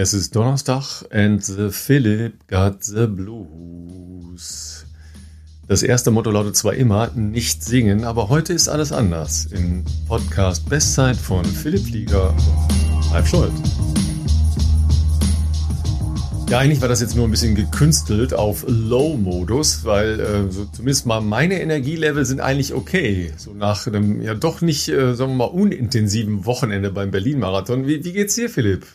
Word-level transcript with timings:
Es 0.00 0.14
ist 0.14 0.36
Donnerstag 0.36 1.02
and 1.10 1.44
the 1.44 1.70
Philip 1.72 2.46
got 2.46 2.84
the 2.84 3.08
blues. 3.08 4.86
Das 5.66 5.82
erste 5.82 6.12
Motto 6.12 6.30
lautet 6.30 6.54
zwar 6.54 6.74
immer 6.74 7.10
nicht 7.16 7.64
singen, 7.64 8.04
aber 8.04 8.28
heute 8.28 8.52
ist 8.52 8.68
alles 8.68 8.92
anders. 8.92 9.46
Im 9.46 9.84
Podcast 10.06 10.68
Bestzeit 10.68 11.16
von 11.16 11.44
Philipp 11.44 11.84
Flieger 11.84 12.30
und 12.30 13.12
Ralf 13.12 13.26
Scholz. 13.26 13.52
Ja, 16.48 16.60
eigentlich 16.60 16.80
war 16.80 16.88
das 16.88 17.00
jetzt 17.00 17.16
nur 17.16 17.26
ein 17.26 17.32
bisschen 17.32 17.56
gekünstelt 17.56 18.34
auf 18.34 18.64
Low-Modus, 18.68 19.84
weil 19.84 20.20
äh, 20.20 20.50
so 20.52 20.64
zumindest 20.66 21.06
mal 21.06 21.20
meine 21.20 21.60
Energielevel 21.60 22.24
sind 22.24 22.40
eigentlich 22.40 22.72
okay. 22.72 23.32
So 23.36 23.52
nach 23.52 23.88
einem 23.88 24.22
ja 24.22 24.34
doch 24.34 24.60
nicht, 24.60 24.88
äh, 24.88 25.16
sagen 25.16 25.32
wir 25.32 25.38
mal, 25.38 25.44
unintensiven 25.46 26.46
Wochenende 26.46 26.92
beim 26.92 27.10
Berlin-Marathon. 27.10 27.88
Wie, 27.88 28.04
wie 28.04 28.12
geht's 28.12 28.36
dir, 28.36 28.48
Philipp? 28.48 28.86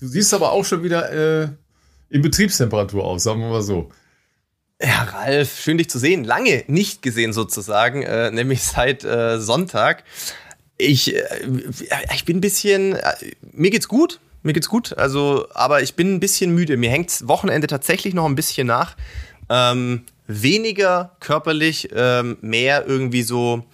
Du 0.00 0.06
siehst 0.06 0.34
aber 0.34 0.52
auch 0.52 0.64
schon 0.64 0.82
wieder 0.82 1.12
äh, 1.42 1.48
in 2.10 2.22
Betriebstemperatur 2.22 3.04
aus, 3.04 3.22
sagen 3.22 3.40
wir 3.40 3.48
mal 3.48 3.62
so. 3.62 3.90
Ja, 4.80 5.04
Ralf, 5.04 5.60
schön 5.60 5.78
dich 5.78 5.88
zu 5.88 5.98
sehen. 5.98 6.22
Lange 6.22 6.64
nicht 6.66 7.00
gesehen 7.00 7.32
sozusagen, 7.32 8.02
äh, 8.02 8.30
nämlich 8.30 8.62
seit 8.62 9.04
äh, 9.04 9.40
Sonntag. 9.40 10.04
Ich, 10.76 11.14
äh, 11.14 11.22
ich 12.14 12.24
bin 12.26 12.38
ein 12.38 12.40
bisschen, 12.42 12.94
äh, 12.94 13.14
mir 13.52 13.70
geht's 13.70 13.88
gut, 13.88 14.20
mir 14.42 14.52
geht's 14.52 14.68
gut, 14.68 14.96
also, 14.98 15.46
aber 15.54 15.82
ich 15.82 15.94
bin 15.94 16.14
ein 16.14 16.20
bisschen 16.20 16.54
müde. 16.54 16.76
Mir 16.76 16.90
hängt's 16.90 17.26
Wochenende 17.26 17.66
tatsächlich 17.66 18.12
noch 18.12 18.26
ein 18.26 18.34
bisschen 18.34 18.66
nach. 18.66 18.96
Ähm, 19.48 20.04
weniger 20.26 21.16
körperlich, 21.20 21.88
ähm, 21.94 22.36
mehr 22.42 22.86
irgendwie 22.86 23.22
so, 23.22 23.64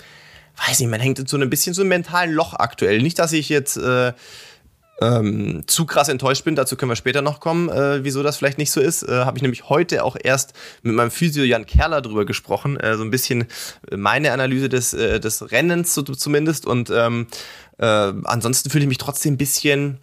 weiß 0.68 0.78
nicht, 0.78 0.88
man 0.88 1.00
hängt 1.00 1.18
in 1.18 1.26
so 1.26 1.36
ein 1.36 1.50
bisschen 1.50 1.74
so 1.74 1.82
einem 1.82 1.88
mentalen 1.88 2.32
Loch 2.32 2.54
aktuell. 2.54 3.02
Nicht, 3.02 3.18
dass 3.18 3.32
ich 3.32 3.48
jetzt 3.48 3.76
äh, 3.76 4.12
ähm, 5.02 5.62
zu 5.66 5.84
krass 5.84 6.08
enttäuscht 6.08 6.44
bin, 6.44 6.54
dazu 6.54 6.76
können 6.76 6.90
wir 6.90 6.96
später 6.96 7.22
noch 7.22 7.40
kommen, 7.40 7.68
äh, 7.68 8.04
wieso 8.04 8.22
das 8.22 8.36
vielleicht 8.36 8.58
nicht 8.58 8.70
so 8.70 8.80
ist. 8.80 9.02
Äh, 9.02 9.24
Habe 9.24 9.36
ich 9.36 9.42
nämlich 9.42 9.68
heute 9.68 10.04
auch 10.04 10.16
erst 10.22 10.52
mit 10.82 10.94
meinem 10.94 11.10
Physio 11.10 11.44
Jan 11.44 11.66
Kerler 11.66 12.02
drüber 12.02 12.24
gesprochen, 12.24 12.76
äh, 12.78 12.96
so 12.96 13.02
ein 13.02 13.10
bisschen 13.10 13.46
meine 13.90 14.32
Analyse 14.32 14.68
des, 14.68 14.94
äh, 14.94 15.18
des 15.18 15.50
Rennens 15.50 15.94
so, 15.94 16.02
zumindest. 16.02 16.66
Und 16.66 16.90
ähm, 16.90 17.26
äh, 17.78 17.84
ansonsten 17.84 18.70
fühle 18.70 18.84
ich 18.84 18.88
mich 18.88 18.98
trotzdem 18.98 19.34
ein 19.34 19.38
bisschen 19.38 19.98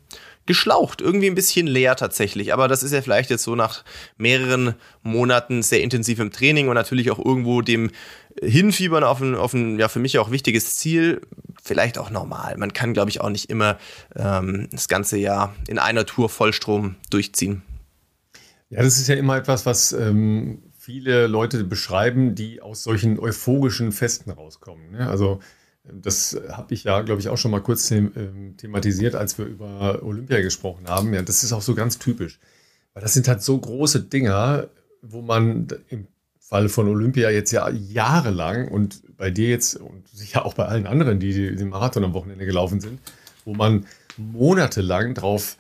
geschlaucht, 0.45 0.99
irgendwie 0.99 1.27
ein 1.27 1.35
bisschen 1.35 1.67
leer 1.67 1.95
tatsächlich. 1.95 2.53
Aber 2.53 2.67
das 2.67 2.81
ist 2.81 2.91
ja 2.91 3.01
vielleicht 3.01 3.29
jetzt 3.29 3.43
so 3.43 3.55
nach 3.55 3.83
mehreren 4.17 4.73
Monaten 5.03 5.61
sehr 5.61 5.81
intensivem 5.81 6.31
Training 6.31 6.67
und 6.69 6.75
natürlich 6.75 7.11
auch 7.11 7.23
irgendwo 7.23 7.61
dem 7.61 7.91
Hinfiebern 8.41 9.03
auf 9.03 9.21
ein, 9.21 9.35
auf 9.35 9.53
ein 9.53 9.77
ja, 9.77 9.87
für 9.89 9.99
mich 9.99 10.17
auch 10.17 10.31
wichtiges 10.31 10.75
Ziel, 10.77 11.21
vielleicht 11.69 11.99
auch 11.99 12.09
normal. 12.09 12.57
Man 12.57 12.73
kann, 12.73 12.93
glaube 12.93 13.11
ich, 13.11 13.21
auch 13.21 13.29
nicht 13.29 13.47
immer 13.47 13.77
ähm, 14.15 14.67
das 14.71 14.87
ganze 14.87 15.17
Jahr 15.17 15.55
in 15.67 15.77
einer 15.77 16.03
Tour 16.03 16.27
Vollstrom 16.27 16.95
durchziehen. 17.11 17.61
Ja, 18.71 18.81
das 18.81 18.97
ist 18.97 19.07
ja 19.07 19.15
immer 19.15 19.37
etwas, 19.37 19.67
was 19.67 19.91
ähm, 19.93 20.63
viele 20.79 21.27
Leute 21.27 21.63
beschreiben, 21.63 22.33
die 22.33 22.59
aus 22.59 22.83
solchen 22.83 23.19
euphorischen 23.19 23.91
Festen 23.91 24.31
rauskommen. 24.31 24.89
Ne? 24.89 25.07
Also 25.07 25.41
das 25.83 26.41
habe 26.51 26.73
ich 26.73 26.85
ja, 26.85 27.01
glaube 27.01 27.21
ich, 27.21 27.29
auch 27.29 27.37
schon 27.37 27.51
mal 27.51 27.61
kurz 27.61 27.91
ähm, 27.91 28.55
thematisiert, 28.57 29.13
als 29.13 29.37
wir 29.37 29.45
über 29.45 30.01
Olympia 30.01 30.41
gesprochen 30.41 30.87
haben. 30.87 31.13
Ja, 31.13 31.21
das 31.21 31.43
ist 31.43 31.53
auch 31.53 31.61
so 31.61 31.75
ganz 31.75 31.99
typisch. 31.99 32.39
Weil 32.93 33.03
das 33.03 33.13
sind 33.13 33.27
halt 33.27 33.43
so 33.43 33.55
große 33.59 34.01
Dinger, 34.01 34.69
wo 35.03 35.21
man 35.21 35.67
im 35.89 36.07
Fall 36.49 36.67
von 36.67 36.87
Olympia 36.87 37.29
jetzt 37.29 37.51
ja 37.51 37.69
jahrelang 37.69 38.69
und 38.69 39.03
bei 39.17 39.29
dir 39.29 39.49
jetzt 39.49 39.75
und 39.75 40.07
sicher 40.07 40.47
auch 40.47 40.55
bei 40.55 40.65
allen 40.65 40.87
anderen, 40.87 41.19
die 41.19 41.55
den 41.55 41.69
Marathon 41.69 42.03
am 42.03 42.13
Wochenende 42.13 42.43
gelaufen 42.43 42.81
sind, 42.81 42.99
wo 43.45 43.53
man 43.53 43.85
monatelang 44.17 45.13
drauf 45.13 45.57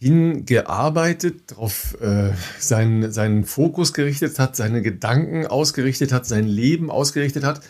hingearbeitet, 0.00 1.52
darauf 1.52 1.96
äh, 2.00 2.32
seinen, 2.58 3.12
seinen 3.12 3.44
Fokus 3.44 3.92
gerichtet 3.92 4.40
hat, 4.40 4.56
seine 4.56 4.82
Gedanken 4.82 5.46
ausgerichtet 5.46 6.10
hat, 6.10 6.26
sein 6.26 6.48
Leben 6.48 6.90
ausgerichtet 6.90 7.44
hat. 7.44 7.60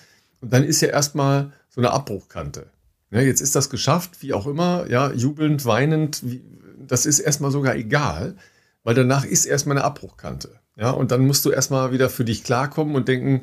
Und 0.41 0.55
dann 0.55 0.65
ist 0.65 0.81
ja 0.81 0.89
erstmal 0.89 1.53
so 1.69 1.83
eine 1.83 1.91
Abbruchkante. 1.91 2.71
Ja, 3.11 3.21
jetzt 3.21 3.43
ist 3.43 3.55
das 3.55 3.69
geschafft, 3.69 4.23
wie 4.23 4.33
auch 4.33 4.47
immer, 4.47 4.87
ja, 4.89 5.13
jubelnd, 5.13 5.67
weinend, 5.67 6.23
wie, 6.25 6.41
das 6.79 7.05
ist 7.05 7.19
erstmal 7.19 7.51
sogar 7.51 7.77
egal, 7.77 8.37
weil 8.85 8.95
danach 8.95 9.25
ist 9.25 9.47
erstmal 9.47 9.77
eine 9.77 9.85
Abbruchkante. 9.85 10.61
Ja, 10.77 10.91
und 10.91 11.11
dann 11.11 11.27
musst 11.27 11.45
du 11.45 11.51
erstmal 11.51 11.93
wieder 11.93 12.09
für 12.09 12.25
dich 12.25 12.45
klarkommen 12.45 12.95
und 12.95 13.09
denken, 13.09 13.43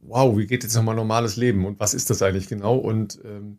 wow, 0.00 0.36
wie 0.36 0.46
geht 0.46 0.62
jetzt 0.62 0.74
nochmal 0.74 0.94
normales 0.94 1.36
Leben 1.36 1.66
und 1.66 1.80
was 1.80 1.94
ist 1.94 2.10
das 2.10 2.22
eigentlich 2.22 2.48
genau? 2.48 2.76
Und 2.76 3.20
ähm, 3.24 3.58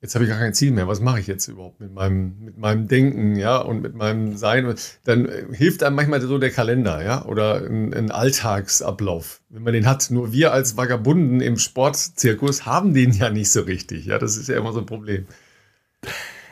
jetzt 0.00 0.14
habe 0.14 0.24
ich 0.24 0.30
gar 0.30 0.38
kein 0.38 0.54
Ziel 0.54 0.72
mehr. 0.72 0.88
Was 0.88 1.00
mache 1.00 1.20
ich 1.20 1.26
jetzt 1.26 1.46
überhaupt 1.48 1.80
mit 1.80 1.92
meinem, 1.92 2.36
mit 2.40 2.58
meinem 2.58 2.88
Denken, 2.88 3.36
ja, 3.36 3.58
und 3.58 3.82
mit 3.82 3.94
meinem 3.94 4.36
Sein? 4.36 4.74
Dann 5.04 5.26
äh, 5.26 5.44
hilft 5.52 5.82
einem 5.82 5.96
manchmal 5.96 6.20
so 6.20 6.38
der 6.38 6.50
Kalender, 6.50 7.02
ja, 7.04 7.24
oder 7.24 7.64
ein, 7.64 7.94
ein, 7.94 8.10
Alltagsablauf, 8.10 9.40
wenn 9.48 9.62
man 9.62 9.72
den 9.72 9.86
hat. 9.86 10.10
Nur 10.10 10.32
wir 10.32 10.52
als 10.52 10.76
Vagabunden 10.76 11.40
im 11.40 11.58
Sportzirkus 11.58 12.66
haben 12.66 12.94
den 12.94 13.12
ja 13.12 13.30
nicht 13.30 13.50
so 13.50 13.62
richtig. 13.62 14.06
Ja, 14.06 14.18
das 14.18 14.36
ist 14.36 14.48
ja 14.48 14.56
immer 14.56 14.72
so 14.72 14.80
ein 14.80 14.86
Problem. 14.86 15.26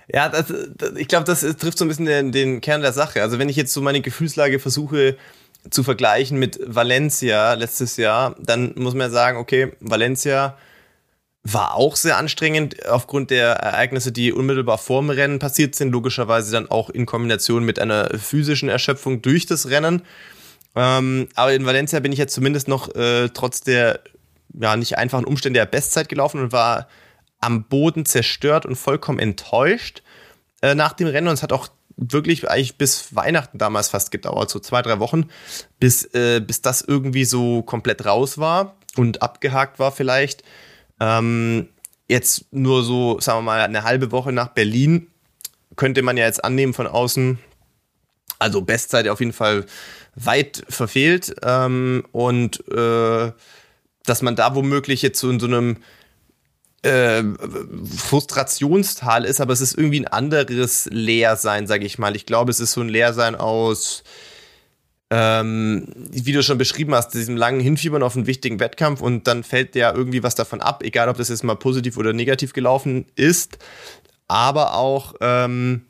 Ja, 0.09 0.29
das, 0.29 0.53
das, 0.77 0.93
ich 0.97 1.09
glaube, 1.09 1.25
das 1.25 1.41
trifft 1.41 1.79
so 1.79 1.85
ein 1.85 1.89
bisschen 1.89 2.07
den, 2.07 2.33
den 2.33 2.61
Kern 2.61 2.81
der 2.81 2.93
Sache. 2.93 3.23
Also 3.23 3.39
wenn 3.39 3.49
ich 3.49 3.57
jetzt 3.57 3.73
so 3.73 3.81
meine 3.81 4.01
Gefühlslage 4.01 4.59
versuche 4.59 5.17
zu 5.71 5.83
vergleichen 5.83 6.39
mit 6.39 6.61
Valencia 6.65 7.55
letztes 7.55 7.97
Jahr, 7.97 8.37
dann 8.39 8.73
muss 8.77 8.95
man 8.95 9.09
ja 9.09 9.11
sagen, 9.11 9.39
okay, 9.39 9.73
Valencia 9.81 10.57
war 11.43 11.75
auch 11.75 11.97
sehr 11.97 12.17
anstrengend 12.17 12.87
aufgrund 12.89 13.31
der 13.31 13.51
Ereignisse, 13.51 14.11
die 14.11 14.33
unmittelbar 14.33 14.79
vor 14.79 15.01
dem 15.01 15.11
Rennen 15.11 15.39
passiert 15.39 15.75
sind. 15.75 15.93
Logischerweise 15.93 16.51
dann 16.53 16.71
auch 16.71 16.91
in 16.91 17.07
Kombination 17.07 17.65
mit 17.65 17.79
einer 17.79 18.11
physischen 18.19 18.69
Erschöpfung 18.69 19.23
durch 19.23 19.47
das 19.47 19.71
Rennen. 19.71 20.03
Ähm, 20.75 21.29
aber 21.35 21.55
in 21.55 21.65
Valencia 21.65 22.01
bin 22.01 22.13
ich 22.13 22.19
jetzt 22.19 22.35
zumindest 22.35 22.69
noch 22.69 22.95
äh, 22.95 23.29
trotz 23.29 23.61
der 23.61 24.01
ja 24.59 24.77
nicht 24.77 24.99
einfachen 24.99 25.25
Umstände 25.25 25.61
der 25.61 25.67
Bestzeit 25.67 26.09
gelaufen 26.09 26.41
und 26.41 26.53
war 26.53 26.89
am 27.41 27.65
Boden 27.65 28.05
zerstört 28.07 28.67
und 28.67 28.77
vollkommen 28.77 29.19
enttäuscht 29.19 30.03
äh, 30.63 30.75
nach 30.75 30.93
dem 30.93 31.09
Rennen. 31.09 31.29
Und 31.29 31.35
es 31.35 31.43
hat 31.43 31.53
auch 31.53 31.69
wirklich 31.97 32.49
eigentlich 32.49 32.77
bis 32.77 33.15
Weihnachten 33.15 33.59
damals 33.59 33.89
fast 33.89 34.11
gedauert, 34.11 34.51
so 34.51 34.59
zwei, 34.59 34.83
drei 34.83 34.99
Wochen, 34.99 35.29
bis, 35.81 36.05
äh, 36.15 36.41
bis 36.41 36.63
das 36.63 36.83
irgendwie 36.83 37.25
so 37.25 37.63
komplett 37.63 38.05
raus 38.05 38.39
war 38.39 38.77
und 38.97 39.23
abgehakt 39.23 39.79
war 39.79 39.93
vielleicht. 39.93 40.43
Ähm, 41.01 41.69
jetzt 42.09 42.53
nur 42.53 42.85
so, 42.85 43.21
sagen 43.21 43.39
wir 43.39 43.43
mal, 43.43 43.61
eine 43.61 43.85
halbe 43.85 44.13
Woche 44.13 44.33
nach 44.33 44.49
Berlin 44.49 45.09
könnte 45.77 46.03
man 46.03 46.17
ja 46.17 46.25
jetzt 46.25 46.45
annehmen 46.45 46.75
von 46.75 46.87
außen. 46.87 47.39
Also 48.39 48.61
Bestzeit 48.61 49.09
auf 49.09 49.21
jeden 49.21 49.33
Fall 49.33 49.65
weit 50.15 50.65
verfehlt. 50.69 51.35
Ähm, 51.43 52.05
und 52.13 52.67
äh, 52.69 53.33
dass 54.05 54.23
man 54.23 54.37
da 54.37 54.55
womöglich 54.55 55.03
jetzt 55.03 55.19
so 55.19 55.31
in 55.31 55.41
so 55.41 55.47
einem 55.47 55.79
äh, 56.87 57.23
Frustrationstal 57.97 59.25
ist, 59.25 59.41
aber 59.41 59.53
es 59.53 59.61
ist 59.61 59.77
irgendwie 59.77 60.01
ein 60.01 60.09
anderes 60.09 60.89
Leersein, 60.91 61.67
sage 61.67 61.85
ich 61.85 61.99
mal. 61.99 62.17
Ich 62.17 62.27
glaube, 62.27 62.51
es 62.51 62.61
ist 62.61 62.73
so 62.73 62.81
ein 62.81 62.89
Leersein 62.89 63.35
aus 63.35 64.05
ähm, 65.11 65.87
wie 66.11 66.33
du 66.33 66.43
schon 66.43 66.59
beschrieben 66.59 66.95
hast, 66.95 67.11
diesem 67.11 67.37
langen 67.37 67.61
Hinfiebern 67.61 68.03
auf 68.03 68.17
einen 68.17 68.27
wichtigen 68.27 68.59
Wettkampf 68.59 69.01
und 69.01 69.27
dann 69.27 69.45
fällt 69.45 69.77
ja 69.77 69.95
irgendwie 69.95 70.23
was 70.23 70.35
davon 70.35 70.61
ab, 70.61 70.83
egal 70.83 71.09
ob 71.09 71.17
das 71.17 71.29
jetzt 71.29 71.45
mal 71.45 71.55
positiv 71.55 71.97
oder 71.97 72.13
negativ 72.13 72.53
gelaufen 72.53 73.07
ist, 73.15 73.59
aber 74.27 74.75
auch, 74.75 75.15
ähm, 75.21 75.83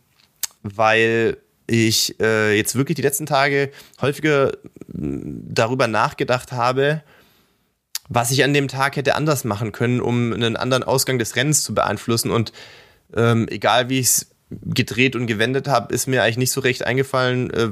weil 0.62 1.38
ich 1.66 2.20
äh, 2.20 2.56
jetzt 2.56 2.76
wirklich 2.76 2.96
die 2.96 3.02
letzten 3.02 3.26
Tage 3.26 3.70
häufiger 4.00 4.52
darüber 4.88 5.88
nachgedacht 5.88 6.52
habe, 6.52 7.02
was 8.08 8.30
ich 8.30 8.44
an 8.44 8.54
dem 8.54 8.68
Tag 8.68 8.96
hätte 8.96 9.14
anders 9.14 9.44
machen 9.44 9.72
können, 9.72 10.00
um 10.00 10.32
einen 10.32 10.56
anderen 10.56 10.84
Ausgang 10.84 11.18
des 11.18 11.36
Rennens 11.36 11.62
zu 11.62 11.74
beeinflussen 11.74 12.30
und 12.30 12.52
ähm, 13.14 13.46
egal 13.48 13.88
wie 13.88 14.00
ich 14.00 14.06
es 14.06 14.30
gedreht 14.50 15.16
und 15.16 15.26
gewendet 15.26 15.68
habe, 15.68 15.92
ist 15.94 16.06
mir 16.06 16.22
eigentlich 16.22 16.36
nicht 16.38 16.52
so 16.52 16.60
recht 16.60 16.84
eingefallen, 16.84 17.50
äh, 17.50 17.68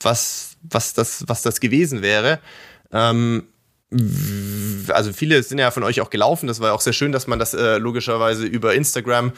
was, 0.00 0.56
was, 0.62 0.94
das, 0.94 1.24
was 1.26 1.42
das 1.42 1.60
gewesen 1.60 2.02
wäre. 2.02 2.40
Ähm, 2.92 3.44
also 4.88 5.12
viele 5.12 5.42
sind 5.42 5.58
ja 5.58 5.70
von 5.70 5.82
euch 5.82 6.00
auch 6.00 6.10
gelaufen. 6.10 6.46
Das 6.46 6.60
war 6.60 6.74
auch 6.74 6.80
sehr 6.80 6.92
schön, 6.92 7.12
dass 7.12 7.26
man 7.26 7.38
das 7.38 7.54
äh, 7.54 7.78
logischerweise 7.78 8.44
über 8.44 8.74
Instagram 8.74 9.32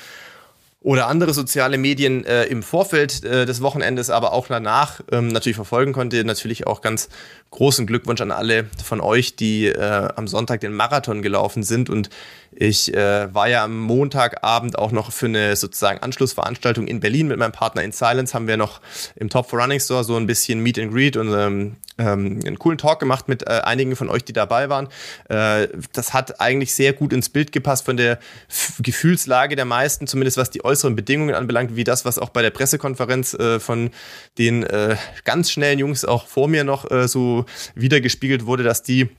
oder 0.83 1.09
andere 1.09 1.35
soziale 1.35 1.77
Medien 1.77 2.25
äh, 2.25 2.45
im 2.45 2.63
Vorfeld 2.63 3.23
äh, 3.23 3.45
des 3.45 3.61
Wochenendes, 3.61 4.09
aber 4.09 4.33
auch 4.33 4.47
danach 4.47 5.03
ähm, 5.13 5.29
natürlich 5.29 5.57
verfolgen 5.57 5.93
konnte. 5.93 6.25
Natürlich 6.25 6.67
auch 6.67 6.81
ganz 6.81 7.11
großen 7.51 7.87
Glückwunsch 7.87 8.23
an 8.23 8.31
alle 8.31 8.65
von 8.83 9.03
euch, 9.03 9.37
die 9.37 9.67
äh, 9.67 10.09
am 10.17 10.27
Sonntag 10.27 10.63
den 10.63 10.73
Marathon 10.73 11.21
gelaufen 11.21 11.63
sind. 11.65 11.91
Und 11.91 12.09
ich 12.53 12.93
äh, 12.95 13.33
war 13.33 13.49
ja 13.49 13.65
am 13.65 13.79
Montagabend 13.79 14.79
auch 14.79 14.93
noch 14.93 15.13
für 15.13 15.27
eine 15.27 15.55
sozusagen 15.57 16.01
Anschlussveranstaltung 16.01 16.87
in 16.87 17.01
Berlin 17.01 17.29
mit 17.29 17.39
meinem 17.39 17.53
Partner 17.53 17.83
in 17.83 17.93
Silence. 17.93 18.35
Haben 18.35 18.49
wir 18.49 18.57
noch 18.57 18.81
im 19.17 19.29
Top 19.29 19.49
for 19.49 19.61
Running 19.61 19.81
Store 19.81 20.05
so 20.05 20.17
ein 20.17 20.27
bisschen 20.27 20.61
Meet 20.61 20.79
and 20.79 20.93
Greet 20.93 21.17
und 21.17 21.33
ähm, 21.33 21.77
ähm, 21.99 22.41
einen 22.45 22.59
coolen 22.59 22.79
Talk 22.79 22.99
gemacht 22.99 23.29
mit 23.29 23.47
äh, 23.47 23.61
einigen 23.65 23.95
von 23.95 24.09
euch, 24.09 24.25
die 24.25 24.33
dabei 24.33 24.69
waren. 24.69 24.89
Äh, 25.29 25.69
das 25.93 26.13
hat 26.13 26.41
eigentlich 26.41 26.75
sehr 26.75 26.93
gut 26.93 27.13
ins 27.13 27.29
Bild 27.29 27.53
gepasst 27.53 27.85
von 27.85 27.97
der 27.97 28.19
F 28.49 28.81
Gefühlslage 28.81 29.55
der 29.55 29.65
meisten, 29.65 30.07
zumindest 30.07 30.37
was 30.37 30.51
die 30.51 30.65
äußeren 30.65 30.97
Bedingungen 30.97 31.35
anbelangt, 31.35 31.77
wie 31.77 31.85
das, 31.85 32.05
was 32.05 32.19
auch 32.19 32.31
bei 32.31 32.43
der 32.43 32.51
Pressekonferenz 32.51 33.35
äh, 33.35 33.61
von 33.61 33.91
den 34.39 34.65
äh, 34.65 34.97
ganz 35.25 35.51
schnellen 35.51 35.79
Jungs 35.79 36.05
auch 36.05 36.27
vor 36.27 36.49
mir 36.49 36.65
noch 36.65 36.91
äh, 36.91 37.07
so 37.07 37.45
wiedergespiegelt 37.75 38.47
wurde, 38.47 38.65
dass 38.65 38.83
die 38.83 39.11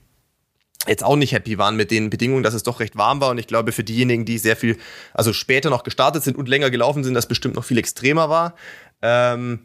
jetzt 0.86 1.04
auch 1.04 1.16
nicht 1.16 1.32
happy 1.32 1.58
waren 1.58 1.76
mit 1.76 1.90
den 1.90 2.10
Bedingungen, 2.10 2.42
dass 2.42 2.54
es 2.54 2.62
doch 2.62 2.80
recht 2.80 2.96
warm 2.96 3.20
war. 3.20 3.30
Und 3.30 3.38
ich 3.38 3.46
glaube, 3.46 3.72
für 3.72 3.84
diejenigen, 3.84 4.24
die 4.24 4.38
sehr 4.38 4.56
viel, 4.56 4.78
also 5.14 5.32
später 5.32 5.70
noch 5.70 5.84
gestartet 5.84 6.24
sind 6.24 6.36
und 6.36 6.48
länger 6.48 6.70
gelaufen 6.70 7.04
sind, 7.04 7.14
das 7.14 7.26
bestimmt 7.26 7.54
noch 7.54 7.64
viel 7.64 7.78
extremer 7.78 8.28
war. 8.28 8.54
Ähm, 9.00 9.60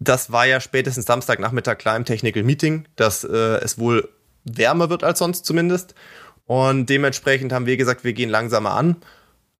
das 0.00 0.32
war 0.32 0.46
ja 0.46 0.60
spätestens 0.60 1.06
Samstagnachmittag 1.06 1.78
klar 1.78 1.96
im 1.96 2.04
Technical 2.04 2.42
Meeting, 2.42 2.86
dass 2.96 3.24
äh, 3.24 3.58
es 3.62 3.78
wohl 3.78 4.08
wärmer 4.44 4.90
wird 4.90 5.04
als 5.04 5.18
sonst 5.18 5.44
zumindest. 5.44 5.94
Und 6.46 6.86
dementsprechend 6.86 7.52
haben 7.52 7.66
wir 7.66 7.76
gesagt, 7.76 8.04
wir 8.04 8.14
gehen 8.14 8.30
langsamer 8.30 8.70
an. 8.70 8.96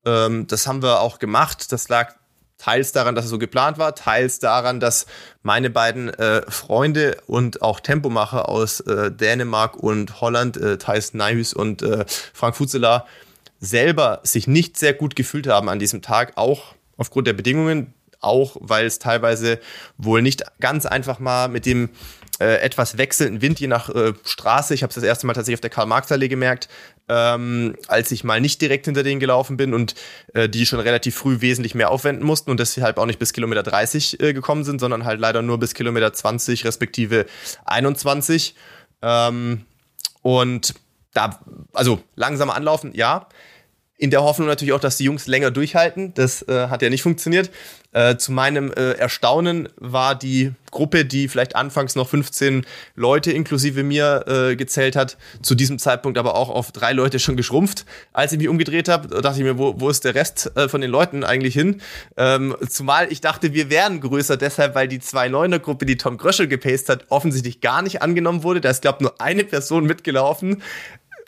Ähm, 0.07 0.47
das 0.47 0.67
haben 0.67 0.83
wir 0.83 1.01
auch 1.01 1.19
gemacht. 1.19 1.71
Das 1.73 1.89
lag 1.89 2.15
Teils 2.59 2.93
daran, 2.93 3.15
dass 3.15 3.25
es 3.25 3.31
so 3.31 3.39
geplant 3.39 3.79
war, 3.79 3.95
teils 3.95 4.41
daran, 4.41 4.81
dass 4.81 5.07
meine 5.43 5.71
beiden 5.71 6.09
äh, 6.11 6.43
Freunde 6.51 7.17
und 7.27 7.63
auch 7.63 7.81
Tempomacher 7.81 8.49
aus 8.49 8.81
äh, 8.81 9.13
Dänemark 9.13 9.77
und 9.77 10.21
Holland, 10.21 10.57
äh, 10.57 10.77
Thijs 10.77 11.15
Nijhuis 11.15 11.55
und 11.55 11.83
äh, 11.83 12.05
Frank 12.35 12.57
Fuzeler, 12.57 13.07
selber 13.61 14.21
sich 14.25 14.47
nicht 14.47 14.77
sehr 14.77 14.93
gut 14.93 15.17
gefühlt 15.17 15.47
haben 15.47 15.69
an 15.69 15.79
diesem 15.79 16.03
Tag, 16.03 16.33
auch 16.37 16.75
aufgrund 16.97 17.27
der 17.29 17.33
Bedingungen, 17.33 17.95
auch 18.21 18.57
weil 18.61 18.87
es 18.87 18.99
teilweise 18.99 19.61
wohl 19.97 20.23
nicht 20.23 20.43
ganz 20.61 20.85
einfach 20.87 21.21
mal 21.21 21.49
mit 21.49 21.65
dem 21.65 21.91
äh, 22.41 22.61
etwas 22.61 22.99
wechselnden 22.99 23.43
Wind 23.43 23.61
je 23.61 23.67
nach 23.67 23.89
äh, 23.89 24.13
Straße. 24.25 24.75
Ich 24.75 24.83
habe 24.83 24.91
es 24.91 24.95
das 24.95 25.05
erste 25.05 25.27
Mal 25.27 25.35
tatsächlich 25.35 25.57
auf 25.57 25.61
der 25.61 25.71
Karl-Marx-Allee 25.71 26.29
gemerkt, 26.29 26.69
ähm, 27.09 27.77
als 27.89 28.11
ich 28.11 28.25
mal 28.25 28.41
nicht 28.41 28.61
direkt 28.61 28.85
hinter 28.85 29.03
denen 29.03 29.21
gelaufen 29.21 29.57
bin 29.57 29.75
und 29.75 29.95
äh, 30.35 30.49
die 30.49 30.67
schon 30.67 30.81
relativ 30.81 31.17
früh 31.17 31.41
wesentlich 31.41 31.75
mehr 31.75 31.91
aufwenden 31.91 32.25
mussten 32.25 32.51
und 32.51 32.61
deshalb 32.61 32.99
auch 32.99 33.07
nicht 33.07 33.19
bis 33.19 33.33
Kilometer 33.33 33.63
30 33.63 34.21
äh, 34.21 34.33
gekommen 34.33 34.65
sind, 34.65 34.81
sondern 34.81 35.05
halt 35.05 35.21
leider 35.21 35.43
nur 35.43 35.59
bis 35.59 35.75
Kilometer 35.75 36.13
20 36.13 36.65
respektive 36.65 37.27
21. 37.65 38.55
Ähm, 39.03 39.65
und 40.23 40.75
da, 41.15 41.41
also 41.73 42.03
langsam 42.15 42.51
anlaufen, 42.51 42.93
ja. 42.95 43.29
In 44.01 44.11
der 44.11 44.23
Hoffnung 44.23 44.47
natürlich 44.47 44.73
auch, 44.73 44.81
dass 44.81 44.97
die 44.97 45.05
Jungs 45.05 45.27
länger 45.27 45.51
durchhalten. 45.51 46.15
Das 46.15 46.43
äh, 46.43 46.69
hat 46.69 46.83
ja 46.83 46.89
nicht 46.89 47.03
funktioniert. 47.03 47.51
Äh, 47.93 48.17
zu 48.17 48.31
meinem 48.31 48.71
äh, 48.71 48.93
Erstaunen 48.93 49.69
war 49.77 50.15
die 50.15 50.53
Gruppe, 50.71 51.05
die 51.05 51.27
vielleicht 51.27 51.57
anfangs 51.57 51.97
noch 51.97 52.09
15 52.09 52.65
Leute 52.95 53.33
inklusive 53.33 53.83
mir 53.83 54.25
äh, 54.29 54.57
gezählt 54.57 54.95
hat, 54.95 55.17
zu 55.43 55.55
diesem 55.55 55.79
Zeitpunkt 55.79 56.19
aber 56.19 56.37
auch 56.37 56.51
auf 56.51 56.71
drei 56.71 56.93
Leute 56.93 57.19
schon 57.19 57.37
geschrumpft. 57.37 57.87
Als 58.13 58.31
ich 58.33 58.39
mich 58.39 58.49
umgedreht 58.49 58.89
habe, 58.89 59.09
dachte 59.23 59.39
ich 59.39 59.45
mir, 59.45 59.59
wo, 59.59 59.81
wo 59.81 59.89
ist 59.89 60.05
der 60.05 60.15
Rest 60.15 60.53
äh, 60.55 60.69
von 60.69 60.81
den 60.81 60.91
Leuten 60.91 61.25
eigentlich 61.25 61.55
hin? 61.55 61.81
Ähm, 62.17 62.55
zumal 62.69 63.11
ich 63.11 63.21
dachte, 63.21 63.53
wir 63.55 63.71
wären 63.71 64.01
größer, 64.01 64.37
deshalb, 64.37 64.75
weil 64.75 64.87
die 64.87 65.01
2-9er-Gruppe, 65.01 65.87
die 65.87 65.97
Tom 65.97 66.19
Gröschel 66.19 66.47
gepaced 66.47 66.91
hat, 66.91 67.07
offensichtlich 67.09 67.63
gar 67.63 67.83
nicht 67.83 68.03
angenommen 68.03 68.43
wurde. 68.43 68.61
Da 68.61 68.71
ist, 68.71 68.83
glaube 68.83 69.03
nur 69.03 69.21
eine 69.21 69.45
Person 69.45 69.87
mitgelaufen. 69.87 70.63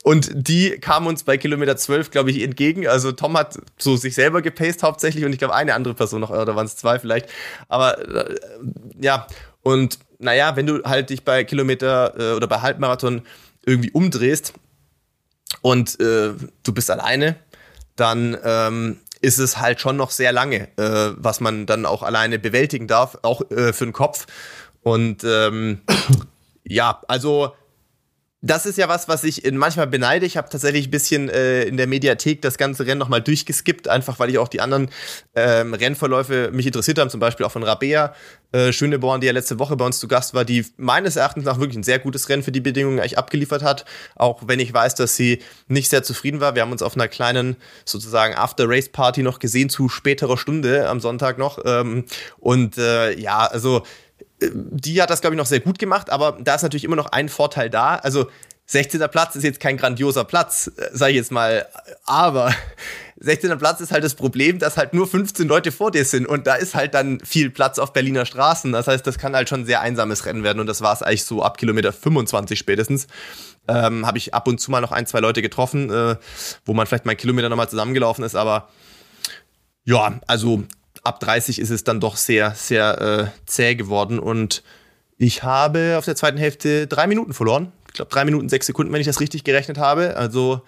Und 0.02 0.30
die 0.32 0.70
kamen 0.78 1.06
uns 1.06 1.24
bei 1.24 1.36
Kilometer 1.36 1.76
12, 1.76 2.10
glaube 2.10 2.30
ich, 2.30 2.42
entgegen. 2.42 2.86
Also 2.88 3.12
Tom 3.12 3.36
hat 3.36 3.58
so 3.78 3.96
sich 3.96 4.14
selber 4.14 4.40
gepaced 4.40 4.82
hauptsächlich 4.82 5.24
und 5.24 5.32
ich 5.32 5.38
glaube 5.38 5.54
eine 5.54 5.74
andere 5.74 5.94
Person 5.94 6.20
noch, 6.20 6.30
oder 6.30 6.56
waren 6.56 6.66
es 6.66 6.76
zwei 6.76 6.98
vielleicht. 6.98 7.28
Aber 7.68 7.98
äh, 7.98 8.34
ja, 8.98 9.26
und 9.62 9.98
naja, 10.18 10.56
wenn 10.56 10.66
du 10.66 10.82
halt 10.84 11.10
dich 11.10 11.24
bei 11.24 11.44
Kilometer 11.44 12.14
äh, 12.18 12.34
oder 12.34 12.46
bei 12.46 12.60
Halbmarathon 12.60 13.22
irgendwie 13.64 13.90
umdrehst 13.90 14.54
und 15.60 16.00
äh, 16.00 16.32
du 16.62 16.72
bist 16.72 16.90
alleine, 16.90 17.36
dann 17.96 18.38
ähm, 18.42 19.00
ist 19.20 19.38
es 19.38 19.58
halt 19.58 19.80
schon 19.80 19.96
noch 19.96 20.10
sehr 20.10 20.32
lange, 20.32 20.68
äh, 20.78 21.12
was 21.16 21.40
man 21.40 21.66
dann 21.66 21.84
auch 21.84 22.02
alleine 22.02 22.38
bewältigen 22.38 22.86
darf, 22.86 23.18
auch 23.22 23.42
äh, 23.50 23.74
für 23.74 23.84
den 23.84 23.92
Kopf. 23.92 24.26
Und 24.82 25.24
ähm, 25.24 25.82
ja, 26.64 27.02
also 27.06 27.54
das 28.42 28.64
ist 28.64 28.78
ja 28.78 28.88
was, 28.88 29.06
was 29.06 29.22
ich 29.24 29.50
manchmal 29.52 29.86
beneide. 29.86 30.24
Ich 30.24 30.36
habe 30.38 30.48
tatsächlich 30.48 30.88
ein 30.88 30.90
bisschen 30.90 31.28
äh, 31.28 31.64
in 31.64 31.76
der 31.76 31.86
Mediathek 31.86 32.40
das 32.40 32.56
ganze 32.56 32.86
Rennen 32.86 32.98
nochmal 32.98 33.20
durchgeskippt, 33.20 33.86
einfach 33.86 34.18
weil 34.18 34.30
ich 34.30 34.38
auch 34.38 34.48
die 34.48 34.62
anderen 34.62 34.90
ähm, 35.34 35.74
Rennverläufe 35.74 36.50
mich 36.50 36.66
interessiert 36.66 36.98
haben, 36.98 37.10
zum 37.10 37.20
Beispiel 37.20 37.44
auch 37.44 37.52
von 37.52 37.62
Rabea 37.62 38.14
äh, 38.52 38.72
Schöneborn, 38.72 39.20
die 39.20 39.26
ja 39.26 39.32
letzte 39.34 39.58
Woche 39.58 39.76
bei 39.76 39.84
uns 39.84 39.98
zu 39.98 40.08
Gast 40.08 40.32
war, 40.32 40.46
die 40.46 40.64
meines 40.78 41.16
Erachtens 41.16 41.44
nach 41.44 41.58
wirklich 41.58 41.76
ein 41.76 41.82
sehr 41.82 41.98
gutes 41.98 42.30
Rennen 42.30 42.42
für 42.42 42.50
die 42.50 42.60
Bedingungen 42.60 42.98
eigentlich 42.98 43.18
abgeliefert 43.18 43.62
hat, 43.62 43.84
auch 44.16 44.42
wenn 44.46 44.58
ich 44.58 44.72
weiß, 44.72 44.94
dass 44.94 45.16
sie 45.16 45.40
nicht 45.68 45.90
sehr 45.90 46.02
zufrieden 46.02 46.40
war. 46.40 46.54
Wir 46.54 46.62
haben 46.62 46.72
uns 46.72 46.82
auf 46.82 46.94
einer 46.94 47.08
kleinen 47.08 47.56
sozusagen 47.84 48.34
After-Race-Party 48.34 49.22
noch 49.22 49.38
gesehen 49.38 49.68
zu 49.68 49.90
späterer 49.90 50.38
Stunde 50.38 50.88
am 50.88 51.00
Sonntag 51.00 51.36
noch. 51.36 51.58
Ähm, 51.66 52.06
und 52.38 52.78
äh, 52.78 53.18
ja, 53.18 53.46
also 53.46 53.82
die 54.42 55.00
hat 55.02 55.10
das, 55.10 55.20
glaube 55.20 55.34
ich, 55.34 55.38
noch 55.38 55.46
sehr 55.46 55.60
gut 55.60 55.78
gemacht, 55.78 56.10
aber 56.10 56.38
da 56.40 56.54
ist 56.54 56.62
natürlich 56.62 56.84
immer 56.84 56.96
noch 56.96 57.06
ein 57.06 57.28
Vorteil 57.28 57.70
da. 57.70 57.96
Also 57.96 58.28
16. 58.66 59.00
Platz 59.10 59.34
ist 59.34 59.42
jetzt 59.42 59.58
kein 59.58 59.76
grandioser 59.76 60.22
Platz, 60.24 60.70
äh, 60.76 60.90
sage 60.92 61.10
ich 61.10 61.16
jetzt 61.16 61.32
mal, 61.32 61.66
aber 62.04 62.54
16. 63.16 63.58
Platz 63.58 63.80
ist 63.80 63.90
halt 63.90 64.04
das 64.04 64.14
Problem, 64.14 64.60
dass 64.60 64.76
halt 64.76 64.94
nur 64.94 65.08
15 65.08 65.48
Leute 65.48 65.72
vor 65.72 65.90
dir 65.90 66.04
sind 66.04 66.26
und 66.26 66.46
da 66.46 66.54
ist 66.54 66.74
halt 66.74 66.94
dann 66.94 67.18
viel 67.20 67.50
Platz 67.50 67.78
auf 67.78 67.92
Berliner 67.92 68.24
Straßen. 68.24 68.72
Das 68.72 68.86
heißt, 68.86 69.06
das 69.06 69.18
kann 69.18 69.34
halt 69.34 69.48
schon 69.48 69.62
ein 69.62 69.66
sehr 69.66 69.80
einsames 69.80 70.24
Rennen 70.24 70.44
werden 70.44 70.60
und 70.60 70.66
das 70.66 70.82
war 70.82 70.92
es 70.92 71.02
eigentlich 71.02 71.24
so 71.24 71.42
ab 71.42 71.58
Kilometer 71.58 71.92
25 71.92 72.58
spätestens. 72.58 73.08
Ähm, 73.66 74.06
Habe 74.06 74.18
ich 74.18 74.34
ab 74.34 74.46
und 74.46 74.60
zu 74.60 74.70
mal 74.70 74.80
noch 74.80 74.92
ein, 74.92 75.06
zwei 75.06 75.20
Leute 75.20 75.42
getroffen, 75.42 75.90
äh, 75.90 76.16
wo 76.64 76.72
man 76.72 76.86
vielleicht 76.86 77.04
mal 77.06 77.10
einen 77.10 77.18
Kilometer 77.18 77.48
nochmal 77.48 77.68
zusammengelaufen 77.68 78.24
ist, 78.24 78.36
aber 78.36 78.68
ja, 79.84 80.20
also 80.28 80.62
ab 81.02 81.20
30 81.20 81.58
ist 81.58 81.70
es 81.70 81.84
dann 81.84 82.00
doch 82.00 82.16
sehr, 82.16 82.54
sehr 82.54 83.00
äh, 83.00 83.46
zäh 83.46 83.74
geworden 83.74 84.18
und 84.18 84.62
ich 85.18 85.42
habe 85.42 85.96
auf 85.98 86.06
der 86.06 86.16
zweiten 86.16 86.38
Hälfte 86.38 86.86
drei 86.86 87.06
Minuten 87.06 87.34
verloren. 87.34 87.72
Ich 87.88 87.94
glaube, 87.94 88.10
drei 88.10 88.24
Minuten, 88.24 88.48
sechs 88.48 88.66
Sekunden, 88.66 88.90
wenn 88.92 89.00
ich 89.02 89.06
das 89.06 89.20
richtig 89.20 89.44
gerechnet 89.44 89.76
habe. 89.76 90.16
Also 90.16 90.62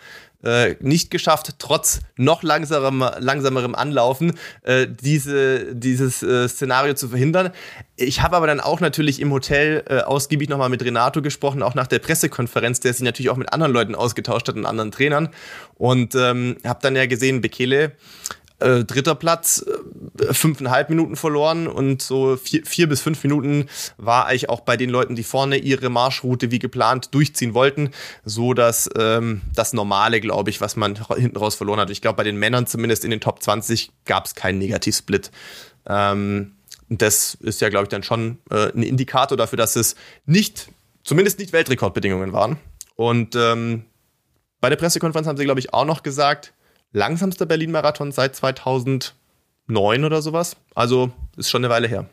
äh, 0.44 0.74
nicht 0.80 1.10
geschafft, 1.10 1.54
trotz 1.58 2.00
noch 2.16 2.42
langsamerem, 2.42 3.04
langsamerem 3.18 3.74
Anlaufen, 3.74 4.34
äh, 4.62 4.86
diese, 4.88 5.74
dieses 5.74 6.22
äh, 6.22 6.48
Szenario 6.48 6.94
zu 6.94 7.08
verhindern. 7.08 7.50
Ich 7.96 8.22
habe 8.22 8.36
aber 8.36 8.46
dann 8.46 8.60
auch 8.60 8.80
natürlich 8.80 9.20
im 9.20 9.32
Hotel 9.32 9.84
äh, 9.88 10.00
ausgiebig 10.00 10.48
nochmal 10.48 10.68
mit 10.68 10.84
Renato 10.84 11.22
gesprochen, 11.22 11.62
auch 11.62 11.74
nach 11.74 11.86
der 11.86 12.00
Pressekonferenz, 12.00 12.80
der 12.80 12.92
sich 12.92 13.02
natürlich 13.02 13.30
auch 13.30 13.36
mit 13.36 13.52
anderen 13.52 13.72
Leuten 13.72 13.94
ausgetauscht 13.94 14.48
hat 14.48 14.56
und 14.56 14.66
anderen 14.66 14.90
Trainern. 14.90 15.28
Und 15.76 16.14
ähm, 16.14 16.56
habe 16.66 16.80
dann 16.82 16.96
ja 16.96 17.06
gesehen, 17.06 17.40
Bekele 17.40 17.92
äh, 18.62 18.84
dritter 18.84 19.14
Platz, 19.14 19.64
äh, 20.18 20.32
fünfeinhalb 20.32 20.88
Minuten 20.88 21.16
verloren 21.16 21.66
und 21.66 22.00
so 22.02 22.36
vier, 22.36 22.64
vier 22.64 22.88
bis 22.88 23.00
fünf 23.00 23.22
Minuten 23.22 23.66
war 23.96 24.26
eigentlich 24.26 24.48
auch 24.48 24.60
bei 24.60 24.76
den 24.76 24.90
Leuten, 24.90 25.16
die 25.16 25.22
vorne 25.22 25.56
ihre 25.56 25.90
Marschroute 25.90 26.50
wie 26.50 26.58
geplant 26.58 27.14
durchziehen 27.14 27.54
wollten, 27.54 27.90
so 28.24 28.54
dass 28.54 28.88
ähm, 28.98 29.42
das 29.54 29.72
Normale, 29.72 30.20
glaube 30.20 30.50
ich, 30.50 30.60
was 30.60 30.76
man 30.76 30.98
hinten 31.16 31.36
raus 31.36 31.54
verloren 31.54 31.80
hat. 31.80 31.90
Ich 31.90 32.00
glaube, 32.00 32.16
bei 32.16 32.24
den 32.24 32.36
Männern 32.36 32.66
zumindest 32.66 33.04
in 33.04 33.10
den 33.10 33.20
Top 33.20 33.42
20 33.42 33.90
gab 34.04 34.26
es 34.26 34.34
keinen 34.34 34.58
Negativsplit. 34.58 35.30
Ähm, 35.86 36.52
das 36.88 37.34
ist 37.34 37.60
ja, 37.60 37.68
glaube 37.68 37.84
ich, 37.84 37.88
dann 37.88 38.02
schon 38.02 38.38
äh, 38.50 38.70
ein 38.72 38.82
Indikator 38.82 39.36
dafür, 39.36 39.56
dass 39.56 39.76
es 39.76 39.96
nicht, 40.26 40.68
zumindest 41.04 41.38
nicht 41.38 41.52
Weltrekordbedingungen 41.52 42.32
waren. 42.32 42.58
Und 42.96 43.34
ähm, 43.34 43.84
bei 44.60 44.68
der 44.68 44.76
Pressekonferenz 44.76 45.26
haben 45.26 45.36
sie, 45.36 45.44
glaube 45.44 45.60
ich, 45.60 45.74
auch 45.74 45.84
noch 45.84 46.02
gesagt, 46.02 46.52
langsamster 46.92 47.46
Berlin-Marathon 47.46 48.12
seit 48.12 48.36
2009 48.36 49.12
oder 50.04 50.22
sowas. 50.22 50.56
Also 50.74 51.12
ist 51.36 51.50
schon 51.50 51.64
eine 51.64 51.72
Weile 51.72 51.88
her. 51.88 52.08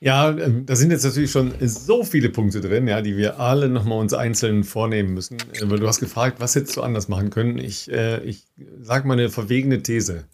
Ja, 0.00 0.30
ähm, 0.30 0.64
da 0.64 0.76
sind 0.76 0.92
jetzt 0.92 1.04
natürlich 1.04 1.32
schon 1.32 1.54
so 1.60 2.04
viele 2.04 2.28
Punkte 2.28 2.60
drin, 2.60 2.86
ja, 2.86 3.02
die 3.02 3.16
wir 3.16 3.40
alle 3.40 3.68
nochmal 3.68 3.98
uns 3.98 4.14
einzeln 4.14 4.62
vornehmen 4.62 5.12
müssen. 5.12 5.38
Äh, 5.54 5.68
weil 5.68 5.80
du 5.80 5.88
hast 5.88 5.98
gefragt, 5.98 6.36
was 6.38 6.54
hättest 6.54 6.76
du 6.76 6.82
anders 6.82 7.08
machen 7.08 7.30
können. 7.30 7.58
Ich, 7.58 7.90
äh, 7.90 8.22
ich 8.22 8.44
sag 8.80 9.04
mal 9.04 9.14
eine 9.14 9.28
verwegene 9.28 9.82
These. 9.82 10.24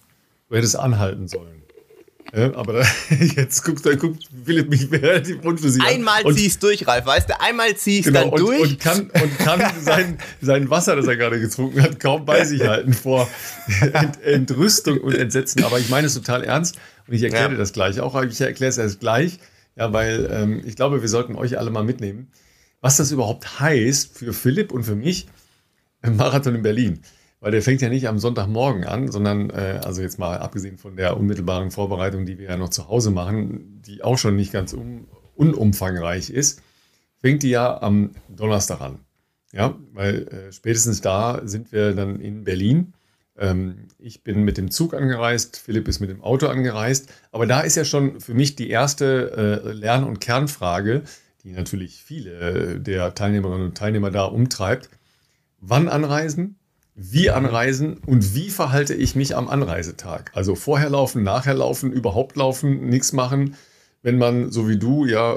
Du 0.50 0.56
hättest 0.56 0.76
anhalten 0.76 1.28
sollen. 1.28 1.63
Ja, 2.32 2.54
aber 2.54 2.72
da, 2.72 2.86
jetzt 3.36 3.62
guckt, 3.64 3.84
da 3.84 3.94
guckt 3.94 4.28
Philipp 4.44 4.68
mich 4.68 4.90
relativ 4.90 5.44
unschlüssig 5.44 5.82
Einmal 5.82 6.22
zieh 6.34 6.46
ich's 6.46 6.58
durch, 6.58 6.86
Ralf, 6.86 7.06
weißt 7.06 7.28
du? 7.28 7.40
Einmal 7.40 7.76
zieh 7.76 7.98
ich's 7.98 8.06
genau, 8.06 8.22
dann 8.22 8.30
und, 8.30 8.40
durch. 8.40 8.70
Und 8.72 8.80
kann, 8.80 9.00
und 9.10 9.38
kann 9.38 9.62
sein, 9.80 10.18
sein 10.40 10.70
Wasser, 10.70 10.96
das 10.96 11.06
er 11.06 11.16
gerade 11.16 11.40
getrunken 11.40 11.82
hat, 11.82 12.00
kaum 12.00 12.24
bei 12.24 12.44
sich 12.44 12.66
halten 12.66 12.92
vor 12.92 13.28
Ent, 13.80 14.22
Entrüstung 14.22 14.98
und 14.98 15.14
Entsetzen. 15.14 15.62
Aber 15.64 15.78
ich 15.78 15.90
meine 15.90 16.06
es 16.06 16.14
total 16.14 16.42
ernst 16.42 16.76
und 17.06 17.14
ich 17.14 17.22
erkläre 17.22 17.52
ja. 17.52 17.58
das 17.58 17.72
gleich 17.72 18.00
auch. 18.00 18.20
Ich 18.22 18.40
erkläre 18.40 18.70
es 18.70 18.78
erst 18.78 19.00
gleich, 19.00 19.38
ja, 19.76 19.92
weil 19.92 20.28
ähm, 20.32 20.62
ich 20.64 20.76
glaube, 20.76 21.02
wir 21.02 21.08
sollten 21.08 21.36
euch 21.36 21.58
alle 21.58 21.70
mal 21.70 21.84
mitnehmen, 21.84 22.30
was 22.80 22.96
das 22.96 23.12
überhaupt 23.12 23.60
heißt 23.60 24.16
für 24.18 24.32
Philipp 24.32 24.72
und 24.72 24.84
für 24.84 24.96
mich 24.96 25.26
im 26.02 26.16
Marathon 26.16 26.54
in 26.54 26.62
Berlin. 26.62 27.00
Weil 27.44 27.52
der 27.52 27.60
fängt 27.60 27.82
ja 27.82 27.90
nicht 27.90 28.08
am 28.08 28.18
Sonntagmorgen 28.18 28.84
an, 28.84 29.12
sondern, 29.12 29.50
äh, 29.50 29.78
also 29.84 30.00
jetzt 30.00 30.18
mal 30.18 30.38
abgesehen 30.38 30.78
von 30.78 30.96
der 30.96 31.18
unmittelbaren 31.18 31.70
Vorbereitung, 31.70 32.24
die 32.24 32.38
wir 32.38 32.48
ja 32.48 32.56
noch 32.56 32.70
zu 32.70 32.88
Hause 32.88 33.10
machen, 33.10 33.82
die 33.82 34.02
auch 34.02 34.16
schon 34.16 34.34
nicht 34.34 34.50
ganz 34.50 34.72
um, 34.72 35.08
unumfangreich 35.34 36.30
ist, 36.30 36.62
fängt 37.20 37.42
die 37.42 37.50
ja 37.50 37.82
am 37.82 38.12
Donnerstag 38.30 38.80
an. 38.80 39.00
Ja, 39.52 39.78
weil 39.92 40.26
äh, 40.28 40.52
spätestens 40.52 41.02
da 41.02 41.42
sind 41.44 41.70
wir 41.70 41.92
dann 41.92 42.18
in 42.18 42.44
Berlin. 42.44 42.94
Ähm, 43.36 43.88
ich 43.98 44.22
bin 44.22 44.44
mit 44.44 44.56
dem 44.56 44.70
Zug 44.70 44.94
angereist, 44.94 45.58
Philipp 45.58 45.86
ist 45.86 46.00
mit 46.00 46.08
dem 46.08 46.22
Auto 46.22 46.46
angereist. 46.46 47.12
Aber 47.30 47.44
da 47.44 47.60
ist 47.60 47.76
ja 47.76 47.84
schon 47.84 48.22
für 48.22 48.32
mich 48.32 48.56
die 48.56 48.70
erste 48.70 49.62
äh, 49.66 49.72
Lern- 49.72 50.04
und 50.04 50.18
Kernfrage, 50.18 51.02
die 51.42 51.52
natürlich 51.52 52.02
viele 52.02 52.80
der 52.80 53.14
Teilnehmerinnen 53.14 53.66
und 53.66 53.76
Teilnehmer 53.76 54.10
da 54.10 54.24
umtreibt. 54.24 54.88
Wann 55.60 55.88
anreisen? 55.88 56.56
Wie 56.96 57.30
anreisen 57.30 57.98
und 58.06 58.34
wie 58.36 58.50
verhalte 58.50 58.94
ich 58.94 59.16
mich 59.16 59.36
am 59.36 59.48
Anreisetag? 59.48 60.30
Also 60.32 60.54
vorher 60.54 60.90
laufen, 60.90 61.24
nachher 61.24 61.54
laufen, 61.54 61.92
überhaupt 61.92 62.36
laufen, 62.36 62.88
nichts 62.88 63.12
machen. 63.12 63.56
Wenn 64.02 64.18
man, 64.18 64.52
so 64.52 64.68
wie 64.68 64.78
du, 64.78 65.04
ja, 65.04 65.36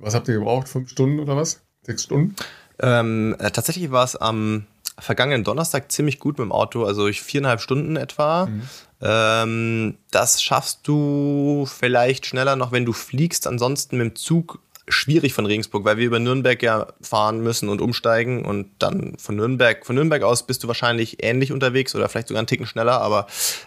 was 0.00 0.14
habt 0.14 0.28
ihr 0.28 0.34
gebraucht? 0.34 0.68
Fünf 0.68 0.88
Stunden 0.88 1.20
oder 1.20 1.36
was? 1.36 1.60
Sechs 1.82 2.04
Stunden? 2.04 2.34
Ähm, 2.78 3.36
äh, 3.38 3.50
tatsächlich 3.50 3.90
war 3.90 4.04
es 4.04 4.16
am 4.16 4.66
vergangenen 4.98 5.44
Donnerstag 5.44 5.90
ziemlich 5.90 6.18
gut 6.18 6.38
mit 6.38 6.46
dem 6.46 6.52
Auto, 6.52 6.84
also 6.84 7.08
ich 7.08 7.22
viereinhalb 7.22 7.60
Stunden 7.60 7.96
etwa. 7.96 8.46
Mhm. 8.46 8.62
Ähm, 9.02 9.98
das 10.10 10.42
schaffst 10.42 10.80
du 10.88 11.66
vielleicht 11.66 12.26
schneller 12.26 12.56
noch, 12.56 12.72
wenn 12.72 12.86
du 12.86 12.92
fliegst. 12.92 13.46
Ansonsten 13.46 13.98
mit 13.98 14.06
dem 14.06 14.16
Zug 14.16 14.60
schwierig 14.88 15.32
von 15.32 15.46
Regensburg, 15.46 15.84
weil 15.84 15.96
wir 15.96 16.06
über 16.06 16.18
Nürnberg 16.18 16.62
ja 16.62 16.88
fahren 17.00 17.40
müssen 17.40 17.68
und 17.68 17.80
umsteigen 17.80 18.44
und 18.44 18.70
dann 18.78 19.16
von 19.18 19.36
Nürnberg, 19.36 19.84
von 19.84 19.94
Nürnberg 19.96 20.22
aus 20.22 20.46
bist 20.46 20.62
du 20.62 20.68
wahrscheinlich 20.68 21.22
ähnlich 21.22 21.52
unterwegs 21.52 21.94
oder 21.94 22.08
vielleicht 22.08 22.28
sogar 22.28 22.40
einen 22.40 22.46
Ticken 22.46 22.66
schneller, 22.66 23.00
aber 23.00 23.26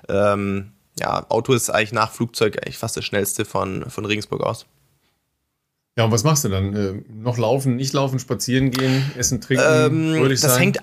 ähm, 0.10 0.74
ja, 1.00 1.26
Auto 1.30 1.54
ist 1.54 1.70
eigentlich 1.70 1.94
nach 1.94 2.12
Flugzeug 2.12 2.58
eigentlich 2.58 2.78
fast 2.78 2.98
das 2.98 3.06
schnellste 3.06 3.46
von, 3.46 3.90
von 3.90 4.06
Regensburg 4.06 4.42
aus. 4.42 4.66
Ja, 5.98 6.06
und 6.06 6.12
was 6.12 6.24
machst 6.24 6.44
du 6.44 6.50
dann? 6.50 6.76
Äh, 6.76 7.02
noch 7.10 7.38
laufen, 7.38 7.76
nicht 7.76 7.94
laufen, 7.94 8.20
spazieren 8.20 8.70
gehen, 8.70 9.12
essen, 9.18 9.42
trinken? 9.42 9.64
Ähm, 9.68 10.30
das 10.30 10.42
sein? 10.42 10.60
hängt 10.60 10.80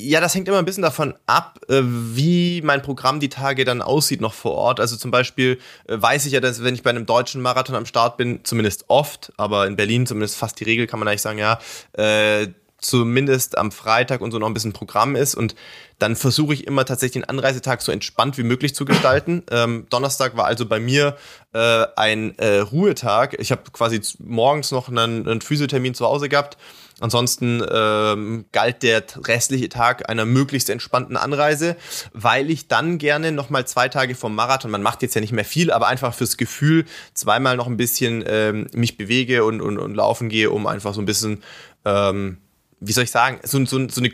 ja, 0.00 0.20
das 0.20 0.34
hängt 0.34 0.46
immer 0.46 0.58
ein 0.58 0.64
bisschen 0.64 0.82
davon 0.82 1.14
ab, 1.26 1.58
äh, 1.68 1.80
wie 1.82 2.62
mein 2.62 2.82
Programm 2.82 3.18
die 3.18 3.28
Tage 3.28 3.64
dann 3.64 3.82
aussieht 3.82 4.20
noch 4.20 4.32
vor 4.32 4.52
Ort. 4.52 4.80
Also 4.80 4.96
zum 4.96 5.10
Beispiel 5.10 5.58
äh, 5.86 6.00
weiß 6.00 6.26
ich 6.26 6.32
ja, 6.32 6.40
dass 6.40 6.62
wenn 6.62 6.74
ich 6.74 6.84
bei 6.84 6.90
einem 6.90 7.06
deutschen 7.06 7.42
Marathon 7.42 7.74
am 7.74 7.86
Start 7.86 8.16
bin, 8.16 8.44
zumindest 8.44 8.84
oft, 8.88 9.32
aber 9.36 9.66
in 9.66 9.76
Berlin 9.76 10.06
zumindest 10.06 10.36
fast 10.36 10.60
die 10.60 10.64
Regel, 10.64 10.86
kann 10.86 11.00
man 11.00 11.08
eigentlich 11.08 11.22
sagen, 11.22 11.38
ja, 11.38 11.58
äh, 11.94 12.48
zumindest 12.80 13.58
am 13.58 13.72
Freitag 13.72 14.20
und 14.20 14.30
so 14.30 14.38
noch 14.38 14.46
ein 14.46 14.54
bisschen 14.54 14.72
Programm 14.72 15.16
ist 15.16 15.34
und 15.34 15.56
dann 15.98 16.14
versuche 16.14 16.54
ich 16.54 16.64
immer 16.64 16.84
tatsächlich 16.84 17.24
den 17.24 17.28
Anreisetag 17.28 17.82
so 17.82 17.90
entspannt 17.90 18.38
wie 18.38 18.44
möglich 18.44 18.74
zu 18.74 18.84
gestalten. 18.84 19.42
Ähm, 19.50 19.86
Donnerstag 19.88 20.36
war 20.36 20.44
also 20.44 20.66
bei 20.66 20.78
mir 20.78 21.16
äh, 21.54 21.86
ein 21.96 22.38
äh, 22.38 22.58
Ruhetag. 22.58 23.34
Ich 23.40 23.50
habe 23.50 23.62
quasi 23.72 24.00
morgens 24.18 24.70
noch 24.70 24.88
einen, 24.88 25.26
einen 25.26 25.40
Physiothermin 25.40 25.94
zu 25.94 26.04
Hause 26.04 26.28
gehabt 26.28 26.58
Ansonsten 27.00 27.62
ähm, 27.70 28.46
galt 28.50 28.82
der 28.82 29.04
restliche 29.26 29.68
Tag 29.68 30.08
einer 30.08 30.24
möglichst 30.24 30.68
entspannten 30.68 31.16
Anreise, 31.16 31.76
weil 32.12 32.50
ich 32.50 32.66
dann 32.66 32.98
gerne 32.98 33.30
nochmal 33.30 33.66
zwei 33.66 33.88
Tage 33.88 34.14
vom 34.14 34.34
Marathon, 34.34 34.70
man 34.70 34.82
macht 34.82 35.02
jetzt 35.02 35.14
ja 35.14 35.20
nicht 35.20 35.32
mehr 35.32 35.44
viel, 35.44 35.70
aber 35.70 35.86
einfach 35.86 36.12
fürs 36.12 36.36
Gefühl 36.36 36.84
zweimal 37.14 37.56
noch 37.56 37.68
ein 37.68 37.76
bisschen 37.76 38.24
ähm, 38.26 38.66
mich 38.72 38.96
bewege 38.96 39.44
und, 39.44 39.60
und, 39.60 39.78
und 39.78 39.94
laufen 39.94 40.28
gehe, 40.28 40.50
um 40.50 40.66
einfach 40.66 40.92
so 40.92 41.00
ein 41.00 41.06
bisschen, 41.06 41.42
ähm, 41.84 42.38
wie 42.80 42.92
soll 42.92 43.04
ich 43.04 43.10
sagen, 43.10 43.38
so, 43.44 43.64
so, 43.64 43.88
so 43.88 44.00
eine 44.00 44.10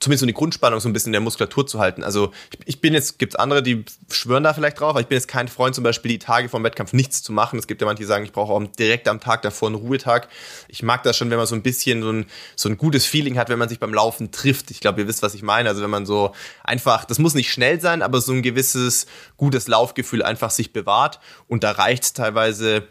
zumindest 0.00 0.20
so 0.20 0.26
eine 0.26 0.32
Grundspannung 0.32 0.80
so 0.80 0.88
ein 0.88 0.92
bisschen 0.92 1.08
in 1.08 1.12
der 1.14 1.20
Muskulatur 1.20 1.66
zu 1.66 1.78
halten. 1.78 2.04
Also 2.04 2.32
ich, 2.52 2.58
ich 2.66 2.80
bin 2.80 2.94
jetzt, 2.94 3.18
gibt 3.18 3.34
es 3.34 3.36
andere, 3.38 3.62
die 3.62 3.84
schwören 4.10 4.44
da 4.44 4.54
vielleicht 4.54 4.80
drauf, 4.80 4.90
aber 4.90 5.00
ich 5.00 5.06
bin 5.06 5.16
jetzt 5.16 5.28
kein 5.28 5.48
Freund, 5.48 5.74
zum 5.74 5.84
Beispiel 5.84 6.10
die 6.10 6.18
Tage 6.18 6.48
vom 6.48 6.62
Wettkampf 6.64 6.92
nichts 6.92 7.22
zu 7.22 7.32
machen. 7.32 7.58
Es 7.58 7.66
gibt 7.66 7.80
ja 7.80 7.86
manche, 7.86 8.02
die 8.02 8.06
sagen, 8.06 8.24
ich 8.24 8.32
brauche 8.32 8.52
auch 8.52 8.62
direkt 8.78 9.08
am 9.08 9.20
Tag 9.20 9.42
davor 9.42 9.68
einen 9.68 9.76
Ruhetag. 9.76 10.28
Ich 10.68 10.82
mag 10.82 11.02
das 11.02 11.16
schon, 11.16 11.30
wenn 11.30 11.38
man 11.38 11.46
so 11.46 11.54
ein 11.54 11.62
bisschen 11.62 12.02
so 12.02 12.10
ein, 12.10 12.26
so 12.54 12.68
ein 12.68 12.76
gutes 12.76 13.06
Feeling 13.06 13.38
hat, 13.38 13.48
wenn 13.48 13.58
man 13.58 13.68
sich 13.68 13.80
beim 13.80 13.92
Laufen 13.92 14.30
trifft. 14.30 14.70
Ich 14.70 14.80
glaube, 14.80 15.00
ihr 15.00 15.08
wisst, 15.08 15.22
was 15.22 15.34
ich 15.34 15.42
meine. 15.42 15.68
Also 15.68 15.82
wenn 15.82 15.90
man 15.90 16.06
so 16.06 16.32
einfach, 16.62 17.04
das 17.04 17.18
muss 17.18 17.34
nicht 17.34 17.52
schnell 17.52 17.80
sein, 17.80 18.02
aber 18.02 18.20
so 18.20 18.32
ein 18.32 18.42
gewisses 18.42 19.06
gutes 19.36 19.68
Laufgefühl 19.68 20.22
einfach 20.22 20.50
sich 20.50 20.72
bewahrt. 20.72 21.18
Und 21.48 21.64
da 21.64 21.72
reicht 21.72 22.04
es 22.04 22.12
teilweise 22.12 22.86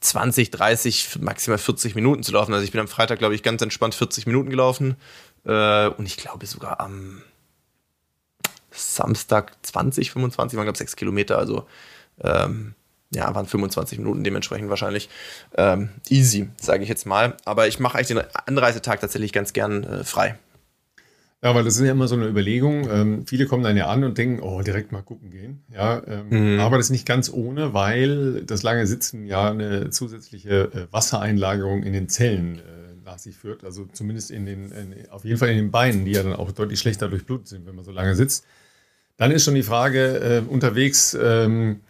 20, 0.00 0.50
30, 0.50 1.18
maximal 1.20 1.58
40 1.58 1.94
Minuten 1.94 2.22
zu 2.22 2.32
laufen. 2.32 2.52
Also 2.52 2.64
ich 2.64 2.70
bin 2.70 2.80
am 2.80 2.88
Freitag, 2.88 3.18
glaube 3.18 3.34
ich, 3.34 3.42
ganz 3.42 3.60
entspannt 3.62 3.94
40 3.94 4.26
Minuten 4.26 4.48
gelaufen. 4.48 4.96
Äh, 5.44 5.88
und 5.88 6.06
ich 6.06 6.16
glaube 6.16 6.46
sogar 6.46 6.80
am 6.80 7.22
Samstag 8.70 9.56
20, 9.62 10.12
25, 10.12 10.56
waren 10.56 10.64
glaube 10.64 10.74
ich 10.74 10.78
6 10.78 10.96
Kilometer, 10.96 11.38
also 11.38 11.66
ähm, 12.20 12.74
ja, 13.10 13.34
waren 13.34 13.46
25 13.46 13.98
Minuten 13.98 14.22
dementsprechend 14.22 14.68
wahrscheinlich 14.68 15.08
ähm, 15.56 15.90
easy, 16.08 16.50
sage 16.60 16.82
ich 16.82 16.88
jetzt 16.88 17.06
mal. 17.06 17.36
Aber 17.44 17.66
ich 17.66 17.80
mache 17.80 17.96
eigentlich 17.96 18.08
den 18.08 18.22
Anreisetag 18.46 19.00
tatsächlich 19.00 19.32
ganz 19.32 19.52
gern 19.52 19.84
äh, 19.84 20.04
frei. 20.04 20.38
Ja, 21.42 21.54
weil 21.54 21.62
das 21.62 21.76
ist 21.76 21.86
ja 21.86 21.92
immer 21.92 22.08
so 22.08 22.16
eine 22.16 22.26
Überlegung. 22.26 22.88
Ähm, 22.90 23.26
viele 23.26 23.46
kommen 23.46 23.62
dann 23.62 23.76
ja 23.76 23.86
an 23.86 24.02
und 24.02 24.18
denken, 24.18 24.42
oh, 24.42 24.60
direkt 24.60 24.90
mal 24.90 25.02
gucken 25.02 25.30
gehen. 25.30 25.62
Ja, 25.72 26.02
ähm, 26.04 26.54
mhm. 26.54 26.60
aber 26.60 26.78
das 26.78 26.86
ist 26.86 26.90
nicht 26.90 27.06
ganz 27.06 27.32
ohne, 27.32 27.72
weil 27.74 28.42
das 28.44 28.64
lange 28.64 28.86
Sitzen 28.88 29.24
ja 29.24 29.50
eine 29.50 29.90
zusätzliche 29.90 30.64
äh, 30.72 30.92
Wassereinlagerung 30.92 31.84
in 31.84 31.92
den 31.92 32.08
Zellen 32.08 32.58
äh, 32.58 32.87
sich 33.16 33.36
führt. 33.36 33.64
Also 33.64 33.86
zumindest 33.92 34.30
in 34.30 34.44
den, 34.44 34.70
in, 34.72 35.08
auf 35.10 35.24
jeden 35.24 35.38
Fall 35.38 35.48
in 35.48 35.56
den 35.56 35.70
Beinen, 35.70 36.04
die 36.04 36.12
ja 36.12 36.22
dann 36.22 36.34
auch 36.34 36.52
deutlich 36.52 36.78
schlechter 36.78 37.08
durchblutet 37.08 37.48
sind, 37.48 37.66
wenn 37.66 37.74
man 37.74 37.84
so 37.84 37.92
lange 37.92 38.14
sitzt. 38.14 38.44
Dann 39.16 39.30
ist 39.30 39.44
schon 39.44 39.54
die 39.54 39.62
Frage 39.62 40.18
äh, 40.18 40.42
unterwegs, 40.48 41.16
ähm, 41.20 41.80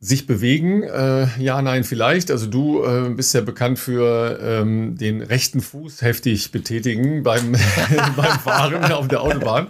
sich 0.00 0.28
bewegen? 0.28 0.84
Äh, 0.84 1.26
ja, 1.40 1.60
nein, 1.60 1.82
vielleicht. 1.82 2.30
Also 2.30 2.46
du 2.46 2.84
äh, 2.84 3.08
bist 3.10 3.34
ja 3.34 3.40
bekannt 3.40 3.80
für 3.80 4.38
ähm, 4.40 4.96
den 4.96 5.22
rechten 5.22 5.60
Fuß 5.60 6.02
heftig 6.02 6.52
betätigen 6.52 7.24
beim, 7.24 7.52
beim 8.16 8.38
Fahren 8.38 8.92
auf 8.92 9.08
der 9.08 9.22
Autobahn. 9.22 9.66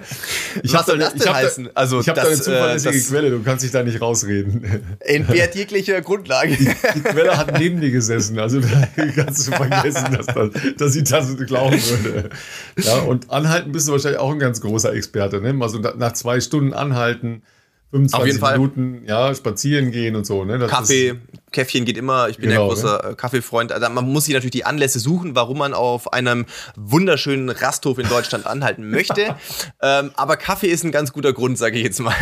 Ich 0.63 0.75
Was 0.75 0.85
soll 0.85 0.99
das 0.99 1.15
denn 1.15 1.33
heißen? 1.33 1.65
Da, 1.65 1.71
also 1.75 2.01
ich 2.01 2.11
habe 2.11 2.21
da 2.21 2.27
eine 2.27 2.37
zuverlässige 2.37 2.99
äh, 2.99 3.01
Quelle, 3.01 3.31
du 3.31 3.43
kannst 3.43 3.65
dich 3.65 3.71
da 3.71 3.83
nicht 3.83 4.03
rausreden. 4.03 4.99
Entbehrt 5.01 5.55
jeglicher 5.55 6.03
Grundlage. 6.03 6.59
Die, 6.59 6.67
die, 6.67 7.01
Quelle 7.01 7.35
hat 7.35 7.59
neben 7.59 7.81
dir 7.81 7.91
gesessen, 7.91 8.39
also 8.39 8.61
da 8.61 8.87
kannst 9.17 9.49
du 9.49 9.53
vergessen, 9.53 10.13
dass, 10.13 10.27
das, 10.27 10.51
dass 10.77 10.95
ich 10.95 11.05
das 11.05 11.39
glauben 11.39 11.81
würde. 11.83 12.29
Ja, 12.77 12.99
und 12.99 13.31
anhalten 13.31 13.73
bist 13.73 13.89
du 13.89 13.93
wahrscheinlich 13.93 14.21
auch 14.21 14.33
ein 14.33 14.39
ganz 14.39 14.61
großer 14.61 14.93
Experte. 14.93 15.41
Ne? 15.41 15.55
Mal 15.55 15.71
so 15.71 15.79
nach 15.79 16.13
zwei 16.13 16.41
Stunden 16.41 16.75
anhalten 16.75 17.43
25 17.91 18.43
Minuten 18.43 19.05
ja, 19.07 19.35
spazieren 19.35 19.91
gehen 19.91 20.15
und 20.15 20.27
so. 20.27 20.45
Ne? 20.45 20.59
Das 20.59 20.71
Kaffee, 20.71 21.15
Käffchen 21.53 21.87
geht 21.87 21.97
immer. 21.97 22.29
Ich 22.29 22.37
bin 22.37 22.51
genau, 22.51 22.63
ja 22.63 22.69
großer 22.69 23.09
ne? 23.09 23.17
Kaffeefreund. 23.17 23.73
Also 23.73 23.89
man 23.89 24.07
muss 24.07 24.27
sich 24.27 24.35
natürlich 24.35 24.53
die 24.53 24.67
Anlässe 24.67 24.99
suchen, 24.99 25.35
warum 25.35 25.59
man 25.59 25.73
auf 25.73 26.13
einem 26.13 26.45
wunderschönen 26.77 27.49
Rasthof 27.49 27.99
in 27.99 28.09
Deutschland 28.09 28.47
anhalten 28.47 28.91
möchte. 28.91 29.35
ähm, 29.81 30.11
aber 30.15 30.37
Kaffee 30.37 30.69
ist 30.69 30.85
ein 30.85 30.93
ganz 30.93 31.13
guter 31.13 31.33
Grund, 31.33 31.57
sage 31.57 31.79
ich 31.79 31.85
jetzt 31.85 32.01
mal. 32.01 32.15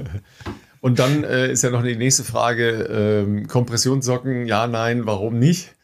und 0.80 0.98
dann 0.98 1.22
äh, 1.22 1.52
ist 1.52 1.62
ja 1.62 1.70
noch 1.70 1.82
die 1.82 1.96
nächste 1.96 2.24
Frage: 2.24 2.70
ähm, 2.70 3.46
Kompressionssocken, 3.46 4.46
ja, 4.46 4.66
nein, 4.66 5.04
warum 5.04 5.38
nicht? 5.38 5.74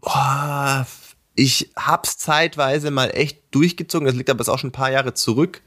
Boah, 0.00 0.86
ich 1.34 1.72
hab's 1.74 2.18
zeitweise 2.18 2.92
mal 2.92 3.08
echt 3.08 3.42
durchgezogen. 3.50 4.06
Das 4.06 4.14
liegt 4.14 4.30
aber 4.30 4.48
auch 4.48 4.58
schon 4.58 4.68
ein 4.68 4.72
paar 4.72 4.92
Jahre 4.92 5.14
zurück 5.14 5.60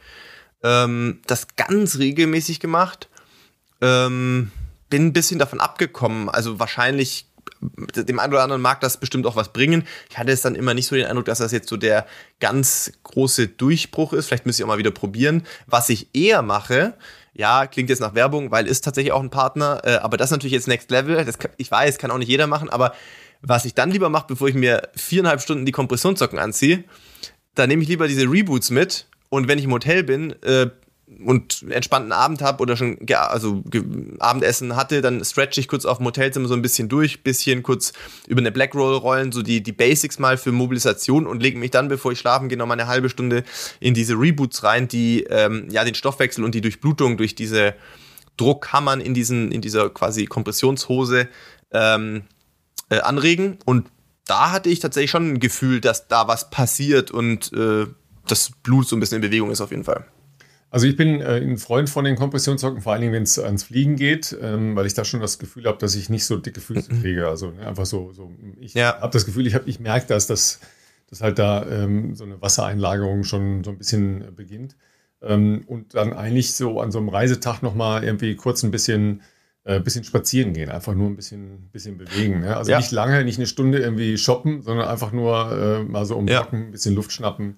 ähm, 0.64 1.22
das 1.28 1.48
ganz 1.56 1.98
regelmäßig 1.98 2.60
gemacht. 2.60 3.10
Ähm, 3.82 4.52
bin 4.90 5.08
ein 5.08 5.14
bisschen 5.14 5.40
davon 5.40 5.60
abgekommen. 5.60 6.30
Also 6.30 6.60
wahrscheinlich 6.60 7.28
dem 7.62 8.20
einen 8.20 8.34
oder 8.34 8.44
anderen 8.44 8.62
mag 8.62 8.82
das 8.82 9.00
bestimmt 9.00 9.26
auch 9.26 9.36
was 9.36 9.54
bringen. 9.54 9.86
Ich 10.10 10.18
hatte 10.18 10.32
es 10.32 10.42
dann 10.42 10.56
immer 10.56 10.74
nicht 10.74 10.88
so 10.88 10.96
den 10.96 11.06
Eindruck, 11.06 11.26
dass 11.26 11.40
das 11.40 11.52
jetzt 11.52 11.70
so 11.70 11.78
der 11.78 12.06
ganz 12.40 12.92
große 13.04 13.48
Durchbruch 13.48 14.14
ist. 14.14 14.28
Vielleicht 14.28 14.46
müsste 14.46 14.62
ich 14.62 14.64
auch 14.66 14.70
mal 14.70 14.78
wieder 14.78 14.92
probieren. 14.92 15.44
Was 15.66 15.90
ich 15.90 16.10
eher 16.14 16.42
mache, 16.42 16.96
ja, 17.34 17.68
klingt 17.68 17.90
jetzt 17.90 18.00
nach 18.00 18.16
Werbung, 18.16 18.52
weil 18.52 18.68
ist 18.68 18.84
tatsächlich 18.84 19.12
auch 19.12 19.22
ein 19.22 19.30
Partner, 19.30 19.82
äh, 19.84 19.96
aber 19.96 20.18
das 20.18 20.28
ist 20.28 20.32
natürlich 20.32 20.54
jetzt 20.54 20.68
Next 20.68 20.90
Level. 20.92 21.24
Das 21.24 21.38
ich 21.58 21.70
weiß, 21.70 21.98
kann 21.98 22.12
auch 22.12 22.18
nicht 22.18 22.30
jeder 22.30 22.48
machen, 22.48 22.70
aber 22.70 22.94
was 23.42 23.66
ich 23.66 23.74
dann 23.74 23.92
lieber 23.92 24.10
mache, 24.10 24.26
bevor 24.28 24.48
ich 24.48 24.56
mir 24.56 24.90
viereinhalb 24.96 25.42
Stunden 25.42 25.66
die 25.66 25.72
Kompressionssocken 25.72 26.40
anziehe, 26.40 26.84
da 27.54 27.68
nehme 27.68 27.84
ich 27.84 27.90
lieber 27.90 28.08
diese 28.08 28.24
Reboots 28.24 28.70
mit 28.70 29.08
und 29.30 29.48
wenn 29.48 29.60
ich 29.60 29.66
im 29.66 29.72
Hotel 29.72 30.04
bin 30.04 30.32
äh, 30.44 30.70
und 31.24 31.64
entspannten 31.70 32.12
Abend 32.12 32.42
habe 32.42 32.62
oder 32.62 32.76
schon 32.76 32.98
also 33.12 33.64
Abendessen 34.20 34.76
hatte, 34.76 35.02
dann 35.02 35.24
stretch 35.24 35.58
ich 35.58 35.68
kurz 35.68 35.86
auf 35.86 35.98
dem 35.98 36.08
Hotelzimmer 36.08 36.48
so 36.48 36.56
ein 36.56 36.62
bisschen 36.62 36.90
durch, 36.90 37.24
bisschen 37.24 37.62
kurz 37.62 37.94
über 38.28 38.42
eine 38.42 38.52
Black 38.52 38.74
Roll 38.74 38.96
rollen, 38.96 39.32
so 39.32 39.44
die, 39.44 39.62
die 39.62 39.72
Basics 39.72 40.18
mal 40.18 40.38
für 40.38 40.52
Mobilisation 40.52 41.28
und 41.28 41.44
lege 41.44 41.60
mich 41.60 41.72
dann, 41.72 41.90
bevor 41.90 42.12
ich 42.12 42.20
schlafen 42.20 42.50
gehe, 42.50 42.58
noch 42.58 42.66
mal 42.66 42.74
eine 42.74 42.88
halbe 42.88 43.10
Stunde 43.10 43.44
in 43.80 43.94
diese 43.94 44.16
Reboots 44.16 44.64
rein, 44.64 44.88
die 44.88 45.24
ähm, 45.30 45.68
ja 45.70 45.84
den 45.84 45.96
Stoffwechsel 45.96 46.44
und 46.44 46.56
die 46.56 46.62
Durchblutung 46.62 47.18
durch 47.18 47.36
diese 47.36 47.76
Druckhammern 48.38 49.00
in 49.00 49.14
diesen 49.14 49.52
in 49.52 49.62
dieser 49.62 49.90
quasi 49.92 50.26
Kompressionshose 50.26 51.30
ähm, 51.72 52.24
äh, 52.90 53.00
anregen. 53.00 53.60
Und 53.66 53.88
da 54.26 54.52
hatte 54.52 54.70
ich 54.70 54.80
tatsächlich 54.80 55.12
schon 55.12 55.34
ein 55.34 55.40
Gefühl, 55.40 55.82
dass 55.82 56.08
da 56.08 56.28
was 56.28 56.50
passiert 56.50 57.12
und 57.12 57.54
äh, 57.54 57.86
das 58.28 58.52
Blut 58.64 58.88
so 58.88 58.96
ein 58.96 59.00
bisschen 59.00 59.18
in 59.18 59.30
Bewegung 59.30 59.52
ist 59.52 59.62
auf 59.62 59.72
jeden 59.72 59.84
Fall. 59.84 60.06
Also 60.70 60.88
ich 60.88 60.98
bin 60.98 61.22
äh, 61.22 61.38
ein 61.38 61.58
Freund 61.58 61.90
von 61.90 62.04
den 62.04 62.16
Kompressionssocken, 62.16 62.82
vor 62.82 62.92
allen 62.92 63.02
Dingen, 63.02 63.14
wenn 63.14 63.24
es 63.24 63.40
ans 63.40 63.64
Fliegen 63.64 63.96
geht, 63.96 64.38
ähm, 64.42 64.76
weil 64.76 64.86
ich 64.86 64.94
da 64.94 65.06
schon 65.06 65.22
das 65.22 65.40
Gefühl 65.40 65.66
habe, 65.66 65.78
dass 65.78 65.96
ich 65.96 66.10
nicht 66.10 66.26
so 66.26 66.38
dicke 66.38 66.60
Füße 66.60 66.94
mhm. 66.94 67.02
kriege. 67.02 67.28
Also 67.28 67.52
ne, 67.52 67.66
einfach 67.66 67.86
so, 67.86 68.12
so 68.12 68.32
ich 68.60 68.74
ja. 68.74 69.00
habe 69.00 69.14
das 69.14 69.26
Gefühl, 69.26 69.48
ich, 69.48 69.56
hab, 69.56 69.68
ich 69.68 69.80
merke 69.80 70.08
das, 70.08 70.28
dass, 70.28 70.60
dass 71.10 71.22
halt 71.22 71.40
da 71.40 71.66
ähm, 71.66 72.16
so 72.16 72.26
eine 72.26 72.42
Wassereinlagerung 72.42 73.24
schon 73.24 73.64
so 73.64 73.72
ein 73.72 73.78
bisschen 73.78 74.22
äh, 74.22 74.32
beginnt. 74.32 74.76
Ähm, 75.22 75.64
und 75.68 75.96
dann 75.96 76.12
eigentlich 76.12 76.54
so 76.54 76.82
an 76.82 76.92
so 76.92 77.00
einem 77.00 77.10
Reisetag 77.10 77.62
nochmal 77.62 78.04
irgendwie 78.04 78.36
kurz 78.36 78.64
ein 78.64 78.72
bisschen 78.72 79.22
äh, 79.66 79.80
bisschen 79.80 80.04
spazieren 80.04 80.54
gehen, 80.54 80.70
einfach 80.70 80.94
nur 80.94 81.10
ein 81.10 81.16
bisschen, 81.16 81.70
bisschen 81.72 81.98
bewegen. 81.98 82.42
Ne? 82.42 82.56
Also 82.56 82.72
ja. 82.72 82.78
nicht 82.78 82.92
lange, 82.92 83.24
nicht 83.24 83.40
eine 83.40 83.48
Stunde 83.48 83.80
irgendwie 83.80 84.18
shoppen, 84.18 84.62
sondern 84.62 84.88
einfach 84.88 85.12
nur 85.12 85.52
äh, 85.52 85.84
mal 85.84 86.06
so 86.06 86.16
umpacken, 86.18 86.60
ja. 86.60 86.66
ein 86.68 86.72
bisschen 86.72 86.96
Luft 86.96 87.12
schnappen. 87.12 87.58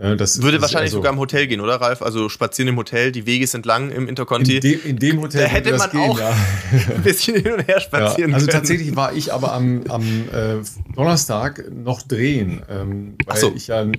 Ja, 0.00 0.14
das, 0.14 0.40
Würde 0.40 0.62
wahrscheinlich 0.62 0.92
also, 0.92 0.98
sogar 0.98 1.12
im 1.12 1.18
Hotel 1.18 1.46
gehen, 1.46 1.60
oder 1.60 1.74
Ralf? 1.74 2.00
Also 2.00 2.30
spazieren 2.30 2.68
im 2.68 2.76
Hotel, 2.76 3.12
die 3.12 3.26
Wege 3.26 3.46
sind 3.46 3.66
lang 3.66 3.90
im 3.90 4.08
Interconti. 4.08 4.54
In, 4.54 4.60
de, 4.62 4.72
in 4.88 4.98
dem 4.98 5.20
Hotel 5.20 5.42
da 5.42 5.48
hätte 5.48 5.76
man 5.76 5.90
gehen, 5.90 6.00
auch 6.00 6.18
ja. 6.18 6.34
ein 6.94 7.02
bisschen 7.02 7.42
hin 7.42 7.52
und 7.52 7.68
her 7.68 7.80
spazieren 7.80 8.30
ja, 8.30 8.36
Also 8.36 8.46
können. 8.46 8.58
tatsächlich 8.58 8.96
war 8.96 9.12
ich 9.12 9.32
aber 9.32 9.52
am, 9.52 9.84
am 9.88 10.02
äh, 10.32 10.56
Donnerstag 10.94 11.70
noch 11.70 12.00
drehen, 12.00 12.62
ähm, 12.70 13.16
weil 13.26 13.36
so. 13.36 13.52
ich 13.54 13.66
ja 13.66 13.82
ähm, 13.82 13.92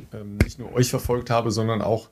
nicht 0.43 0.57
nur 0.57 0.73
euch 0.73 0.89
verfolgt 0.89 1.29
habe, 1.29 1.51
sondern 1.51 1.83
auch 1.83 2.09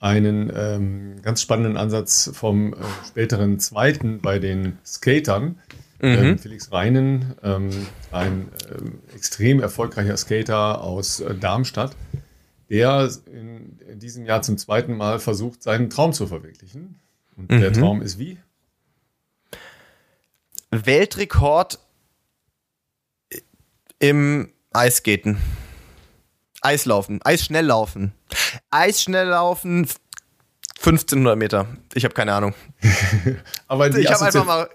einen 0.00 0.50
ähm, 0.56 1.16
ganz 1.22 1.42
spannenden 1.42 1.76
Ansatz 1.76 2.30
vom 2.32 2.72
äh, 2.72 2.76
späteren 3.06 3.58
Zweiten 3.58 4.20
bei 4.20 4.38
den 4.38 4.78
Skatern. 4.86 5.56
Mhm. 6.00 6.08
Ähm, 6.08 6.38
Felix 6.38 6.72
Reinen, 6.72 7.34
ähm, 7.44 7.70
ein 8.10 8.48
ähm, 8.74 8.98
extrem 9.14 9.60
erfolgreicher 9.60 10.16
Skater 10.16 10.80
aus 10.80 11.20
äh, 11.20 11.34
Darmstadt, 11.36 11.94
der 12.72 13.10
in, 13.26 13.78
in, 13.80 13.98
diesem 13.98 14.24
Jahr 14.24 14.40
zum 14.40 14.56
zweiten 14.56 14.96
Mal 14.96 15.18
versucht, 15.18 15.62
seinen 15.62 15.90
Traum 15.90 16.14
zu 16.14 16.26
verwirklichen. 16.26 16.98
Und 17.36 17.50
mhm. 17.50 17.60
der 17.60 17.70
Traum 17.70 18.00
ist 18.00 18.18
wie? 18.18 18.38
Weltrekord 20.70 21.78
im 23.98 24.50
Eisskaten. 24.72 25.36
Eislaufen, 26.62 27.20
Eisschnelllaufen. 27.22 28.12
Eisschnelllaufen 28.70 29.86
1500 30.78 31.36
Meter. 31.36 31.66
Ich 31.92 32.04
habe 32.04 32.14
keine 32.14 32.32
Ahnung. 32.32 32.54
Aber 33.68 33.90
die, 33.90 34.00
ich 34.00 34.08
einfach 34.08 34.46
mal 34.46 34.70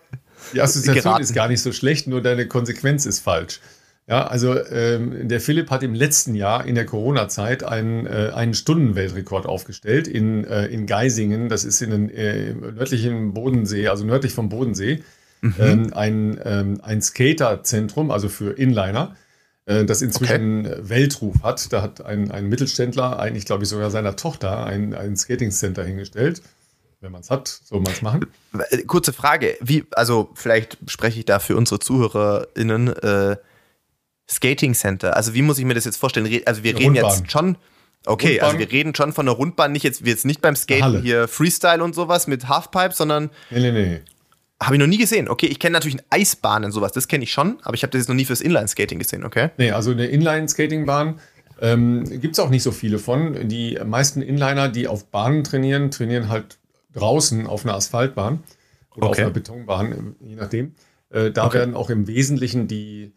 die 0.53 0.61
Assoziation 0.61 1.03
geraten. 1.03 1.23
ist 1.23 1.33
gar 1.33 1.47
nicht 1.47 1.63
so 1.63 1.71
schlecht, 1.71 2.05
nur 2.05 2.21
deine 2.21 2.47
Konsequenz 2.47 3.07
ist 3.07 3.21
falsch. 3.21 3.59
Ja, 4.09 4.25
also 4.25 4.57
ähm, 4.67 5.27
der 5.27 5.41
Philipp 5.41 5.69
hat 5.69 5.83
im 5.83 5.93
letzten 5.93 6.33
Jahr 6.33 6.65
in 6.65 6.75
der 6.75 6.85
Corona-Zeit 6.85 7.63
einen, 7.63 8.05
äh, 8.05 8.31
einen 8.33 8.53
Stundenweltrekord 8.53 9.45
aufgestellt 9.45 10.07
in, 10.07 10.45
äh, 10.45 10.67
in 10.67 10.85
Geisingen. 10.85 11.49
Das 11.49 11.65
ist 11.65 11.81
in 11.81 11.91
den 11.91 12.09
äh, 12.09 12.53
nördlichen 12.53 13.33
Bodensee, 13.33 13.89
also 13.89 14.05
nördlich 14.05 14.33
vom 14.33 14.47
Bodensee. 14.47 15.03
Mhm. 15.41 15.55
Ähm, 15.59 15.93
ein, 15.93 16.39
ähm, 16.45 16.79
ein 16.81 17.01
Skaterzentrum, 17.01 18.09
also 18.09 18.29
für 18.29 18.57
Inliner. 18.57 19.15
Äh, 19.65 19.83
das 19.83 20.01
inzwischen 20.01 20.65
okay. 20.65 20.79
Weltruf 20.83 21.43
hat. 21.43 21.71
Da 21.73 21.81
hat 21.81 22.03
ein, 22.03 22.31
ein 22.31 22.47
Mittelständler, 22.47 23.19
eigentlich 23.19 23.45
glaube 23.45 23.63
ich 23.63 23.69
sogar 23.69 23.91
seiner 23.91 24.15
Tochter, 24.15 24.65
ein, 24.65 24.93
ein 24.95 25.17
Skating 25.17 25.51
Center 25.51 25.83
hingestellt. 25.83 26.41
Wenn 27.01 27.11
man 27.11 27.21
es 27.21 27.29
hat, 27.29 27.47
soll 27.47 27.81
man 27.81 27.91
es 27.91 28.01
machen. 28.01 28.25
Äh, 28.69 28.83
kurze 28.83 29.11
Frage, 29.11 29.57
wie, 29.59 29.85
also 29.91 30.29
vielleicht 30.33 30.77
spreche 30.87 31.19
ich 31.19 31.25
da 31.25 31.39
für 31.39 31.57
unsere 31.57 31.79
ZuhörerInnen, 31.79 32.87
äh, 32.87 33.35
Skating 34.29 34.73
Center, 34.73 35.15
also 35.15 35.33
wie 35.33 35.41
muss 35.41 35.57
ich 35.59 35.65
mir 35.65 35.73
das 35.73 35.85
jetzt 35.85 35.97
vorstellen? 35.97 36.41
Also 36.45 36.63
wir 36.63 36.75
reden 36.75 36.97
Rundbahn. 36.97 37.17
jetzt 37.19 37.31
schon, 37.31 37.57
okay, 38.05 38.27
Rundbahn. 38.27 38.47
also 38.47 38.59
wir 38.59 38.71
reden 38.71 38.95
schon 38.95 39.13
von 39.13 39.27
einer 39.27 39.37
Rundbahn, 39.37 39.71
nicht 39.71 39.83
jetzt, 39.83 40.03
wir 40.03 40.11
jetzt 40.11 40.25
nicht 40.25 40.41
beim 40.41 40.55
Skaten 40.55 40.83
Halle. 40.83 41.01
hier 41.01 41.27
Freestyle 41.27 41.83
und 41.83 41.95
sowas 41.95 42.27
mit 42.27 42.47
Halfpipe, 42.47 42.93
sondern 42.93 43.29
nee, 43.49 43.59
nee, 43.59 43.71
nee. 43.71 44.01
Habe 44.61 44.73
ich 44.73 44.79
noch 44.79 44.87
nie 44.87 44.97
gesehen. 44.97 45.29
Okay, 45.29 45.45
ich 45.45 45.59
kenne 45.59 45.73
natürlich 45.73 45.99
Eisbahnen 46.09 46.71
sowas, 46.71 46.91
das 46.91 47.07
kenne 47.07 47.23
ich 47.23 47.31
schon, 47.31 47.59
aber 47.61 47.75
ich 47.75 47.83
habe 47.83 47.91
das 47.91 47.99
jetzt 47.99 48.07
noch 48.07 48.15
nie 48.15 48.25
fürs 48.25 48.41
Inline-Skating 48.41 48.97
gesehen, 48.97 49.23
okay? 49.23 49.51
Nee, 49.57 49.71
also 49.71 49.91
eine 49.91 50.07
Inline-Skating-Bahn 50.07 51.19
ähm, 51.61 52.03
gibt 52.21 52.33
es 52.33 52.39
auch 52.39 52.49
nicht 52.49 52.63
so 52.63 52.71
viele 52.71 52.99
von. 52.99 53.47
Die 53.47 53.79
meisten 53.85 54.21
Inliner, 54.21 54.69
die 54.69 54.87
auf 54.87 55.05
Bahnen 55.05 55.43
trainieren, 55.43 55.91
trainieren 55.91 56.29
halt 56.29 56.57
draußen 56.93 57.47
auf 57.47 57.65
einer 57.65 57.75
Asphaltbahn 57.75 58.43
oder 58.95 59.07
okay. 59.07 59.11
auf 59.11 59.19
einer 59.19 59.29
Betonbahn, 59.29 60.15
je 60.19 60.35
nachdem. 60.35 60.73
Äh, 61.09 61.31
da 61.31 61.45
okay. 61.45 61.59
werden 61.59 61.75
auch 61.75 61.89
im 61.89 62.07
Wesentlichen 62.07 62.67
die 62.67 63.11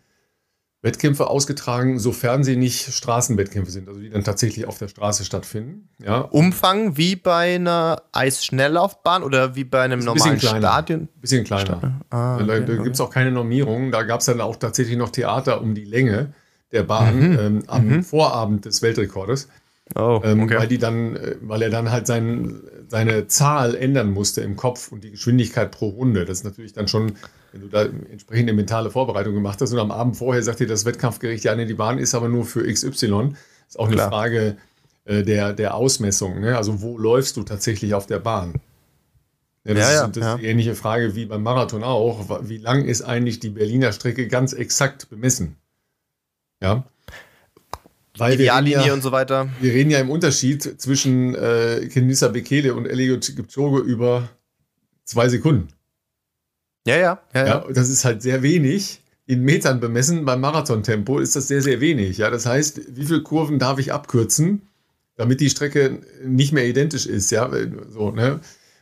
Wettkämpfe 0.82 1.28
ausgetragen, 1.28 1.98
sofern 1.98 2.42
sie 2.42 2.56
nicht 2.56 2.94
Straßenwettkämpfe 2.94 3.70
sind, 3.70 3.88
also 3.88 4.00
die 4.00 4.08
dann 4.08 4.24
tatsächlich 4.24 4.66
auf 4.66 4.78
der 4.78 4.88
Straße 4.88 5.26
stattfinden. 5.26 5.90
Ja. 6.02 6.20
Umfang 6.20 6.96
wie 6.96 7.16
bei 7.16 7.56
einer 7.56 8.02
Eisschnelllaufbahn 8.12 9.22
oder 9.22 9.56
wie 9.56 9.64
bei 9.64 9.82
einem 9.82 10.00
normalen 10.00 10.36
bisschen 10.36 10.38
kleiner, 10.38 10.68
Stadion? 10.68 11.08
Bisschen 11.20 11.44
kleiner. 11.44 12.00
Ah, 12.08 12.36
okay, 12.36 12.46
da 12.46 12.60
da 12.60 12.72
okay. 12.72 12.82
gibt 12.82 12.94
es 12.94 13.00
auch 13.00 13.10
keine 13.10 13.30
Normierung. 13.30 13.92
Da 13.92 14.04
gab 14.04 14.20
es 14.20 14.26
dann 14.26 14.40
auch 14.40 14.56
tatsächlich 14.56 14.96
noch 14.96 15.10
Theater 15.10 15.60
um 15.60 15.74
die 15.74 15.84
Länge 15.84 16.32
der 16.72 16.84
Bahn 16.84 17.32
mhm. 17.32 17.38
ähm, 17.38 17.62
am 17.66 17.86
mhm. 17.86 18.02
Vorabend 18.02 18.64
des 18.64 18.80
Weltrekordes. 18.80 19.48
Oh, 19.96 20.20
ähm, 20.24 20.44
okay. 20.44 20.58
weil 20.58 20.68
die 20.68 20.78
dann, 20.78 21.16
äh, 21.16 21.36
weil 21.40 21.62
er 21.62 21.70
dann 21.70 21.90
halt 21.90 22.06
sein, 22.06 22.60
seine 22.88 23.26
Zahl 23.26 23.74
ändern 23.74 24.12
musste 24.12 24.40
im 24.40 24.56
Kopf 24.56 24.92
und 24.92 25.02
die 25.02 25.10
Geschwindigkeit 25.10 25.70
pro 25.72 25.88
Runde. 25.88 26.24
Das 26.24 26.38
ist 26.38 26.44
natürlich 26.44 26.72
dann 26.72 26.86
schon 26.86 27.14
wenn 27.52 27.62
du 27.62 27.68
da 27.68 27.82
entsprechende 27.82 28.52
mentale 28.52 28.90
Vorbereitung 28.90 29.34
gemacht 29.34 29.60
hast 29.60 29.72
und 29.72 29.78
am 29.78 29.90
Abend 29.90 30.16
vorher 30.16 30.42
sagt 30.42 30.60
dir 30.60 30.66
das 30.66 30.84
Wettkampfgericht, 30.84 31.44
ja, 31.44 31.54
nee, 31.54 31.66
die 31.66 31.74
Bahn 31.74 31.98
ist 31.98 32.14
aber 32.14 32.28
nur 32.28 32.44
für 32.44 32.62
XY, 32.62 33.34
ist 33.68 33.78
auch 33.78 33.88
Klar. 33.88 34.06
eine 34.06 34.10
Frage 34.10 34.56
äh, 35.04 35.22
der, 35.22 35.52
der 35.52 35.74
Ausmessung. 35.74 36.40
Ne? 36.40 36.56
Also 36.56 36.80
wo 36.80 36.98
läufst 36.98 37.36
du 37.36 37.42
tatsächlich 37.42 37.94
auf 37.94 38.06
der 38.06 38.20
Bahn? 38.20 38.54
Ja, 39.64 39.74
das, 39.74 39.88
ja, 39.88 39.92
ja, 39.92 40.06
ist, 40.06 40.16
das 40.16 40.26
ist 40.26 40.42
die 40.42 40.46
ähnliche 40.46 40.74
Frage 40.74 41.14
wie 41.14 41.26
beim 41.26 41.42
Marathon 41.42 41.84
auch. 41.84 42.40
Wie 42.48 42.56
lang 42.56 42.84
ist 42.84 43.02
eigentlich 43.02 43.40
die 43.40 43.50
Berliner 43.50 43.92
Strecke 43.92 44.26
ganz 44.26 44.52
exakt 44.52 45.10
bemessen? 45.10 45.56
Ja. 46.62 46.84
Weil 48.16 48.34
Ideallinie 48.34 48.88
ja, 48.88 48.92
und 48.92 49.02
so 49.02 49.12
weiter. 49.12 49.48
Wir 49.60 49.72
reden 49.72 49.90
ja 49.90 49.98
im 49.98 50.10
Unterschied 50.10 50.80
zwischen 50.80 51.34
äh, 51.34 51.88
Kenisa 51.92 52.28
Bekele 52.28 52.74
und 52.74 52.86
Eliud 52.86 53.34
Kipchoge 53.36 53.80
über 53.80 54.28
zwei 55.04 55.28
Sekunden. 55.28 55.68
Ja, 56.86 56.96
ja, 56.96 57.22
ja, 57.34 57.46
ja. 57.46 57.64
Das 57.72 57.88
ist 57.88 58.04
halt 58.04 58.22
sehr 58.22 58.42
wenig. 58.42 59.00
In 59.26 59.42
Metern 59.42 59.78
bemessen 59.78 60.24
beim 60.24 60.40
Marathontempo 60.40 61.18
ist 61.20 61.36
das 61.36 61.46
sehr, 61.46 61.62
sehr 61.62 61.80
wenig. 61.80 62.18
Ja, 62.18 62.30
das 62.30 62.46
heißt, 62.46 62.96
wie 62.96 63.04
viele 63.04 63.22
Kurven 63.22 63.58
darf 63.58 63.78
ich 63.78 63.92
abkürzen, 63.92 64.62
damit 65.14 65.40
die 65.40 65.50
Strecke 65.50 66.00
nicht 66.24 66.52
mehr 66.52 66.66
identisch 66.66 67.06
ist? 67.06 67.30
Ja, 67.30 67.48
so, 67.90 68.10
ne? 68.10 68.40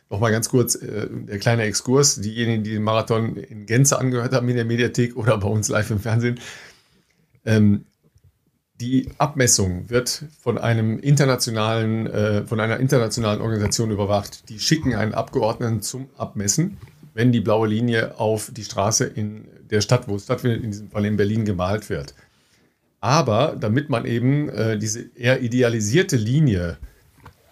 Nochmal 0.09 0.31
ganz 0.31 0.49
kurz 0.49 0.73
äh, 0.73 1.07
der 1.07 1.37
kleine 1.37 1.63
Exkurs. 1.63 2.19
Diejenigen, 2.19 2.63
die 2.63 2.71
den 2.71 2.81
Marathon 2.81 3.35
in 3.35 3.67
Gänze 3.67 3.99
angehört 3.99 4.33
haben 4.33 4.49
in 4.49 4.55
der 4.55 4.65
Mediathek 4.65 5.15
oder 5.15 5.37
bei 5.37 5.47
uns 5.47 5.67
live 5.69 5.91
im 5.91 5.99
Fernsehen. 5.99 6.39
Ähm, 7.45 7.85
die 8.79 9.09
Abmessung 9.17 9.89
wird 9.89 10.25
von 10.41 10.57
einem 10.57 10.99
internationalen, 10.99 12.07
äh, 12.07 12.45
von 12.45 12.59
einer 12.59 12.79
internationalen 12.79 13.41
Organisation 13.41 13.91
überwacht. 13.91 14.49
Die 14.49 14.59
schicken 14.59 14.95
einen 14.95 15.13
Abgeordneten 15.13 15.81
zum 15.81 16.09
Abmessen 16.17 16.77
wenn 17.19 17.33
die 17.33 17.41
blaue 17.41 17.67
Linie 17.67 18.17
auf 18.17 18.49
die 18.55 18.63
Straße 18.63 19.03
in 19.03 19.45
der 19.69 19.81
Stadt, 19.81 20.07
wo 20.07 20.15
es 20.15 20.23
stattfindet, 20.23 20.63
in 20.63 20.71
diesem 20.71 20.89
Fall 20.89 21.03
in 21.03 21.17
Berlin, 21.17 21.43
gemalt 21.43 21.89
wird. 21.89 22.13
Aber 23.01 23.57
damit 23.59 23.89
man 23.89 24.05
eben 24.05 24.47
äh, 24.47 24.77
diese 24.77 25.01
eher 25.15 25.41
idealisierte 25.41 26.15
Linie 26.15 26.77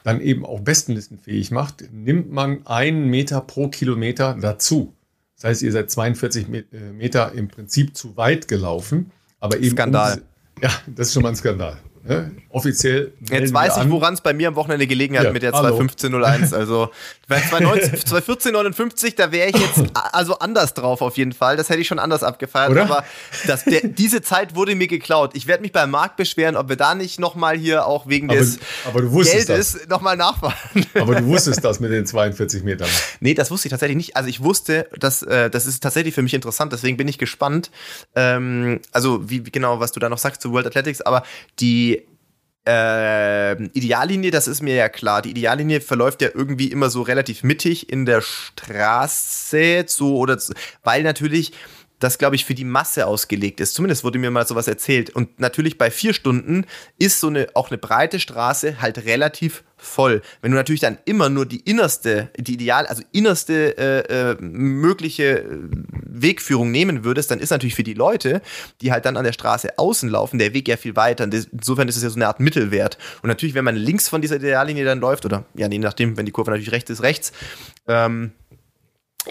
dann 0.05 0.21
eben 0.21 0.45
auch 0.45 0.61
bestenlistenfähig 0.61 1.51
macht, 1.51 1.83
nimmt 1.91 2.31
man 2.31 2.65
einen 2.65 3.09
Meter 3.09 3.41
pro 3.41 3.67
Kilometer 3.67 4.37
dazu. 4.39 4.93
Das 5.35 5.43
heißt, 5.43 5.63
ihr 5.63 5.73
seid 5.73 5.91
42 5.91 6.47
äh, 6.47 6.63
Meter 6.93 7.33
im 7.33 7.49
Prinzip 7.49 7.97
zu 7.97 8.15
weit 8.15 8.47
gelaufen. 8.47 9.11
Aber 9.41 9.57
eben 9.57 9.71
Skandal. 9.71 10.19
Um 10.19 10.23
ja, 10.61 10.69
das 10.87 11.07
ist 11.07 11.13
schon 11.13 11.23
mal 11.23 11.29
ein 11.29 11.35
Skandal. 11.35 11.77
Ne? 12.07 12.31
Offiziell. 12.49 13.11
Jetzt 13.29 13.53
weiß 13.53 13.77
ich, 13.77 13.89
woran 13.89 14.13
es 14.13 14.21
bei 14.21 14.31
mir 14.33 14.47
am 14.47 14.55
Wochenende 14.55 14.87
gelegen 14.87 15.17
hat 15.17 15.25
ja, 15.25 15.31
mit 15.33 15.43
der 15.43 15.51
21501. 15.53 16.53
Also 16.57 16.89
bei 17.27 17.41
21459, 17.41 19.15
da 19.15 19.31
wäre 19.31 19.49
ich 19.49 19.57
jetzt 19.57 19.83
also 20.13 20.39
anders 20.39 20.73
drauf 20.73 21.01
auf 21.01 21.17
jeden 21.17 21.33
Fall. 21.33 21.57
Das 21.57 21.69
hätte 21.69 21.81
ich 21.81 21.87
schon 21.87 21.99
anders 21.99 22.23
abgefeiert. 22.23 22.71
Oder? 22.71 22.83
Aber 22.83 23.03
das, 23.45 23.65
der, 23.65 23.81
diese 23.83 24.21
Zeit 24.21 24.55
wurde 24.55 24.75
mir 24.75 24.87
geklaut. 24.87 25.31
Ich 25.33 25.45
werde 25.47 25.61
mich 25.61 25.73
beim 25.73 25.91
Markt 25.91 26.15
beschweren, 26.15 26.55
ob 26.55 26.69
wir 26.69 26.77
da 26.77 26.95
nicht 26.95 27.19
nochmal 27.19 27.57
hier 27.57 27.85
auch 27.85 28.07
wegen 28.07 28.29
aber, 28.29 28.39
des 28.39 28.59
aber 28.85 29.01
Geldes 29.01 29.87
nochmal 29.89 30.15
nachfahren. 30.15 30.85
Aber 30.93 31.15
du 31.15 31.25
wusstest 31.25 31.63
das 31.63 31.81
mit 31.81 31.91
den 31.91 32.05
42 32.05 32.63
Metern. 32.63 32.87
Nee, 33.19 33.33
das 33.33 33.51
wusste 33.51 33.67
ich 33.67 33.71
tatsächlich 33.71 33.97
nicht. 33.97 34.15
Also 34.15 34.29
ich 34.29 34.41
wusste, 34.41 34.87
dass 34.97 35.21
äh, 35.23 35.49
das 35.49 35.65
ist 35.65 35.83
tatsächlich 35.83 36.15
für 36.15 36.21
mich 36.21 36.33
interessant. 36.33 36.71
Deswegen 36.71 36.95
bin 36.95 37.09
ich 37.09 37.17
gespannt. 37.17 37.69
Ähm, 38.15 38.79
also 38.93 39.29
wie, 39.29 39.45
wie 39.45 39.51
genau, 39.51 39.81
was 39.81 39.91
du 39.91 39.99
da 39.99 40.07
noch 40.07 40.17
sagst 40.17 40.41
zu 40.41 40.53
World 40.53 40.67
Athletics. 40.67 41.01
Aber 41.01 41.23
die 41.59 41.96
äh, 42.67 43.53
Ideallinie, 43.69 44.29
das 44.29 44.47
ist 44.47 44.61
mir 44.61 44.75
ja 44.75 44.89
klar. 44.89 45.21
Die 45.21 45.31
Ideallinie 45.31 45.81
verläuft 45.81 46.21
ja 46.21 46.29
irgendwie 46.33 46.67
immer 46.67 46.89
so 46.89 47.01
relativ 47.01 47.43
mittig 47.43 47.89
in 47.89 48.05
der 48.05 48.21
Straße, 48.21 49.85
so 49.87 50.17
oder 50.17 50.37
weil 50.83 51.03
natürlich 51.03 51.53
das, 51.99 52.17
glaube 52.17 52.35
ich, 52.35 52.45
für 52.45 52.53
die 52.53 52.63
Masse 52.63 53.07
ausgelegt 53.07 53.59
ist. 53.59 53.73
Zumindest 53.73 54.03
wurde 54.03 54.19
mir 54.19 54.29
mal 54.29 54.45
sowas 54.45 54.67
erzählt. 54.67 55.09
Und 55.09 55.39
natürlich 55.39 55.77
bei 55.77 55.89
vier 55.89 56.13
Stunden 56.13 56.65
ist 56.99 57.19
so 57.19 57.27
eine, 57.27 57.47
auch 57.55 57.69
eine 57.69 57.77
breite 57.77 58.19
Straße 58.19 58.81
halt 58.81 59.05
relativ 59.05 59.63
voll. 59.77 60.21
Wenn 60.41 60.51
du 60.51 60.57
natürlich 60.57 60.81
dann 60.81 60.97
immer 61.05 61.29
nur 61.29 61.45
die 61.45 61.59
innerste, 61.59 62.29
die 62.37 62.55
ideal, 62.55 62.87
also 62.87 63.03
innerste 63.11 63.77
äh, 63.77 64.31
äh, 64.31 64.37
mögliche 64.39 65.39
äh, 65.39 65.45
Wegführung 66.19 66.71
nehmen 66.71 67.03
würdest, 67.03 67.29
dann 67.31 67.39
ist 67.39 67.51
natürlich 67.51 67.75
für 67.75 67.83
die 67.83 67.93
Leute, 67.93 68.41
die 68.81 68.91
halt 68.91 69.05
dann 69.05 69.17
an 69.17 69.23
der 69.23 69.33
Straße 69.33 69.77
außen 69.77 70.09
laufen, 70.09 70.39
der 70.39 70.53
Weg 70.53 70.67
ja 70.67 70.77
viel 70.77 70.95
weiter. 70.95 71.23
Insofern 71.25 71.87
ist 71.87 71.97
es 71.97 72.03
ja 72.03 72.09
so 72.09 72.15
eine 72.15 72.27
Art 72.27 72.39
Mittelwert. 72.39 72.97
Und 73.21 73.27
natürlich, 73.27 73.55
wenn 73.55 73.65
man 73.65 73.75
links 73.75 74.09
von 74.09 74.21
dieser 74.21 74.37
Ideallinie 74.37 74.85
dann 74.85 74.99
läuft, 74.99 75.25
oder 75.25 75.45
ja, 75.55 75.67
je 75.67 75.79
nachdem, 75.79 76.17
wenn 76.17 76.25
die 76.25 76.31
Kurve 76.31 76.51
natürlich 76.51 76.71
rechts 76.71 76.89
ist, 76.89 77.03
rechts, 77.03 77.31
ähm, 77.87 78.31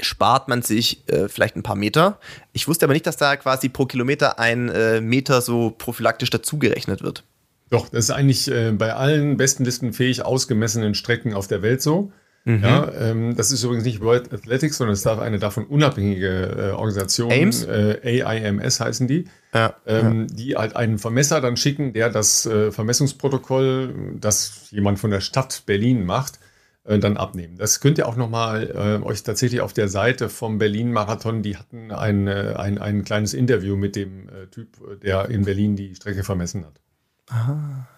spart 0.02 0.48
man 0.48 0.62
sich 0.62 1.08
äh, 1.08 1.28
vielleicht 1.28 1.56
ein 1.56 1.62
paar 1.62 1.76
Meter. 1.76 2.18
Ich 2.52 2.68
wusste 2.68 2.86
aber 2.86 2.92
nicht, 2.92 3.06
dass 3.06 3.16
da 3.16 3.36
quasi 3.36 3.68
pro 3.68 3.86
Kilometer 3.86 4.38
ein 4.38 4.68
äh, 4.68 5.00
Meter 5.00 5.40
so 5.42 5.74
prophylaktisch 5.76 6.30
dazugerechnet 6.30 7.02
wird. 7.02 7.24
Doch, 7.70 7.88
das 7.88 8.04
ist 8.04 8.10
eigentlich 8.10 8.50
äh, 8.50 8.72
bei 8.72 8.94
allen 8.94 9.36
bestenlistenfähig 9.36 10.24
ausgemessenen 10.24 10.94
Strecken 10.94 11.34
auf 11.34 11.48
der 11.48 11.62
Welt 11.62 11.82
so. 11.82 12.12
Mhm. 12.46 12.62
Ja, 12.62 12.92
ähm, 12.92 13.34
das 13.34 13.50
ist 13.50 13.64
übrigens 13.64 13.84
nicht 13.84 14.00
World 14.00 14.32
Athletics, 14.32 14.78
sondern 14.78 14.94
es 14.94 15.02
darf 15.02 15.18
eine 15.18 15.40
davon 15.40 15.66
unabhängige 15.66 16.28
äh, 16.28 16.70
Organisation, 16.70 17.32
AIMS? 17.32 17.64
Äh, 17.64 18.22
AIMS 18.22 18.78
heißen 18.78 19.08
die, 19.08 19.24
ja, 19.52 19.74
ähm, 19.84 20.28
ja. 20.30 20.36
die 20.36 20.56
halt 20.56 20.76
einen 20.76 20.98
Vermesser 20.98 21.40
dann 21.40 21.56
schicken, 21.56 21.92
der 21.92 22.08
das 22.08 22.46
äh, 22.46 22.70
Vermessungsprotokoll, 22.70 24.14
das 24.20 24.68
jemand 24.70 25.00
von 25.00 25.10
der 25.10 25.20
Stadt 25.20 25.64
Berlin 25.66 26.06
macht, 26.06 26.38
äh, 26.86 26.98
dann 26.98 27.16
abnehmen. 27.16 27.56
Das 27.56 27.80
könnt 27.80 27.98
ihr 27.98 28.08
auch 28.08 28.16
nochmal 28.16 29.00
äh, 29.02 29.04
euch 29.04 29.22
tatsächlich 29.22 29.60
auf 29.60 29.72
der 29.72 29.88
Seite 29.88 30.28
vom 30.28 30.58
Berlin-Marathon, 30.58 31.42
die 31.42 31.56
hatten 31.56 31.90
ein, 31.90 32.26
äh, 32.26 32.54
ein, 32.56 32.78
ein 32.78 33.04
kleines 33.04 33.34
Interview 33.34 33.76
mit 33.76 33.96
dem 33.96 34.28
äh, 34.28 34.46
Typ, 34.50 35.00
der 35.02 35.28
in 35.28 35.44
Berlin 35.44 35.76
die 35.76 35.94
Strecke 35.94 36.22
vermessen 36.24 36.64
hat. 36.64 36.80
Aha. 37.28 37.88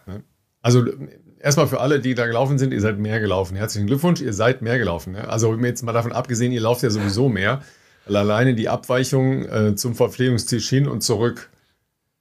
Also 0.62 0.84
erstmal 1.38 1.68
für 1.68 1.80
alle, 1.80 2.00
die 2.00 2.14
da 2.14 2.26
gelaufen 2.26 2.58
sind, 2.58 2.72
ihr 2.72 2.80
seid 2.80 2.98
mehr 2.98 3.20
gelaufen. 3.20 3.56
Herzlichen 3.56 3.86
Glückwunsch, 3.86 4.20
ihr 4.20 4.32
seid 4.32 4.62
mehr 4.62 4.78
gelaufen. 4.78 5.12
Ne? 5.12 5.28
Also 5.28 5.54
jetzt 5.54 5.82
mal 5.82 5.92
davon 5.92 6.12
abgesehen, 6.12 6.52
ihr 6.52 6.60
lauft 6.60 6.82
ja 6.82 6.90
sowieso 6.90 7.28
mehr. 7.28 7.62
Weil 8.06 8.16
alleine 8.16 8.54
die 8.54 8.70
Abweichung 8.70 9.44
äh, 9.44 9.74
zum 9.76 9.94
Verpflegungstisch 9.94 10.68
hin 10.68 10.88
und 10.88 11.02
zurück 11.02 11.50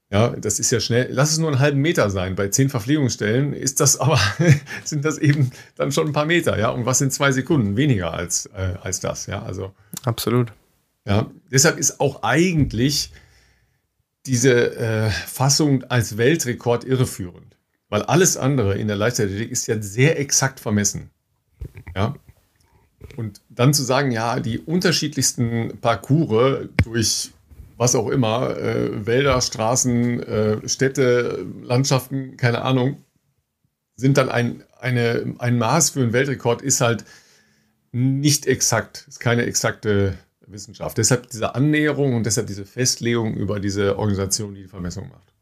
ja, 0.09 0.29
das 0.29 0.59
ist 0.59 0.71
ja 0.71 0.79
schnell. 0.79 1.09
Lass 1.11 1.31
es 1.31 1.37
nur 1.37 1.49
einen 1.49 1.59
halben 1.59 1.81
Meter 1.81 2.09
sein. 2.09 2.35
Bei 2.35 2.47
zehn 2.47 2.69
Verpflegungsstellen 2.69 3.53
ist 3.53 3.81
das 3.81 3.99
aber, 3.99 4.19
sind 4.85 5.03
das 5.03 5.17
eben 5.17 5.51
dann 5.75 5.91
schon 5.91 6.07
ein 6.07 6.13
paar 6.13 6.25
Meter, 6.25 6.57
ja. 6.57 6.69
Und 6.69 6.85
was 6.85 6.99
sind 6.99 7.11
zwei 7.11 7.31
Sekunden? 7.31 7.75
Weniger 7.75 8.13
als, 8.13 8.45
äh, 8.47 8.75
als 8.81 9.01
das, 9.01 9.25
ja. 9.25 9.43
Also. 9.43 9.73
Absolut. 10.05 10.53
Ja, 11.05 11.29
deshalb 11.51 11.77
ist 11.77 11.99
auch 11.99 12.23
eigentlich 12.23 13.11
diese 14.25 14.75
äh, 14.75 15.09
Fassung 15.09 15.83
als 15.85 16.17
Weltrekord 16.17 16.83
irreführend. 16.83 17.57
Weil 17.89 18.03
alles 18.03 18.35
andere 18.35 18.77
in 18.77 18.87
der 18.87 18.97
Leichtathletik 18.97 19.51
ist 19.51 19.67
ja 19.67 19.81
sehr 19.81 20.19
exakt 20.19 20.59
vermessen. 20.59 21.09
Ja. 21.95 22.15
Und 23.15 23.41
dann 23.49 23.73
zu 23.73 23.83
sagen, 23.83 24.11
ja, 24.11 24.39
die 24.39 24.59
unterschiedlichsten 24.59 25.77
Parcours 25.79 26.67
durch 26.83 27.31
was 27.77 27.95
auch 27.95 28.09
immer, 28.09 28.57
äh, 28.57 29.05
Wälder, 29.05 29.39
Straßen, 29.39 30.23
äh, 30.23 30.67
Städte, 30.67 31.45
Landschaften, 31.61 32.35
keine 32.35 32.63
Ahnung, 32.63 33.03
sind 33.95 34.17
dann 34.17 34.29
ein, 34.29 34.63
eine, 34.79 35.35
ein 35.37 35.57
Maß 35.57 35.91
für 35.91 36.01
einen 36.01 36.13
Weltrekord, 36.13 36.61
ist 36.61 36.81
halt 36.81 37.05
nicht 37.91 38.45
exakt, 38.47 39.05
ist 39.07 39.19
keine 39.19 39.45
exakte 39.45 40.17
Wissenschaft. 40.45 40.97
Deshalb 40.97 41.29
diese 41.29 41.55
Annäherung 41.55 42.15
und 42.15 42.25
deshalb 42.25 42.47
diese 42.47 42.65
Festlegung 42.65 43.35
über 43.35 43.59
diese 43.59 43.97
Organisation, 43.97 44.55
die 44.55 44.63
die 44.63 44.67
Vermessung 44.67 45.09
macht. 45.09 45.33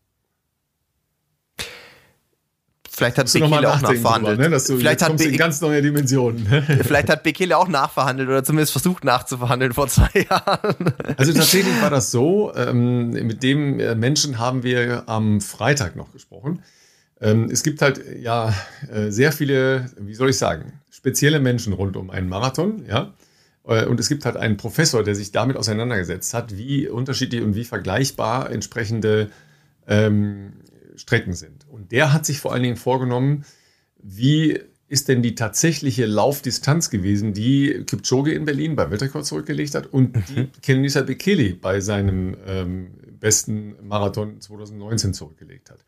Vielleicht 2.95 3.17
hat 3.17 3.31
Bekele 3.31 3.69
auch 3.69 3.81
nachverhandelt. 3.81 4.39
Drüber, 4.39 4.49
ne? 4.49 4.58
du, 4.58 4.77
vielleicht 4.77 5.01
hat 5.01 5.19
in 5.19 5.38
ganz 5.38 5.60
neue 5.60 5.81
Dimensionen. 5.81 6.47
vielleicht 6.81 7.10
hat 7.10 7.23
Bekele 7.23 7.58
auch 7.58 7.67
nachverhandelt 7.67 8.29
oder 8.29 8.43
zumindest 8.43 8.71
versucht 8.71 9.03
nachzuverhandeln 9.03 9.73
vor 9.73 9.89
zwei 9.89 10.10
Jahren. 10.29 10.93
Also 11.17 11.34
tatsächlich 11.34 11.81
war 11.81 11.89
das 11.89 12.12
so. 12.12 12.53
Ähm, 12.55 13.10
mit 13.10 13.43
dem 13.43 13.81
äh, 13.81 13.95
Menschen 13.95 14.39
haben 14.39 14.63
wir 14.63 15.03
am 15.08 15.41
Freitag 15.41 15.97
noch 15.97 16.13
gesprochen. 16.13 16.63
Ähm, 17.19 17.49
es 17.51 17.63
gibt 17.63 17.81
halt 17.81 18.01
ja 18.21 18.53
äh, 18.89 19.10
sehr 19.10 19.34
viele, 19.34 19.91
wie 19.99 20.15
soll 20.15 20.29
ich 20.29 20.38
sagen, 20.38 20.79
spezielle 20.89 21.41
Menschen 21.41 21.73
rund 21.73 21.97
um 21.97 22.10
einen 22.10 22.29
Marathon, 22.29 22.86
ja. 22.88 23.13
Äh, 23.67 23.86
und 23.86 23.99
es 23.99 24.08
gibt 24.08 24.23
halt 24.23 24.38
einen 24.38 24.55
Professor, 24.55 25.03
der 25.03 25.15
sich 25.15 25.34
damit 25.34 25.58
auseinandergesetzt 25.58 26.34
hat, 26.34 26.55
wie 26.58 26.88
unterschiedlich 26.88 27.41
und 27.41 27.55
wie 27.55 27.65
vergleichbar 27.65 28.49
entsprechende 28.51 29.29
ähm, 29.86 30.53
Strecken 30.95 31.34
sind. 31.34 31.64
Und 31.86 31.91
der 31.91 32.13
hat 32.13 32.26
sich 32.26 32.39
vor 32.39 32.52
allen 32.52 32.63
Dingen 32.63 32.78
vorgenommen, 32.78 33.45
wie 34.02 34.60
ist 34.88 35.08
denn 35.08 35.21
die 35.21 35.36
tatsächliche 35.36 36.08
Laufdistanz 36.08 36.89
gewesen, 36.89 37.32
die 37.32 37.84
Kipchoge 37.86 38.34
in 38.34 38.45
Berlin 38.45 38.76
beim 38.76 38.89
Weltrekord 38.89 39.24
zurückgelegt 39.24 39.76
hat 39.76 39.86
und 39.93 40.15
mhm. 40.15 40.24
die 40.56 40.62
Kenenisa 40.63 41.04
Bekele 41.04 41.54
bei 41.54 41.82
seinem 41.82 42.38
ähm, 42.48 42.88
besten 43.19 43.76
Marathon 43.84 44.41
2019 44.41 45.13
zurückgelegt 45.13 45.69
hat. 45.69 45.86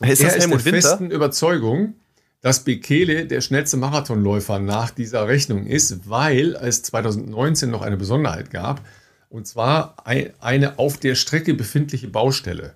Und 0.00 0.08
ist 0.08 0.20
das 0.20 0.34
er 0.34 0.40
Helmut 0.40 0.56
ist 0.58 0.66
der 0.66 0.72
Winter? 0.72 0.88
festen 0.88 1.10
Überzeugung, 1.12 1.94
dass 2.40 2.64
Bekele 2.64 3.26
der 3.26 3.40
schnellste 3.40 3.76
Marathonläufer 3.76 4.58
nach 4.58 4.90
dieser 4.90 5.28
Rechnung 5.28 5.64
ist, 5.64 6.10
weil 6.10 6.56
es 6.56 6.82
2019 6.82 7.70
noch 7.70 7.82
eine 7.82 7.96
Besonderheit 7.96 8.50
gab, 8.50 8.84
und 9.28 9.46
zwar 9.46 10.04
eine 10.04 10.80
auf 10.80 10.98
der 10.98 11.14
Strecke 11.14 11.54
befindliche 11.54 12.08
Baustelle. 12.08 12.74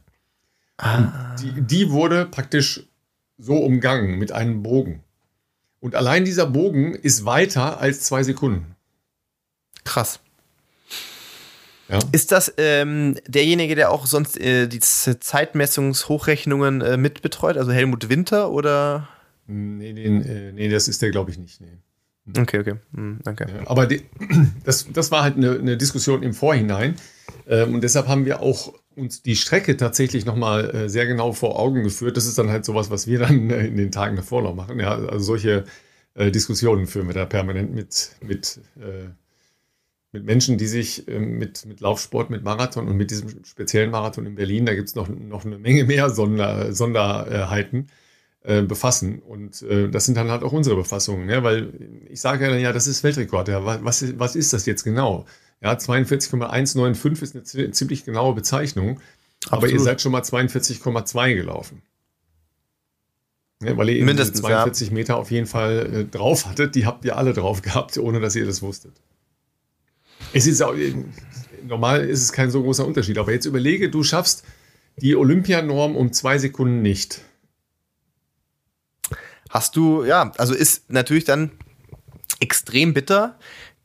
Ah. 0.81 1.35
Die, 1.41 1.61
die 1.61 1.91
wurde 1.91 2.27
praktisch 2.27 2.85
so 3.37 3.57
umgangen 3.57 4.19
mit 4.19 4.33
einem 4.33 4.63
Bogen. 4.63 5.03
Und 5.81 5.95
allein 5.95 6.25
dieser 6.25 6.47
Bogen 6.47 6.95
ist 6.95 7.25
weiter 7.25 7.81
als 7.81 8.03
zwei 8.03 8.23
Sekunden. 8.23 8.77
Krass. 9.85 10.21
Ja. 11.89 11.99
Ist 12.13 12.33
das 12.33 12.55
ähm, 12.57 13.19
derjenige, 13.27 13.75
der 13.75 13.91
auch 13.91 14.07
sonst 14.07 14.41
äh, 14.41 14.69
die 14.69 14.81
Zeitmessungshochrechnungen 14.81 16.81
äh, 16.83 16.97
mitbetreut, 16.97 17.57
also 17.57 17.73
Helmut 17.73 18.09
Winter 18.09 18.51
oder? 18.51 19.09
Nee, 19.47 19.93
den, 19.93 20.23
äh, 20.23 20.53
nee 20.53 20.69
das 20.69 20.87
ist 20.87 21.03
der, 21.03 21.11
glaube 21.11 21.33
ich, 21.33 21.39
nicht. 21.39 21.61
Nee. 21.61 21.79
Okay, 22.39 22.61
okay. 22.61 22.77
Hm, 22.95 23.19
danke. 23.25 23.49
Ja, 23.49 23.69
aber 23.69 23.87
die, 23.87 24.03
das, 24.65 24.87
das 24.93 25.11
war 25.11 25.25
halt 25.25 25.37
eine, 25.37 25.59
eine 25.59 25.77
Diskussion 25.77 26.23
im 26.23 26.33
Vorhinein. 26.33 26.95
Ähm, 27.49 27.75
und 27.75 27.81
deshalb 27.83 28.07
haben 28.07 28.25
wir 28.25 28.41
auch 28.41 28.73
uns 28.97 29.23
die 29.23 29.37
Strecke 29.37 29.77
tatsächlich 29.77 30.25
nochmal 30.27 30.75
äh, 30.75 30.89
sehr 30.89 31.07
genau 31.07 31.33
vor 31.33 31.59
Augen 31.59 31.83
geführt. 31.83 32.17
Das 32.17 32.27
ist 32.27 32.39
dann 32.39 32.51
halt 32.51 32.65
sowas, 32.65 32.91
was 32.91 33.07
wir 33.07 33.19
dann 33.21 33.51
äh, 33.51 33.67
in 33.67 33.77
den 33.77 33.93
Tagen 33.93 34.17
davor 34.17 34.43
noch 34.43 34.55
machen. 34.55 34.81
Ja, 34.81 34.95
also 34.95 35.19
solche 35.25 35.65
äh, 36.15 36.31
Diskussionen 36.31 36.87
führen 36.87 37.07
wir 37.07 37.15
da 37.15 37.25
permanent 37.27 37.73
mit, 37.75 38.17
mit, 38.21 38.61
äh, 38.77 39.09
mit 40.13 40.25
Menschen, 40.25 40.59
die 40.59 40.67
sich 40.67 41.07
ähm, 41.09 41.39
mit, 41.39 41.65
mit 41.67 41.81
Laufsport, 41.81 42.31
mit 42.31 42.43
Marathon 42.43 42.89
und 42.89 42.97
mit 42.97 43.11
diesem 43.11 43.45
speziellen 43.45 43.91
Marathon 43.91 44.27
in 44.27 44.35
Berlin, 44.35 44.67
da 44.67 44.75
gibt 44.75 44.89
es 44.89 44.95
noch, 44.95 45.09
noch 45.09 45.45
eine 45.45 45.59
Menge 45.59 45.85
mehr 45.85 46.11
Sonder, 46.11 46.73
Sonderheiten, 46.73 47.89
befassen. 48.43 49.19
Und 49.19 49.63
das 49.93 50.07
sind 50.07 50.17
dann 50.17 50.31
halt 50.31 50.45
auch 50.45 50.53
unsere 50.53 50.75
Befassungen, 50.75 51.29
ja, 51.29 51.43
weil 51.43 51.75
ich 52.09 52.23
sage 52.23 52.47
ja, 52.49 52.57
ja, 52.57 52.73
das 52.73 52.87
ist 52.87 53.05
Weltrekord. 53.05 53.49
Ja, 53.49 53.63
was, 53.85 54.19
was 54.19 54.35
ist 54.35 54.55
das 54.55 54.65
jetzt 54.65 54.83
genau? 54.83 55.27
Ja, 55.63 55.77
42,195 55.77 57.43
ist 57.43 57.57
eine 57.57 57.71
ziemlich 57.73 58.05
genaue 58.05 58.35
Bezeichnung. 58.35 59.01
Absolut. 59.45 59.53
Aber 59.53 59.69
ihr 59.69 59.81
seid 59.81 60.01
schon 60.01 60.13
mal 60.13 60.23
42,2 60.23 61.35
gelaufen. 61.35 61.83
Ja, 63.63 63.77
weil 63.77 63.91
ihr 63.91 63.97
eben 63.97 64.07
Mindestens, 64.07 64.41
42 64.41 64.89
ja. 64.89 64.95
Meter 64.95 65.17
auf 65.17 65.31
jeden 65.31 65.47
Fall 65.47 65.95
äh, 65.95 66.05
drauf 66.05 66.47
hattet. 66.47 66.75
Die 66.75 66.87
habt 66.87 67.05
ihr 67.05 67.17
alle 67.17 67.35
drauf 67.35 67.61
gehabt, 67.63 67.99
ohne 67.99 68.21
dass 68.21 68.35
ihr 68.37 68.47
das 68.47 68.63
wusstet. 68.63 68.93
Es 70.33 70.47
ist 70.47 70.63
auch, 70.63 70.75
normal 71.67 72.05
ist 72.09 72.23
es 72.23 72.33
kein 72.33 72.51
so 72.51 72.63
großer 72.63 72.87
Unterschied. 72.87 73.19
Aber 73.19 73.33
jetzt 73.33 73.47
überlege, 73.47 73.91
du 73.91 74.03
schaffst 74.03 74.45
die 74.97 75.15
Olympianorm 75.17 75.97
um 75.97 76.13
zwei 76.13 76.39
Sekunden 76.39 76.83
nicht. 76.83 77.23
Hast 79.51 79.77
du, 79.77 80.05
ja, 80.05 80.33
also 80.39 80.55
ist 80.55 80.91
natürlich 80.91 81.25
dann 81.25 81.51
extrem 82.39 82.95
bitter 82.95 83.39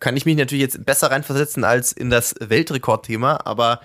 kann 0.06 0.16
ich 0.16 0.28
mich 0.28 0.38
natürlich 0.38 0.62
jetzt 0.62 0.86
besser 0.86 1.10
reinversetzen 1.10 1.64
als 1.64 1.92
in 1.92 2.12
das 2.12 2.36
Weltrekordthema, 2.40 3.40
aber 3.44 3.82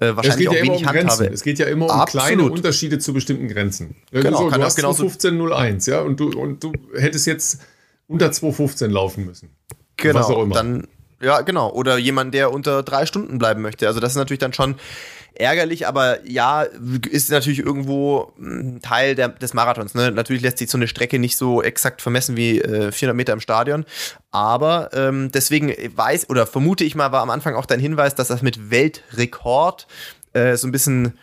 äh, 0.00 0.14
wahrscheinlich 0.14 0.50
auch 0.50 0.54
ja 0.54 0.62
wenig 0.64 0.84
Handhabe. 0.84 1.28
Es 1.28 1.42
geht 1.42 1.58
ja 1.58 1.64
immer 1.64 1.86
um 1.86 1.90
Absolut. 1.92 2.26
kleine 2.26 2.42
Unterschiede 2.44 2.98
zu 2.98 3.14
bestimmten 3.14 3.48
Grenzen. 3.48 3.96
Genau, 4.10 4.36
so, 4.36 4.48
kann 4.48 4.60
du 4.60 4.66
hast 4.66 4.76
genau 4.76 4.90
2.15.01, 4.90 5.90
ja, 5.90 6.02
und 6.02 6.20
du, 6.20 6.28
und 6.38 6.62
du 6.62 6.74
hättest 6.94 7.26
jetzt 7.26 7.62
unter 8.06 8.26
2.15 8.26 8.88
laufen 8.88 9.24
müssen. 9.24 9.48
Genau, 9.96 10.44
dann 10.44 10.88
Ja, 11.22 11.40
genau. 11.40 11.70
Oder 11.72 11.96
jemand, 11.96 12.34
der 12.34 12.52
unter 12.52 12.82
drei 12.82 13.06
Stunden 13.06 13.38
bleiben 13.38 13.62
möchte. 13.62 13.86
Also 13.86 13.98
das 13.98 14.12
ist 14.12 14.16
natürlich 14.16 14.40
dann 14.40 14.52
schon 14.52 14.74
ärgerlich, 15.34 15.86
aber 15.86 16.26
ja, 16.28 16.66
ist 17.10 17.30
natürlich 17.30 17.60
irgendwo 17.60 18.32
ein 18.38 18.80
Teil 18.82 19.14
der, 19.14 19.28
des 19.28 19.54
Marathons. 19.54 19.94
Ne? 19.94 20.10
Natürlich 20.10 20.42
lässt 20.42 20.58
sich 20.58 20.70
so 20.70 20.78
eine 20.78 20.88
Strecke 20.88 21.18
nicht 21.18 21.36
so 21.36 21.62
exakt 21.62 22.02
vermessen 22.02 22.36
wie 22.36 22.60
äh, 22.60 22.92
400 22.92 23.16
Meter 23.16 23.32
im 23.32 23.40
Stadion, 23.40 23.84
aber 24.30 24.90
ähm, 24.92 25.30
deswegen 25.32 25.74
weiß 25.94 26.30
oder 26.30 26.46
vermute 26.46 26.84
ich 26.84 26.94
mal, 26.94 27.12
war 27.12 27.22
am 27.22 27.30
Anfang 27.30 27.54
auch 27.54 27.66
dein 27.66 27.80
Hinweis, 27.80 28.14
dass 28.14 28.28
das 28.28 28.42
mit 28.42 28.70
Weltrekord 28.70 29.86
äh, 30.32 30.56
so 30.56 30.68
ein 30.68 30.72
bisschen 30.72 31.18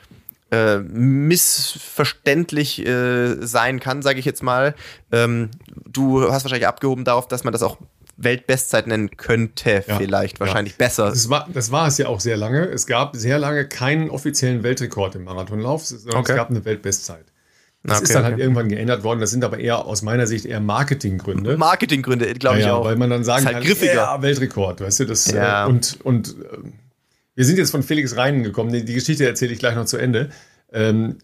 äh, 0.52 0.80
missverständlich 0.80 2.86
äh, 2.86 3.36
sein 3.46 3.80
kann, 3.80 4.02
sage 4.02 4.20
ich 4.20 4.26
jetzt 4.26 4.44
mal. 4.44 4.76
Ähm, 5.12 5.52
du 5.86 6.32
hast 6.32 6.44
wahrscheinlich 6.44 6.68
abgehoben 6.68 7.04
darauf, 7.04 7.28
dass 7.28 7.44
man 7.44 7.54
das 7.54 7.62
auch 7.62 7.78
Weltbestzeit 8.22 8.88
nennen 8.88 9.16
könnte, 9.18 9.84
ja, 9.88 9.98
vielleicht 9.98 10.40
wahrscheinlich 10.40 10.74
ja. 10.74 10.86
besser. 10.86 11.10
Das 11.10 11.30
war, 11.30 11.48
das 11.54 11.72
war 11.72 11.88
es 11.88 11.98
ja 11.98 12.08
auch 12.08 12.20
sehr 12.20 12.38
lange. 12.38 12.66
Es 12.66 12.86
gab 12.86 13.16
sehr 13.16 13.40
lange 13.40 13.68
keinen 13.68 14.10
offiziellen 14.10 14.64
Weltrekord 14.64 15.16
im 15.16 15.24
Marathonlauf, 15.24 15.86
sondern 15.86 16.20
okay. 16.20 16.34
es 16.34 16.38
gab 16.38 16.50
eine 16.50 16.66
Weltbestzeit. 16.66 17.26
Das 17.84 17.98
okay, 17.98 18.04
ist 18.04 18.16
dann 18.16 18.24
halt 18.24 18.34
okay. 18.34 18.42
halt 18.42 18.42
irgendwann 18.42 18.70
geändert 18.70 19.04
worden. 19.04 19.22
Das 19.22 19.32
sind 19.32 19.44
aber 19.46 19.58
eher 19.58 19.86
aus 19.86 20.02
meiner 20.02 20.28
Sicht 20.28 20.46
eher 20.46 20.60
Marketinggründe. 20.60 21.58
Marketinggründe, 21.58 22.34
glaube 22.34 22.60
ich 22.60 22.66
ja, 22.66 22.74
auch. 22.74 22.84
Weil 22.84 22.98
man 22.98 23.10
dann 23.10 23.24
sagen 23.24 23.46
halt 23.46 23.56
kann, 23.56 23.64
griffiger. 23.64 23.94
ja, 23.94 24.22
Weltrekord, 24.22 24.82
weißt 24.82 25.00
du, 25.00 25.06
das 25.06 25.32
äh, 25.32 25.66
und 25.66 25.98
und 26.04 26.30
äh, 26.30 26.58
wir 27.36 27.46
sind 27.46 27.58
jetzt 27.58 27.72
von 27.72 27.84
Felix 27.84 28.18
Reinen 28.18 28.44
gekommen. 28.44 28.74
Die, 28.74 28.84
die 28.84 28.96
Geschichte 28.96 29.26
erzähle 29.26 29.54
ich 29.54 29.60
gleich 29.60 29.76
noch 29.76 29.86
zu 29.86 29.96
Ende. 29.96 30.30
Ähm, 30.74 31.20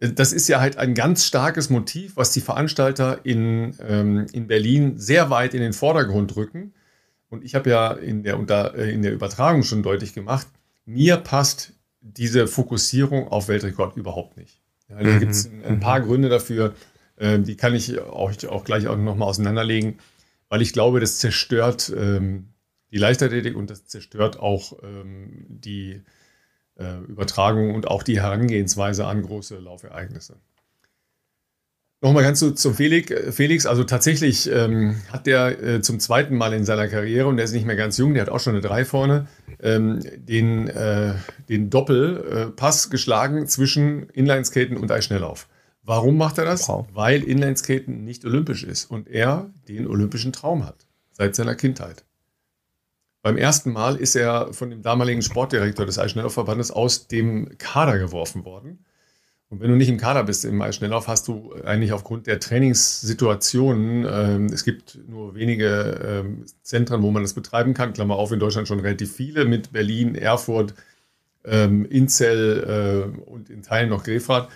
das 0.00 0.32
ist 0.32 0.48
ja 0.48 0.60
halt 0.60 0.76
ein 0.76 0.94
ganz 0.94 1.26
starkes 1.26 1.70
Motiv, 1.70 2.16
was 2.16 2.32
die 2.32 2.40
Veranstalter 2.40 3.24
in, 3.24 3.74
ähm, 3.86 4.26
in 4.32 4.46
Berlin 4.46 4.98
sehr 4.98 5.30
weit 5.30 5.54
in 5.54 5.60
den 5.60 5.72
Vordergrund 5.72 6.36
rücken. 6.36 6.72
Und 7.30 7.44
ich 7.44 7.54
habe 7.54 7.70
ja 7.70 7.92
in 7.92 8.22
der, 8.22 8.38
unter, 8.38 8.74
äh, 8.74 8.92
in 8.92 9.02
der 9.02 9.12
Übertragung 9.12 9.64
schon 9.64 9.82
deutlich 9.82 10.14
gemacht, 10.14 10.46
mir 10.86 11.16
passt 11.16 11.72
diese 12.00 12.46
Fokussierung 12.46 13.28
auf 13.28 13.48
Weltrekord 13.48 13.96
überhaupt 13.96 14.36
nicht. 14.36 14.60
Ja, 14.88 15.02
da 15.02 15.10
mhm. 15.10 15.18
gibt 15.18 15.32
es 15.32 15.50
ein, 15.66 15.80
paar 15.80 16.00
mhm. 16.00 16.04
Gründe 16.04 16.28
dafür, 16.28 16.74
äh, 17.16 17.38
die 17.38 17.56
kann 17.56 17.74
ich 17.74 18.00
auch, 18.00 18.32
auch 18.48 18.64
gleich 18.64 18.86
auch 18.86 18.96
nochmal 18.96 19.28
auseinanderlegen, 19.28 19.98
weil 20.48 20.62
ich 20.62 20.72
glaube, 20.72 21.00
das 21.00 21.18
zerstört 21.18 21.92
ähm, 21.94 22.50
die 22.90 22.98
Leichtathletik 22.98 23.56
und 23.56 23.68
das 23.68 23.86
zerstört 23.86 24.38
auch 24.38 24.82
ähm, 24.82 25.44
die, 25.48 26.02
Übertragung 27.08 27.74
und 27.74 27.88
auch 27.88 28.02
die 28.02 28.20
Herangehensweise 28.20 29.06
an 29.06 29.22
große 29.22 29.58
Laufereignisse. 29.58 30.36
Nochmal 32.00 32.22
ganz 32.22 32.38
zu, 32.38 32.52
zum 32.52 32.74
Felix. 32.74 33.12
Felix, 33.34 33.66
also 33.66 33.82
tatsächlich 33.82 34.48
ähm, 34.48 34.96
hat 35.12 35.26
der 35.26 35.60
äh, 35.60 35.80
zum 35.82 35.98
zweiten 35.98 36.36
Mal 36.36 36.52
in 36.52 36.64
seiner 36.64 36.86
Karriere, 36.86 37.26
und 37.26 37.36
der 37.36 37.44
ist 37.44 37.52
nicht 37.52 37.66
mehr 37.66 37.74
ganz 37.74 37.98
jung, 37.98 38.14
der 38.14 38.22
hat 38.22 38.28
auch 38.28 38.38
schon 38.38 38.52
eine 38.52 38.60
3 38.60 38.84
vorne, 38.84 39.26
ähm, 39.60 39.98
den, 40.16 40.68
äh, 40.68 41.14
den 41.48 41.70
Doppelpass 41.70 42.86
äh, 42.86 42.90
geschlagen 42.90 43.48
zwischen 43.48 44.08
Inlineskaten 44.10 44.76
und 44.76 44.92
Eisschnelllauf. 44.92 45.48
Warum 45.82 46.16
macht 46.16 46.38
er 46.38 46.44
das? 46.44 46.68
Wow. 46.68 46.86
Weil 46.92 47.24
Inlineskaten 47.24 48.04
nicht 48.04 48.24
olympisch 48.24 48.62
ist 48.62 48.88
und 48.88 49.08
er 49.08 49.50
den 49.66 49.88
olympischen 49.88 50.32
Traum 50.32 50.64
hat, 50.64 50.86
seit 51.10 51.34
seiner 51.34 51.56
Kindheit. 51.56 52.04
Beim 53.28 53.36
ersten 53.36 53.72
Mal 53.72 53.96
ist 53.96 54.16
er 54.16 54.54
von 54.54 54.70
dem 54.70 54.80
damaligen 54.80 55.20
Sportdirektor 55.20 55.84
des 55.84 55.98
Eisschnelllaufverbandes 55.98 56.70
aus 56.70 57.08
dem 57.08 57.58
Kader 57.58 57.98
geworfen 57.98 58.46
worden. 58.46 58.86
Und 59.50 59.60
wenn 59.60 59.68
du 59.68 59.76
nicht 59.76 59.90
im 59.90 59.98
Kader 59.98 60.24
bist 60.24 60.46
im 60.46 60.62
Eisschnelllauf, 60.62 61.08
hast 61.08 61.28
du 61.28 61.52
eigentlich 61.62 61.92
aufgrund 61.92 62.26
der 62.26 62.40
Trainingssituationen, 62.40 64.06
ähm, 64.10 64.46
es 64.46 64.64
gibt 64.64 64.98
nur 65.06 65.34
wenige 65.34 66.22
ähm, 66.24 66.46
Zentren, 66.62 67.02
wo 67.02 67.10
man 67.10 67.22
das 67.22 67.34
betreiben 67.34 67.74
kann, 67.74 67.92
Klammer 67.92 68.16
auf, 68.16 68.32
in 68.32 68.40
Deutschland 68.40 68.66
schon 68.66 68.80
relativ 68.80 69.14
viele, 69.14 69.44
mit 69.44 69.72
Berlin, 69.74 70.14
Erfurt, 70.14 70.72
ähm, 71.44 71.84
Inzell 71.84 73.12
äh, 73.14 73.30
und 73.30 73.50
in 73.50 73.60
Teilen 73.60 73.90
noch 73.90 74.04
Grefrath. 74.04 74.48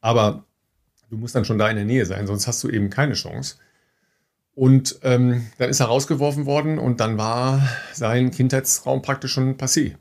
Aber 0.00 0.46
du 1.10 1.18
musst 1.18 1.34
dann 1.34 1.44
schon 1.44 1.58
da 1.58 1.68
in 1.68 1.76
der 1.76 1.84
Nähe 1.84 2.06
sein, 2.06 2.26
sonst 2.26 2.46
hast 2.46 2.64
du 2.64 2.70
eben 2.70 2.88
keine 2.88 3.12
Chance. 3.12 3.56
Und 4.60 4.98
ähm, 5.04 5.46
dann 5.56 5.70
ist 5.70 5.80
er 5.80 5.86
rausgeworfen 5.86 6.44
worden 6.44 6.78
und 6.78 7.00
dann 7.00 7.16
war 7.16 7.66
sein 7.94 8.30
Kindheitsraum 8.30 9.00
praktisch 9.00 9.32
schon 9.32 9.56
passé. 9.56 9.94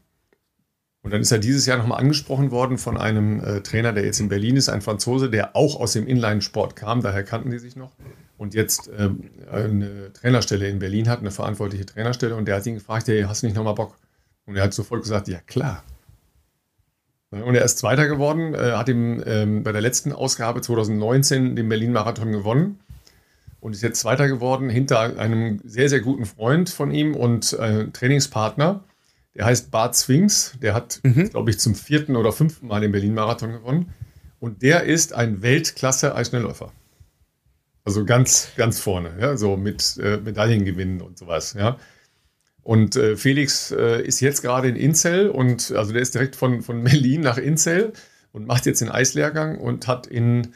Und 1.02 1.14
dann 1.14 1.22
ist 1.22 1.32
er 1.32 1.38
dieses 1.38 1.66
Jahr 1.66 1.78
nochmal 1.78 2.02
angesprochen 2.02 2.52
worden 2.52 2.78
von 2.78 2.98
einem 2.98 3.40
äh, 3.40 3.62
Trainer, 3.62 3.94
der 3.94 4.04
jetzt 4.04 4.20
in 4.20 4.28
Berlin 4.28 4.58
ist, 4.58 4.68
ein 4.68 4.82
Franzose, 4.82 5.30
der 5.30 5.56
auch 5.56 5.80
aus 5.80 5.94
dem 5.94 6.06
Inline-Sport 6.08 6.76
kam, 6.76 7.00
daher 7.00 7.24
kannten 7.24 7.52
die 7.52 7.60
sich 7.60 7.78
noch 7.78 7.94
und 8.36 8.54
jetzt 8.54 8.92
ähm, 8.98 9.30
eine 9.50 10.12
Trainerstelle 10.12 10.68
in 10.68 10.80
Berlin 10.80 11.08
hat, 11.08 11.20
eine 11.20 11.32
verantwortliche 11.32 11.86
Trainerstelle. 11.86 12.36
Und 12.36 12.46
der 12.46 12.58
hat 12.58 12.66
ihn 12.66 12.76
gefragt, 12.76 13.08
hey, 13.08 13.24
hast 13.24 13.44
du 13.44 13.48
nicht 13.48 13.56
nochmal 13.56 13.76
Bock? 13.76 13.96
Und 14.46 14.58
er 14.58 14.64
hat 14.64 14.74
sofort 14.74 15.04
gesagt, 15.04 15.30
ja 15.30 15.40
klar. 15.40 15.86
Und 17.32 17.56
er 17.56 17.64
ist 17.64 17.78
Zweiter 17.78 18.10
geworden, 18.10 18.56
äh, 18.56 18.74
hat 18.74 18.90
ihm 18.90 19.24
ähm, 19.26 19.64
bei 19.64 19.72
der 19.72 19.80
letzten 19.80 20.12
Ausgabe 20.12 20.60
2019 20.60 21.56
den 21.56 21.70
Berlin-Marathon 21.70 22.34
gewonnen 22.34 22.80
und 23.60 23.74
ist 23.74 23.82
jetzt 23.82 24.00
Zweiter 24.00 24.28
geworden 24.28 24.70
hinter 24.70 25.20
einem 25.20 25.60
sehr, 25.64 25.90
sehr 25.90 26.00
guten 26.00 26.26
Freund 26.26 26.70
von 26.70 26.92
ihm 26.92 27.16
und 27.16 27.54
äh, 27.54 27.88
Trainingspartner. 27.88 28.84
Der 29.36 29.46
heißt 29.46 29.72
Bart 29.72 29.96
Swings. 29.96 30.54
Der 30.62 30.74
hat, 30.74 31.00
mhm. 31.04 31.30
glaube 31.30 31.50
ich, 31.50 31.60
zum 31.60 31.76
vierten 31.76 32.16
oder 32.16 32.32
fünften 32.32 32.68
Mal 32.68 32.82
den 32.82 32.92
Berlin-Marathon 32.92 33.52
gewonnen. 33.52 33.94
Und 34.40 34.62
der 34.62 34.84
ist 34.84 35.14
ein 35.14 35.42
Weltklasse-Eisschnellläufer. 35.42 36.72
Also 37.84 38.06
ganz, 38.06 38.50
ganz 38.56 38.80
vorne, 38.80 39.14
ja, 39.20 39.36
so 39.36 39.58
mit 39.58 39.98
äh, 39.98 40.18
Medaillengewinnen 40.18 41.02
und 41.02 41.18
sowas, 41.18 41.54
ja. 41.54 41.78
Und 42.62 42.96
äh, 42.98 43.16
Felix 43.16 43.72
äh, 43.72 44.02
ist 44.04 44.20
jetzt 44.20 44.44
gerade 44.44 44.68
in 44.68 44.76
Inzell 44.76 45.30
und 45.30 45.72
also 45.72 45.92
der 45.92 46.02
ist 46.02 46.14
direkt 46.14 46.36
von, 46.36 46.62
von 46.62 46.84
Berlin 46.84 47.22
nach 47.22 47.38
Inzell 47.38 47.94
und 48.32 48.46
macht 48.46 48.66
jetzt 48.66 48.82
den 48.82 48.90
Eislehrgang 48.90 49.58
und 49.58 49.88
hat 49.88 50.06
in 50.06 50.54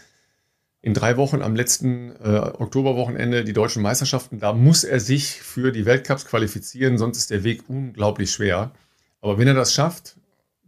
in 0.83 0.93
drei 0.93 1.15
Wochen 1.15 1.41
am 1.41 1.55
letzten 1.55 2.11
äh, 2.17 2.51
Oktoberwochenende 2.57 3.45
die 3.45 3.53
deutschen 3.53 3.81
Meisterschaften. 3.81 4.39
Da 4.39 4.51
muss 4.51 4.83
er 4.83 4.99
sich 4.99 5.41
für 5.41 5.71
die 5.71 5.85
Weltcups 5.85 6.25
qualifizieren, 6.25 6.97
sonst 6.97 7.17
ist 7.17 7.31
der 7.31 7.45
Weg 7.45 7.63
unglaublich 7.69 8.31
schwer. 8.31 8.71
Aber 9.21 9.37
wenn 9.37 9.47
er 9.47 9.53
das 9.53 9.73
schafft, 9.73 10.17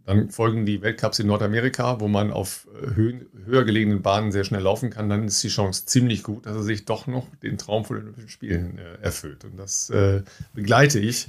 dann 0.06 0.30
folgen 0.30 0.64
die 0.64 0.80
Weltcups 0.80 1.18
in 1.18 1.26
Nordamerika, 1.26 2.00
wo 2.00 2.08
man 2.08 2.30
auf 2.30 2.66
äh, 2.82 2.94
Höhen, 2.94 3.26
höher 3.44 3.64
gelegenen 3.64 4.00
Bahnen 4.00 4.32
sehr 4.32 4.44
schnell 4.44 4.62
laufen 4.62 4.88
kann. 4.88 5.10
Dann 5.10 5.26
ist 5.26 5.44
die 5.44 5.48
Chance 5.48 5.84
ziemlich 5.84 6.22
gut, 6.22 6.46
dass 6.46 6.56
er 6.56 6.62
sich 6.62 6.86
doch 6.86 7.06
noch 7.06 7.26
den 7.42 7.58
Traum 7.58 7.84
von 7.84 7.96
den 7.96 8.04
Olympischen 8.04 8.30
Spielen 8.30 8.78
äh, 8.78 9.04
erfüllt. 9.04 9.44
Und 9.44 9.58
das 9.58 9.90
äh, 9.90 10.22
begleite 10.54 10.98
ich 10.98 11.28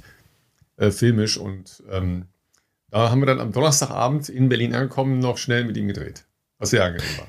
äh, 0.78 0.90
filmisch. 0.90 1.36
Und 1.36 1.82
ähm, 1.90 2.24
da 2.88 3.10
haben 3.10 3.20
wir 3.20 3.26
dann 3.26 3.40
am 3.40 3.52
Donnerstagabend 3.52 4.30
in 4.30 4.48
Berlin 4.48 4.74
angekommen, 4.74 5.18
noch 5.18 5.36
schnell 5.36 5.66
mit 5.66 5.76
ihm 5.76 5.88
gedreht, 5.88 6.24
was 6.56 6.70
sehr 6.70 6.86
angenehm 6.86 7.18
war. 7.18 7.26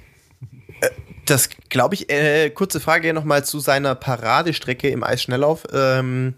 Das 1.30 1.50
glaube 1.70 1.96
ich, 1.96 2.10
äh, 2.10 2.50
kurze 2.50 2.80
Frage 2.80 3.14
nochmal 3.14 3.46
zu 3.46 3.60
seiner 3.60 3.96
Paradestrecke 3.96 4.90
im 4.90 5.04
Eisschnelllauf. 5.04 5.66
Ähm, 5.72 6.34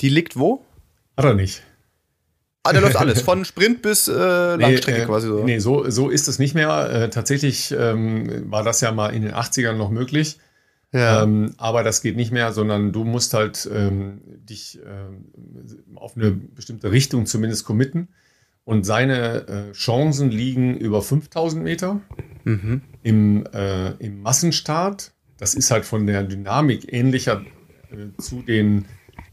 die 0.00 0.08
liegt 0.08 0.36
wo? 0.36 0.64
Hat 1.16 1.24
er 1.24 1.34
nicht. 1.34 1.62
Ah, 2.62 2.72
der 2.72 2.82
läuft 2.82 2.96
alles, 2.96 3.22
von 3.22 3.44
Sprint 3.44 3.82
bis 3.82 4.06
äh, 4.06 4.12
Langstrecke 4.12 4.98
nee, 4.98 5.04
äh, 5.04 5.06
quasi 5.06 5.26
so. 5.26 5.44
Nee, 5.44 5.58
so, 5.58 5.90
so 5.90 6.08
ist 6.08 6.28
es 6.28 6.38
nicht 6.38 6.54
mehr. 6.54 6.90
Äh, 6.90 7.10
tatsächlich 7.10 7.74
ähm, 7.76 8.50
war 8.50 8.62
das 8.62 8.80
ja 8.80 8.92
mal 8.92 9.08
in 9.08 9.22
den 9.22 9.32
80ern 9.32 9.72
noch 9.72 9.90
möglich. 9.90 10.38
Ja. 10.92 11.22
Ähm, 11.22 11.54
aber 11.56 11.82
das 11.82 12.02
geht 12.02 12.16
nicht 12.16 12.30
mehr, 12.30 12.52
sondern 12.52 12.92
du 12.92 13.02
musst 13.02 13.34
halt 13.34 13.68
ähm, 13.72 14.20
dich 14.24 14.78
ähm, 14.86 15.24
auf 15.96 16.16
eine 16.16 16.30
bestimmte 16.30 16.92
Richtung 16.92 17.26
zumindest 17.26 17.64
committen. 17.64 18.08
Und 18.64 18.84
seine 18.84 19.48
äh, 19.48 19.72
Chancen 19.72 20.30
liegen 20.30 20.76
über 20.76 21.02
5000 21.02 21.64
Meter. 21.64 22.00
Mhm. 22.44 22.82
Im, 23.02 23.46
äh, 23.52 23.90
Im 23.92 24.22
Massenstart, 24.22 25.12
das 25.38 25.54
ist 25.54 25.70
halt 25.70 25.84
von 25.84 26.06
der 26.06 26.22
Dynamik 26.22 26.92
ähnlicher 26.92 27.44
äh, 27.90 28.20
zu 28.20 28.42
den, 28.42 28.84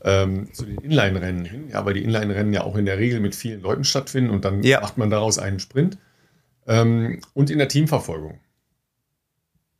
ähm, 0.03 0.51
zu 0.53 0.65
den 0.65 0.77
Inline-Rennen 0.79 1.45
hin. 1.45 1.69
Ja, 1.69 1.85
weil 1.85 1.93
die 1.93 2.03
Inline-Rennen 2.03 2.53
ja 2.53 2.63
auch 2.63 2.75
in 2.75 2.85
der 2.85 2.97
Regel 2.97 3.19
mit 3.19 3.35
vielen 3.35 3.61
Leuten 3.61 3.83
stattfinden 3.83 4.29
und 4.31 4.45
dann 4.45 4.63
ja. 4.63 4.81
macht 4.81 4.97
man 4.97 5.09
daraus 5.09 5.37
einen 5.37 5.59
Sprint. 5.59 5.97
Ähm, 6.67 7.19
und 7.33 7.49
in 7.49 7.57
der 7.57 7.67
Teamverfolgung. 7.67 8.39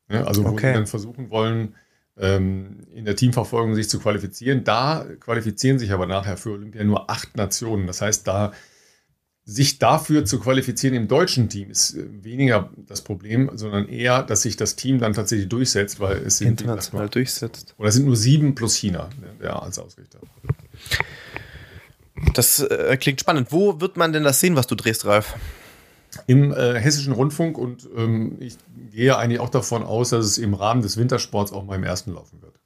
Ja, 0.10 0.23
also, 0.23 0.43
wo 0.43 0.49
okay. 0.49 0.67
sie 0.67 0.73
dann 0.73 0.88
versuchen 0.88 1.30
wollen, 1.30 1.75
ähm, 2.17 2.88
in 2.93 3.06
der 3.06 3.15
Teamverfolgung 3.15 3.75
sich 3.75 3.89
zu 3.89 3.99
qualifizieren. 3.99 4.63
Da 4.63 5.06
qualifizieren 5.19 5.80
sich 5.80 5.91
aber 5.91 6.06
nachher 6.06 6.38
für 6.38 6.52
Olympia 6.52 6.84
nur 6.84 7.10
acht 7.10 7.38
Nationen. 7.38 7.88
Das 7.88 8.02
heißt, 8.02 8.28
da 8.28 8.52
sich 9.49 9.79
dafür 9.79 10.25
zu 10.25 10.39
qualifizieren 10.39 10.93
im 10.93 11.07
deutschen 11.07 11.49
Team 11.49 11.71
ist 11.71 11.95
äh, 11.95 12.05
weniger 12.23 12.69
das 12.88 13.01
Problem, 13.01 13.49
sondern 13.55 13.89
eher, 13.89 14.21
dass 14.21 14.43
sich 14.43 14.57
das 14.57 14.75
Team 14.75 14.99
dann 14.99 15.13
tatsächlich 15.13 15.49
durchsetzt, 15.49 15.99
weil 15.99 16.17
es 16.17 16.38
sind 16.38 16.49
international 16.49 17.05
mal, 17.05 17.09
durchsetzt. 17.09 17.73
Oder 17.79 17.89
es 17.89 17.95
sind 17.95 18.05
nur 18.05 18.15
sieben 18.15 18.53
plus 18.53 18.75
China 18.75 19.09
ja, 19.41 19.57
als 19.57 19.79
Ausrichter. 19.79 20.19
Das 22.35 22.59
äh, 22.59 22.95
klingt 22.97 23.21
spannend. 23.21 23.47
Wo 23.51 23.81
wird 23.81 23.97
man 23.97 24.13
denn 24.13 24.23
das 24.23 24.39
sehen, 24.39 24.55
was 24.55 24.67
du 24.67 24.75
drehst, 24.75 25.05
Ralf? 25.05 25.33
Im 26.27 26.53
äh, 26.53 26.79
Hessischen 26.79 27.13
Rundfunk 27.13 27.57
und 27.57 27.89
ähm, 27.97 28.38
ich 28.39 28.57
gehe 28.91 29.17
eigentlich 29.17 29.39
auch 29.39 29.49
davon 29.49 29.81
aus, 29.81 30.09
dass 30.09 30.25
es 30.25 30.38
im 30.38 30.53
Rahmen 30.53 30.83
des 30.83 30.97
Wintersports 30.97 31.51
auch 31.51 31.65
mal 31.65 31.75
im 31.75 31.83
ersten 31.83 32.13
laufen 32.13 32.39
wird. 32.43 32.59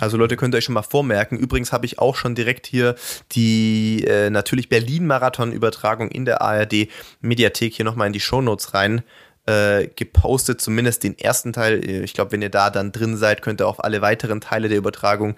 Also 0.00 0.16
Leute, 0.16 0.36
könnt 0.36 0.54
ihr 0.54 0.58
euch 0.58 0.64
schon 0.64 0.74
mal 0.74 0.82
vormerken. 0.82 1.38
Übrigens 1.38 1.72
habe 1.72 1.86
ich 1.86 2.00
auch 2.00 2.16
schon 2.16 2.34
direkt 2.34 2.66
hier 2.66 2.96
die 3.32 4.04
äh, 4.06 4.28
natürlich 4.28 4.68
Berlin-Marathon-Übertragung 4.68 6.10
in 6.10 6.24
der 6.24 6.42
ARD-Mediathek 6.42 7.74
hier 7.74 7.84
nochmal 7.84 8.08
in 8.08 8.12
die 8.12 8.20
Shownotes 8.20 8.74
rein 8.74 9.02
äh, 9.46 9.86
gepostet, 9.94 10.60
zumindest 10.60 11.04
den 11.04 11.16
ersten 11.18 11.52
Teil. 11.52 11.84
Ich 11.84 12.14
glaube, 12.14 12.32
wenn 12.32 12.42
ihr 12.42 12.50
da 12.50 12.70
dann 12.70 12.92
drin 12.92 13.16
seid, 13.16 13.42
könnt 13.42 13.60
ihr 13.60 13.68
auf 13.68 13.84
alle 13.84 14.02
weiteren 14.02 14.40
Teile 14.40 14.68
der 14.68 14.78
Übertragung 14.78 15.36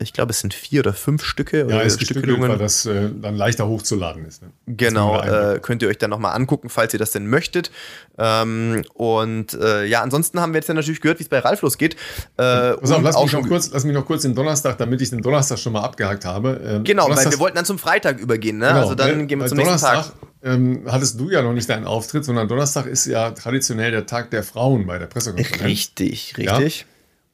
ich 0.00 0.12
glaube, 0.12 0.30
es 0.30 0.40
sind 0.40 0.54
vier 0.54 0.80
oder 0.80 0.92
fünf 0.92 1.24
Stücke. 1.24 1.60
Ja, 1.60 1.66
oder 1.66 1.82
ist 1.84 2.02
Stückelungen, 2.02 2.50
weil 2.50 2.58
das 2.58 2.84
äh, 2.84 3.10
dann 3.14 3.36
leichter 3.36 3.68
hochzuladen 3.68 4.24
ist. 4.24 4.42
Ne? 4.42 4.50
Genau, 4.66 5.20
äh, 5.20 5.60
könnt 5.60 5.82
ihr 5.82 5.88
euch 5.88 5.98
dann 5.98 6.10
nochmal 6.10 6.34
angucken, 6.34 6.68
falls 6.68 6.92
ihr 6.92 6.98
das 6.98 7.12
denn 7.12 7.28
möchtet. 7.28 7.70
Ähm, 8.18 8.82
und 8.94 9.54
äh, 9.54 9.84
ja, 9.84 10.02
ansonsten 10.02 10.40
haben 10.40 10.52
wir 10.52 10.58
jetzt 10.58 10.68
ja 10.68 10.74
natürlich 10.74 11.00
gehört, 11.00 11.20
wie 11.20 11.22
es 11.22 11.28
bei 11.28 11.38
Ralf 11.38 11.62
losgeht. 11.62 11.94
Äh, 12.36 12.74
Pass 12.74 12.90
auf, 12.90 13.02
lass, 13.02 13.22
mich 13.22 13.32
noch 13.32 13.46
kurz, 13.46 13.70
lass 13.72 13.84
mich 13.84 13.94
noch 13.94 14.04
kurz 14.04 14.22
den 14.22 14.34
Donnerstag, 14.34 14.78
damit 14.78 15.00
ich 15.00 15.10
den 15.10 15.22
Donnerstag 15.22 15.58
schon 15.58 15.72
mal 15.72 15.82
abgehakt 15.82 16.24
habe. 16.24 16.60
Ähm, 16.64 16.84
genau, 16.84 17.08
weil 17.08 17.30
wir 17.30 17.38
wollten 17.38 17.56
dann 17.56 17.64
zum 17.64 17.78
Freitag 17.78 18.18
übergehen, 18.18 18.58
ne? 18.58 18.66
Genau, 18.66 18.80
also 18.80 18.94
dann 18.96 19.18
weil, 19.18 19.26
gehen 19.26 19.38
wir 19.38 19.46
zum 19.46 19.58
Donnerstag, 19.58 19.96
nächsten 19.96 20.20
Tag. 20.20 20.28
Ähm, 20.42 20.82
hattest 20.88 21.20
du 21.20 21.30
ja 21.30 21.40
noch 21.42 21.52
nicht 21.52 21.70
deinen 21.70 21.86
Auftritt, 21.86 22.24
sondern 22.24 22.48
Donnerstag 22.48 22.86
ist 22.86 23.06
ja 23.06 23.30
traditionell 23.30 23.92
der 23.92 24.06
Tag 24.06 24.30
der 24.30 24.42
Frauen 24.42 24.86
bei 24.86 24.98
der 24.98 25.06
Pressekonferenz. 25.06 25.62
Richtig, 25.62 26.36
richtig. 26.36 26.80
Ja? 26.80 26.86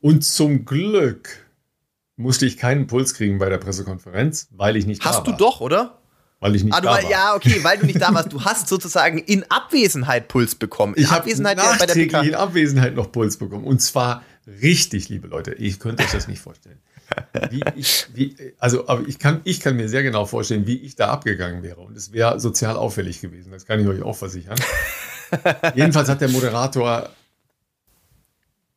Und 0.03 0.25
zum 0.25 0.65
Glück 0.65 1.40
musste 2.21 2.47
ich 2.47 2.57
keinen 2.57 2.87
Puls 2.87 3.15
kriegen 3.15 3.39
bei 3.39 3.49
der 3.49 3.59
Pressekonferenz, 3.59 4.49
weil 4.53 4.77
ich 4.77 4.87
nicht 4.87 5.01
hast 5.01 5.07
da 5.07 5.11
war. 5.11 5.33
Hast 5.33 5.41
du 5.41 5.45
doch, 5.45 5.61
oder? 5.61 5.99
Weil 6.39 6.57
ich 6.57 6.65
nicht 6.65 6.75
ah, 6.75 6.81
da 6.81 6.91
war. 6.91 7.11
Ja, 7.11 7.35
okay, 7.35 7.63
weil 7.63 7.79
du 7.79 7.87
nicht 7.87 8.01
da 8.01 8.15
warst. 8.15 8.33
Du 8.33 8.45
hast 8.45 8.69
sozusagen 8.69 9.19
in 9.19 9.45
Abwesenheit 9.51 10.29
Puls 10.29 10.55
bekommen. 10.55 10.95
In 10.95 11.05
ich 11.05 11.11
Abwesenheit 11.11 11.59
bei 11.79 11.87
der 11.87 11.95
PK. 11.95 12.23
in 12.23 12.35
Abwesenheit 12.35 12.95
noch 12.95 13.13
Puls 13.13 13.37
bekommen. 13.37 13.65
Und 13.65 13.81
zwar 13.81 14.23
richtig, 14.63 15.09
liebe 15.09 15.29
Leute. 15.29 15.53
Ich 15.55 15.81
könnte 15.81 16.03
euch 16.03 16.13
das 16.13 16.29
nicht 16.29 16.41
vorstellen. 16.41 16.79
Wie 17.51 17.63
ich, 17.75 18.07
wie, 18.15 18.37
also, 18.59 18.89
aber 18.89 19.07
ich 19.07 19.19
kann, 19.19 19.41
ich 19.45 19.61
kann 19.61 19.77
mir 19.77 19.89
sehr 19.89 20.03
genau 20.03 20.25
vorstellen, 20.25 20.67
wie 20.67 20.77
ich 20.77 20.95
da 20.95 21.09
abgegangen 21.09 21.63
wäre. 21.63 21.81
Und 21.81 21.97
es 21.97 22.13
wäre 22.13 22.41
sozial 22.41 22.77
auffällig 22.77 23.21
gewesen. 23.21 23.53
Das 23.53 23.67
kann 23.67 23.81
ich 23.81 23.87
euch 23.87 24.03
auch 24.03 24.17
versichern. 24.17 24.59
Jedenfalls 25.75 26.09
hat 26.09 26.21
der 26.21 26.29
Moderator 26.29 27.11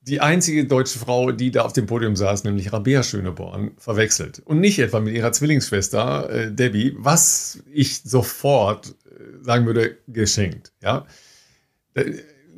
die 0.08 0.20
einzige 0.20 0.66
deutsche 0.66 1.00
Frau, 1.00 1.32
die 1.32 1.52
da 1.52 1.62
auf 1.62 1.74
dem 1.74 1.86
Podium 1.86 2.16
saß, 2.16 2.44
nämlich 2.44 2.74
Rabea 2.74 3.04
Schöneborn, 3.04 3.72
verwechselt. 3.78 4.42
Und 4.44 4.60
nicht 4.60 4.80
etwa 4.80 5.00
mit 5.00 5.16
ihrer 5.16 5.32
Zwillingsschwester 5.32 6.30
äh, 6.30 6.52
Debbie, 6.52 6.96
was 6.98 7.60
ich 7.72 8.02
sofort 8.04 8.96
äh, 9.06 9.44
sagen 9.44 9.66
würde, 9.66 9.98
geschenkt. 10.08 10.74
Ja? 10.82 11.06
Da, 11.94 12.02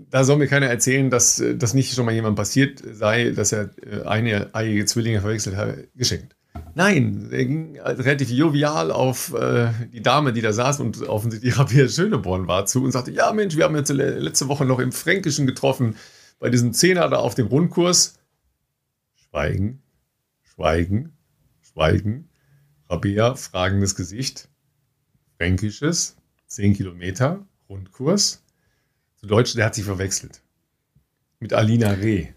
da, 0.10 0.24
soll 0.24 0.38
mir 0.38 0.48
keiner 0.48 0.68
erzählen, 0.68 1.10
dass 1.10 1.40
äh, 1.40 1.56
das 1.56 1.76
nicht 1.76 1.94
schon 1.94 2.06
mal 2.06 2.16
jemand 2.16 2.36
passiert 2.36 2.82
sei, 2.94 3.30
dass 3.30 3.52
er 3.52 3.70
äh, 3.86 4.02
eine 4.06 4.56
eiige 4.56 4.86
Zwillinge 4.86 5.22
verwechselt 5.22 5.56
hat. 5.56 5.76
Geschenkt. 5.96 6.36
Nein, 6.74 7.30
er 7.32 7.46
ging 7.46 7.80
relativ 7.80 8.30
jovial 8.30 8.92
auf 8.92 9.34
äh, 9.34 9.68
die 9.94 10.02
Dame, 10.02 10.34
die 10.34 10.42
da 10.42 10.52
saß 10.52 10.80
und 10.80 11.02
offensichtlich 11.08 11.58
Rabea 11.60 11.88
Schöneborn 11.88 12.48
war, 12.48 12.66
zu 12.66 12.84
und 12.84 12.92
sagte, 12.92 13.12
ja 13.12 13.32
Mensch, 13.34 13.56
wir 13.56 13.66
haben 13.66 13.76
jetzt 13.76 13.90
letzte 13.90 14.48
Woche 14.48 14.66
noch 14.66 14.80
im 14.80 14.92
Fränkischen 14.92 15.46
getroffen 15.46 15.96
bei 16.40 16.50
diesem 16.50 16.74
Zehner 16.74 17.10
da 17.10 17.18
auf 17.18 17.36
dem 17.36 17.48
Rundkurs. 17.48 18.20
Schweigen, 19.16 19.82
Schweigen, 20.44 21.18
Schweigen. 21.62 22.30
Rabea, 22.90 23.36
fragendes 23.36 23.96
Gesicht. 23.96 24.48
Fränkisches, 25.38 26.16
10 26.48 26.76
Kilometer, 26.76 27.46
Rundkurs. 27.68 28.44
Zu 29.16 29.28
Deutsch, 29.28 29.56
der 29.56 29.66
hat 29.66 29.76
sich 29.76 29.84
verwechselt. 29.84 30.42
Mit 31.40 31.52
Alina 31.54 31.92
Reh. 31.92 32.28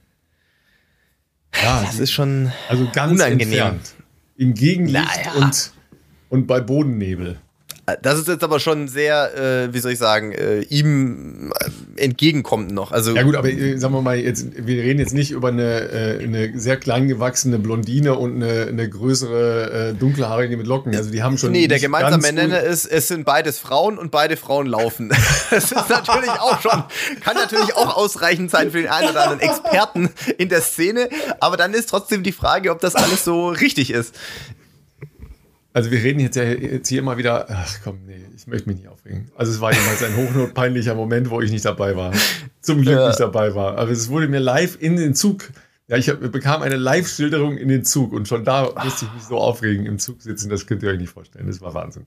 Ja, 1.55 1.83
das 1.83 1.99
ist 1.99 2.13
schon 2.13 2.53
also 2.69 2.89
ganz 2.93 3.13
unangenehm. 3.13 3.49
entfernt. 3.49 3.95
Im 4.37 4.55
Gegenlicht 4.55 5.25
naja. 5.25 5.33
und, 5.35 5.73
und 6.29 6.47
bei 6.47 6.61
Bodennebel. 6.61 7.41
Das 7.97 8.19
ist 8.19 8.29
jetzt 8.29 8.45
aber 8.45 8.61
schon 8.61 8.89
sehr, 8.89 9.37
äh, 9.37 9.75
wie 9.75 9.79
soll 9.79 9.93
ich 9.93 9.99
sagen, 9.99 10.33
äh, 10.33 10.61
ihm 10.61 11.53
äh, 11.53 12.03
entgegenkommt 12.03 12.73
noch. 12.73 12.93
Also 12.93 13.15
ja 13.15 13.23
gut, 13.23 13.37
aber 13.37 13.49
äh, 13.49 13.77
sagen 13.79 13.95
wir 13.95 14.03
mal, 14.03 14.19
jetzt, 14.19 14.47
wir 14.67 14.83
reden 14.83 14.99
jetzt 14.99 15.15
nicht 15.15 15.31
über 15.31 15.49
eine, 15.49 15.91
äh, 15.91 16.23
eine 16.23 16.59
sehr 16.59 16.77
klein 16.77 17.09
gewachsene 17.09 17.59
Blondine 17.59 18.15
und 18.15 18.43
eine, 18.43 18.67
eine 18.67 18.89
größere 18.89 19.91
äh, 19.91 19.95
dunkelhaarige 19.95 20.57
mit 20.57 20.67
Locken. 20.67 20.95
Also 20.95 21.11
die 21.11 21.23
haben 21.23 21.39
schon. 21.39 21.53
Nee, 21.53 21.69
der 21.69 21.79
gemeinsame 21.79 22.33
Nenner 22.33 22.61
ist, 22.61 22.87
es 22.87 23.09
sind 23.09 23.25
beides 23.25 23.59
Frauen 23.59 23.99
und 23.99 24.11
beide 24.11 24.37
Frauen 24.37 24.67
laufen. 24.67 25.09
das 25.51 25.65
ist 25.65 25.89
natürlich 25.89 26.31
auch 26.31 26.61
schon, 26.61 26.83
kann 27.23 27.37
natürlich 27.37 27.75
auch 27.75 27.97
ausreichend 27.97 28.51
sein 28.51 28.71
für 28.71 28.79
den 28.79 28.91
einen 28.91 29.11
oder 29.11 29.23
anderen 29.23 29.41
Experten 29.41 30.11
in 30.37 30.49
der 30.49 30.63
Szene. 30.63 31.09
Aber 31.41 31.57
dann 31.57 31.75
ist 31.75 31.89
trotzdem 31.89 32.23
die 32.23 32.33
Frage, 32.33 32.71
ob 32.71 32.81
das 32.81 32.95
alles 32.95 33.25
so 33.25 33.49
richtig 33.49 33.91
ist. 33.91 34.15
Also 35.73 35.91
wir 35.91 36.03
reden 36.03 36.21
jetzt 36.21 36.37
ja 36.37 36.45
jetzt 36.45 36.89
hier 36.89 37.01
immer 37.01 37.19
wieder, 37.19 37.47
ach 37.51 37.79
komm, 37.85 38.01
nee, 38.07 38.17
ich 38.35 38.47
möchte 38.47 38.69
mich 38.69 38.79
nicht 38.79 38.89
aufregen. 38.89 39.31
Also 39.37 39.53
es 39.53 39.61
war 39.61 39.73
jemals 39.73 40.03
ein 40.03 40.17
hochnotpeinlicher 40.17 40.95
Moment, 40.95 41.31
wo 41.31 41.41
ich 41.41 41.51
nicht 41.51 41.65
dabei 41.65 41.95
war. 41.95 42.13
Zum 42.61 42.83
Glück 42.83 42.97
ja. 42.97 43.09
nicht 43.09 43.21
dabei 43.21 43.55
war. 43.55 43.77
Aber 43.79 43.91
es 43.91 44.09
wurde 44.09 44.29
mir 44.29 44.41
live 44.41 44.79
in 44.81 44.97
den 44.97 45.15
Zug, 45.15 45.51
ja, 45.87 45.97
ich 45.97 46.09
hab, 46.09 46.21
bekam 46.33 46.63
eine 46.63 46.77
Live-Schilderung 46.77 47.57
in 47.57 47.69
den 47.69 47.85
Zug 47.85 48.13
und 48.13 48.29
schon 48.29 48.45
da 48.45 48.73
musste 48.83 49.07
ich 49.07 49.15
mich 49.15 49.23
so 49.25 49.39
aufregen 49.39 49.87
im 49.87 49.99
Zug 49.99 50.21
sitzen, 50.23 50.51
das 50.51 50.67
könnt 50.67 50.83
ihr 50.83 50.91
euch 50.91 50.99
nicht 50.99 51.13
vorstellen. 51.13 51.47
Das 51.47 51.61
war 51.61 51.75
Wahnsinn. 51.75 52.07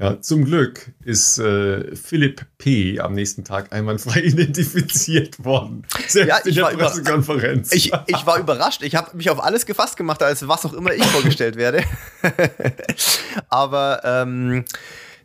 Ja, 0.00 0.20
zum 0.20 0.44
Glück 0.44 0.92
ist 1.04 1.38
äh, 1.38 1.96
Philipp 1.96 2.46
P. 2.56 3.00
am 3.00 3.14
nächsten 3.14 3.42
Tag 3.42 3.72
einwandfrei 3.72 4.20
identifiziert 4.24 5.44
worden. 5.44 5.84
Selbst 6.06 6.28
ja, 6.28 6.38
ich 6.38 6.46
in 6.46 6.54
der 6.54 6.64
war 6.64 6.70
Pressekonferenz. 6.72 7.72
Ich, 7.72 7.92
ich 8.06 8.26
war 8.26 8.38
überrascht. 8.38 8.84
Ich 8.84 8.94
habe 8.94 9.16
mich 9.16 9.28
auf 9.28 9.42
alles 9.42 9.66
gefasst 9.66 9.96
gemacht, 9.96 10.22
als 10.22 10.46
was 10.46 10.64
auch 10.64 10.72
immer 10.72 10.92
ich 10.92 11.04
vorgestellt 11.04 11.56
werde. 11.56 11.82
Aber 13.48 14.00
ähm, 14.04 14.64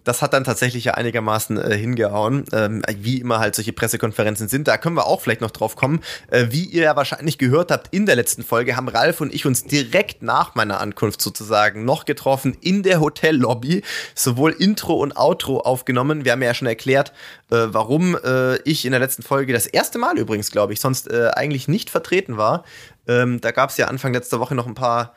das 0.04 0.22
hat 0.22 0.34
dann 0.34 0.44
tatsächlich 0.44 0.86
ja 0.86 0.94
einigermaßen 0.94 1.58
äh, 1.58 1.78
hingehauen, 1.78 2.46
ähm, 2.52 2.82
wie 2.98 3.20
immer 3.20 3.39
halt 3.39 3.56
solche 3.56 3.74
Pressekonferenzen 3.74 4.48
sind. 4.48 4.68
Da 4.68 4.78
können 4.78 4.96
wir 4.96 5.08
auch 5.08 5.22
vielleicht 5.22 5.42
noch 5.42 5.52
drauf 5.52 5.76
kommen. 5.76 6.02
Äh, 6.30 6.48
wie 6.50 6.66
ihr 6.66 6.84
ja 6.84 6.96
wahrscheinlich 6.96 7.38
gehört 7.38 7.72
habt 7.72 7.94
in 7.94 8.06
der 8.06 8.16
letzten 8.16 8.44
Folge, 8.44 8.76
haben 8.76 8.88
Ralf 8.88 9.22
und 9.22 9.34
ich 9.34 9.46
uns 9.46 9.63
direkt 9.63 10.22
nach 10.22 10.56
meiner 10.56 10.80
Ankunft 10.80 11.22
sozusagen 11.22 11.86
noch 11.86 12.06
getroffen 12.06 12.58
in 12.62 12.84
der 12.84 13.00
Hotellobby, 13.00 13.84
sowohl 14.16 14.52
Intro 14.52 14.96
und 14.96 15.18
Outro 15.18 15.60
aufgenommen. 15.60 16.26
Wir 16.26 16.34
haben 16.34 16.42
ja 16.42 16.54
schon 16.54 16.68
erklärt, 16.68 17.13
äh, 17.50 17.68
warum 17.68 18.18
äh, 18.24 18.58
ich 18.63 18.86
in 18.86 18.92
der 18.92 19.00
letzten 19.00 19.24
Folge 19.24 19.54
das 19.54 19.66
erste 19.66 19.98
Mal 19.98 20.18
übrigens, 20.18 20.52
glaube 20.52 20.74
ich, 20.74 20.80
sonst 20.80 21.10
äh, 21.10 21.30
eigentlich 21.34 21.68
nicht 21.68 21.89
vertreten 21.89 22.38
war. 22.38 22.63
Ähm, 23.08 23.42
da 23.42 23.52
gab 23.52 23.70
es 23.70 23.78
ja 23.78 23.88
Anfang 23.88 24.13
letzter 24.13 24.39
Woche 24.39 24.56
noch 24.56 24.68
ein 24.68 24.76
paar 24.76 25.13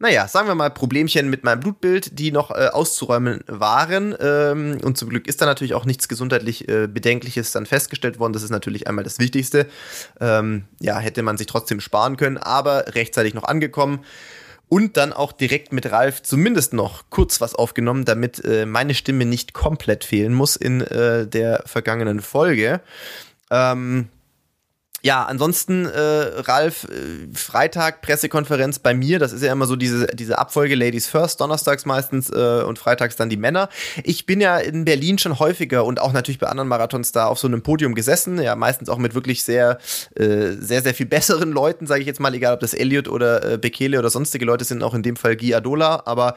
naja, 0.00 0.28
sagen 0.28 0.46
wir 0.46 0.54
mal, 0.54 0.70
Problemchen 0.70 1.28
mit 1.28 1.42
meinem 1.42 1.58
Blutbild, 1.60 2.18
die 2.18 2.30
noch 2.30 2.52
äh, 2.52 2.68
auszuräumen 2.68 3.42
waren. 3.48 4.14
Ähm, 4.20 4.78
und 4.84 4.96
zum 4.96 5.08
Glück 5.08 5.26
ist 5.26 5.40
da 5.40 5.46
natürlich 5.46 5.74
auch 5.74 5.84
nichts 5.84 6.08
gesundheitlich 6.08 6.68
äh, 6.68 6.86
Bedenkliches 6.86 7.50
dann 7.50 7.66
festgestellt 7.66 8.20
worden. 8.20 8.32
Das 8.32 8.44
ist 8.44 8.50
natürlich 8.50 8.86
einmal 8.86 9.02
das 9.02 9.18
Wichtigste. 9.18 9.66
Ähm, 10.20 10.64
ja, 10.80 10.98
hätte 10.98 11.22
man 11.22 11.36
sich 11.36 11.48
trotzdem 11.48 11.80
sparen 11.80 12.16
können, 12.16 12.38
aber 12.38 12.94
rechtzeitig 12.94 13.34
noch 13.34 13.44
angekommen. 13.44 14.04
Und 14.68 14.96
dann 14.98 15.12
auch 15.12 15.32
direkt 15.32 15.72
mit 15.72 15.90
Ralf 15.90 16.22
zumindest 16.22 16.74
noch 16.74 17.04
kurz 17.10 17.40
was 17.40 17.54
aufgenommen, 17.54 18.04
damit 18.04 18.44
äh, 18.44 18.66
meine 18.66 18.94
Stimme 18.94 19.24
nicht 19.24 19.52
komplett 19.52 20.04
fehlen 20.04 20.34
muss 20.34 20.54
in 20.56 20.82
äh, 20.82 21.26
der 21.26 21.62
vergangenen 21.66 22.20
Folge. 22.20 22.82
Ähm, 23.50 24.08
ja, 25.00 25.24
ansonsten, 25.24 25.86
äh, 25.86 26.00
Ralf, 26.00 26.84
äh, 26.84 27.32
Freitag 27.32 28.02
Pressekonferenz 28.02 28.80
bei 28.80 28.94
mir. 28.94 29.20
Das 29.20 29.32
ist 29.32 29.44
ja 29.44 29.52
immer 29.52 29.66
so 29.66 29.76
diese, 29.76 30.08
diese 30.08 30.38
Abfolge 30.38 30.74
Ladies 30.74 31.06
First, 31.06 31.40
donnerstags 31.40 31.86
meistens 31.86 32.30
äh, 32.30 32.64
und 32.66 32.80
freitags 32.80 33.14
dann 33.14 33.28
die 33.28 33.36
Männer. 33.36 33.68
Ich 34.02 34.26
bin 34.26 34.40
ja 34.40 34.58
in 34.58 34.84
Berlin 34.84 35.18
schon 35.18 35.38
häufiger 35.38 35.84
und 35.84 36.00
auch 36.00 36.12
natürlich 36.12 36.40
bei 36.40 36.48
anderen 36.48 36.68
Marathons 36.68 37.12
da 37.12 37.26
auf 37.26 37.38
so 37.38 37.46
einem 37.46 37.62
Podium 37.62 37.94
gesessen. 37.94 38.42
Ja, 38.42 38.56
meistens 38.56 38.88
auch 38.88 38.98
mit 38.98 39.14
wirklich 39.14 39.44
sehr, 39.44 39.78
äh, 40.16 40.54
sehr, 40.58 40.82
sehr 40.82 40.94
viel 40.94 41.06
besseren 41.06 41.52
Leuten, 41.52 41.86
sage 41.86 42.00
ich 42.00 42.06
jetzt 42.08 42.18
mal, 42.18 42.34
egal 42.34 42.54
ob 42.54 42.60
das 42.60 42.74
Elliot 42.74 43.06
oder 43.06 43.52
äh, 43.52 43.56
Bekele 43.56 44.00
oder 44.00 44.10
sonstige 44.10 44.44
Leute 44.44 44.64
sind, 44.64 44.82
auch 44.82 44.94
in 44.94 45.04
dem 45.04 45.14
Fall 45.14 45.36
Guy 45.36 45.54
Adola. 45.54 46.02
Aber 46.06 46.36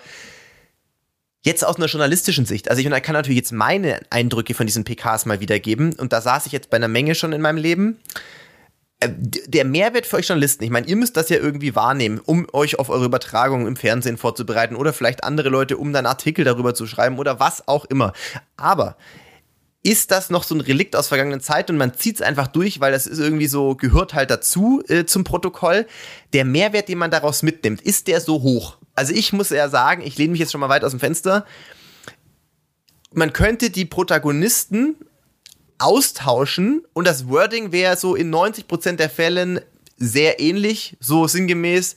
Jetzt 1.43 1.65
aus 1.65 1.78
einer 1.78 1.88
journalistischen 1.88 2.45
Sicht, 2.45 2.69
also 2.69 2.84
ich 2.84 3.02
kann 3.02 3.13
natürlich 3.13 3.39
jetzt 3.39 3.52
meine 3.52 4.00
Eindrücke 4.12 4.54
von 4.54 4.67
diesen 4.67 4.84
PKs 4.84 5.26
mal 5.26 5.39
wiedergeben 5.39 5.93
und 5.93 6.13
da 6.13 6.21
saß 6.21 6.45
ich 6.45 6.52
jetzt 6.52 6.69
bei 6.69 6.78
einer 6.78 6.88
Menge 6.88 7.15
schon 7.15 7.34
in 7.34 7.41
meinem 7.41 7.58
Leben. 7.58 7.97
Äh, 9.02 9.10
der 9.18 9.66
Mehrwert 9.66 10.06
für 10.06 10.18
euch 10.18 10.28
Journalisten, 10.28 10.64
ich 10.64 10.70
meine, 10.70 10.88
ihr 10.88 10.96
müsst 10.96 11.18
das 11.18 11.30
ja 11.30 11.38
irgendwie 11.38 11.76
wahrnehmen, 11.76 12.22
um 12.24 12.48
euch 12.54 12.80
auf 12.80 12.90
eure 12.90 13.06
Übertragung 13.06 13.68
im 13.68 13.76
Fernsehen 13.76 14.18
vorzubereiten 14.18 14.76
oder 14.76 14.94
vielleicht 14.94 15.24
andere 15.24 15.50
Leute, 15.50 15.78
um 15.78 15.92
dann 15.92 16.06
Artikel 16.06 16.46
darüber 16.46 16.74
zu 16.76 16.86
schreiben 16.86 17.18
oder 17.18 17.40
was 17.40 17.68
auch 17.68 17.86
immer. 17.86 18.14
Aber 18.58 18.96
ist 19.84 20.12
das 20.12 20.30
noch 20.30 20.44
so 20.44 20.54
ein 20.54 20.62
Relikt 20.62 20.96
aus 20.96 21.08
vergangenen 21.08 21.42
Zeiten 21.42 21.72
und 21.72 21.78
man 21.80 21.96
zieht 21.96 22.18
es 22.18 22.22
einfach 22.22 22.48
durch, 22.48 22.80
weil 22.80 22.92
das 22.92 23.08
ist 23.08 23.18
irgendwie 23.18 23.48
so, 23.48 23.76
gehört 23.76 24.14
halt 24.14 24.30
dazu 24.30 24.84
äh, 24.88 25.06
zum 25.06 25.24
Protokoll. 25.24 25.88
Der 26.34 26.46
Mehrwert, 26.46 26.88
den 26.88 27.00
man 27.00 27.10
daraus 27.10 27.42
mitnimmt, 27.42 27.82
ist 27.82 28.08
der 28.08 28.22
so 28.22 28.44
hoch? 28.44 28.78
Also 28.94 29.14
ich 29.14 29.34
muss 29.34 29.50
ja 29.50 29.68
sagen, 29.70 30.04
ich 30.06 30.20
lehne 30.20 30.32
mich 30.32 30.40
jetzt 30.40 30.52
schon 30.52 30.62
mal 30.62 30.70
weit 30.70 30.84
aus 30.84 30.92
dem 30.92 31.00
Fenster. 31.00 31.48
Man 33.14 33.34
könnte 33.34 33.72
die 33.72 33.86
Protagonisten 33.86 34.96
austauschen 35.82 36.84
und 36.94 37.08
das 37.08 37.28
Wording 37.28 37.72
wäre 37.72 37.98
so 37.98 38.15
in 38.15 38.34
90% 38.34 38.98
der 38.98 39.10
Fällen 39.10 39.60
sehr 39.98 40.39
ähnlich, 40.39 40.98
so 41.00 41.27
sinngemäß. 41.27 41.96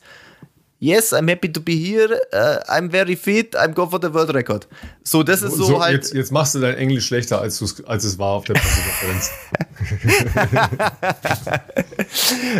yes, 0.84 1.12
I'm 1.12 1.28
happy 1.28 1.48
to 1.48 1.60
be 1.60 1.72
here, 1.72 2.20
uh, 2.32 2.58
I'm 2.68 2.90
very 2.90 3.16
fit, 3.16 3.56
I'm 3.56 3.72
go 3.72 3.86
for 3.86 3.98
the 3.98 4.12
world 4.12 4.34
record. 4.34 4.68
So, 5.02 5.22
das 5.22 5.42
ist 5.42 5.54
so, 5.54 5.64
so 5.64 5.82
halt. 5.82 5.94
Jetzt, 5.94 6.14
jetzt, 6.14 6.30
machst 6.30 6.54
du 6.54 6.60
dein 6.60 6.76
Englisch 6.76 7.06
schlechter, 7.06 7.40
als, 7.40 7.82
als 7.86 8.04
es 8.04 8.18
war 8.18 8.32
auf 8.32 8.44
der 8.44 8.54
Pressekonferenz. 8.54 9.30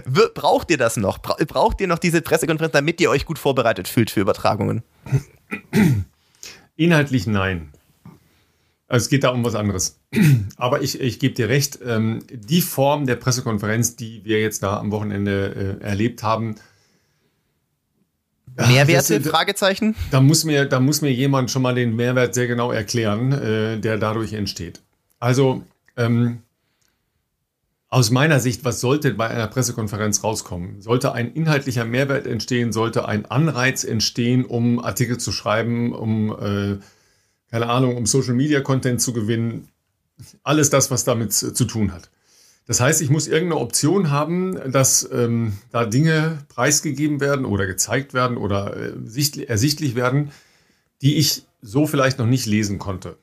Braucht 0.35 0.71
ihr 0.71 0.79
das 0.79 0.97
noch? 0.97 1.19
Braucht 1.19 1.81
ihr 1.81 1.87
noch 1.87 1.99
diese 1.99 2.23
Pressekonferenz, 2.23 2.73
damit 2.73 3.01
ihr 3.01 3.11
euch 3.11 3.27
gut 3.27 3.39
vorbereitet 3.39 3.89
fühlt 3.89 4.11
für 4.11 4.21
Übertragungen? 4.21 4.83
Inhaltlich 6.77 7.27
nein. 7.27 7.74
Also 8.95 9.07
es 9.07 9.11
geht 9.11 9.25
da 9.25 9.31
um 9.31 9.45
was 9.45 9.57
anderes. 9.57 9.99
Aber 10.57 10.83
ich, 10.83 11.01
ich 11.01 11.19
gebe 11.19 11.35
dir 11.35 11.49
recht, 11.49 11.81
ähm, 11.85 12.21
die 12.33 12.61
Form 12.61 13.07
der 13.07 13.17
Pressekonferenz, 13.17 13.97
die 13.97 14.25
wir 14.25 14.41
jetzt 14.41 14.63
da 14.63 14.79
am 14.79 14.93
Wochenende 14.93 15.81
äh, 15.81 15.85
erlebt 15.85 16.23
haben, 16.23 16.55
Mehrwerte? 18.55 19.19
Das, 19.19 19.29
Fragezeichen? 19.33 19.97
Da 20.13 20.21
muss, 20.21 20.45
mir, 20.45 20.67
da 20.67 20.79
muss 20.79 21.01
mir 21.01 21.13
jemand 21.13 21.51
schon 21.51 21.63
mal 21.63 21.75
den 21.75 21.97
Mehrwert 21.97 22.35
sehr 22.35 22.47
genau 22.47 22.71
erklären, 22.71 23.33
äh, 23.33 23.81
der 23.81 23.99
dadurch 23.99 24.33
entsteht. 24.33 24.81
Also 25.19 25.65
ähm, 25.97 26.43
aus 27.89 28.13
meiner 28.13 28.39
Sicht, 28.39 28.65
was 28.65 28.81
sollte 28.81 29.13
bei 29.15 29.27
einer 29.27 29.49
Pressekonferenz 29.49 30.23
rauskommen? 30.23 30.81
Sollte 30.83 31.15
ein 31.15 31.33
inhaltlicher 31.33 31.85
Mehrwert 31.85 32.29
entstehen? 32.29 32.73
Sollte 32.73 33.09
ein 33.09 33.27
Anreiz 33.27 33.83
entstehen, 33.83 34.45
um 34.45 34.79
Artikel 34.79 35.19
zu 35.19 35.33
schreiben, 35.33 35.93
um 35.93 36.31
äh, 36.31 36.79
keine 37.55 37.69
Ahnung, 37.69 37.97
um 37.97 38.05
Social 38.05 38.35
Media 38.35 38.61
Content 38.63 39.01
zu 39.01 39.13
gewinnen. 39.13 39.69
Alles 40.43 40.71
das, 40.71 40.91
was 40.91 41.05
damit 41.05 41.33
zu 41.33 41.65
tun 41.65 41.93
hat. 41.93 42.11
Das 42.67 42.81
heißt, 42.81 43.01
ich 43.01 43.11
muss 43.11 43.29
irgendeine 43.29 43.61
Option 43.61 44.11
haben, 44.11 44.73
dass 44.73 45.09
ähm, 45.13 45.53
da 45.71 45.85
Dinge 45.85 46.39
preisgegeben 46.49 47.21
werden 47.21 47.45
oder 47.47 47.67
gezeigt 47.67 48.13
werden 48.13 48.39
oder 48.39 48.77
äh, 48.77 49.45
ersichtlich 49.47 49.95
werden, 49.95 50.33
die 51.01 51.15
ich 51.15 51.45
so 51.63 51.87
vielleicht 51.87 52.19
noch 52.19 52.27
nicht 52.27 52.47
lesen 52.47 52.81
konnte. 52.81 53.19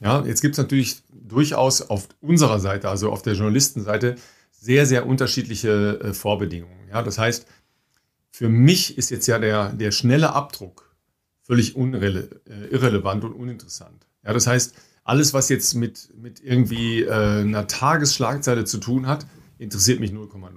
Ja, 0.00 0.24
jetzt 0.26 0.40
gibt 0.40 0.54
es 0.54 0.58
natürlich 0.58 1.02
durchaus 1.12 1.80
auf 1.80 2.08
unserer 2.20 2.58
Seite, 2.58 2.88
also 2.88 3.12
auf 3.12 3.22
der 3.22 3.34
Journalistenseite, 3.34 4.16
sehr, 4.50 4.84
sehr 4.86 5.06
unterschiedliche 5.06 6.00
äh, 6.00 6.12
Vorbedingungen. 6.12 6.88
Ja, 6.90 7.04
das 7.04 7.18
heißt, 7.18 7.46
für 8.32 8.48
mich 8.48 8.98
ist 8.98 9.10
jetzt 9.10 9.28
ja 9.28 9.38
der, 9.38 9.72
der 9.74 9.92
schnelle 9.92 10.32
Abdruck 10.32 10.85
völlig 11.46 11.76
äh, 11.76 12.28
irrelevant 12.70 13.24
und 13.24 13.32
uninteressant. 13.32 14.06
Ja, 14.24 14.32
das 14.32 14.46
heißt, 14.46 14.74
alles, 15.04 15.32
was 15.32 15.48
jetzt 15.48 15.74
mit, 15.74 16.10
mit 16.20 16.42
irgendwie 16.42 17.02
äh, 17.02 17.40
einer 17.40 17.68
Tagesschlagzeile 17.68 18.64
zu 18.64 18.78
tun 18.78 19.06
hat, 19.06 19.26
interessiert 19.58 20.00
mich 20.00 20.10
0,0. 20.10 20.50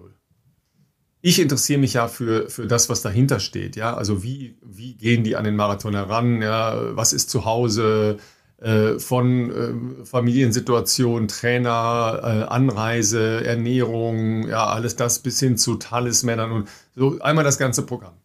Ich 1.21 1.39
interessiere 1.39 1.79
mich 1.79 1.93
ja 1.93 2.07
für, 2.07 2.49
für 2.49 2.65
das, 2.65 2.89
was 2.89 3.01
dahinter 3.01 3.39
steht. 3.39 3.75
Ja, 3.75 3.95
also 3.95 4.23
wie, 4.23 4.57
wie 4.63 4.95
gehen 4.95 5.23
die 5.23 5.35
an 5.35 5.43
den 5.43 5.55
Marathon 5.55 5.93
heran? 5.93 6.41
Ja, 6.41 6.95
was 6.95 7.13
ist 7.13 7.29
zu 7.29 7.45
Hause? 7.45 8.17
Äh, 8.57 8.99
von 8.99 10.01
äh, 10.01 10.05
Familiensituation, 10.05 11.29
Trainer, 11.29 12.19
äh, 12.21 12.51
Anreise, 12.51 13.45
Ernährung, 13.45 14.49
ja, 14.49 14.65
alles 14.65 14.97
das 14.97 15.19
bis 15.19 15.39
hin 15.39 15.55
zu 15.55 15.75
Talismännern 15.75 16.51
und 16.51 16.69
so 16.93 17.19
einmal 17.21 17.45
das 17.45 17.57
ganze 17.57 17.83
Programm. 17.85 18.15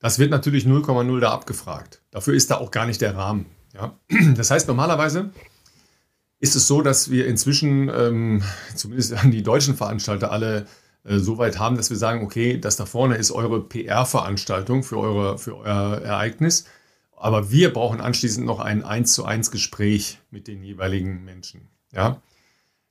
Das 0.00 0.18
wird 0.18 0.30
natürlich 0.30 0.64
0,0 0.64 1.20
da 1.20 1.30
abgefragt. 1.30 2.02
Dafür 2.10 2.34
ist 2.34 2.50
da 2.50 2.56
auch 2.56 2.70
gar 2.70 2.86
nicht 2.86 3.00
der 3.00 3.16
Rahmen. 3.16 3.46
Ja? 3.74 3.98
Das 4.34 4.50
heißt, 4.50 4.66
normalerweise 4.66 5.30
ist 6.40 6.56
es 6.56 6.66
so, 6.66 6.80
dass 6.80 7.10
wir 7.10 7.26
inzwischen, 7.26 7.90
ähm, 7.94 8.42
zumindest 8.74 9.12
an 9.12 9.30
die 9.30 9.42
deutschen 9.42 9.76
Veranstalter, 9.76 10.32
alle 10.32 10.66
äh, 11.04 11.18
so 11.18 11.36
weit 11.36 11.58
haben, 11.58 11.76
dass 11.76 11.90
wir 11.90 11.98
sagen, 11.98 12.24
okay, 12.24 12.58
das 12.58 12.76
da 12.76 12.86
vorne 12.86 13.16
ist 13.16 13.30
eure 13.30 13.60
PR-Veranstaltung 13.62 14.82
für, 14.82 14.96
eure, 14.96 15.38
für 15.38 15.58
euer 15.58 16.00
Ereignis. 16.02 16.64
Aber 17.14 17.50
wir 17.50 17.70
brauchen 17.72 18.00
anschließend 18.00 18.46
noch 18.46 18.60
ein 18.60 18.82
1 18.82 19.12
zu 19.12 19.26
1 19.26 19.50
Gespräch 19.50 20.18
mit 20.30 20.48
den 20.48 20.62
jeweiligen 20.62 21.22
Menschen. 21.24 21.68
Ja? 21.92 22.22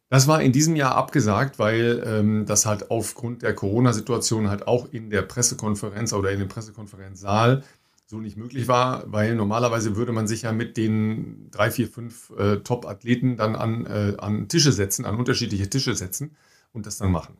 Das 0.09 0.27
war 0.27 0.41
in 0.41 0.51
diesem 0.51 0.75
Jahr 0.75 0.95
abgesagt, 0.95 1.59
weil 1.59 2.03
ähm, 2.05 2.45
das 2.47 2.65
halt 2.65 2.89
aufgrund 2.89 3.43
der 3.43 3.53
Corona-Situation 3.53 4.49
halt 4.49 4.67
auch 4.67 4.91
in 4.91 5.11
der 5.11 5.21
Pressekonferenz 5.21 6.13
oder 6.13 6.31
in 6.31 6.39
dem 6.39 6.47
Pressekonferenzsaal 6.47 7.63
so 8.07 8.17
nicht 8.17 8.37
möglich 8.37 8.67
war, 8.67 9.03
weil 9.05 9.35
normalerweise 9.35 9.95
würde 9.95 10.11
man 10.11 10.27
sich 10.27 10.41
ja 10.41 10.51
mit 10.51 10.77
den 10.77 11.51
drei, 11.51 11.69
vier, 11.69 11.87
fünf 11.87 12.31
äh, 12.39 12.57
Top-Athleten 12.57 13.37
dann 13.37 13.55
an, 13.55 13.85
äh, 13.85 14.15
an 14.17 14.47
Tische 14.47 14.71
setzen, 14.71 15.05
an 15.05 15.15
unterschiedliche 15.15 15.69
Tische 15.69 15.93
setzen 15.93 16.35
und 16.73 16.87
das 16.87 16.97
dann 16.97 17.11
machen. 17.11 17.37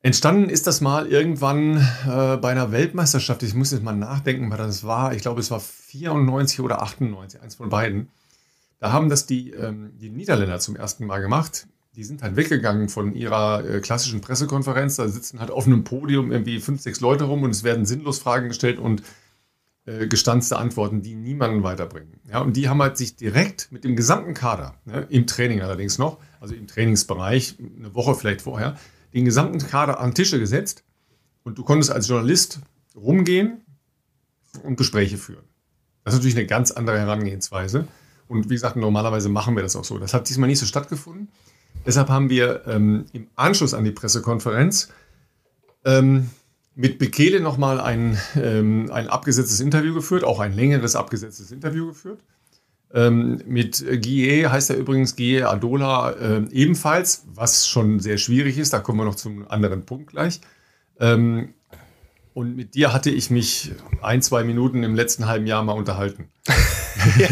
Entstanden 0.00 0.48
ist 0.48 0.66
das 0.66 0.80
mal 0.80 1.06
irgendwann 1.06 1.76
äh, 2.06 2.38
bei 2.38 2.50
einer 2.50 2.72
Weltmeisterschaft. 2.72 3.42
Ich 3.42 3.54
muss 3.54 3.72
jetzt 3.72 3.82
mal 3.82 3.96
nachdenken, 3.96 4.50
weil 4.50 4.56
das 4.56 4.84
war, 4.84 5.12
ich 5.12 5.20
glaube, 5.20 5.40
es 5.40 5.50
war 5.50 5.60
94 5.60 6.60
oder 6.60 6.80
98, 6.80 7.42
eins 7.42 7.56
von 7.56 7.68
beiden. 7.68 8.08
Da 8.78 8.92
haben 8.92 9.08
das 9.08 9.26
die, 9.26 9.50
ähm, 9.50 9.92
die 9.98 10.10
Niederländer 10.10 10.58
zum 10.60 10.76
ersten 10.76 11.06
Mal 11.06 11.20
gemacht. 11.20 11.66
Die 11.96 12.04
sind 12.04 12.22
halt 12.22 12.36
weggegangen 12.36 12.88
von 12.88 13.12
ihrer 13.14 13.64
äh, 13.64 13.80
klassischen 13.80 14.20
Pressekonferenz. 14.20 14.96
Da 14.96 15.08
sitzen 15.08 15.40
halt 15.40 15.50
auf 15.50 15.66
einem 15.66 15.84
Podium 15.84 16.30
irgendwie 16.30 16.60
fünf, 16.60 16.80
sechs 16.80 17.00
Leute 17.00 17.24
rum 17.24 17.42
und 17.42 17.50
es 17.50 17.64
werden 17.64 17.86
sinnlos 17.86 18.18
Fragen 18.20 18.48
gestellt 18.48 18.78
und 18.78 19.02
äh, 19.88 20.06
gestanzte 20.06 20.58
Antworten, 20.58 21.00
die 21.00 21.14
niemanden 21.14 21.62
weiterbringen. 21.62 22.20
Ja, 22.30 22.40
und 22.40 22.56
die 22.56 22.68
haben 22.68 22.82
halt 22.82 22.98
sich 22.98 23.16
direkt 23.16 23.72
mit 23.72 23.84
dem 23.84 23.96
gesamten 23.96 24.34
Kader, 24.34 24.74
ne, 24.84 25.06
im 25.08 25.26
Training 25.26 25.62
allerdings 25.62 25.96
noch, 25.96 26.18
also 26.40 26.54
im 26.54 26.66
Trainingsbereich, 26.66 27.56
eine 27.58 27.94
Woche 27.94 28.14
vielleicht 28.14 28.42
vorher, 28.42 28.76
den 29.14 29.24
gesamten 29.24 29.58
Kader 29.58 29.98
an 29.98 30.14
Tische 30.14 30.38
gesetzt 30.38 30.84
und 31.42 31.56
du 31.56 31.64
konntest 31.64 31.90
als 31.90 32.06
Journalist 32.06 32.60
rumgehen 32.94 33.62
und 34.62 34.76
Gespräche 34.76 35.16
führen. 35.16 35.44
Das 36.04 36.12
ist 36.12 36.18
natürlich 36.18 36.36
eine 36.36 36.46
ganz 36.46 36.70
andere 36.70 36.98
Herangehensweise. 36.98 37.88
Und 38.28 38.50
wie 38.50 38.54
gesagt, 38.54 38.76
normalerweise 38.76 39.28
machen 39.28 39.56
wir 39.56 39.62
das 39.62 39.74
auch 39.74 39.84
so. 39.84 39.98
Das 39.98 40.14
hat 40.14 40.28
diesmal 40.28 40.48
nicht 40.48 40.58
so 40.58 40.66
stattgefunden. 40.66 41.28
Deshalb 41.86 42.08
haben 42.08 42.28
wir 42.28 42.66
ähm, 42.66 43.06
im 43.12 43.28
Anschluss 43.34 43.74
an 43.74 43.84
die 43.84 43.90
Pressekonferenz 43.90 44.90
ähm, 45.84 46.30
mit 46.74 46.98
Bekele 46.98 47.40
nochmal 47.40 47.80
ein, 47.80 48.18
ähm, 48.36 48.90
ein 48.92 49.08
abgesetztes 49.08 49.60
Interview 49.60 49.94
geführt, 49.94 50.24
auch 50.24 50.40
ein 50.40 50.52
längeres 50.52 50.96
abgesetztes 50.96 51.50
Interview 51.50 51.88
geführt. 51.88 52.20
Ähm, 52.92 53.40
mit 53.46 53.84
Guillet 53.84 54.48
heißt 54.50 54.70
er 54.70 54.76
übrigens 54.76 55.16
Guillet 55.16 55.44
Adola 55.44 56.12
äh, 56.12 56.44
ebenfalls, 56.50 57.24
was 57.34 57.66
schon 57.66 58.00
sehr 58.00 58.18
schwierig 58.18 58.58
ist. 58.58 58.72
Da 58.72 58.78
kommen 58.78 58.98
wir 58.98 59.04
noch 59.04 59.14
zum 59.14 59.48
anderen 59.48 59.84
Punkt 59.84 60.10
gleich. 60.10 60.40
Ähm, 61.00 61.54
und 62.32 62.54
mit 62.54 62.74
dir 62.74 62.92
hatte 62.92 63.10
ich 63.10 63.30
mich 63.30 63.72
ein, 64.00 64.22
zwei 64.22 64.44
Minuten 64.44 64.84
im 64.84 64.94
letzten 64.94 65.26
halben 65.26 65.46
Jahr 65.46 65.64
mal 65.64 65.72
unterhalten. 65.72 66.28
ja. 67.18 67.28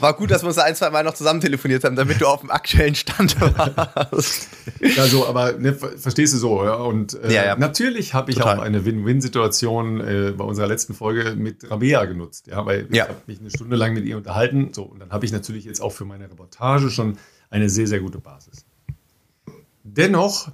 War 0.00 0.14
gut, 0.14 0.30
dass 0.30 0.42
wir 0.42 0.48
uns 0.48 0.58
ein, 0.58 0.74
zwei 0.74 0.90
Mal 0.90 1.04
noch 1.04 1.14
zusammen 1.14 1.40
telefoniert 1.40 1.84
haben, 1.84 1.96
damit 1.96 2.20
du 2.20 2.26
auf 2.26 2.40
dem 2.40 2.50
aktuellen 2.50 2.94
Stand 2.94 3.40
warst. 3.40 4.48
Ja, 4.80 5.04
so, 5.04 5.26
aber 5.26 5.52
ne, 5.52 5.74
verstehst 5.74 6.34
du 6.34 6.38
so, 6.38 6.64
ja? 6.64 6.74
Und 6.74 7.14
äh, 7.22 7.32
ja, 7.32 7.44
ja. 7.44 7.56
natürlich 7.56 8.14
habe 8.14 8.30
ich 8.30 8.38
Total. 8.38 8.58
auch 8.58 8.62
eine 8.62 8.84
Win-Win-Situation 8.84 10.00
äh, 10.00 10.32
bei 10.36 10.44
unserer 10.44 10.66
letzten 10.66 10.94
Folge 10.94 11.34
mit 11.36 11.70
Rabea 11.70 12.04
genutzt, 12.04 12.46
ja, 12.46 12.64
weil 12.64 12.88
ich 12.90 13.00
habe 13.00 13.14
mich 13.26 13.40
eine 13.40 13.50
Stunde 13.50 13.76
lang 13.76 13.94
mit 13.94 14.04
ihr 14.04 14.16
unterhalten. 14.16 14.72
So, 14.72 14.84
und 14.84 15.00
dann 15.00 15.10
habe 15.10 15.24
ich 15.24 15.32
natürlich 15.32 15.64
jetzt 15.64 15.80
auch 15.80 15.92
für 15.92 16.04
meine 16.04 16.24
Reportage 16.24 16.90
schon 16.90 17.18
eine 17.50 17.68
sehr, 17.68 17.86
sehr 17.86 18.00
gute 18.00 18.18
Basis. 18.18 18.64
Dennoch 19.84 20.50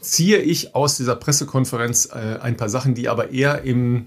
ziehe 0.00 0.38
ich 0.38 0.74
aus 0.74 0.96
dieser 0.96 1.16
Pressekonferenz 1.16 2.06
äh, 2.06 2.38
ein 2.40 2.56
paar 2.56 2.68
Sachen, 2.68 2.94
die 2.94 3.08
aber 3.08 3.30
eher 3.30 3.62
im, 3.62 4.06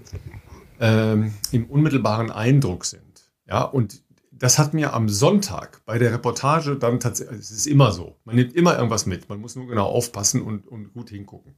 ähm, 0.80 1.34
im 1.52 1.66
unmittelbaren 1.66 2.30
Eindruck 2.30 2.84
sind. 2.84 3.30
Ja, 3.46 3.62
und 3.62 4.02
das 4.32 4.58
hat 4.58 4.72
mir 4.72 4.94
am 4.94 5.08
Sonntag 5.08 5.84
bei 5.84 5.98
der 5.98 6.12
Reportage 6.12 6.76
dann 6.76 6.98
tatsächlich, 6.98 7.40
es 7.40 7.50
ist 7.50 7.66
immer 7.66 7.92
so, 7.92 8.16
man 8.24 8.36
nimmt 8.36 8.54
immer 8.54 8.76
irgendwas 8.76 9.04
mit, 9.04 9.28
man 9.28 9.38
muss 9.40 9.54
nur 9.54 9.66
genau 9.66 9.86
aufpassen 9.86 10.40
und, 10.40 10.66
und 10.66 10.92
gut 10.94 11.10
hingucken. 11.10 11.54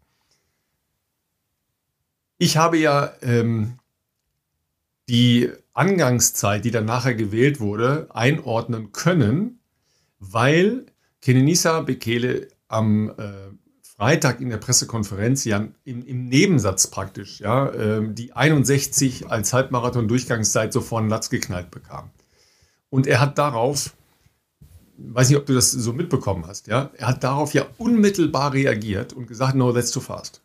Ich 2.38 2.56
habe 2.56 2.76
ja 2.76 3.12
ähm, 3.22 3.78
die 5.08 5.50
Angangszeit, 5.74 6.64
die 6.64 6.72
dann 6.72 6.84
nachher 6.84 7.14
gewählt 7.14 7.60
wurde, 7.60 8.08
einordnen 8.12 8.90
können, 8.90 9.60
weil 10.18 10.86
Kenenisa 11.20 11.82
Bekele 11.82 12.48
am 12.66 13.10
äh, 13.10 13.51
Freitag 14.02 14.40
in 14.40 14.50
der 14.50 14.56
Pressekonferenz 14.56 15.44
ja 15.44 15.64
im, 15.84 16.04
im 16.04 16.24
Nebensatz 16.24 16.88
praktisch 16.88 17.38
ja, 17.38 17.68
äh, 17.68 18.02
die 18.12 18.32
61 18.32 19.30
als 19.30 19.52
Halbmarathon-Durchgangszeit 19.52 20.72
so 20.72 20.80
vor 20.80 21.00
den 21.00 21.08
Latz 21.08 21.30
geknallt 21.30 21.70
bekam. 21.70 22.10
Und 22.90 23.06
er 23.06 23.20
hat 23.20 23.38
darauf, 23.38 23.94
weiß 24.98 25.28
nicht, 25.28 25.38
ob 25.38 25.46
du 25.46 25.54
das 25.54 25.70
so 25.70 25.92
mitbekommen 25.92 26.48
hast, 26.48 26.66
ja, 26.66 26.90
er 26.96 27.06
hat 27.06 27.22
darauf 27.22 27.54
ja 27.54 27.64
unmittelbar 27.78 28.52
reagiert 28.52 29.12
und 29.12 29.28
gesagt, 29.28 29.54
no, 29.54 29.72
that's 29.72 29.92
too 29.92 30.00
fast. 30.00 30.40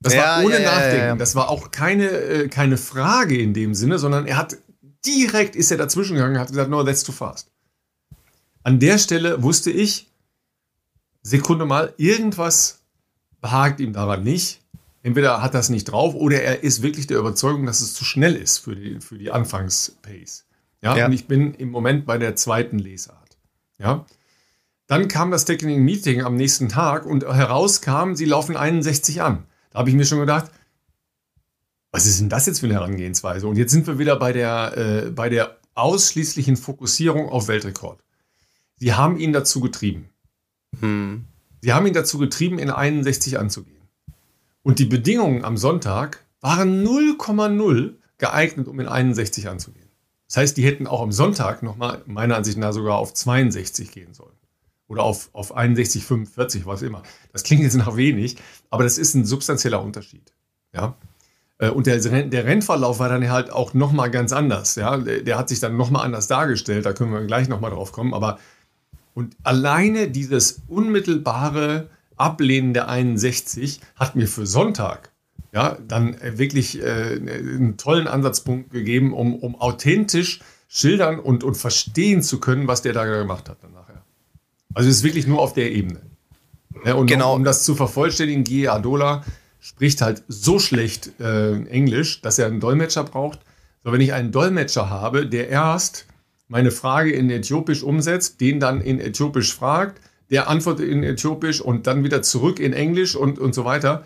Das 0.00 0.14
ja, 0.14 0.22
war 0.22 0.44
ohne 0.44 0.60
ja, 0.60 0.72
Nachdenken. 0.72 1.06
Ja, 1.06 1.14
das 1.14 1.36
war 1.36 1.50
auch 1.50 1.70
keine, 1.70 2.08
äh, 2.08 2.48
keine 2.48 2.78
Frage 2.78 3.40
in 3.40 3.54
dem 3.54 3.76
Sinne, 3.76 4.00
sondern 4.00 4.26
er 4.26 4.38
hat 4.38 4.56
direkt 5.06 5.54
ist 5.54 5.70
er 5.70 5.76
dazwischen 5.76 6.14
gegangen 6.14 6.34
und 6.34 6.40
hat 6.40 6.48
gesagt, 6.48 6.68
no, 6.68 6.82
that's 6.82 7.04
too 7.04 7.12
fast. 7.12 7.52
An 8.64 8.80
der 8.80 8.98
Stelle 8.98 9.44
wusste 9.44 9.70
ich, 9.70 10.11
Sekunde 11.22 11.64
mal, 11.64 11.94
irgendwas 11.96 12.82
behagt 13.40 13.80
ihm 13.80 13.92
daran 13.92 14.22
nicht. 14.22 14.60
Entweder 15.02 15.42
hat 15.42 15.54
das 15.54 15.68
nicht 15.68 15.84
drauf 15.84 16.14
oder 16.14 16.42
er 16.42 16.62
ist 16.62 16.82
wirklich 16.82 17.06
der 17.06 17.18
Überzeugung, 17.18 17.66
dass 17.66 17.80
es 17.80 17.94
zu 17.94 18.04
schnell 18.04 18.36
ist 18.36 18.58
für 18.58 18.76
die, 18.76 19.00
für 19.00 19.18
die 19.18 19.30
Anfangspace. 19.30 20.46
Ja? 20.80 20.96
ja, 20.96 21.06
und 21.06 21.12
ich 21.12 21.26
bin 21.26 21.54
im 21.54 21.70
Moment 21.70 22.06
bei 22.06 22.18
der 22.18 22.36
zweiten 22.36 22.78
Lesart. 22.78 23.38
Ja. 23.78 24.06
Dann 24.86 25.08
kam 25.08 25.30
das 25.30 25.44
Technical 25.44 25.80
Meeting 25.80 26.22
am 26.22 26.36
nächsten 26.36 26.68
Tag 26.68 27.06
und 27.06 27.24
herauskam, 27.24 28.14
sie 28.14 28.26
laufen 28.26 28.56
61 28.56 29.22
an. 29.22 29.44
Da 29.70 29.80
habe 29.80 29.90
ich 29.90 29.96
mir 29.96 30.04
schon 30.04 30.20
gedacht, 30.20 30.50
was 31.90 32.06
ist 32.06 32.20
denn 32.20 32.28
das 32.28 32.46
jetzt 32.46 32.60
für 32.60 32.66
eine 32.66 32.74
Herangehensweise? 32.74 33.46
Und 33.46 33.56
jetzt 33.56 33.72
sind 33.72 33.86
wir 33.86 33.98
wieder 33.98 34.16
bei 34.16 34.32
der, 34.32 34.76
äh, 34.76 35.10
bei 35.10 35.28
der 35.28 35.58
ausschließlichen 35.74 36.56
Fokussierung 36.56 37.28
auf 37.28 37.48
Weltrekord. 37.48 38.02
Sie 38.76 38.94
haben 38.94 39.18
ihn 39.18 39.32
dazu 39.32 39.60
getrieben. 39.60 40.11
Hm. 40.80 41.24
Sie 41.60 41.72
haben 41.72 41.86
ihn 41.86 41.94
dazu 41.94 42.18
getrieben, 42.18 42.58
in 42.58 42.70
61 42.70 43.38
anzugehen. 43.38 43.82
Und 44.62 44.78
die 44.78 44.84
Bedingungen 44.84 45.44
am 45.44 45.56
Sonntag 45.56 46.24
waren 46.40 46.84
0,0 46.84 47.94
geeignet, 48.18 48.68
um 48.68 48.78
in 48.80 48.88
61 48.88 49.48
anzugehen. 49.48 49.88
Das 50.28 50.38
heißt, 50.38 50.56
die 50.56 50.64
hätten 50.64 50.86
auch 50.86 51.02
am 51.02 51.12
Sonntag 51.12 51.62
nochmal, 51.62 52.02
meiner 52.06 52.36
Ansicht 52.36 52.56
nach, 52.56 52.72
sogar 52.72 52.96
auf 52.96 53.12
62 53.12 53.92
gehen 53.92 54.14
sollen. 54.14 54.32
Oder 54.88 55.02
auf, 55.02 55.30
auf 55.32 55.54
61, 55.54 56.04
45, 56.04 56.66
was 56.66 56.82
immer. 56.82 57.02
Das 57.32 57.42
klingt 57.42 57.62
jetzt 57.62 57.76
nach 57.76 57.96
wenig, 57.96 58.36
aber 58.70 58.84
das 58.84 58.98
ist 58.98 59.14
ein 59.14 59.24
substanzieller 59.24 59.82
Unterschied. 59.82 60.32
Ja. 60.74 60.96
Äh, 61.58 61.70
und 61.70 61.86
der, 61.86 61.98
der 61.98 62.44
Rennverlauf 62.44 62.98
war 62.98 63.08
dann 63.08 63.28
halt 63.30 63.50
auch 63.50 63.74
nochmal 63.74 64.10
ganz 64.10 64.32
anders. 64.32 64.74
Ja? 64.74 64.96
Der, 64.98 65.38
hat 65.38 65.48
sich 65.48 65.60
dann 65.60 65.76
nochmal 65.76 66.04
anders 66.04 66.26
dargestellt, 66.26 66.86
da 66.86 66.92
können 66.92 67.12
wir 67.12 67.24
gleich 67.24 67.48
nochmal 67.48 67.70
drauf 67.70 67.92
kommen. 67.92 68.14
Aber 68.14 68.38
und 69.14 69.36
alleine 69.42 70.08
dieses 70.08 70.62
unmittelbare 70.68 71.90
Ablehnen 72.16 72.72
der 72.74 72.88
61 72.88 73.80
hat 73.96 74.16
mir 74.16 74.28
für 74.28 74.46
Sonntag 74.46 75.12
ja, 75.52 75.76
dann 75.86 76.16
wirklich 76.22 76.80
äh, 76.80 76.84
einen 76.84 77.76
tollen 77.76 78.08
Ansatzpunkt 78.08 78.70
gegeben, 78.70 79.12
um, 79.12 79.34
um 79.34 79.60
authentisch 79.60 80.40
schildern 80.66 81.18
und, 81.18 81.44
und 81.44 81.56
verstehen 81.56 82.22
zu 82.22 82.40
können, 82.40 82.66
was 82.66 82.80
der 82.80 82.94
da 82.94 83.04
gemacht 83.04 83.50
hat 83.50 83.58
dann 83.62 83.72
nachher. 83.72 84.02
Also 84.72 84.88
es 84.88 84.96
ist 84.96 85.02
wirklich 85.02 85.26
nur 85.26 85.40
auf 85.40 85.52
der 85.52 85.70
Ebene. 85.70 86.00
Ja, 86.86 86.94
und 86.94 87.06
genau. 87.06 87.32
um, 87.32 87.40
um 87.40 87.44
das 87.44 87.64
zu 87.64 87.74
vervollständigen, 87.74 88.44
Gie 88.44 88.68
Adola 88.68 89.22
spricht 89.60 90.00
halt 90.00 90.24
so 90.26 90.58
schlecht 90.58 91.20
äh, 91.20 91.62
Englisch, 91.66 92.22
dass 92.22 92.38
er 92.38 92.46
einen 92.46 92.58
Dolmetscher 92.58 93.04
braucht. 93.04 93.40
So, 93.84 93.92
wenn 93.92 94.00
ich 94.00 94.14
einen 94.14 94.32
Dolmetscher 94.32 94.88
habe, 94.88 95.26
der 95.26 95.48
erst 95.50 96.06
meine 96.52 96.70
Frage 96.70 97.12
in 97.12 97.30
Äthiopisch 97.30 97.82
umsetzt, 97.82 98.42
den 98.42 98.60
dann 98.60 98.82
in 98.82 99.00
Äthiopisch 99.00 99.54
fragt, 99.54 100.02
der 100.30 100.50
antwortet 100.50 100.86
in 100.86 101.02
Äthiopisch 101.02 101.62
und 101.62 101.86
dann 101.86 102.04
wieder 102.04 102.20
zurück 102.20 102.60
in 102.60 102.74
Englisch 102.74 103.16
und, 103.16 103.38
und 103.38 103.54
so 103.54 103.64
weiter. 103.64 104.04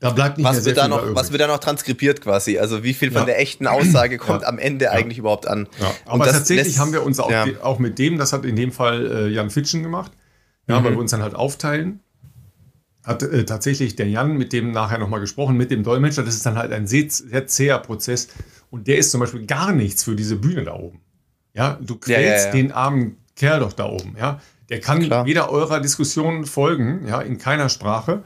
Da 0.00 0.10
bleibt 0.10 0.36
nicht 0.36 0.44
was 0.44 0.56
mehr 0.56 0.64
wird 0.64 0.76
viel 0.76 0.82
da 0.82 0.88
noch, 0.88 1.14
Was 1.14 1.30
wird 1.30 1.40
da 1.40 1.46
noch 1.46 1.60
transkribiert 1.60 2.20
quasi? 2.20 2.58
Also 2.58 2.82
wie 2.82 2.92
viel 2.92 3.12
von 3.12 3.20
ja. 3.20 3.26
der 3.26 3.40
echten 3.40 3.68
Aussage 3.68 4.18
kommt 4.18 4.42
ja. 4.42 4.48
am 4.48 4.58
Ende 4.58 4.86
ja. 4.86 4.90
eigentlich 4.90 5.18
überhaupt 5.18 5.46
an? 5.46 5.68
Aber 6.06 6.24
tatsächlich 6.24 6.76
haben 6.80 6.92
wir 6.92 7.04
uns 7.04 7.20
auch, 7.20 7.32
auch, 7.62 7.78
mit 7.78 8.00
dem, 8.00 8.18
das 8.18 8.32
hat 8.32 8.44
in 8.44 8.56
dem 8.56 8.72
Fall 8.72 9.06
äh, 9.06 9.28
Jan 9.28 9.50
Fitschen 9.50 9.84
gemacht, 9.84 10.10
ja, 10.66 10.80
mhm. 10.80 10.84
weil 10.84 10.92
wir 10.94 10.98
uns 10.98 11.12
dann 11.12 11.22
halt 11.22 11.36
aufteilen. 11.36 12.00
Hat 13.04 13.22
äh, 13.22 13.44
tatsächlich 13.44 13.94
der 13.94 14.08
Jan 14.08 14.36
mit 14.36 14.52
dem 14.52 14.72
nachher 14.72 14.98
nochmal 14.98 15.20
gesprochen, 15.20 15.56
mit 15.56 15.70
dem 15.70 15.84
Dolmetscher. 15.84 16.24
Das 16.24 16.34
ist 16.34 16.44
dann 16.44 16.58
halt 16.58 16.72
ein 16.72 16.88
sehr, 16.88 17.08
sehr 17.08 17.46
zäher 17.46 17.78
Prozess. 17.78 18.26
Und 18.74 18.88
der 18.88 18.98
ist 18.98 19.10
zum 19.10 19.20
Beispiel 19.20 19.46
gar 19.46 19.72
nichts 19.72 20.04
für 20.04 20.16
diese 20.16 20.36
Bühne 20.36 20.64
da 20.64 20.74
oben. 20.74 21.00
Ja, 21.54 21.78
du 21.80 21.96
quälst 21.96 22.52
den 22.52 22.72
armen 22.72 23.18
Kerl 23.36 23.60
doch 23.60 23.72
da 23.72 23.86
oben. 23.86 24.16
Ja, 24.18 24.40
der 24.68 24.80
kann 24.80 25.02
Klar. 25.02 25.26
weder 25.26 25.50
eurer 25.50 25.80
Diskussion 25.80 26.44
folgen, 26.44 27.06
ja, 27.06 27.20
in 27.20 27.38
keiner 27.38 27.68
Sprache 27.68 28.24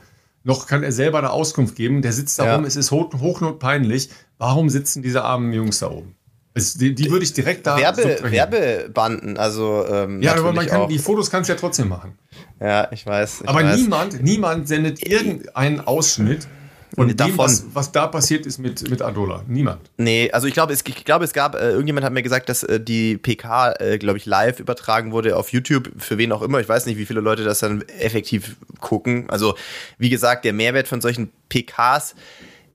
noch 0.49 0.67
kann 0.67 0.83
er 0.83 0.93
selber 0.93 1.19
eine 1.19 1.31
Auskunft 1.31 1.77
geben. 1.77 2.01
Der 2.01 2.13
sitzt 2.13 2.39
da 2.39 2.47
ja. 2.47 2.57
rum, 2.57 2.65
es 2.65 2.75
ist 2.75 2.91
hoch, 2.91 3.13
hochnotpeinlich. 3.13 4.09
Warum 4.39 4.71
sitzen 4.71 5.03
diese 5.03 5.23
armen 5.23 5.53
Jungs 5.53 5.81
da 5.81 5.91
oben? 5.91 6.15
Es, 6.55 6.75
die, 6.75 6.95
die, 6.95 7.11
würde 7.11 7.25
ich 7.25 7.35
direkt 7.35 7.67
da. 7.67 7.77
Werbe, 7.77 8.19
Werbebanden, 8.23 9.37
also. 9.37 9.85
Ähm, 9.87 10.23
ja, 10.23 10.35
aber 10.35 10.55
man 10.55 10.67
kann, 10.67 10.81
auch. 10.81 10.89
die 10.89 10.99
Fotos 10.99 11.31
kannst 11.31 11.51
du 11.51 11.53
ja 11.53 11.59
trotzdem 11.59 11.89
machen. 11.89 12.19
Ja, 12.61 12.91
ich 12.91 13.05
weiß. 13.05 13.43
Ich 13.43 13.49
aber 13.49 13.63
weiß. 13.63 13.79
niemand, 13.79 14.23
niemand 14.23 14.69
sendet 14.69 15.07
irgendeinen 15.07 15.81
Ausschnitt 15.81 16.49
davon. 16.97 17.17
dem, 17.17 17.39
was, 17.39 17.65
was, 17.73 17.93
da 17.93 18.07
passiert 18.07 18.47
ist 18.47 18.59
mit, 18.59 18.89
mit 18.89 19.03
Adola. 19.03 19.43
Niemand. 19.47 19.81
Nee, 19.97 20.31
also 20.33 20.47
ich 20.47 20.55
glaube, 20.55 20.73
es, 20.73 20.83
ich 20.87 21.05
glaube, 21.05 21.25
es 21.25 21.33
gab, 21.33 21.55
äh, 21.55 21.71
irgendjemand 21.71 22.05
hat 22.05 22.13
mir 22.13 22.23
gesagt, 22.23 22.49
dass 22.49 22.63
äh, 22.63 22.81
die 22.81 23.17
PK, 23.17 23.73
äh, 23.79 23.99
glaube 23.99 24.19
ich, 24.19 24.27
live 24.27 24.61
übertragen 24.61 25.13
wurde 25.13 25.37
auf 25.37 25.53
YouTube, 25.53 25.91
für 25.99 26.19
wen 26.19 26.33
auch 26.33 26.43
immer. 26.43 26.61
Ich 26.61 26.69
weiß 26.69 26.87
nicht, 26.87 26.99
wie 26.99 27.07
viele 27.07 27.21
Leute 27.21 27.45
das 27.45 27.61
dann 27.61 27.83
effektiv 27.99 28.57
gucken. 28.81 29.29
Also, 29.29 29.55
wie 29.99 30.11
gesagt, 30.11 30.45
der 30.45 30.53
Mehrwert 30.53 30.89
von 30.89 31.01
solchen 31.01 31.31
PKs 31.49 32.15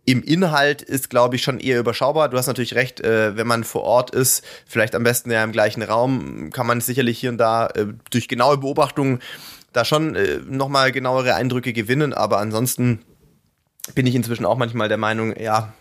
im 0.05 0.21
Inhalt 0.21 0.81
ist, 0.81 1.09
glaube 1.09 1.37
ich, 1.37 1.43
schon 1.43 1.59
eher 1.59 1.79
überschaubar. 1.79 2.29
Du 2.29 2.37
hast 2.37 2.47
natürlich 2.47 2.75
recht, 2.75 2.99
äh, 2.99 3.37
wenn 3.37 3.47
man 3.47 3.63
vor 3.63 3.83
Ort 3.83 4.11
ist, 4.11 4.43
vielleicht 4.65 4.95
am 4.95 5.03
besten 5.03 5.31
ja 5.31 5.43
im 5.43 5.53
gleichen 5.53 5.81
Raum, 5.81 6.49
kann 6.51 6.67
man 6.67 6.81
sicherlich 6.81 7.19
hier 7.19 7.29
und 7.29 7.37
da 7.37 7.67
äh, 7.67 7.87
durch 8.11 8.27
genaue 8.27 8.57
Beobachtungen 8.57 9.19
da 9.71 9.85
schon 9.85 10.15
äh, 10.15 10.39
nochmal 10.47 10.91
genauere 10.91 11.35
Eindrücke 11.35 11.73
gewinnen, 11.73 12.13
aber 12.13 12.39
ansonsten 12.39 12.99
bin 13.95 14.07
ich 14.07 14.15
inzwischen 14.15 14.45
auch 14.45 14.57
manchmal 14.57 14.87
der 14.87 14.97
Meinung, 14.97 15.35
ja, 15.39 15.73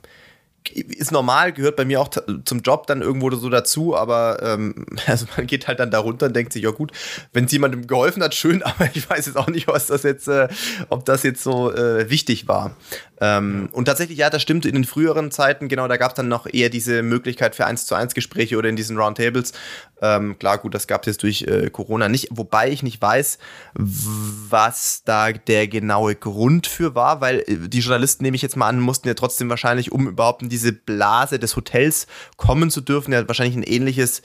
ist 0.71 1.13
normal, 1.13 1.53
gehört 1.53 1.77
bei 1.77 1.85
mir 1.85 2.01
auch 2.01 2.09
zum 2.45 2.61
Job 2.61 2.87
dann 2.87 3.03
irgendwo 3.03 3.31
so 3.33 3.49
dazu, 3.49 3.97
aber 3.97 4.41
ähm, 4.43 4.87
also 5.07 5.27
man 5.37 5.47
geht 5.47 5.69
halt 5.69 5.81
dann 5.81 5.91
da 5.91 5.99
runter 5.99 6.27
und 6.27 6.37
denkt 6.37 6.53
sich, 6.53 6.63
ja 6.63 6.71
gut, 6.71 6.93
wenn 7.33 7.47
es 7.47 7.53
jemandem 7.53 7.87
geholfen 7.87 8.23
hat, 8.23 8.35
schön, 8.35 8.63
aber 8.63 8.89
ich 8.95 9.09
weiß 9.09 9.27
jetzt 9.27 9.37
auch 9.37 9.49
nicht, 9.49 9.69
was 9.69 9.89
das 9.89 10.03
jetzt, 10.03 10.29
äh, 10.29 10.49
ob 10.89 11.05
das 11.05 11.23
jetzt 11.23 11.43
so 11.43 11.73
äh, 11.73 12.09
wichtig 12.11 12.49
war. 12.49 12.77
Ähm, 13.23 13.69
und 13.71 13.85
tatsächlich, 13.85 14.19
ja, 14.19 14.31
das 14.31 14.43
stimmt, 14.43 14.67
in 14.67 14.75
den 14.75 14.83
früheren 14.83 15.31
Zeiten, 15.31 15.69
genau, 15.69 15.87
da 15.87 15.97
gab 15.97 16.11
es 16.11 16.17
dann 16.17 16.27
noch 16.27 16.53
eher 16.53 16.71
diese 16.71 17.05
Möglichkeit 17.05 17.55
für 17.55 17.65
1 17.65 17.87
zu 17.87 17.95
1 17.95 18.15
Gespräche 18.15 18.59
oder 18.59 18.69
in 18.69 18.75
diesen 18.75 18.99
Roundtables. 18.99 19.53
Ähm, 20.01 20.37
klar, 20.41 20.59
gut, 20.59 20.75
das 20.75 20.89
gab 20.89 21.03
es 21.03 21.07
jetzt 21.07 21.23
durch 21.23 21.43
äh, 21.43 21.71
Corona 21.71 22.09
nicht, 22.09 22.31
wobei 22.33 22.71
ich 22.71 22.83
nicht 22.83 23.01
weiß, 23.01 23.39
was 23.75 25.05
da 25.05 25.31
der 25.31 25.69
genaue 25.69 26.17
Grund 26.17 26.67
für 26.67 26.97
war, 26.97 27.21
weil 27.21 27.45
äh, 27.47 27.69
die 27.69 27.79
Journalisten, 27.79 28.25
nehme 28.25 28.35
ich 28.35 28.43
jetzt 28.43 28.57
mal 28.57 28.67
an, 28.67 28.81
mussten 28.81 29.07
ja 29.07 29.15
trotzdem 29.15 29.49
wahrscheinlich, 29.49 29.93
um 29.93 30.09
überhaupt 30.09 30.43
in 30.43 30.49
diese 30.49 30.73
Blase 30.73 31.39
des 31.39 31.55
Hotels 31.55 32.09
kommen 32.37 32.71
zu 32.71 32.81
dürfen, 32.81 33.13
ja 33.13 33.29
wahrscheinlich 33.29 33.55
ein 33.55 33.63
ähnliches 33.63 34.23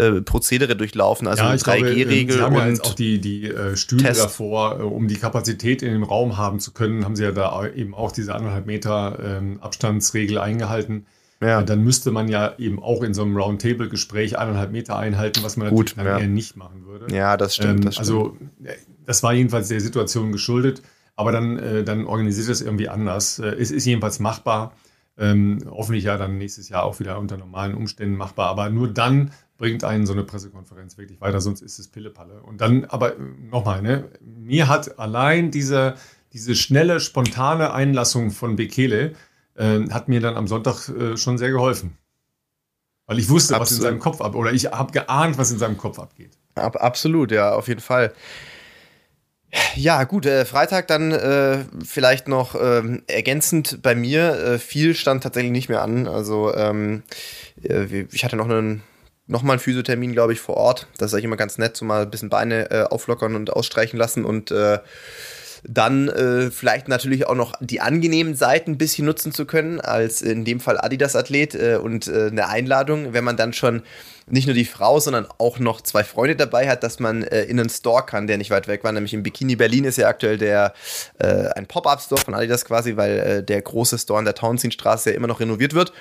äh, 0.00 0.22
Prozedere 0.22 0.76
durchlaufen, 0.76 1.28
also 1.28 1.42
ja, 1.42 1.52
3G-Regel 1.52 2.40
ähm, 2.40 2.54
und 2.54 2.76
ja 2.78 2.82
auch 2.82 2.94
die, 2.94 3.20
die 3.20 3.46
äh, 3.46 3.76
Stühle 3.76 4.04
Test. 4.04 4.24
davor, 4.24 4.80
äh, 4.80 4.82
um 4.82 5.08
die 5.08 5.16
Kapazität 5.16 5.82
in 5.82 5.92
dem 5.92 6.02
Raum 6.02 6.38
haben 6.38 6.58
zu 6.58 6.72
können, 6.72 7.04
haben 7.04 7.16
sie 7.16 7.24
ja 7.24 7.32
da 7.32 7.66
eben 7.68 7.94
auch 7.94 8.10
diese 8.10 8.34
anderthalb 8.34 8.66
Meter 8.66 9.18
ähm, 9.22 9.58
Abstandsregel 9.60 10.38
eingehalten. 10.38 11.06
Ja. 11.42 11.60
Äh, 11.60 11.64
dann 11.64 11.82
müsste 11.84 12.10
man 12.12 12.28
ja 12.28 12.54
eben 12.58 12.82
auch 12.82 13.02
in 13.02 13.12
so 13.12 13.22
einem 13.22 13.36
Roundtable-Gespräch 13.36 14.38
eineinhalb 14.38 14.72
Meter 14.72 14.96
einhalten, 14.96 15.42
was 15.42 15.56
man 15.56 15.68
Gut, 15.68 15.94
natürlich 15.96 16.18
ja. 16.18 16.18
eher 16.20 16.28
nicht 16.28 16.56
machen 16.56 16.86
würde. 16.86 17.14
Ja, 17.14 17.36
das 17.36 17.54
stimmt, 17.54 17.80
ähm, 17.80 17.84
das 17.84 17.98
also, 17.98 18.36
stimmt. 18.36 18.68
Also 18.68 18.80
das 19.04 19.22
war 19.22 19.32
jedenfalls 19.34 19.68
der 19.68 19.80
Situation 19.80 20.32
geschuldet, 20.32 20.82
aber 21.16 21.32
dann, 21.32 21.84
dann 21.84 22.06
organisiert 22.06 22.48
es 22.48 22.62
irgendwie 22.62 22.88
anders. 22.88 23.40
Es 23.40 23.70
ist 23.70 23.84
jedenfalls 23.84 24.20
machbar. 24.20 24.72
Ähm, 25.18 25.58
hoffentlich 25.70 26.04
ja 26.04 26.16
dann 26.16 26.38
nächstes 26.38 26.70
Jahr 26.70 26.84
auch 26.84 26.98
wieder 27.00 27.18
unter 27.18 27.36
normalen 27.36 27.74
Umständen 27.74 28.16
machbar. 28.16 28.48
Aber 28.48 28.70
nur 28.70 28.88
dann 28.88 29.32
bringt 29.60 29.84
einen 29.84 30.06
so 30.06 30.14
eine 30.14 30.24
Pressekonferenz 30.24 30.96
wirklich 30.96 31.20
weiter, 31.20 31.42
sonst 31.42 31.60
ist 31.60 31.78
es 31.78 31.88
Pillepalle. 31.88 32.42
Und 32.42 32.62
dann, 32.62 32.86
aber 32.86 33.16
nochmal, 33.18 33.82
ne, 33.82 34.10
mir 34.22 34.68
hat 34.68 34.98
allein 34.98 35.50
diese, 35.50 35.96
diese 36.32 36.54
schnelle, 36.54 36.98
spontane 36.98 37.74
Einlassung 37.74 38.30
von 38.30 38.56
Bekele, 38.56 39.12
äh, 39.56 39.80
hat 39.90 40.08
mir 40.08 40.20
dann 40.20 40.38
am 40.38 40.48
Sonntag 40.48 40.88
äh, 40.88 41.18
schon 41.18 41.36
sehr 41.36 41.50
geholfen. 41.50 41.98
Weil 43.04 43.18
ich 43.18 43.28
wusste, 43.28 43.54
absolut. 43.54 43.70
was 43.70 43.76
in 43.76 43.82
seinem 43.82 43.98
Kopf 43.98 44.22
ab, 44.22 44.34
oder 44.34 44.50
ich 44.50 44.64
habe 44.64 44.92
geahnt, 44.92 45.36
was 45.36 45.50
in 45.52 45.58
seinem 45.58 45.76
Kopf 45.76 45.98
abgeht. 45.98 46.38
Ab, 46.54 46.76
absolut, 46.76 47.30
ja, 47.30 47.52
auf 47.52 47.68
jeden 47.68 47.82
Fall. 47.82 48.14
Ja, 49.74 50.04
gut, 50.04 50.24
äh, 50.24 50.46
Freitag 50.46 50.86
dann 50.86 51.12
äh, 51.12 51.66
vielleicht 51.84 52.28
noch 52.28 52.54
äh, 52.54 53.02
ergänzend 53.08 53.82
bei 53.82 53.94
mir. 53.94 54.42
Äh, 54.42 54.58
viel 54.58 54.94
stand 54.94 55.22
tatsächlich 55.22 55.52
nicht 55.52 55.68
mehr 55.68 55.82
an. 55.82 56.08
Also 56.08 56.54
ähm, 56.54 57.02
äh, 57.62 58.06
ich 58.10 58.24
hatte 58.24 58.36
noch 58.36 58.48
einen 58.48 58.82
nochmal 59.30 59.54
einen 59.54 59.60
Physiothermin, 59.60 60.12
glaube 60.12 60.32
ich, 60.32 60.40
vor 60.40 60.56
Ort. 60.56 60.86
Das 60.98 61.08
ist 61.08 61.14
eigentlich 61.14 61.24
immer 61.24 61.36
ganz 61.36 61.56
nett, 61.56 61.76
so 61.76 61.84
mal 61.84 62.02
ein 62.02 62.10
bisschen 62.10 62.28
Beine 62.28 62.70
äh, 62.70 62.82
auflockern 62.82 63.36
und 63.36 63.50
ausstreichen 63.52 63.98
lassen 63.98 64.24
und 64.24 64.50
äh, 64.50 64.78
dann 65.62 66.08
äh, 66.08 66.50
vielleicht 66.50 66.88
natürlich 66.88 67.26
auch 67.26 67.34
noch 67.34 67.52
die 67.60 67.80
angenehmen 67.80 68.34
Seiten 68.34 68.72
ein 68.72 68.78
bisschen 68.78 69.04
nutzen 69.04 69.32
zu 69.32 69.44
können, 69.44 69.80
als 69.80 70.22
in 70.22 70.44
dem 70.44 70.58
Fall 70.58 70.78
Adidas-Athlet 70.78 71.54
äh, 71.54 71.78
und 71.82 72.08
äh, 72.08 72.28
eine 72.28 72.48
Einladung, 72.48 73.12
wenn 73.12 73.24
man 73.24 73.36
dann 73.36 73.52
schon 73.52 73.82
nicht 74.26 74.46
nur 74.46 74.54
die 74.54 74.64
Frau, 74.64 75.00
sondern 75.00 75.26
auch 75.38 75.58
noch 75.58 75.80
zwei 75.80 76.04
Freunde 76.04 76.36
dabei 76.36 76.68
hat, 76.68 76.82
dass 76.82 76.98
man 77.00 77.24
äh, 77.24 77.44
in 77.44 77.58
einen 77.60 77.68
Store 77.68 78.04
kann, 78.04 78.26
der 78.26 78.38
nicht 78.38 78.50
weit 78.50 78.68
weg 78.68 78.84
war. 78.84 78.92
Nämlich 78.92 79.12
im 79.12 79.22
Bikini 79.22 79.56
Berlin 79.56 79.84
ist 79.84 79.98
ja 79.98 80.08
aktuell 80.08 80.38
der 80.38 80.72
äh, 81.18 81.48
ein 81.56 81.66
Pop-Up-Store 81.66 82.20
von 82.20 82.34
Adidas 82.34 82.64
quasi, 82.64 82.96
weil 82.96 83.18
äh, 83.18 83.42
der 83.42 83.60
große 83.60 83.98
Store 83.98 84.18
an 84.18 84.24
der 84.24 84.34
Townsendstraße 84.34 85.10
ja 85.10 85.16
immer 85.16 85.26
noch 85.26 85.40
renoviert 85.40 85.74
wird. 85.74 85.92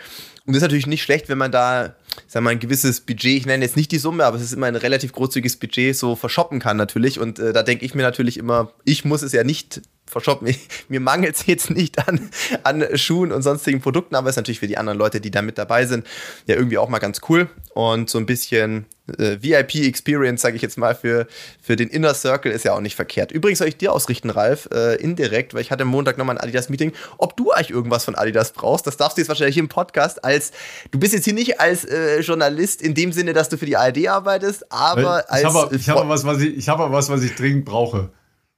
Und 0.49 0.53
das 0.53 0.63
ist 0.63 0.65
natürlich 0.65 0.87
nicht 0.87 1.03
schlecht, 1.03 1.29
wenn 1.29 1.37
man 1.37 1.51
da, 1.51 1.93
sag 2.25 2.41
mal, 2.41 2.49
ein 2.49 2.59
gewisses 2.59 3.01
Budget, 3.01 3.37
ich 3.37 3.45
nenne 3.45 3.63
jetzt 3.63 3.77
nicht 3.77 3.91
die 3.91 3.99
Summe, 3.99 4.25
aber 4.25 4.35
es 4.35 4.41
ist 4.41 4.53
immer 4.53 4.65
ein 4.65 4.75
relativ 4.75 5.11
großzügiges 5.11 5.57
Budget, 5.57 5.95
so 5.95 6.15
verschoppen 6.15 6.59
kann 6.59 6.75
natürlich. 6.75 7.19
Und 7.19 7.37
äh, 7.37 7.53
da 7.53 7.61
denke 7.61 7.85
ich 7.85 7.93
mir 7.93 8.01
natürlich 8.01 8.35
immer, 8.35 8.73
ich 8.83 9.05
muss 9.05 9.21
es 9.21 9.31
ja 9.31 9.43
nicht 9.43 9.83
Shop. 10.19 10.41
Mir, 10.41 10.55
mir 10.87 10.99
mangelt 10.99 11.35
es 11.35 11.45
jetzt 11.45 11.69
nicht 11.69 12.07
an, 12.07 12.29
an 12.63 12.85
Schuhen 12.97 13.31
und 13.31 13.41
sonstigen 13.41 13.81
Produkten, 13.81 14.15
aber 14.15 14.29
es 14.29 14.33
ist 14.33 14.37
natürlich 14.37 14.59
für 14.59 14.67
die 14.67 14.77
anderen 14.77 14.97
Leute, 14.97 15.21
die 15.21 15.31
da 15.31 15.41
mit 15.41 15.57
dabei 15.57 15.85
sind, 15.85 16.05
ja 16.47 16.55
irgendwie 16.55 16.77
auch 16.77 16.89
mal 16.89 16.99
ganz 16.99 17.21
cool 17.29 17.49
und 17.73 18.09
so 18.09 18.17
ein 18.17 18.25
bisschen 18.25 18.85
äh, 19.17 19.37
VIP-Experience, 19.41 20.41
sage 20.41 20.55
ich 20.55 20.61
jetzt 20.61 20.77
mal, 20.77 20.95
für, 20.95 21.27
für 21.61 21.75
den 21.75 21.89
Inner 21.89 22.13
Circle 22.13 22.51
ist 22.51 22.65
ja 22.65 22.73
auch 22.73 22.81
nicht 22.81 22.95
verkehrt. 22.95 23.31
Übrigens 23.31 23.59
soll 23.59 23.67
ich 23.67 23.77
dir 23.77 23.93
ausrichten, 23.93 24.29
Ralf, 24.29 24.69
äh, 24.71 24.95
indirekt, 24.95 25.53
weil 25.53 25.61
ich 25.61 25.71
hatte 25.71 25.85
Montag 25.85 26.17
nochmal 26.17 26.37
ein 26.37 26.41
Adidas-Meeting, 26.41 26.93
ob 27.17 27.35
du 27.37 27.51
eigentlich 27.51 27.71
irgendwas 27.71 28.05
von 28.05 28.15
Adidas 28.15 28.51
brauchst. 28.51 28.87
Das 28.87 28.97
darfst 28.97 29.17
du 29.17 29.21
jetzt 29.21 29.29
wahrscheinlich 29.29 29.57
im 29.57 29.69
Podcast 29.69 30.23
als, 30.23 30.51
du 30.91 30.99
bist 30.99 31.13
jetzt 31.13 31.25
hier 31.25 31.33
nicht 31.33 31.59
als 31.59 31.85
äh, 31.85 32.19
Journalist 32.21 32.81
in 32.81 32.93
dem 32.93 33.11
Sinne, 33.11 33.33
dass 33.33 33.49
du 33.49 33.57
für 33.57 33.65
die 33.65 33.77
ARD 33.77 34.07
arbeitest, 34.07 34.71
aber 34.71 35.23
ich 35.25 35.31
als... 35.31 35.43
Habe, 35.45 35.75
ich 35.75 35.89
habe 35.89 36.09
was, 36.09 36.25
was 36.25 36.41
ich, 36.41 36.57
ich 36.57 36.69
habe 36.69 36.91
was, 36.91 37.09
was 37.09 37.23
ich 37.23 37.35
dringend 37.35 37.65
brauche. 37.65 38.09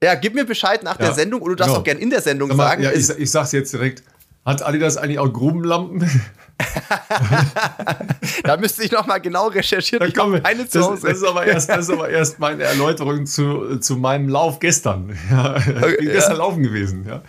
Ja, 0.04 0.16
gib 0.16 0.34
mir 0.34 0.46
Bescheid 0.46 0.84
nach 0.84 1.00
ja, 1.00 1.08
der 1.08 1.14
Sendung 1.14 1.42
oder 1.42 1.52
du 1.52 1.56
darfst 1.58 1.74
genau. 1.74 1.80
auch 1.82 1.84
gern 1.84 1.98
in 1.98 2.10
der 2.10 2.22
Sendung 2.22 2.50
mal, 2.50 2.58
sagen. 2.58 2.84
Ja, 2.84 2.92
ich, 2.92 3.10
ich 3.10 3.30
sag's 3.30 3.52
jetzt 3.52 3.72
direkt. 3.74 4.04
Hat 4.44 4.64
Adidas 4.64 4.98
eigentlich 4.98 5.20
auch 5.20 5.32
Grubenlampen? 5.32 6.10
da 8.44 8.58
müsste 8.58 8.84
ich 8.84 8.92
noch 8.92 9.06
mal 9.06 9.20
genau 9.20 9.48
recherchieren. 9.48 10.08
Ich 10.08 10.16
komme 10.16 10.42
keine 10.42 10.68
zu 10.68 10.82
Hause. 10.82 11.08
Das, 11.08 11.18
ist 11.18 11.24
aber 11.24 11.46
erst, 11.46 11.70
das 11.70 11.88
ist 11.88 11.92
aber 11.92 12.10
erst 12.10 12.40
meine 12.40 12.64
Erläuterung 12.64 13.28
zu, 13.28 13.78
zu 13.78 13.98
meinem 13.98 14.30
Lauf 14.30 14.60
gestern. 14.60 15.16
Ja, 15.30 15.60
bin 15.60 16.10
gestern 16.10 16.34
ja. 16.34 16.38
laufen 16.38 16.64
gewesen. 16.64 17.06
Ja. 17.08 17.22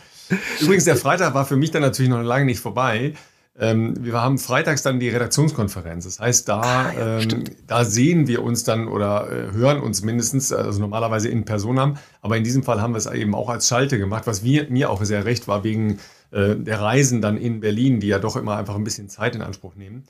Übrigens, 0.60 0.84
der 0.84 0.96
Freitag 0.96 1.34
war 1.34 1.44
für 1.44 1.56
mich 1.56 1.70
dann 1.70 1.82
natürlich 1.82 2.10
noch 2.10 2.22
lange 2.22 2.46
nicht 2.46 2.60
vorbei. 2.60 3.14
Ähm, 3.58 3.94
wir 4.02 4.14
haben 4.14 4.38
freitags 4.38 4.82
dann 4.82 4.98
die 4.98 5.10
Redaktionskonferenz. 5.10 6.04
Das 6.04 6.20
heißt, 6.20 6.48
da, 6.48 6.60
ah, 6.60 6.92
ja, 6.92 7.18
ähm, 7.20 7.44
da 7.66 7.84
sehen 7.84 8.26
wir 8.26 8.42
uns 8.42 8.64
dann 8.64 8.88
oder 8.88 9.30
äh, 9.30 9.52
hören 9.52 9.80
uns 9.80 10.02
mindestens, 10.02 10.52
also 10.52 10.80
normalerweise 10.80 11.28
in 11.28 11.44
Person 11.44 11.78
haben. 11.78 11.98
Aber 12.22 12.36
in 12.36 12.44
diesem 12.44 12.62
Fall 12.62 12.80
haben 12.80 12.94
wir 12.94 12.98
es 12.98 13.06
eben 13.06 13.34
auch 13.34 13.50
als 13.50 13.68
Schalte 13.68 13.98
gemacht, 13.98 14.26
was 14.26 14.42
wir, 14.42 14.70
mir 14.70 14.88
auch 14.88 15.04
sehr 15.04 15.26
recht 15.26 15.48
war, 15.48 15.64
wegen 15.64 15.98
äh, 16.30 16.56
der 16.56 16.80
Reisen 16.80 17.20
dann 17.20 17.36
in 17.36 17.60
Berlin, 17.60 18.00
die 18.00 18.06
ja 18.06 18.18
doch 18.18 18.36
immer 18.36 18.56
einfach 18.56 18.74
ein 18.74 18.84
bisschen 18.84 19.10
Zeit 19.10 19.34
in 19.34 19.42
Anspruch 19.42 19.74
nehmen. 19.74 20.04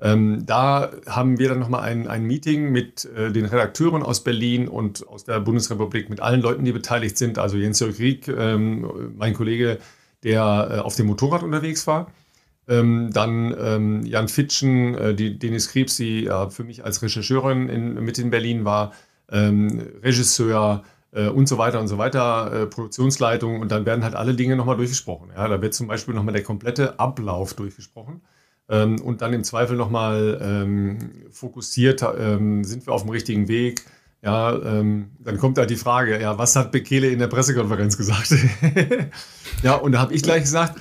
Ähm, 0.00 0.44
da 0.46 0.90
haben 1.06 1.38
wir 1.38 1.50
dann 1.50 1.58
nochmal 1.58 1.82
ein, 1.82 2.08
ein 2.08 2.24
Meeting 2.24 2.72
mit 2.72 3.04
äh, 3.04 3.30
den 3.30 3.44
Redakteuren 3.44 4.02
aus 4.02 4.24
Berlin 4.24 4.66
und 4.66 5.06
aus 5.06 5.24
der 5.24 5.40
Bundesrepublik, 5.40 6.08
mit 6.08 6.20
allen 6.20 6.40
Leuten, 6.40 6.64
die 6.64 6.72
beteiligt 6.72 7.18
sind. 7.18 7.38
Also 7.38 7.56
Jens-Jörg 7.56 7.98
Rieck, 7.98 8.26
ähm, 8.28 9.12
mein 9.16 9.34
Kollege, 9.34 9.78
der 10.24 10.70
äh, 10.70 10.78
auf 10.78 10.96
dem 10.96 11.06
Motorrad 11.06 11.42
unterwegs 11.42 11.86
war. 11.86 12.10
Ähm, 12.70 13.10
dann 13.12 13.54
ähm, 13.60 14.06
Jan 14.06 14.28
Fitschen, 14.28 14.94
äh, 14.94 15.14
die 15.14 15.38
Denis 15.38 15.68
Krebs, 15.68 15.96
die 15.96 16.26
äh, 16.26 16.48
für 16.48 16.64
mich 16.64 16.84
als 16.84 17.02
Rechercheurin 17.02 17.68
in, 17.68 17.94
mit 18.02 18.18
in 18.18 18.30
Berlin 18.30 18.64
war, 18.64 18.92
ähm, 19.30 19.82
Regisseur, 20.02 20.82
äh, 21.12 21.28
und 21.28 21.48
so 21.48 21.58
weiter 21.58 21.80
und 21.80 21.88
so 21.88 21.98
weiter, 21.98 22.52
äh, 22.52 22.66
Produktionsleitung 22.66 23.60
und 23.60 23.70
dann 23.72 23.86
werden 23.86 24.04
halt 24.04 24.14
alle 24.14 24.34
Dinge 24.34 24.56
nochmal 24.56 24.76
durchgesprochen. 24.76 25.30
Ja, 25.34 25.48
da 25.48 25.60
wird 25.60 25.74
zum 25.74 25.88
Beispiel 25.88 26.14
nochmal 26.14 26.34
der 26.34 26.42
komplette 26.42 26.98
Ablauf 26.98 27.54
durchgesprochen 27.54 28.22
ähm, 28.68 29.00
und 29.00 29.22
dann 29.22 29.32
im 29.32 29.44
Zweifel 29.44 29.76
nochmal 29.76 30.38
ähm, 30.40 30.98
fokussiert, 31.30 32.04
ähm, 32.18 32.64
sind 32.64 32.86
wir 32.86 32.92
auf 32.92 33.02
dem 33.02 33.10
richtigen 33.10 33.48
Weg. 33.48 33.82
Ja, 34.22 34.52
ähm, 34.52 35.12
dann 35.18 35.38
kommt 35.38 35.56
halt 35.56 35.70
die 35.70 35.76
Frage, 35.76 36.20
ja, 36.20 36.36
was 36.36 36.54
hat 36.54 36.72
Bekele 36.72 37.08
in 37.08 37.18
der 37.18 37.28
Pressekonferenz 37.28 37.96
gesagt? 37.96 38.34
ja, 39.62 39.76
und 39.76 39.92
da 39.92 39.98
habe 40.00 40.12
ich 40.12 40.22
gleich 40.22 40.42
gesagt, 40.42 40.78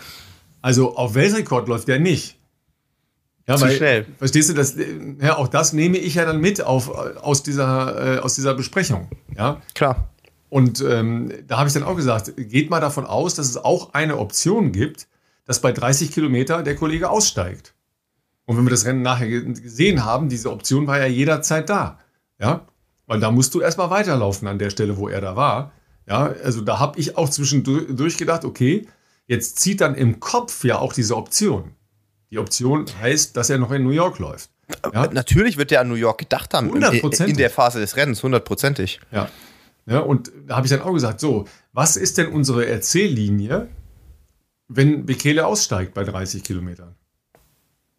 also 0.61 0.95
auf 0.95 1.15
Weltrekord 1.15 1.67
läuft 1.67 1.87
der 1.87 1.99
nicht. 1.99 2.37
Ja, 3.47 3.55
Zu 3.55 3.65
weil, 3.65 3.77
schnell. 3.77 4.05
Verstehst 4.17 4.49
du, 4.49 4.53
das, 4.53 4.75
ja, 5.19 5.37
auch 5.37 5.47
das 5.47 5.73
nehme 5.73 5.97
ich 5.97 6.15
ja 6.15 6.25
dann 6.25 6.39
mit 6.39 6.61
auf, 6.61 6.89
aus, 6.89 7.41
dieser, 7.41 8.17
äh, 8.17 8.19
aus 8.19 8.35
dieser 8.35 8.53
Besprechung. 8.53 9.09
Ja, 9.35 9.61
klar. 9.73 10.09
Und 10.49 10.81
ähm, 10.81 11.31
da 11.47 11.57
habe 11.57 11.67
ich 11.67 11.73
dann 11.73 11.83
auch 11.83 11.95
gesagt, 11.95 12.33
geht 12.37 12.69
mal 12.69 12.79
davon 12.79 13.05
aus, 13.05 13.35
dass 13.35 13.47
es 13.47 13.57
auch 13.57 13.93
eine 13.93 14.17
Option 14.17 14.71
gibt, 14.71 15.07
dass 15.45 15.61
bei 15.61 15.71
30 15.71 16.11
Kilometer 16.11 16.61
der 16.61 16.75
Kollege 16.75 17.09
aussteigt. 17.09 17.73
Und 18.45 18.57
wenn 18.57 18.65
wir 18.65 18.71
das 18.71 18.85
Rennen 18.85 19.01
nachher 19.01 19.27
gesehen 19.27 20.05
haben, 20.05 20.29
diese 20.29 20.51
Option 20.51 20.87
war 20.87 20.99
ja 20.99 21.05
jederzeit 21.05 21.69
da. 21.69 21.99
Ja, 22.39 22.67
weil 23.05 23.19
da 23.19 23.31
musst 23.31 23.55
du 23.55 23.61
erstmal 23.61 23.89
weiterlaufen 23.89 24.47
an 24.47 24.59
der 24.59 24.69
Stelle, 24.69 24.97
wo 24.97 25.07
er 25.09 25.21
da 25.21 25.35
war. 25.35 25.71
Ja, 26.07 26.33
also 26.43 26.61
da 26.61 26.79
habe 26.79 26.99
ich 26.99 27.17
auch 27.17 27.29
zwischendurch 27.29 28.17
gedacht, 28.17 28.45
okay, 28.45 28.87
jetzt 29.29 29.59
zieht 29.59 29.79
dann 29.79 29.95
im 29.95 30.19
Kopf 30.19 30.65
ja 30.65 30.79
auch 30.79 30.91
diese 30.91 31.15
Option. 31.15 31.71
Die 32.31 32.39
Option 32.39 32.85
heißt, 32.99 33.37
dass 33.37 33.49
er 33.49 33.59
noch 33.59 33.71
in 33.71 33.83
New 33.83 33.91
York 33.91 34.19
läuft. 34.19 34.49
Ja? 34.93 35.07
Natürlich 35.11 35.57
wird 35.57 35.71
er 35.71 35.81
an 35.81 35.87
New 35.87 35.95
York 35.95 36.17
gedacht 36.19 36.53
haben. 36.53 36.75
In 36.75 37.37
der 37.37 37.49
Phase 37.49 37.79
des 37.79 37.95
Rennens, 37.95 38.21
hundertprozentig. 38.21 38.99
Ja. 39.11 39.29
Ja, 39.85 39.99
und 39.99 40.31
da 40.45 40.57
habe 40.57 40.67
ich 40.67 40.71
dann 40.71 40.81
auch 40.81 40.93
gesagt, 40.93 41.19
so, 41.19 41.45
was 41.73 41.97
ist 41.97 42.19
denn 42.19 42.27
unsere 42.27 42.67
Erzähllinie, 42.67 43.69
wenn 44.67 45.07
Bekele 45.07 45.47
aussteigt 45.47 45.95
bei 45.95 46.03
30 46.03 46.43
Kilometern? 46.43 46.95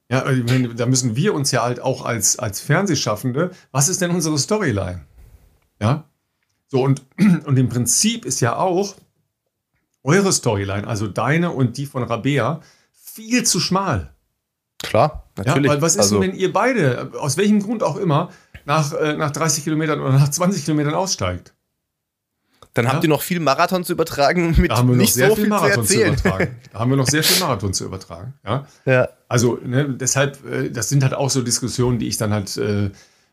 Ja, 0.08 0.22
also, 0.22 0.42
da 0.74 0.86
müssen 0.86 1.16
wir 1.16 1.34
uns 1.34 1.50
ja 1.50 1.62
halt 1.62 1.80
auch 1.80 2.04
als, 2.04 2.38
als 2.38 2.60
Fernsehschaffende, 2.60 3.50
was 3.72 3.88
ist 3.88 4.00
denn 4.00 4.12
unsere 4.12 4.38
Storyline? 4.38 5.04
Ja, 5.80 6.04
so 6.68 6.82
und, 6.82 7.02
und 7.44 7.58
im 7.58 7.68
Prinzip 7.68 8.24
ist 8.24 8.40
ja 8.40 8.56
auch 8.56 8.94
eure 10.02 10.32
Storyline, 10.32 10.86
also 10.86 11.06
deine 11.06 11.50
und 11.50 11.76
die 11.76 11.86
von 11.86 12.02
Rabea, 12.02 12.60
viel 12.92 13.44
zu 13.44 13.60
schmal. 13.60 14.14
Klar, 14.82 15.30
natürlich. 15.36 15.66
Ja, 15.66 15.72
weil 15.72 15.82
was 15.82 15.94
ist 15.94 16.00
also, 16.00 16.20
denn, 16.20 16.32
wenn 16.32 16.38
ihr 16.38 16.52
beide, 16.52 17.12
aus 17.18 17.36
welchem 17.36 17.60
Grund 17.60 17.82
auch 17.82 17.96
immer, 17.96 18.30
nach, 18.64 18.92
äh, 18.94 19.16
nach 19.16 19.30
30 19.30 19.64
Kilometern 19.64 20.00
oder 20.00 20.12
nach 20.12 20.30
20 20.30 20.64
Kilometern 20.64 20.94
aussteigt? 20.94 21.54
Dann 22.74 22.84
ja? 22.84 22.92
habt 22.92 23.04
ihr 23.04 23.10
noch 23.10 23.22
viel 23.22 23.40
Marathon 23.40 23.84
zu 23.84 23.92
übertragen 23.92 24.54
mit 24.56 24.70
da 24.70 24.76
haben 24.76 24.88
wir 24.88 24.94
noch 24.94 25.02
nicht 25.02 25.14
sehr 25.14 25.28
so 25.28 25.34
viel, 25.34 25.44
viel 25.44 25.50
Marathon 25.50 25.84
zu, 25.84 25.94
zu, 25.94 26.04
übertragen. 26.04 26.56
Da 26.72 26.78
haben 26.78 26.90
wir 26.90 26.96
noch 26.96 27.08
sehr 27.08 27.24
viel 27.24 27.40
Marathon 27.40 27.74
zu 27.74 27.84
übertragen. 27.84 28.34
Ja. 28.44 28.66
ja. 28.84 29.08
Also 29.28 29.58
ne, 29.64 29.88
deshalb, 29.88 30.44
äh, 30.48 30.70
das 30.70 30.88
sind 30.88 31.02
halt 31.02 31.14
auch 31.14 31.30
so 31.30 31.42
Diskussionen, 31.42 31.98
die 31.98 32.06
ich 32.06 32.16
dann 32.16 32.32
halt 32.32 32.56
äh, 32.56 32.90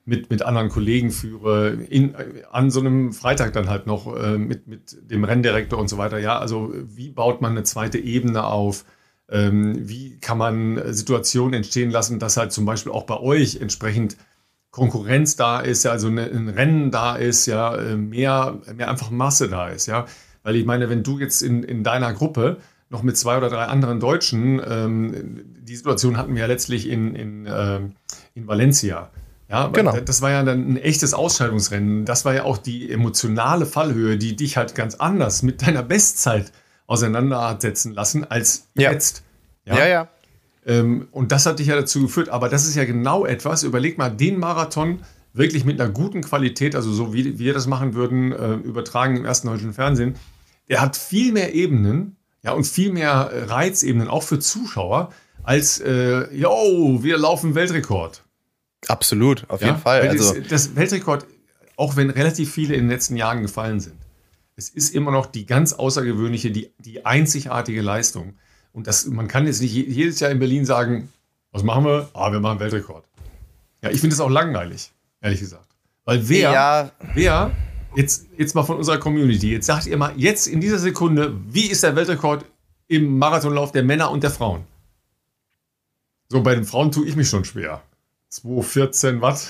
mit, 0.07 0.29
mit 0.29 0.41
anderen 0.41 0.69
Kollegen 0.69 1.11
führe, 1.11 1.73
in, 1.89 2.15
an 2.49 2.71
so 2.71 2.79
einem 2.79 3.11
Freitag 3.11 3.51
dann 3.51 3.69
halt 3.69 3.87
noch 3.87 4.15
äh, 4.15 4.37
mit, 4.37 4.65
mit 4.65 4.97
dem 5.11 5.25
Renndirektor 5.25 5.77
und 5.77 5.89
so 5.89 5.97
weiter. 5.97 6.17
Ja, 6.17 6.39
also 6.39 6.73
wie 6.73 7.09
baut 7.09 7.41
man 7.41 7.51
eine 7.51 7.63
zweite 7.63 7.99
Ebene 7.99 8.45
auf? 8.45 8.85
Ähm, 9.29 9.89
wie 9.89 10.17
kann 10.19 10.37
man 10.37 10.81
Situationen 10.93 11.55
entstehen 11.55 11.91
lassen, 11.91 12.19
dass 12.19 12.37
halt 12.37 12.53
zum 12.53 12.65
Beispiel 12.65 12.93
auch 12.93 13.03
bei 13.03 13.19
euch 13.19 13.57
entsprechend 13.57 14.15
Konkurrenz 14.71 15.35
da 15.35 15.59
ist, 15.59 15.83
ja, 15.83 15.91
also 15.91 16.07
ein 16.07 16.49
Rennen 16.49 16.89
da 16.89 17.17
ist, 17.17 17.45
ja, 17.45 17.75
äh, 17.75 17.97
mehr, 17.97 18.61
mehr 18.73 18.89
einfach 18.89 19.09
Masse 19.09 19.49
da 19.49 19.67
ist, 19.67 19.87
ja. 19.87 20.05
Weil 20.43 20.55
ich 20.55 20.65
meine, 20.65 20.89
wenn 20.89 21.03
du 21.03 21.19
jetzt 21.19 21.41
in, 21.41 21.63
in 21.63 21.83
deiner 21.83 22.13
Gruppe 22.13 22.57
noch 22.89 23.03
mit 23.03 23.17
zwei 23.17 23.37
oder 23.37 23.49
drei 23.49 23.65
anderen 23.65 23.99
Deutschen, 23.99 24.61
ähm, 24.65 25.41
die 25.59 25.75
Situation 25.75 26.15
hatten 26.15 26.33
wir 26.33 26.43
ja 26.43 26.47
letztlich 26.47 26.87
in, 26.87 27.13
in, 27.13 27.45
äh, 27.45 27.81
in 28.35 28.47
Valencia. 28.47 29.09
Ja, 29.49 29.67
genau. 29.67 29.97
das 29.97 30.21
war 30.21 30.31
ja 30.31 30.43
dann 30.43 30.73
ein 30.73 30.77
echtes 30.77 31.13
Ausscheidungsrennen. 31.13 32.03
Das 32.03 32.25
war 32.25 32.33
ja 32.33 32.43
auch 32.43 32.57
die 32.57 32.91
emotionale 32.91 33.65
Fallhöhe, 33.65 34.17
die 34.17 34.35
dich 34.35 34.57
halt 34.57 34.75
ganz 34.75 34.95
anders 34.95 35.41
mit 35.41 35.65
deiner 35.65 35.83
Bestzeit 35.83 36.51
auseinandersetzen 36.85 37.93
lassen 37.93 38.25
als 38.29 38.67
ja. 38.75 38.91
jetzt. 38.91 39.23
Ja, 39.65 39.77
ja. 39.77 39.87
ja. 39.87 40.09
Ähm, 40.65 41.07
und 41.11 41.31
das 41.31 41.45
hat 41.45 41.59
dich 41.59 41.67
ja 41.67 41.75
dazu 41.75 42.01
geführt. 42.01 42.29
Aber 42.29 42.49
das 42.49 42.67
ist 42.67 42.75
ja 42.75 42.83
genau 42.83 43.25
etwas. 43.25 43.63
Überleg 43.63 43.97
mal, 43.97 44.09
den 44.09 44.37
Marathon 44.37 44.99
wirklich 45.33 45.63
mit 45.63 45.79
einer 45.79 45.89
guten 45.89 46.21
Qualität, 46.21 46.75
also 46.75 46.91
so 46.91 47.13
wie 47.13 47.39
wir 47.39 47.53
das 47.53 47.67
machen 47.67 47.93
würden, 47.93 48.33
äh, 48.33 48.53
übertragen 48.55 49.15
im 49.15 49.25
ersten 49.25 49.47
deutschen 49.47 49.73
Fernsehen. 49.73 50.15
Der 50.67 50.81
hat 50.81 50.97
viel 50.97 51.31
mehr 51.31 51.53
Ebenen, 51.53 52.17
ja, 52.43 52.51
und 52.51 52.65
viel 52.65 52.91
mehr 52.91 53.31
Reizebenen, 53.47 54.09
auch 54.09 54.23
für 54.23 54.39
Zuschauer, 54.39 55.13
als, 55.43 55.79
äh, 55.79 56.33
yo, 56.35 56.99
wir 57.01 57.17
laufen 57.17 57.55
Weltrekord. 57.55 58.23
Absolut, 58.87 59.49
auf 59.49 59.61
ja? 59.61 59.67
jeden 59.67 59.79
Fall. 59.79 60.07
Also 60.07 60.33
das, 60.33 60.47
das 60.47 60.75
Weltrekord, 60.75 61.25
auch 61.75 61.95
wenn 61.95 62.09
relativ 62.09 62.51
viele 62.51 62.75
in 62.75 62.81
den 62.81 62.89
letzten 62.89 63.15
Jahren 63.15 63.41
gefallen 63.41 63.79
sind, 63.79 63.95
es 64.55 64.69
ist 64.69 64.93
immer 64.93 65.11
noch 65.11 65.27
die 65.27 65.45
ganz 65.45 65.73
außergewöhnliche, 65.73 66.51
die, 66.51 66.71
die 66.79 67.05
einzigartige 67.05 67.81
Leistung. 67.81 68.33
Und 68.73 68.87
das, 68.87 69.05
man 69.05 69.27
kann 69.27 69.45
jetzt 69.45 69.61
nicht 69.61 69.73
jedes 69.73 70.19
Jahr 70.19 70.31
in 70.31 70.39
Berlin 70.39 70.65
sagen, 70.65 71.09
was 71.51 71.63
machen 71.63 71.85
wir? 71.85 72.09
Ah, 72.13 72.31
wir 72.31 72.39
machen 72.39 72.59
Weltrekord. 72.59 73.05
Ja, 73.81 73.91
ich 73.91 73.99
finde 73.99 74.15
das 74.15 74.19
auch 74.19 74.29
langweilig, 74.29 74.91
ehrlich 75.21 75.39
gesagt. 75.39 75.67
Weil 76.05 76.27
wer, 76.27 76.51
ja. 76.51 76.91
wer, 77.13 77.51
jetzt, 77.95 78.27
jetzt 78.37 78.55
mal 78.55 78.63
von 78.63 78.77
unserer 78.77 78.97
Community, 78.97 79.51
jetzt 79.51 79.67
sagt 79.67 79.85
ihr 79.85 79.97
mal, 79.97 80.13
jetzt 80.15 80.47
in 80.47 80.61
dieser 80.61 80.79
Sekunde, 80.79 81.35
wie 81.49 81.67
ist 81.67 81.83
der 81.83 81.95
Weltrekord 81.95 82.45
im 82.87 83.17
Marathonlauf 83.17 83.71
der 83.71 83.83
Männer 83.83 84.09
und 84.11 84.23
der 84.23 84.31
Frauen? 84.31 84.63
So, 86.29 86.41
bei 86.41 86.55
den 86.55 86.65
Frauen 86.65 86.91
tue 86.91 87.07
ich 87.07 87.15
mich 87.15 87.29
schon 87.29 87.45
schwer. 87.45 87.81
2,14 88.31 89.21
Watt. 89.21 89.47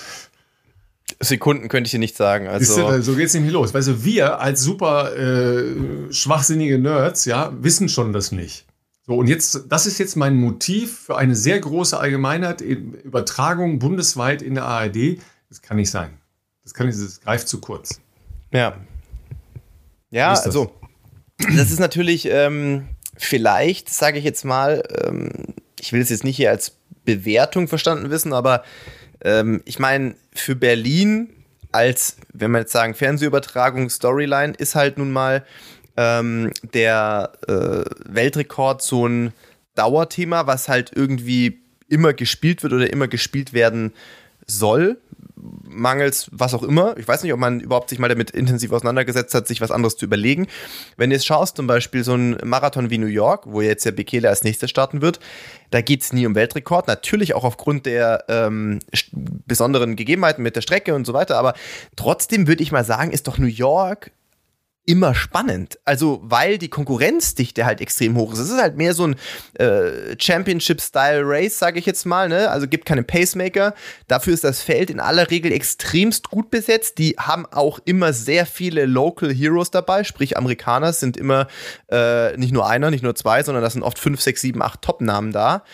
Sekunden 1.20 1.68
könnte 1.68 1.88
ich 1.88 1.92
dir 1.92 1.98
nicht 1.98 2.16
sagen. 2.16 2.48
Also 2.48 2.90
du, 2.90 3.02
so 3.02 3.14
geht 3.14 3.26
es 3.26 3.34
nämlich 3.34 3.52
los. 3.52 3.72
Weißt 3.74 3.88
du, 3.88 4.04
wir 4.04 4.40
als 4.40 4.62
super 4.62 5.16
äh, 5.16 6.12
schwachsinnige 6.12 6.78
Nerds, 6.78 7.24
ja, 7.24 7.52
wissen 7.60 7.88
schon 7.88 8.12
das 8.12 8.30
nicht. 8.30 8.66
So, 9.06 9.16
und 9.16 9.26
jetzt, 9.26 9.64
das 9.70 9.86
ist 9.86 9.98
jetzt 9.98 10.16
mein 10.16 10.36
Motiv 10.36 10.98
für 10.98 11.16
eine 11.16 11.34
sehr 11.34 11.58
große 11.58 11.98
Allgemeinheit, 11.98 12.60
Übertragung 12.60 13.78
bundesweit 13.78 14.42
in 14.42 14.54
der 14.54 14.64
ARD. 14.64 15.18
Das 15.48 15.62
kann 15.62 15.78
nicht 15.78 15.90
sein. 15.90 16.10
Das 16.62 16.74
kann 16.74 16.86
nicht, 16.86 16.98
das 17.00 17.22
greift 17.22 17.48
zu 17.48 17.60
kurz. 17.60 18.00
Ja. 18.52 18.76
Ja, 20.10 20.34
also. 20.34 20.74
das 21.56 21.70
ist 21.70 21.80
natürlich 21.80 22.28
ähm, 22.30 22.88
vielleicht, 23.16 23.88
sage 23.88 24.18
ich 24.18 24.24
jetzt 24.24 24.44
mal, 24.44 24.82
ähm, 25.02 25.54
ich 25.80 25.92
will 25.94 26.02
es 26.02 26.10
jetzt 26.10 26.24
nicht 26.24 26.36
hier 26.36 26.50
als 26.50 26.77
Bewertung 27.08 27.68
verstanden 27.68 28.10
wissen, 28.10 28.34
aber 28.34 28.64
ähm, 29.22 29.62
ich 29.64 29.78
meine, 29.78 30.14
für 30.34 30.54
Berlin 30.54 31.30
als, 31.72 32.16
wenn 32.32 32.50
wir 32.50 32.60
jetzt 32.60 32.72
sagen, 32.72 32.94
Fernsehübertragung, 32.94 33.88
Storyline, 33.88 34.54
ist 34.56 34.74
halt 34.74 34.98
nun 34.98 35.10
mal 35.10 35.44
ähm, 35.96 36.52
der 36.74 37.32
äh, 37.46 37.84
Weltrekord 38.06 38.82
so 38.82 39.06
ein 39.06 39.32
Dauerthema, 39.74 40.46
was 40.46 40.68
halt 40.68 40.92
irgendwie 40.94 41.60
immer 41.88 42.12
gespielt 42.12 42.62
wird 42.62 42.72
oder 42.74 42.92
immer 42.92 43.08
gespielt 43.08 43.52
werden 43.52 43.92
soll, 44.46 44.98
mangels 45.62 46.28
was 46.32 46.54
auch 46.54 46.62
immer. 46.62 46.96
Ich 46.96 47.06
weiß 47.06 47.22
nicht, 47.22 47.32
ob 47.32 47.40
man 47.40 47.60
überhaupt 47.60 47.90
sich 47.90 47.98
mal 47.98 48.08
damit 48.08 48.30
intensiv 48.30 48.72
auseinandergesetzt 48.72 49.34
hat, 49.34 49.46
sich 49.46 49.60
was 49.60 49.70
anderes 49.70 49.96
zu 49.96 50.04
überlegen. 50.04 50.46
Wenn 50.96 51.10
du 51.10 51.16
jetzt 51.16 51.26
schaust, 51.26 51.56
zum 51.56 51.66
Beispiel 51.66 52.04
so 52.04 52.14
ein 52.14 52.38
Marathon 52.44 52.90
wie 52.90 52.98
New 52.98 53.06
York, 53.06 53.44
wo 53.46 53.60
jetzt 53.60 53.84
der 53.84 53.92
Bekele 53.92 54.28
als 54.28 54.44
nächstes 54.44 54.70
starten 54.70 55.02
wird, 55.02 55.20
da 55.70 55.80
geht 55.80 56.02
es 56.02 56.12
nie 56.12 56.26
um 56.26 56.34
Weltrekord. 56.34 56.88
Natürlich 56.88 57.34
auch 57.34 57.44
aufgrund 57.44 57.86
der 57.86 58.24
ähm, 58.28 58.80
besonderen 59.12 59.96
Gegebenheiten 59.96 60.42
mit 60.42 60.56
der 60.56 60.62
Strecke 60.62 60.94
und 60.94 61.06
so 61.06 61.12
weiter. 61.12 61.36
Aber 61.36 61.54
trotzdem 61.96 62.46
würde 62.46 62.62
ich 62.62 62.72
mal 62.72 62.84
sagen, 62.84 63.10
ist 63.10 63.28
doch 63.28 63.38
New 63.38 63.46
York 63.46 64.10
immer 64.88 65.14
spannend. 65.14 65.78
Also, 65.84 66.20
weil 66.22 66.56
die 66.56 66.70
Konkurrenzdichte 66.70 67.66
halt 67.66 67.82
extrem 67.82 68.16
hoch 68.16 68.32
ist. 68.32 68.38
Es 68.38 68.48
ist 68.48 68.60
halt 68.60 68.78
mehr 68.78 68.94
so 68.94 69.06
ein 69.06 69.16
äh, 69.58 70.16
Championship-Style-Race, 70.18 71.58
sage 71.58 71.78
ich 71.78 71.84
jetzt 71.84 72.06
mal. 72.06 72.30
Ne? 72.30 72.48
Also 72.48 72.66
gibt 72.66 72.86
keine 72.86 73.02
Pacemaker. 73.02 73.74
Dafür 74.06 74.32
ist 74.32 74.44
das 74.44 74.62
Feld 74.62 74.88
in 74.88 74.98
aller 74.98 75.30
Regel 75.30 75.52
extremst 75.52 76.30
gut 76.30 76.50
besetzt. 76.50 76.96
Die 76.96 77.16
haben 77.18 77.44
auch 77.44 77.80
immer 77.84 78.14
sehr 78.14 78.46
viele 78.46 78.86
Local 78.86 79.30
Heroes 79.30 79.70
dabei, 79.70 80.04
sprich 80.04 80.38
Amerikaner 80.38 80.94
sind 80.94 81.18
immer 81.18 81.48
äh, 81.90 82.34
nicht 82.38 82.54
nur 82.54 82.66
einer, 82.66 82.90
nicht 82.90 83.02
nur 83.02 83.14
zwei, 83.14 83.42
sondern 83.42 83.62
das 83.62 83.74
sind 83.74 83.82
oft 83.82 83.98
fünf, 83.98 84.22
sechs, 84.22 84.40
sieben, 84.40 84.62
acht 84.62 84.80
Top-Namen 84.80 85.32
da. 85.32 85.64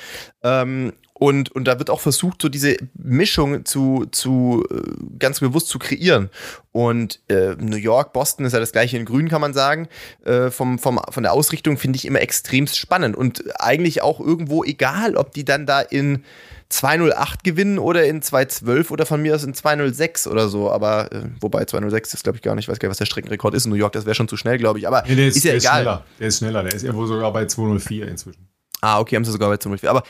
Ähm, 0.43 0.93
und, 1.25 1.51
und 1.53 1.65
da 1.65 1.79
wird 1.79 1.89
auch 1.89 2.01
versucht, 2.01 2.43
so 2.43 2.51
diese 2.51 2.77
Mischung 2.93 3.65
zu, 3.65 4.05
zu 4.11 4.63
äh, 4.71 4.83
ganz 5.19 5.41
bewusst 5.41 5.69
zu 5.69 5.79
kreieren. 5.79 6.29
Und 6.71 7.19
äh, 7.29 7.55
New 7.59 7.79
York, 7.79 8.13
Boston 8.13 8.45
ist 8.45 8.53
ja 8.53 8.61
das 8.61 8.73
gleiche 8.73 8.99
in 8.99 9.07
Grün, 9.07 9.31
kann 9.31 9.41
man 9.41 9.55
sagen. 9.55 9.89
Äh, 10.27 10.51
vom, 10.51 10.79
vom, 10.79 11.01
von 11.09 11.23
der 11.23 11.33
Ausrichtung 11.33 11.79
finde 11.79 11.97
ich 11.97 12.05
immer 12.05 12.21
extremst 12.21 12.77
spannend. 12.77 13.17
Und 13.17 13.43
eigentlich 13.59 14.03
auch 14.03 14.21
irgendwo 14.21 14.65
egal, 14.65 15.17
ob 15.17 15.33
die 15.33 15.47
dann 15.47 15.65
da 15.65 15.81
in 15.81 16.25
208 16.69 17.43
gewinnen 17.43 17.79
oder 17.79 18.05
in 18.05 18.21
212 18.21 18.91
oder 18.91 19.07
von 19.07 19.23
mir 19.23 19.35
aus 19.35 19.45
in 19.45 19.55
206 19.55 20.27
oder 20.27 20.51
so. 20.51 20.71
Aber 20.71 21.11
äh, 21.11 21.23
wobei 21.41 21.65
206 21.65 22.13
ist, 22.13 22.25
glaube 22.25 22.37
ich, 22.37 22.43
gar 22.43 22.55
nicht. 22.55 22.67
Ich 22.67 22.69
weiß 22.69 22.79
gar 22.79 22.89
nicht, 22.89 22.91
was 22.91 22.99
der 22.99 23.07
Streckenrekord 23.07 23.55
ist 23.55 23.65
in 23.65 23.71
New 23.71 23.79
York. 23.79 23.95
Das 23.95 24.05
wäre 24.05 24.15
schon 24.15 24.29
zu 24.29 24.37
schnell, 24.37 24.59
glaube 24.59 24.79
ich. 24.79 24.87
Aber 24.87 25.05
nee, 25.09 25.15
der 25.15 25.29
ist, 25.29 25.39
ist 25.39 25.45
ja 25.45 25.53
der 25.53 25.61
egal. 25.61 25.73
Ist 25.73 25.81
schneller. 25.81 26.05
Der 26.21 26.29
ist 26.29 26.39
schneller. 26.39 26.63
Der 26.65 26.75
ist 26.75 26.83
irgendwo 26.83 27.07
sogar 27.07 27.33
bei 27.33 27.47
204 27.47 28.09
inzwischen. 28.09 28.47
Ah, 28.83 29.01
okay, 29.01 29.17
haben 29.17 29.25
sie 29.25 29.33
sogar 29.33 29.49
bei 29.49 29.57
204. 29.57 29.89
Aber 29.89 30.03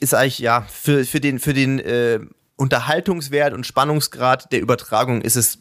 ist 0.00 0.14
eigentlich, 0.14 0.38
ja, 0.38 0.66
für, 0.70 1.04
für 1.04 1.20
den, 1.20 1.38
für 1.38 1.54
den 1.54 1.78
äh, 1.78 2.20
Unterhaltungswert 2.56 3.54
und 3.54 3.66
Spannungsgrad 3.66 4.52
der 4.52 4.60
Übertragung 4.60 5.22
ist 5.22 5.36
es 5.36 5.58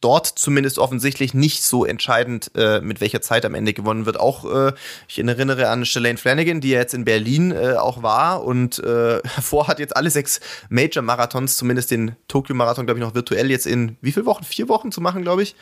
dort 0.00 0.26
zumindest 0.26 0.78
offensichtlich 0.78 1.34
nicht 1.34 1.62
so 1.62 1.84
entscheidend, 1.84 2.50
äh, 2.54 2.80
mit 2.80 3.00
welcher 3.00 3.20
Zeit 3.20 3.44
am 3.44 3.54
Ende 3.54 3.72
gewonnen 3.72 4.06
wird. 4.06 4.20
Auch 4.20 4.44
äh, 4.44 4.72
ich 5.08 5.18
erinnere 5.18 5.68
an 5.68 5.84
Shalane 5.84 6.18
Flanagan, 6.18 6.60
die 6.60 6.70
ja 6.70 6.78
jetzt 6.78 6.94
in 6.94 7.04
Berlin 7.04 7.50
äh, 7.50 7.74
auch 7.74 8.02
war 8.02 8.44
und 8.44 8.78
äh, 8.78 9.20
vorhat 9.40 9.78
jetzt 9.78 9.96
alle 9.96 10.10
sechs 10.10 10.40
Major-Marathons, 10.68 11.56
zumindest 11.56 11.90
den 11.90 12.16
Tokio-Marathon, 12.28 12.86
glaube 12.86 13.00
ich, 13.00 13.06
noch 13.06 13.14
virtuell 13.14 13.50
jetzt 13.50 13.66
in 13.66 13.96
wie 14.00 14.12
viele 14.12 14.26
Wochen? 14.26 14.44
Vier 14.44 14.68
Wochen 14.68 14.92
zu 14.92 15.00
machen, 15.00 15.22
glaube 15.22 15.42
ich. 15.42 15.56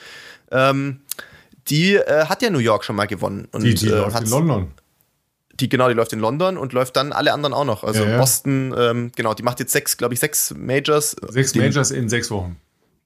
Ähm, 0.51 1.01
die 1.69 1.95
äh, 1.95 2.27
hat 2.27 2.43
ja 2.43 2.51
New 2.51 2.59
York 2.59 2.85
schon 2.85 2.97
mal 2.97 3.07
gewonnen. 3.07 3.49
Und, 3.53 3.62
Die, 3.62 3.75
die 3.75 3.87
äh, 3.87 3.99
läuft 3.99 4.21
in 4.21 4.29
London. 4.29 4.73
Die 5.61 5.69
genau, 5.69 5.89
die 5.89 5.95
läuft 5.95 6.13
in 6.13 6.21
London 6.21 6.57
und 6.57 6.73
läuft 6.73 6.97
dann 6.97 7.13
alle 7.13 7.33
anderen 7.33 7.55
auch 7.55 7.65
noch. 7.65 7.85
Also 7.85 8.05
Ja, 8.05 8.11
ja. 8.11 8.19
Boston, 8.19 8.75
ähm, 8.77 9.13
genau, 9.15 9.35
die 9.35 9.43
macht 9.43 9.61
jetzt 9.61 9.73
sechs, 9.73 9.97
glaube 9.97 10.15
ich, 10.15 10.21
seks 10.21 10.55
Majors. 10.57 11.17
Sechs 11.29 11.53
die, 11.53 11.59
Majors 11.61 11.91
in 11.91 12.09
sechs 12.09 12.31
Wochen. 12.31 12.57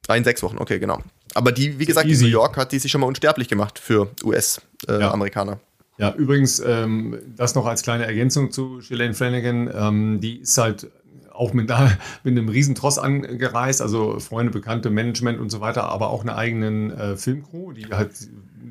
Ah, 0.07 0.17
in 0.17 0.25
sechs 0.25 0.43
Wochen, 0.43 0.57
okay, 0.59 0.79
genau. 0.79 1.01
Aber 1.35 1.53
die, 1.53 1.79
wie 1.79 1.85
gesagt, 1.85 2.07
in 2.07 2.13
easy. 2.13 2.25
New 2.25 2.31
York 2.31 2.57
hat 2.57 2.73
die 2.73 2.79
sich 2.79 2.91
schon 2.91 3.03
mal 3.03 3.07
unsterblich 3.07 3.49
gemacht 3.49 3.79
für 3.79 4.09
Ja. 4.23 4.27
US-Amerikaner. 4.27 5.61
Ja, 5.99 6.15
übrigens, 6.15 6.61
ähm, 6.61 7.19
das 7.37 7.55
noch 7.55 7.67
als 7.67 7.83
kleine 7.83 8.07
Ergänzung 8.07 8.51
zu 8.53 8.81
Shalane 8.81 9.15
Flanagan. 9.15 9.71
Ähm, 9.75 10.21
die 10.21 10.39
ist 10.39 10.57
halt 10.57 10.89
auch 11.33 11.53
mit, 11.53 11.69
da, 11.69 11.91
mit 12.25 12.39
einem 12.39 12.49
riesen 12.49 12.75
Tross 12.75 12.99
angereist, 12.99 13.83
also 13.83 14.19
Freunde, 14.21 14.53
Bekannte, 14.53 14.91
Management 14.91 15.39
und 15.41 15.51
so 15.51 15.61
weiter, 15.61 15.85
aber 15.85 16.11
auch 16.11 16.23
eine 16.23 16.37
eigenen 16.37 16.91
äh, 16.91 17.17
Filmcrew, 17.17 17.73
die 17.73 17.87
halt 17.87 18.13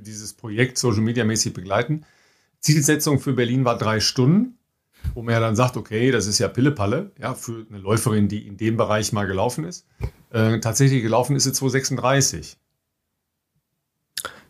dieses 0.05 0.33
Projekt 0.33 0.77
Social 0.77 1.01
Media 1.01 1.23
mäßig 1.23 1.53
begleiten. 1.53 2.05
Zielsetzung 2.67 3.21
für 3.21 3.31
Berlin 3.31 3.63
war 3.63 3.77
drei 3.77 4.01
Stunden, 4.01 4.57
wo 5.13 5.21
man 5.21 5.33
ja 5.33 5.39
dann 5.39 5.55
sagt, 5.55 5.77
okay, 5.77 6.11
das 6.11 6.27
ist 6.27 6.37
ja 6.37 6.49
Pillepalle, 6.49 7.11
ja, 7.17 7.33
für 7.33 7.65
eine 7.69 7.79
Läuferin, 7.79 8.27
die 8.27 8.45
in 8.45 8.57
dem 8.57 8.75
Bereich 8.75 9.13
mal 9.13 9.25
gelaufen 9.25 9.63
ist. 9.63 9.87
Äh, 10.31 10.59
tatsächlich 10.59 11.01
gelaufen 11.01 11.37
ist 11.37 11.45
sie 11.45 11.53
236. 11.53 12.57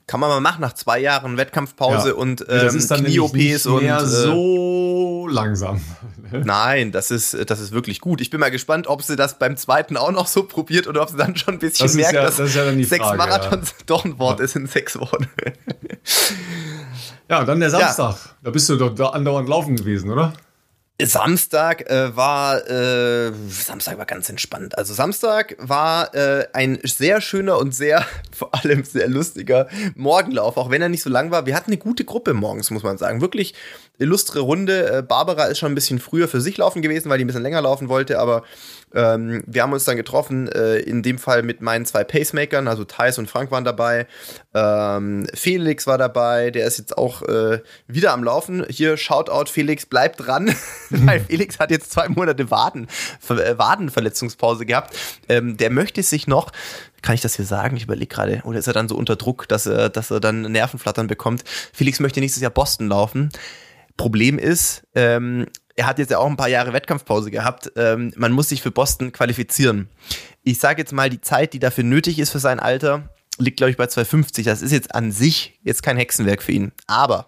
Kann 0.07 0.21
man 0.21 0.29
mal 0.29 0.39
machen 0.39 0.61
nach 0.61 0.71
zwei 0.73 0.99
Jahren 0.99 1.35
Wettkampfpause 1.35 2.09
Ja. 2.09 2.15
und 2.15 2.39
das 2.47 2.71
ähm, 2.73 2.77
ist 2.79 2.89
dann 2.89 3.01
nämlich 3.03 3.15
Knie-OPs 3.17 3.33
nicht 3.35 3.65
und. 3.65 3.83
äh, 3.83 4.05
so 4.05 5.27
langsam. 5.29 5.81
Nein, 6.31 6.91
das 6.93 7.11
ist, 7.11 7.37
das 7.49 7.59
ist 7.59 7.71
wirklich 7.73 7.99
gut. 7.99 8.21
Ich 8.21 8.29
bin 8.29 8.39
mal 8.39 8.49
gespannt, 8.51 8.87
ob 8.87 9.01
sie 9.03 9.15
das 9.17 9.37
beim 9.37 9.57
zweiten 9.57 9.97
auch 9.97 10.11
noch 10.11 10.27
so 10.27 10.43
probiert 10.43 10.87
oder 10.87 11.01
ob 11.01 11.09
sie 11.09 11.17
dann 11.17 11.35
schon 11.35 11.55
ein 11.55 11.59
bisschen 11.59 11.85
Das 11.87 11.95
merkt, 11.95 12.13
ja- 12.13 12.23
dass 12.23 12.37
das 12.37 12.53
ja 12.55 12.71
sechs 12.83 13.05
Frage, 13.05 13.17
Marathons 13.17 13.75
doch 13.85 14.05
ein 14.05 14.17
Wort 14.17 14.39
ist 14.39 14.55
in 14.55 14.65
sechs 14.67 14.97
Wochen. 14.97 15.27
Ja, 17.29 17.39
und 17.41 17.45
dann 17.47 17.59
der 17.59 17.69
Samstag. 17.69 18.15
Da 18.43 18.49
bist 18.51 18.69
du 18.69 18.77
doch 18.77 18.95
da 18.95 19.07
andauernd 19.09 19.49
laufen 19.49 19.75
gewesen, 19.75 20.09
oder? 20.09 20.31
Samstag 20.99 21.87
äh, 21.91 22.15
war 22.15 22.67
äh, 22.67 23.31
Samstag 23.49 23.99
war 23.99 24.07
ganz 24.07 24.29
entspannt. 24.29 24.77
Also 24.79 24.95
Samstag 24.95 25.55
war 25.59 26.15
äh, 26.15 26.47
ein 26.53 26.79
sehr 26.83 27.21
schöner 27.21 27.59
und 27.59 27.75
sehr 27.75 28.03
vor 28.35 28.55
allem 28.55 28.83
sehr 28.83 29.07
lustiger 29.07 29.67
Morgenlauf, 29.95 30.57
auch 30.57 30.71
wenn 30.71 30.81
er 30.81 30.89
nicht 30.89 31.03
so 31.03 31.11
lang 31.11 31.29
war. 31.29 31.45
Wir 31.45 31.55
hatten 31.55 31.69
eine 31.69 31.77
gute 31.77 32.03
Gruppe 32.03 32.33
morgens, 32.33 32.71
muss 32.71 32.81
man 32.81 32.97
sagen. 32.97 33.21
Wirklich 33.21 33.53
illustre 33.99 34.39
Runde. 34.39 34.97
Äh, 34.97 35.01
Barbara 35.01 35.45
ist 35.45 35.59
schon 35.59 35.71
ein 35.71 35.75
bisschen 35.75 35.99
früher 35.99 36.27
für 36.27 36.41
sich 36.41 36.57
laufen 36.57 36.81
gewesen, 36.81 37.09
weil 37.09 37.17
die 37.17 37.25
ein 37.25 37.27
bisschen 37.27 37.43
länger 37.43 37.61
laufen 37.61 37.89
wollte, 37.89 38.19
aber 38.19 38.43
ähm, 38.93 39.43
wir 39.45 39.63
haben 39.63 39.73
uns 39.73 39.83
dann 39.83 39.97
getroffen, 39.97 40.47
äh, 40.47 40.77
in 40.77 41.03
dem 41.03 41.17
Fall 41.17 41.43
mit 41.43 41.61
meinen 41.61 41.85
zwei 41.85 42.03
Pacemakern, 42.03 42.67
also 42.67 42.85
Thais 42.85 43.17
und 43.17 43.29
Frank 43.29 43.51
waren 43.51 43.65
dabei. 43.65 44.07
Ähm, 44.53 45.27
Felix 45.33 45.87
war 45.87 45.97
dabei, 45.97 46.51
der 46.51 46.67
ist 46.67 46.77
jetzt 46.77 46.97
auch 46.97 47.21
äh, 47.23 47.61
wieder 47.87 48.13
am 48.13 48.23
Laufen. 48.23 48.65
Hier, 48.69 48.95
Shoutout, 48.95 49.51
Felix, 49.51 49.85
bleib 49.85 50.17
dran, 50.17 50.55
weil 50.89 51.19
Felix 51.19 51.59
hat 51.59 51.71
jetzt 51.71 51.91
zwei 51.91 52.07
Monate 52.07 52.49
Waden, 52.49 52.87
äh, 53.29 53.57
Wadenverletzungspause 53.57 54.65
gehabt. 54.65 54.95
Ähm, 55.27 55.57
der 55.57 55.69
möchte 55.69 56.01
sich 56.01 56.27
noch, 56.27 56.51
kann 57.01 57.15
ich 57.15 57.21
das 57.21 57.35
hier 57.35 57.45
sagen? 57.45 57.75
Ich 57.77 57.83
überlege 57.83 58.07
gerade, 58.07 58.41
oder 58.45 58.59
ist 58.59 58.67
er 58.67 58.73
dann 58.73 58.87
so 58.87 58.95
unter 58.95 59.15
Druck, 59.15 59.47
dass 59.47 59.65
er, 59.65 59.89
dass 59.89 60.11
er 60.11 60.19
dann 60.19 60.43
Nervenflattern 60.43 61.07
bekommt? 61.07 61.43
Felix 61.73 61.99
möchte 61.99 62.19
nächstes 62.19 62.41
Jahr 62.41 62.51
Boston 62.51 62.87
laufen. 62.87 63.29
Problem 63.97 64.39
ist, 64.39 64.83
ähm, 64.95 65.47
er 65.75 65.87
hat 65.87 65.99
jetzt 65.99 66.11
ja 66.11 66.17
auch 66.17 66.27
ein 66.27 66.37
paar 66.37 66.47
Jahre 66.47 66.73
Wettkampfpause 66.73 67.29
gehabt. 67.31 67.71
Ähm, 67.75 68.11
man 68.15 68.31
muss 68.31 68.49
sich 68.49 68.61
für 68.61 68.71
Boston 68.71 69.11
qualifizieren. 69.11 69.89
Ich 70.43 70.59
sage 70.59 70.81
jetzt 70.81 70.93
mal, 70.93 71.09
die 71.09 71.21
Zeit, 71.21 71.53
die 71.53 71.59
dafür 71.59 71.83
nötig 71.83 72.19
ist 72.19 72.31
für 72.31 72.39
sein 72.39 72.59
Alter, 72.59 73.09
liegt, 73.37 73.57
glaube 73.57 73.71
ich, 73.71 73.77
bei 73.77 73.85
2,50. 73.85 74.43
Das 74.43 74.61
ist 74.61 74.71
jetzt 74.71 74.95
an 74.95 75.11
sich 75.11 75.59
jetzt 75.63 75.83
kein 75.83 75.97
Hexenwerk 75.97 76.41
für 76.41 76.51
ihn. 76.51 76.71
Aber 76.87 77.27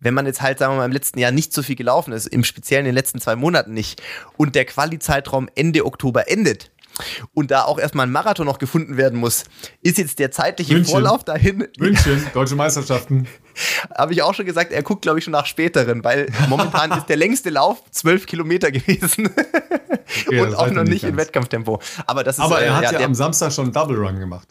wenn 0.00 0.14
man 0.14 0.26
jetzt 0.26 0.40
halt, 0.40 0.58
sagen 0.58 0.72
wir 0.72 0.78
mal, 0.78 0.86
im 0.86 0.92
letzten 0.92 1.18
Jahr 1.18 1.32
nicht 1.32 1.52
so 1.52 1.62
viel 1.62 1.76
gelaufen 1.76 2.12
ist, 2.12 2.26
im 2.26 2.44
Speziellen 2.44 2.86
in 2.86 2.90
den 2.90 2.94
letzten 2.94 3.20
zwei 3.20 3.36
Monaten 3.36 3.74
nicht, 3.74 4.02
und 4.38 4.54
der 4.54 4.64
Quali-Zeitraum 4.64 5.48
Ende 5.54 5.84
Oktober 5.84 6.30
endet, 6.30 6.70
und 7.34 7.50
da 7.50 7.64
auch 7.64 7.78
erstmal 7.78 8.06
ein 8.06 8.12
Marathon 8.12 8.46
noch 8.46 8.58
gefunden 8.58 8.96
werden 8.96 9.18
muss, 9.18 9.44
ist 9.82 9.98
jetzt 9.98 10.18
der 10.18 10.30
zeitliche 10.30 10.74
München. 10.74 10.92
Vorlauf 10.92 11.24
dahin 11.24 11.66
München, 11.78 12.24
deutsche 12.34 12.54
Meisterschaften. 12.54 13.26
habe 13.96 14.12
ich 14.12 14.22
auch 14.22 14.34
schon 14.34 14.46
gesagt, 14.46 14.72
er 14.72 14.82
guckt, 14.82 15.02
glaube 15.02 15.18
ich, 15.18 15.24
schon 15.24 15.32
nach 15.32 15.46
späteren, 15.46 16.04
weil 16.04 16.30
momentan 16.48 16.92
ist 16.92 17.06
der 17.06 17.16
längste 17.16 17.50
Lauf 17.50 17.82
zwölf 17.90 18.26
Kilometer 18.26 18.70
gewesen 18.70 19.30
Okay, 20.26 20.40
und 20.40 20.54
auch 20.54 20.70
noch 20.70 20.84
nicht 20.84 20.90
nicht 20.90 21.04
in 21.04 21.16
ganz. 21.16 21.28
Wettkampftempo. 21.28 21.80
Aber 22.06 22.24
das 22.24 22.38
ist 22.38 22.44
Aber 22.44 22.60
äh, 22.60 22.66
er 22.66 22.76
hat 22.76 22.82
ja, 22.84 22.92
der, 22.92 23.06
am 23.06 23.14
Samstag 23.14 23.52
schon 23.52 23.66
einen 23.66 23.72
Double 23.72 23.96
Run 23.96 24.18
gemacht. 24.18 24.48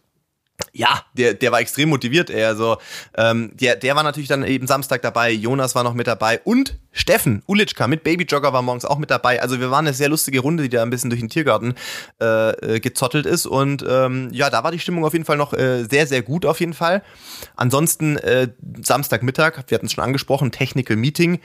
Ja, 0.79 1.03
der, 1.13 1.33
der 1.33 1.51
war 1.51 1.59
extrem 1.59 1.89
motiviert. 1.89 2.29
Er 2.29 2.47
also, 2.47 2.77
ähm, 3.17 3.51
der, 3.55 3.75
der 3.75 3.97
war 3.97 4.03
natürlich 4.03 4.29
dann 4.29 4.45
eben 4.45 4.65
Samstag 4.65 5.01
dabei. 5.01 5.29
Jonas 5.29 5.75
war 5.75 5.83
noch 5.83 5.93
mit 5.93 6.07
dabei 6.07 6.39
und 6.45 6.77
Steffen 6.93 7.43
Ulitschka 7.47 7.87
mit 7.87 8.03
Babyjogger 8.03 8.53
war 8.53 8.61
morgens 8.61 8.85
auch 8.85 8.97
mit 8.97 9.11
dabei. 9.11 9.41
Also 9.41 9.59
wir 9.59 9.71
waren 9.71 9.85
eine 9.85 9.93
sehr 9.93 10.07
lustige 10.07 10.39
Runde, 10.39 10.63
die 10.63 10.69
da 10.69 10.81
ein 10.81 10.89
bisschen 10.89 11.09
durch 11.09 11.19
den 11.19 11.29
Tiergarten 11.29 11.75
äh, 12.21 12.75
äh, 12.75 12.79
gezottelt 12.79 13.25
ist. 13.25 13.45
Und 13.45 13.85
ähm, 13.87 14.29
ja, 14.31 14.49
da 14.49 14.63
war 14.63 14.71
die 14.71 14.79
Stimmung 14.79 15.03
auf 15.03 15.11
jeden 15.11 15.25
Fall 15.25 15.35
noch 15.35 15.53
äh, 15.53 15.83
sehr, 15.83 16.07
sehr 16.07 16.21
gut 16.21 16.45
auf 16.45 16.61
jeden 16.61 16.73
Fall. 16.73 17.03
Ansonsten 17.57 18.15
äh, 18.17 18.47
Samstagmittag, 18.81 19.65
wir 19.67 19.75
hatten 19.75 19.87
es 19.87 19.91
schon 19.91 20.03
angesprochen, 20.03 20.51
Technical 20.51 20.95
Meeting 20.95 21.39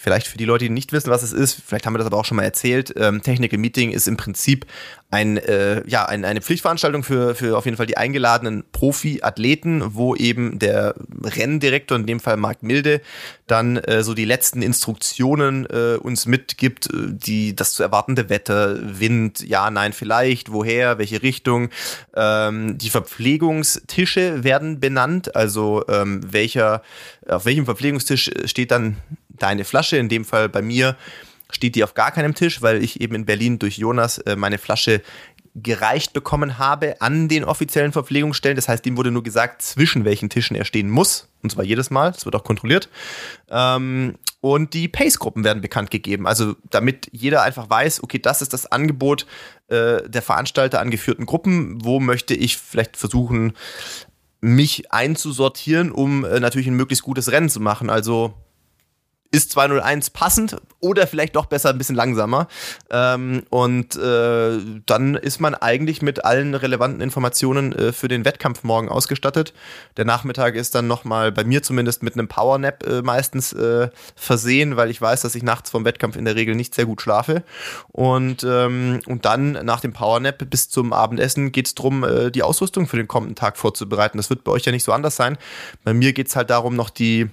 Vielleicht 0.00 0.28
für 0.28 0.38
die 0.38 0.44
Leute, 0.44 0.66
die 0.66 0.70
nicht 0.70 0.92
wissen, 0.92 1.10
was 1.10 1.24
es 1.24 1.32
ist, 1.32 1.60
vielleicht 1.66 1.84
haben 1.84 1.94
wir 1.94 1.98
das 1.98 2.06
aber 2.06 2.18
auch 2.18 2.24
schon 2.24 2.36
mal 2.36 2.44
erzählt. 2.44 2.94
Ähm, 2.96 3.20
Technical 3.20 3.58
Meeting 3.58 3.90
ist 3.90 4.06
im 4.06 4.16
Prinzip 4.16 4.64
ein, 5.10 5.38
äh, 5.38 5.82
ja, 5.88 6.06
ein, 6.06 6.24
eine 6.24 6.40
Pflichtveranstaltung 6.40 7.02
für, 7.02 7.34
für 7.34 7.58
auf 7.58 7.64
jeden 7.64 7.76
Fall 7.76 7.86
die 7.86 7.96
eingeladenen 7.96 8.62
Profi-Athleten, 8.70 9.96
wo 9.96 10.14
eben 10.14 10.60
der 10.60 10.94
Renndirektor, 11.24 11.98
in 11.98 12.06
dem 12.06 12.20
Fall 12.20 12.36
Marc 12.36 12.62
Milde, 12.62 13.00
dann 13.48 13.76
äh, 13.78 14.04
so 14.04 14.14
die 14.14 14.24
letzten 14.24 14.62
Instruktionen 14.62 15.66
äh, 15.66 15.96
uns 15.96 16.26
mitgibt, 16.26 16.86
äh, 16.86 17.08
die 17.08 17.56
das 17.56 17.72
zu 17.72 17.82
erwartende 17.82 18.28
Wetter, 18.28 18.78
Wind, 19.00 19.44
ja, 19.48 19.68
nein, 19.68 19.92
vielleicht, 19.92 20.52
woher, 20.52 20.98
welche 20.98 21.24
Richtung. 21.24 21.70
Ähm, 22.14 22.78
die 22.78 22.90
Verpflegungstische 22.90 24.44
werden 24.44 24.78
benannt, 24.78 25.34
also 25.34 25.84
ähm, 25.88 26.20
welcher, 26.30 26.82
auf 27.26 27.46
welchem 27.46 27.64
Verpflegungstisch 27.64 28.30
steht 28.44 28.70
dann 28.70 28.96
deine 29.42 29.64
Flasche, 29.64 29.96
in 29.96 30.08
dem 30.08 30.24
Fall 30.24 30.48
bei 30.48 30.62
mir 30.62 30.96
steht 31.50 31.74
die 31.74 31.84
auf 31.84 31.94
gar 31.94 32.10
keinem 32.12 32.34
Tisch, 32.34 32.62
weil 32.62 32.82
ich 32.82 33.00
eben 33.00 33.14
in 33.14 33.24
Berlin 33.24 33.58
durch 33.58 33.78
Jonas 33.78 34.18
äh, 34.18 34.36
meine 34.36 34.58
Flasche 34.58 35.02
gereicht 35.54 36.12
bekommen 36.12 36.58
habe 36.58 37.00
an 37.00 37.28
den 37.28 37.44
offiziellen 37.44 37.92
Verpflegungsstellen. 37.92 38.56
Das 38.56 38.68
heißt, 38.68 38.86
ihm 38.86 38.96
wurde 38.96 39.10
nur 39.10 39.22
gesagt, 39.22 39.62
zwischen 39.62 40.04
welchen 40.04 40.28
Tischen 40.28 40.56
er 40.56 40.64
stehen 40.64 40.90
muss. 40.90 41.28
Und 41.42 41.50
zwar 41.50 41.64
jedes 41.64 41.90
Mal. 41.90 42.12
Das 42.12 42.24
wird 42.24 42.36
auch 42.36 42.44
kontrolliert. 42.44 42.88
Ähm, 43.48 44.16
und 44.40 44.74
die 44.74 44.88
Pace-Gruppen 44.88 45.44
werden 45.44 45.60
bekannt 45.60 45.90
gegeben. 45.90 46.26
Also 46.26 46.54
damit 46.70 47.08
jeder 47.12 47.42
einfach 47.42 47.68
weiß, 47.68 48.02
okay, 48.02 48.18
das 48.18 48.42
ist 48.42 48.52
das 48.52 48.70
Angebot 48.70 49.26
äh, 49.68 50.08
der 50.08 50.22
Veranstalter 50.22 50.80
angeführten 50.80 51.26
Gruppen. 51.26 51.84
Wo 51.84 51.98
möchte 51.98 52.34
ich 52.34 52.56
vielleicht 52.56 52.96
versuchen, 52.96 53.54
mich 54.40 54.92
einzusortieren, 54.92 55.90
um 55.90 56.24
äh, 56.24 56.38
natürlich 56.38 56.68
ein 56.68 56.74
möglichst 56.74 57.02
gutes 57.02 57.32
Rennen 57.32 57.48
zu 57.48 57.60
machen. 57.60 57.90
Also 57.90 58.34
ist 59.30 59.50
201 59.52 60.10
passend 60.10 60.56
oder 60.80 61.06
vielleicht 61.06 61.36
doch 61.36 61.46
besser 61.46 61.70
ein 61.70 61.78
bisschen 61.78 61.96
langsamer. 61.96 62.48
Ähm, 62.90 63.42
und 63.50 63.96
äh, 63.96 64.58
dann 64.86 65.16
ist 65.16 65.40
man 65.40 65.54
eigentlich 65.54 66.00
mit 66.00 66.24
allen 66.24 66.54
relevanten 66.54 67.02
Informationen 67.02 67.72
äh, 67.72 67.92
für 67.92 68.08
den 68.08 68.24
Wettkampf 68.24 68.62
morgen 68.62 68.88
ausgestattet. 68.88 69.52
Der 69.98 70.06
Nachmittag 70.06 70.54
ist 70.54 70.74
dann 70.74 70.86
nochmal 70.86 71.30
bei 71.30 71.44
mir 71.44 71.62
zumindest 71.62 72.02
mit 72.02 72.14
einem 72.14 72.28
Powernap 72.28 72.86
äh, 72.86 73.02
meistens 73.02 73.52
äh, 73.52 73.90
versehen, 74.16 74.76
weil 74.76 74.90
ich 74.90 75.00
weiß, 75.00 75.20
dass 75.22 75.34
ich 75.34 75.42
nachts 75.42 75.68
vom 75.68 75.84
Wettkampf 75.84 76.16
in 76.16 76.24
der 76.24 76.36
Regel 76.36 76.54
nicht 76.54 76.74
sehr 76.74 76.86
gut 76.86 77.02
schlafe. 77.02 77.42
Und, 77.92 78.44
ähm, 78.44 79.00
und 79.06 79.26
dann 79.26 79.52
nach 79.52 79.80
dem 79.80 79.92
Powernap 79.92 80.48
bis 80.48 80.70
zum 80.70 80.94
Abendessen 80.94 81.52
geht 81.52 81.66
es 81.66 81.74
darum, 81.74 82.02
äh, 82.02 82.30
die 82.30 82.42
Ausrüstung 82.42 82.86
für 82.86 82.96
den 82.96 83.08
kommenden 83.08 83.36
Tag 83.36 83.58
vorzubereiten. 83.58 84.16
Das 84.16 84.30
wird 84.30 84.44
bei 84.44 84.52
euch 84.52 84.64
ja 84.64 84.72
nicht 84.72 84.84
so 84.84 84.92
anders 84.92 85.16
sein. 85.16 85.36
Bei 85.84 85.92
mir 85.92 86.14
geht 86.14 86.28
es 86.28 86.36
halt 86.36 86.48
darum, 86.48 86.76
noch 86.76 86.88
die 86.88 87.28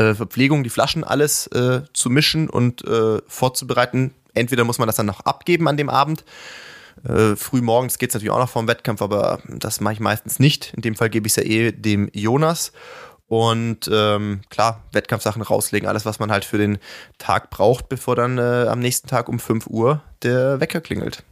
äh, 0.00 0.14
Verpflegung, 0.14 0.62
die 0.62 0.70
Flaschen, 0.70 1.04
alles 1.04 1.46
äh, 1.48 1.82
zu 1.92 2.08
mischen 2.08 2.48
und 2.48 2.86
äh, 2.86 3.18
vorzubereiten. 3.26 4.14
Entweder 4.32 4.64
muss 4.64 4.78
man 4.78 4.86
das 4.86 4.96
dann 4.96 5.06
noch 5.06 5.20
abgeben 5.20 5.68
an 5.68 5.76
dem 5.76 5.90
Abend. 5.90 6.24
Äh, 7.04 7.36
früh 7.36 7.60
morgens 7.60 7.98
geht 7.98 8.10
es 8.10 8.14
natürlich 8.14 8.32
auch 8.32 8.38
noch 8.38 8.48
vor 8.48 8.62
dem 8.62 8.68
Wettkampf, 8.68 9.02
aber 9.02 9.40
das 9.46 9.80
mache 9.80 9.94
ich 9.94 10.00
meistens 10.00 10.38
nicht. 10.38 10.72
In 10.74 10.82
dem 10.82 10.94
Fall 10.94 11.10
gebe 11.10 11.26
ich 11.26 11.32
es 11.32 11.36
ja 11.36 11.42
eh 11.42 11.72
dem 11.72 12.08
Jonas. 12.14 12.72
Und 13.26 13.88
ähm, 13.92 14.40
klar, 14.48 14.82
Wettkampfsachen 14.92 15.42
rauslegen, 15.42 15.88
alles, 15.88 16.04
was 16.04 16.18
man 16.18 16.32
halt 16.32 16.44
für 16.44 16.58
den 16.58 16.78
Tag 17.18 17.50
braucht, 17.50 17.88
bevor 17.88 18.16
dann 18.16 18.38
äh, 18.38 18.66
am 18.68 18.80
nächsten 18.80 19.06
Tag 19.06 19.28
um 19.28 19.38
5 19.38 19.66
Uhr 19.68 20.02
der 20.22 20.60
Wecker 20.60 20.80
klingelt. 20.80 21.24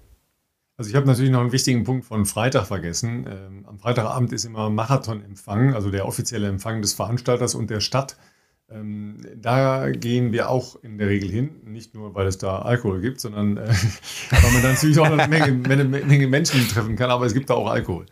Also 0.76 0.90
ich 0.90 0.94
habe 0.94 1.06
natürlich 1.06 1.32
noch 1.32 1.40
einen 1.40 1.50
wichtigen 1.50 1.82
Punkt 1.82 2.06
von 2.06 2.24
Freitag 2.24 2.66
vergessen. 2.66 3.26
Ähm, 3.28 3.66
am 3.66 3.80
Freitagabend 3.80 4.32
ist 4.32 4.44
immer 4.44 4.70
Marathonempfang, 4.70 5.74
also 5.74 5.90
der 5.90 6.06
offizielle 6.06 6.46
Empfang 6.46 6.82
des 6.82 6.94
Veranstalters 6.94 7.56
und 7.56 7.68
der 7.68 7.80
Stadt. 7.80 8.16
Ähm, 8.70 9.16
da 9.34 9.88
gehen 9.90 10.32
wir 10.32 10.50
auch 10.50 10.76
in 10.82 10.98
der 10.98 11.08
Regel 11.08 11.30
hin, 11.30 11.50
nicht 11.64 11.94
nur, 11.94 12.14
weil 12.14 12.26
es 12.26 12.36
da 12.36 12.58
Alkohol 12.58 13.00
gibt, 13.00 13.18
sondern 13.18 13.56
äh, 13.56 13.66
weil 14.30 14.52
man 14.52 14.62
dann 14.62 14.72
natürlich 14.74 14.98
auch 14.98 15.06
eine 15.06 15.26
Menge, 15.26 15.52
Menge, 15.52 15.84
Menge, 15.84 16.26
Menschen 16.26 16.68
treffen 16.68 16.94
kann, 16.94 17.10
aber 17.10 17.24
es 17.24 17.32
gibt 17.32 17.48
da 17.48 17.54
auch 17.54 17.70
Alkohol. 17.70 18.04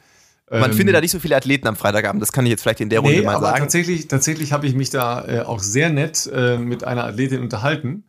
Man 0.49 0.71
ähm, 0.71 0.77
findet 0.77 0.95
da 0.95 1.03
nicht 1.03 1.11
so 1.11 1.19
viele 1.19 1.37
Athleten 1.37 1.67
am 1.67 1.77
Freitagabend, 1.77 2.23
das 2.23 2.33
kann 2.33 2.47
ich 2.47 2.51
jetzt 2.51 2.63
vielleicht 2.63 2.81
in 2.81 2.89
der 2.89 3.01
Runde 3.01 3.19
nee, 3.19 3.25
mal 3.27 3.35
aber 3.35 3.49
sagen. 3.49 3.59
Tatsächlich, 3.59 4.09
tatsächlich 4.09 4.53
habe 4.53 4.67
ich 4.67 4.75
mich 4.75 4.89
da 4.89 5.29
äh, 5.29 5.41
auch 5.41 5.59
sehr 5.59 5.91
nett 5.91 6.31
äh, 6.33 6.57
mit 6.57 6.85
einer 6.85 7.05
Athletin 7.05 7.43
unterhalten. 7.43 8.05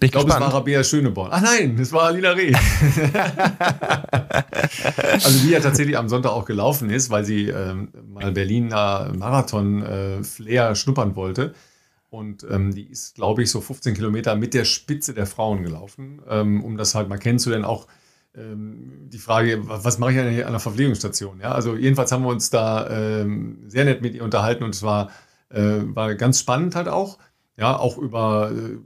Ich, 0.00 0.12
glaube, 0.12 0.30
es 0.30 0.38
war 0.38 0.54
Rabea 0.54 0.84
Schöneborn. 0.84 1.30
Ach 1.32 1.42
nein, 1.42 1.76
es 1.78 1.92
war 1.92 2.04
Alina 2.04 2.30
Reh. 2.30 2.52
also 5.12 5.38
die 5.40 5.50
ja 5.50 5.60
tatsächlich 5.60 5.98
am 5.98 6.08
Sonntag 6.08 6.30
auch 6.30 6.44
gelaufen 6.44 6.88
ist, 6.88 7.10
weil 7.10 7.24
sie 7.24 7.48
ähm, 7.48 7.88
mal 8.06 8.30
Berliner 8.30 9.12
Marathon-Flair 9.16 10.70
äh, 10.70 10.76
schnuppern 10.76 11.16
wollte. 11.16 11.54
Und 12.10 12.46
ähm, 12.48 12.74
die 12.74 12.84
ist, 12.84 13.16
glaube 13.16 13.42
ich, 13.42 13.50
so 13.50 13.60
15 13.60 13.94
Kilometer 13.94 14.36
mit 14.36 14.54
der 14.54 14.64
Spitze 14.64 15.14
der 15.14 15.26
Frauen 15.26 15.62
gelaufen, 15.62 16.22
ähm, 16.28 16.62
um 16.62 16.76
das 16.76 16.94
halt 16.94 17.08
mal 17.08 17.18
kennenzulernen. 17.18 17.64
Auch 17.64 17.86
ähm, 18.36 19.08
die 19.08 19.18
Frage, 19.18 19.60
was 19.62 19.98
mache 19.98 20.12
ich 20.12 20.44
an 20.44 20.52
der 20.52 20.60
Verpflegungsstation? 20.60 21.40
Ja, 21.40 21.52
also 21.52 21.74
jedenfalls 21.74 22.12
haben 22.12 22.22
wir 22.22 22.30
uns 22.30 22.50
da 22.50 22.88
ähm, 22.88 23.64
sehr 23.66 23.84
nett 23.84 24.02
mit 24.02 24.14
ihr 24.14 24.24
unterhalten 24.24 24.62
und 24.62 24.74
es 24.74 24.82
war, 24.82 25.10
äh, 25.48 25.80
war 25.82 26.14
ganz 26.14 26.38
spannend 26.38 26.76
halt 26.76 26.88
auch. 26.88 27.18
Ja, 27.56 27.78
auch 27.78 27.98
über 27.98 28.52
äh, 28.52 28.78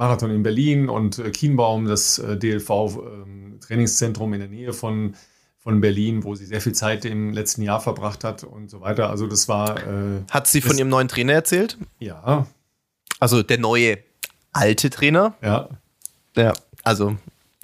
Marathon 0.00 0.30
in 0.30 0.42
Berlin 0.42 0.88
und 0.88 1.18
äh, 1.18 1.30
Kienbaum, 1.30 1.84
das 1.84 2.18
äh, 2.18 2.38
DLV-Trainingszentrum 2.38 4.30
ähm, 4.30 4.32
in 4.32 4.40
der 4.40 4.48
Nähe 4.48 4.72
von, 4.72 5.14
von 5.58 5.82
Berlin, 5.82 6.24
wo 6.24 6.34
sie 6.34 6.46
sehr 6.46 6.62
viel 6.62 6.72
Zeit 6.72 7.04
im 7.04 7.34
letzten 7.34 7.60
Jahr 7.60 7.82
verbracht 7.82 8.24
hat 8.24 8.42
und 8.42 8.70
so 8.70 8.80
weiter. 8.80 9.10
Also 9.10 9.26
das 9.26 9.46
war. 9.46 9.76
Äh, 9.76 10.22
hat 10.30 10.46
sie 10.46 10.62
von 10.62 10.78
ihrem 10.78 10.88
neuen 10.88 11.08
Trainer 11.08 11.34
erzählt? 11.34 11.76
Ja. 11.98 12.46
Also 13.18 13.42
der 13.42 13.58
neue 13.58 13.98
alte 14.52 14.88
Trainer? 14.88 15.34
Ja. 15.42 15.68
Ja, 16.34 16.54
also 16.82 17.16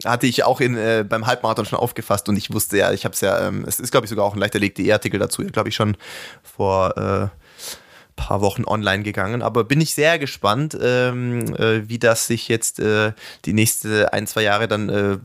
hatte 0.04 0.26
ich 0.26 0.44
auch 0.44 0.60
in, 0.60 0.76
äh, 0.76 1.06
beim 1.08 1.26
Halbmarathon 1.26 1.64
schon 1.64 1.78
aufgefasst 1.78 2.28
und 2.28 2.36
ich 2.36 2.52
wusste 2.52 2.76
ja, 2.76 2.92
ich 2.92 3.06
habe 3.06 3.14
es 3.14 3.22
ja, 3.22 3.48
ähm, 3.48 3.64
es 3.66 3.80
ist 3.80 3.92
glaube 3.92 4.04
ich 4.04 4.10
sogar 4.10 4.26
auch 4.26 4.34
ein 4.34 4.40
leichter 4.40 4.60
artikel 4.92 5.18
dazu, 5.18 5.42
glaube 5.46 5.70
ich 5.70 5.74
schon 5.74 5.96
vor 6.42 6.98
äh, 6.98 7.28
paar 8.16 8.40
Wochen 8.40 8.64
online 8.64 9.02
gegangen. 9.02 9.42
Aber 9.42 9.64
bin 9.64 9.80
ich 9.80 9.94
sehr 9.94 10.18
gespannt, 10.18 10.76
ähm, 10.80 11.54
äh, 11.54 11.88
wie 11.88 11.98
das 11.98 12.26
sich 12.26 12.48
jetzt 12.48 12.80
äh, 12.80 13.12
die 13.44 13.52
nächsten 13.52 14.06
ein, 14.06 14.26
zwei 14.26 14.42
Jahre 14.42 14.66
dann 14.66 14.88
äh, 14.88 15.18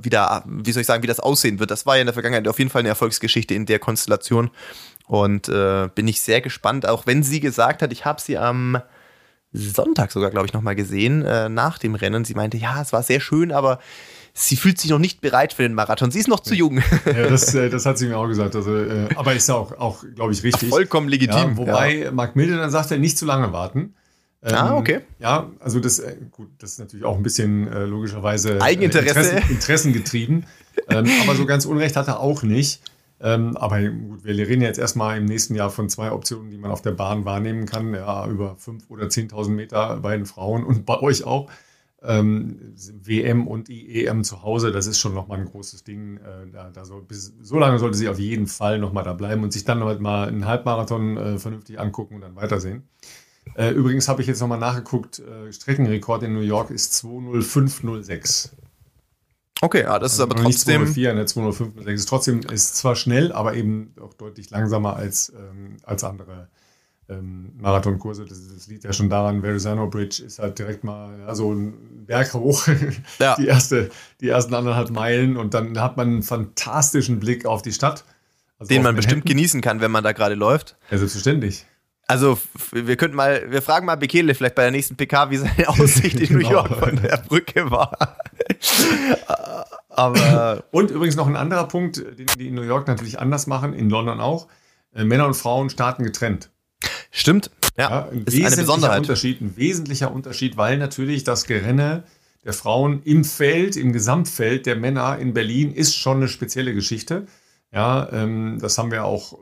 wieder, 0.00 0.44
wie 0.46 0.72
soll 0.72 0.80
ich 0.80 0.86
sagen, 0.86 1.02
wie 1.02 1.08
das 1.08 1.20
aussehen 1.20 1.58
wird. 1.58 1.70
Das 1.70 1.84
war 1.84 1.96
ja 1.96 2.02
in 2.02 2.06
der 2.06 2.14
Vergangenheit 2.14 2.48
auf 2.48 2.58
jeden 2.58 2.70
Fall 2.70 2.80
eine 2.80 2.88
Erfolgsgeschichte 2.88 3.54
in 3.54 3.66
der 3.66 3.78
Konstellation. 3.78 4.50
Und 5.06 5.48
äh, 5.48 5.88
bin 5.94 6.06
ich 6.08 6.20
sehr 6.20 6.40
gespannt, 6.40 6.86
auch 6.86 7.06
wenn 7.06 7.22
sie 7.22 7.40
gesagt 7.40 7.82
hat, 7.82 7.92
ich 7.92 8.04
habe 8.04 8.20
sie 8.20 8.38
am 8.38 8.80
Sonntag 9.52 10.12
sogar, 10.12 10.30
glaube 10.30 10.46
ich, 10.46 10.52
nochmal 10.52 10.76
gesehen, 10.76 11.24
äh, 11.24 11.48
nach 11.48 11.78
dem 11.78 11.94
Rennen. 11.94 12.24
Sie 12.24 12.34
meinte, 12.34 12.58
ja, 12.58 12.82
es 12.82 12.92
war 12.92 13.02
sehr 13.02 13.20
schön, 13.20 13.50
aber 13.50 13.78
sie 14.38 14.56
fühlt 14.56 14.78
sich 14.78 14.90
noch 14.90 14.98
nicht 14.98 15.20
bereit 15.20 15.52
für 15.52 15.62
den 15.62 15.74
Marathon. 15.74 16.10
Sie 16.10 16.20
ist 16.20 16.28
noch 16.28 16.40
zu 16.40 16.54
jung. 16.54 16.80
Ja, 17.06 17.28
das, 17.28 17.54
äh, 17.54 17.68
das 17.70 17.86
hat 17.86 17.98
sie 17.98 18.06
mir 18.06 18.16
auch 18.16 18.28
gesagt. 18.28 18.54
Also, 18.54 18.76
äh, 18.76 19.08
aber 19.16 19.34
ist 19.34 19.48
ja 19.48 19.54
auch, 19.54 19.76
auch 19.78 20.04
glaube 20.14 20.32
ich, 20.32 20.42
richtig. 20.42 20.68
Vollkommen 20.68 21.08
legitim. 21.08 21.50
Ja, 21.50 21.56
wobei 21.56 21.96
ja. 21.96 22.12
Mark 22.12 22.36
Milde 22.36 22.56
dann 22.56 22.70
sagt, 22.70 22.90
er 22.90 22.98
nicht 22.98 23.18
zu 23.18 23.26
lange 23.26 23.52
warten. 23.52 23.94
Ähm, 24.42 24.54
ah, 24.54 24.76
okay. 24.76 25.00
Ja, 25.18 25.50
also 25.58 25.80
das, 25.80 25.98
äh, 25.98 26.16
gut, 26.30 26.48
das 26.58 26.72
ist 26.72 26.78
natürlich 26.78 27.04
auch 27.04 27.16
ein 27.16 27.22
bisschen 27.22 27.66
äh, 27.66 27.84
logischerweise 27.84 28.62
Eigeninteresse. 28.62 29.18
Interessen, 29.18 29.50
Interessengetrieben. 29.50 30.46
ähm, 30.88 31.10
aber 31.22 31.34
so 31.34 31.44
ganz 31.44 31.64
Unrecht 31.64 31.96
hat 31.96 32.06
er 32.06 32.20
auch 32.20 32.42
nicht. 32.42 32.80
Ähm, 33.20 33.56
aber 33.56 33.82
gut, 33.82 34.24
wir 34.24 34.36
reden 34.36 34.62
jetzt 34.62 34.78
erstmal 34.78 35.18
im 35.18 35.24
nächsten 35.24 35.56
Jahr 35.56 35.70
von 35.70 35.88
zwei 35.88 36.12
Optionen, 36.12 36.50
die 36.50 36.58
man 36.58 36.70
auf 36.70 36.82
der 36.82 36.92
Bahn 36.92 37.24
wahrnehmen 37.24 37.66
kann. 37.66 37.92
Ja, 37.92 38.28
über 38.28 38.56
5.000 38.64 38.88
oder 38.88 39.06
10.000 39.06 39.48
Meter 39.50 39.96
bei 39.96 40.16
den 40.16 40.26
Frauen 40.26 40.62
und 40.62 40.86
bei 40.86 41.00
euch 41.00 41.24
auch 41.24 41.50
ähm, 42.02 42.74
WM 43.02 43.46
und 43.46 43.68
EM 43.68 44.22
zu 44.22 44.42
Hause, 44.42 44.70
das 44.70 44.86
ist 44.86 44.98
schon 44.98 45.14
nochmal 45.14 45.38
ein 45.38 45.46
großes 45.46 45.84
Ding. 45.84 46.18
Äh, 46.18 46.50
da, 46.52 46.70
da 46.70 46.84
so, 46.84 47.00
bis, 47.00 47.34
so 47.42 47.58
lange 47.58 47.78
sollte 47.78 47.96
sie 47.96 48.08
auf 48.08 48.18
jeden 48.18 48.46
Fall 48.46 48.78
nochmal 48.78 49.04
da 49.04 49.14
bleiben 49.14 49.42
und 49.42 49.52
sich 49.52 49.64
dann 49.64 49.82
halt 49.82 50.00
mal 50.00 50.28
einen 50.28 50.46
Halbmarathon 50.46 51.16
äh, 51.16 51.38
vernünftig 51.38 51.80
angucken 51.80 52.16
und 52.16 52.20
dann 52.20 52.36
weitersehen. 52.36 52.88
Äh, 53.54 53.70
übrigens 53.70 54.08
habe 54.08 54.20
ich 54.20 54.28
jetzt 54.28 54.40
nochmal 54.40 54.58
nachgeguckt, 54.58 55.20
äh, 55.20 55.52
Streckenrekord 55.52 56.22
in 56.22 56.34
New 56.34 56.40
York 56.40 56.70
ist 56.70 56.94
20506. 56.94 58.52
Okay, 59.60 59.82
ja, 59.82 59.98
das 59.98 60.12
also 60.12 60.24
ist 60.24 60.30
aber 60.30 60.42
trotzdem. 60.42 60.82
Nicht 60.82 60.94
204, 60.94 61.14
ne, 61.14 61.26
20506 61.26 62.00
ist 62.00 62.08
trotzdem, 62.08 62.40
ist 62.40 62.76
zwar 62.76 62.94
schnell, 62.94 63.32
aber 63.32 63.54
eben 63.54 63.94
auch 64.00 64.14
deutlich 64.14 64.50
langsamer 64.50 64.94
als, 64.94 65.32
ähm, 65.36 65.78
als 65.82 66.04
andere 66.04 66.48
ähm, 67.08 67.52
Marathonkurse. 67.58 68.24
Das, 68.24 68.38
das, 68.54 68.66
liegt 68.66 68.84
ja 68.84 68.92
schon 68.92 69.08
daran, 69.08 69.40
Verrazano 69.42 69.88
Bridge 69.88 70.22
ist 70.24 70.38
halt 70.38 70.58
direkt 70.58 70.84
mal 70.84 71.18
ja, 71.18 71.34
so 71.34 71.52
ein 71.52 72.04
Berg 72.06 72.34
hoch, 72.34 72.66
ja. 73.18 73.36
die, 73.36 73.46
erste, 73.46 73.90
die 74.20 74.28
ersten 74.28 74.54
anderthalb 74.54 74.90
Meilen 74.90 75.36
und 75.36 75.54
dann 75.54 75.80
hat 75.80 75.96
man 75.96 76.08
einen 76.08 76.22
fantastischen 76.22 77.20
Blick 77.20 77.46
auf 77.46 77.62
die 77.62 77.72
Stadt. 77.72 78.04
Also 78.58 78.68
Den 78.68 78.82
man 78.82 78.96
bestimmt 78.96 79.24
genießen 79.24 79.60
kann, 79.60 79.80
wenn 79.80 79.90
man 79.90 80.02
da 80.02 80.12
gerade 80.12 80.34
läuft. 80.34 80.76
Ja, 80.90 80.98
selbstverständlich. 80.98 81.64
Also, 82.10 82.38
wir 82.72 82.96
könnten 82.96 83.16
mal, 83.16 83.50
wir 83.50 83.60
fragen 83.60 83.84
mal 83.84 83.96
Bekele 83.98 84.34
vielleicht 84.34 84.54
bei 84.54 84.62
der 84.62 84.70
nächsten 84.70 84.96
PK, 84.96 85.30
wie 85.30 85.36
seine 85.36 85.68
Aussicht 85.68 86.18
in 86.18 86.32
New 86.32 86.38
genau. 86.38 86.52
York 86.52 86.74
von 86.78 86.96
der 87.02 87.18
Brücke 87.18 87.70
war. 87.70 88.16
Aber 89.90 90.64
und 90.70 90.90
übrigens 90.90 91.16
noch 91.16 91.26
ein 91.26 91.36
anderer 91.36 91.68
Punkt, 91.68 91.98
den 91.98 92.26
die 92.38 92.48
in 92.48 92.54
New 92.54 92.62
York 92.62 92.88
natürlich 92.88 93.18
anders 93.20 93.46
machen, 93.46 93.74
in 93.74 93.90
London 93.90 94.20
auch. 94.20 94.48
Äh, 94.94 95.04
Männer 95.04 95.26
und 95.26 95.34
Frauen 95.34 95.68
starten 95.68 96.02
getrennt. 96.02 96.50
Stimmt. 97.10 97.50
Ja, 97.76 97.90
ja 97.90 98.08
ein 98.08 98.18
ist 98.18 98.26
wesentlicher 98.26 98.46
eine 98.46 98.56
Besonderheit. 98.56 99.00
Unterschied, 99.00 99.40
ein 99.40 99.56
wesentlicher 99.56 100.12
Unterschied, 100.12 100.56
weil 100.56 100.78
natürlich 100.78 101.24
das 101.24 101.44
Gerenne 101.44 102.04
der 102.44 102.52
Frauen 102.52 103.02
im 103.04 103.24
Feld, 103.24 103.76
im 103.76 103.92
Gesamtfeld 103.92 104.66
der 104.66 104.76
Männer 104.76 105.18
in 105.18 105.34
Berlin 105.34 105.72
ist 105.72 105.96
schon 105.96 106.18
eine 106.18 106.28
spezielle 106.28 106.74
Geschichte. 106.74 107.26
Ja, 107.72 108.08
ähm, 108.12 108.58
das 108.60 108.78
haben 108.78 108.90
wir 108.90 109.04
auch, 109.04 109.38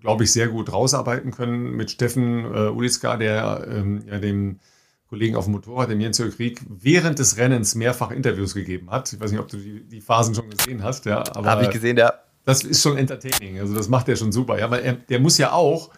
glaube 0.00 0.24
ich, 0.24 0.32
sehr 0.32 0.48
gut 0.48 0.72
rausarbeiten 0.72 1.32
können 1.32 1.72
mit 1.72 1.90
Steffen 1.90 2.44
äh, 2.44 2.68
Ulitzka, 2.68 3.16
der 3.16 3.66
ähm, 3.68 4.04
ja, 4.06 4.18
dem 4.18 4.60
Kollegen 5.08 5.36
auf 5.36 5.44
dem 5.44 5.52
Motorrad, 5.52 5.90
dem 5.90 6.00
Jens 6.00 6.18
Krieg, 6.18 6.60
während 6.68 7.18
des 7.18 7.36
Rennens 7.36 7.74
mehrfach 7.74 8.10
Interviews 8.10 8.54
gegeben 8.54 8.90
hat. 8.90 9.12
Ich 9.12 9.20
weiß 9.20 9.30
nicht, 9.30 9.40
ob 9.40 9.48
du 9.48 9.56
die, 9.56 9.84
die 9.84 10.00
Phasen 10.00 10.34
schon 10.34 10.50
gesehen 10.50 10.82
hast, 10.82 11.06
ja. 11.06 11.24
Habe 11.34 11.64
ich 11.64 11.70
gesehen, 11.70 11.96
ja. 11.96 12.12
Das 12.44 12.62
ist 12.62 12.80
schon 12.80 12.96
entertaining. 12.96 13.58
Also 13.58 13.74
das 13.74 13.88
macht 13.88 14.08
er 14.08 14.16
schon 14.16 14.30
super. 14.30 14.58
Ja, 14.58 14.70
weil 14.70 14.82
er, 14.82 14.92
der 14.94 15.18
muss 15.18 15.36
ja 15.38 15.52
auch 15.52 15.90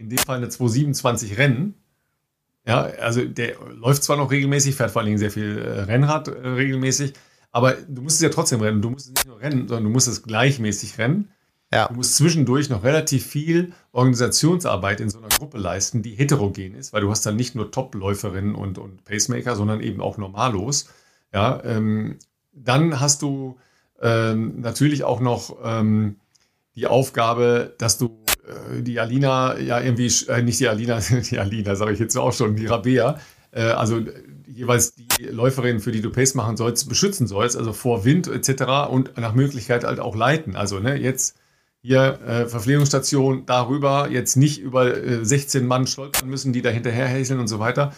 in 0.00 0.08
dem 0.08 0.18
Fall 0.18 0.38
eine 0.38 0.48
227 0.48 1.38
rennen. 1.38 1.74
Ja, 2.66 2.82
also 2.82 3.24
der 3.24 3.54
läuft 3.74 4.02
zwar 4.02 4.16
noch 4.16 4.30
regelmäßig, 4.30 4.74
fährt 4.74 4.90
vor 4.90 5.00
allen 5.00 5.06
Dingen 5.06 5.18
sehr 5.18 5.30
viel 5.30 5.58
äh, 5.58 5.80
Rennrad 5.82 6.28
äh, 6.28 6.48
regelmäßig, 6.48 7.14
aber 7.52 7.72
du 7.72 8.02
musst 8.02 8.16
es 8.16 8.22
ja 8.22 8.28
trotzdem 8.28 8.60
rennen. 8.60 8.82
Du 8.82 8.90
musst 8.90 9.06
es 9.06 9.14
nicht 9.14 9.26
nur 9.26 9.40
rennen, 9.40 9.66
sondern 9.66 9.84
du 9.84 9.90
musst 9.90 10.08
es 10.08 10.22
gleichmäßig 10.22 10.98
rennen. 10.98 11.30
Ja. 11.72 11.88
Du 11.88 11.94
musst 11.94 12.16
zwischendurch 12.16 12.68
noch 12.68 12.82
relativ 12.82 13.26
viel 13.26 13.72
Organisationsarbeit 13.92 15.00
in 15.00 15.08
so 15.08 15.18
einer 15.18 15.28
Gruppe 15.28 15.58
leisten, 15.58 16.02
die 16.02 16.14
heterogen 16.14 16.74
ist, 16.74 16.92
weil 16.92 17.02
du 17.02 17.10
hast 17.10 17.24
dann 17.24 17.36
nicht 17.36 17.54
nur 17.54 17.70
Top-Läuferinnen 17.70 18.54
und, 18.54 18.78
und 18.78 19.04
Pacemaker, 19.04 19.54
sondern 19.54 19.80
eben 19.80 20.00
auch 20.00 20.18
Normalos. 20.18 20.88
Ja, 21.32 21.62
ähm, 21.64 22.18
dann 22.52 23.00
hast 23.00 23.22
du 23.22 23.58
ähm, 24.00 24.60
natürlich 24.60 25.04
auch 25.04 25.20
noch 25.20 25.58
ähm, 25.62 26.16
die 26.74 26.88
Aufgabe, 26.88 27.74
dass 27.78 27.98
du 27.98 28.20
die 28.80 29.00
Alina 29.00 29.58
ja 29.58 29.80
irgendwie, 29.80 30.12
äh, 30.28 30.42
nicht 30.42 30.60
die 30.60 30.68
Alina, 30.68 31.00
die 31.30 31.38
Alina 31.38 31.74
sage 31.76 31.92
ich 31.92 31.98
jetzt 31.98 32.16
auch 32.16 32.32
schon, 32.32 32.56
die 32.56 32.66
Rabea, 32.66 33.18
äh, 33.52 33.62
also 33.62 34.00
jeweils 34.46 34.94
die 34.94 35.24
Läuferin, 35.24 35.80
für 35.80 35.92
die 35.92 36.00
du 36.00 36.10
Pace 36.10 36.34
machen 36.34 36.56
sollst, 36.56 36.88
beschützen 36.88 37.26
sollst, 37.26 37.56
also 37.56 37.72
vor 37.72 38.04
Wind 38.04 38.28
etc. 38.28 38.90
und 38.90 39.16
nach 39.16 39.34
Möglichkeit 39.34 39.84
halt 39.84 40.00
auch 40.00 40.16
leiten. 40.16 40.56
Also 40.56 40.80
ne, 40.80 40.96
jetzt 40.96 41.36
hier 41.82 42.20
äh, 42.26 42.46
Verpflegungsstation 42.46 43.46
darüber, 43.46 44.10
jetzt 44.10 44.36
nicht 44.36 44.60
über 44.60 44.94
äh, 44.94 45.24
16 45.24 45.66
Mann 45.66 45.86
stolpern 45.86 46.28
müssen, 46.28 46.52
die 46.52 46.62
da 46.62 46.70
hinterher 46.70 47.06
häseln 47.06 47.40
und 47.40 47.48
so 47.48 47.58
weiter. 47.58 47.94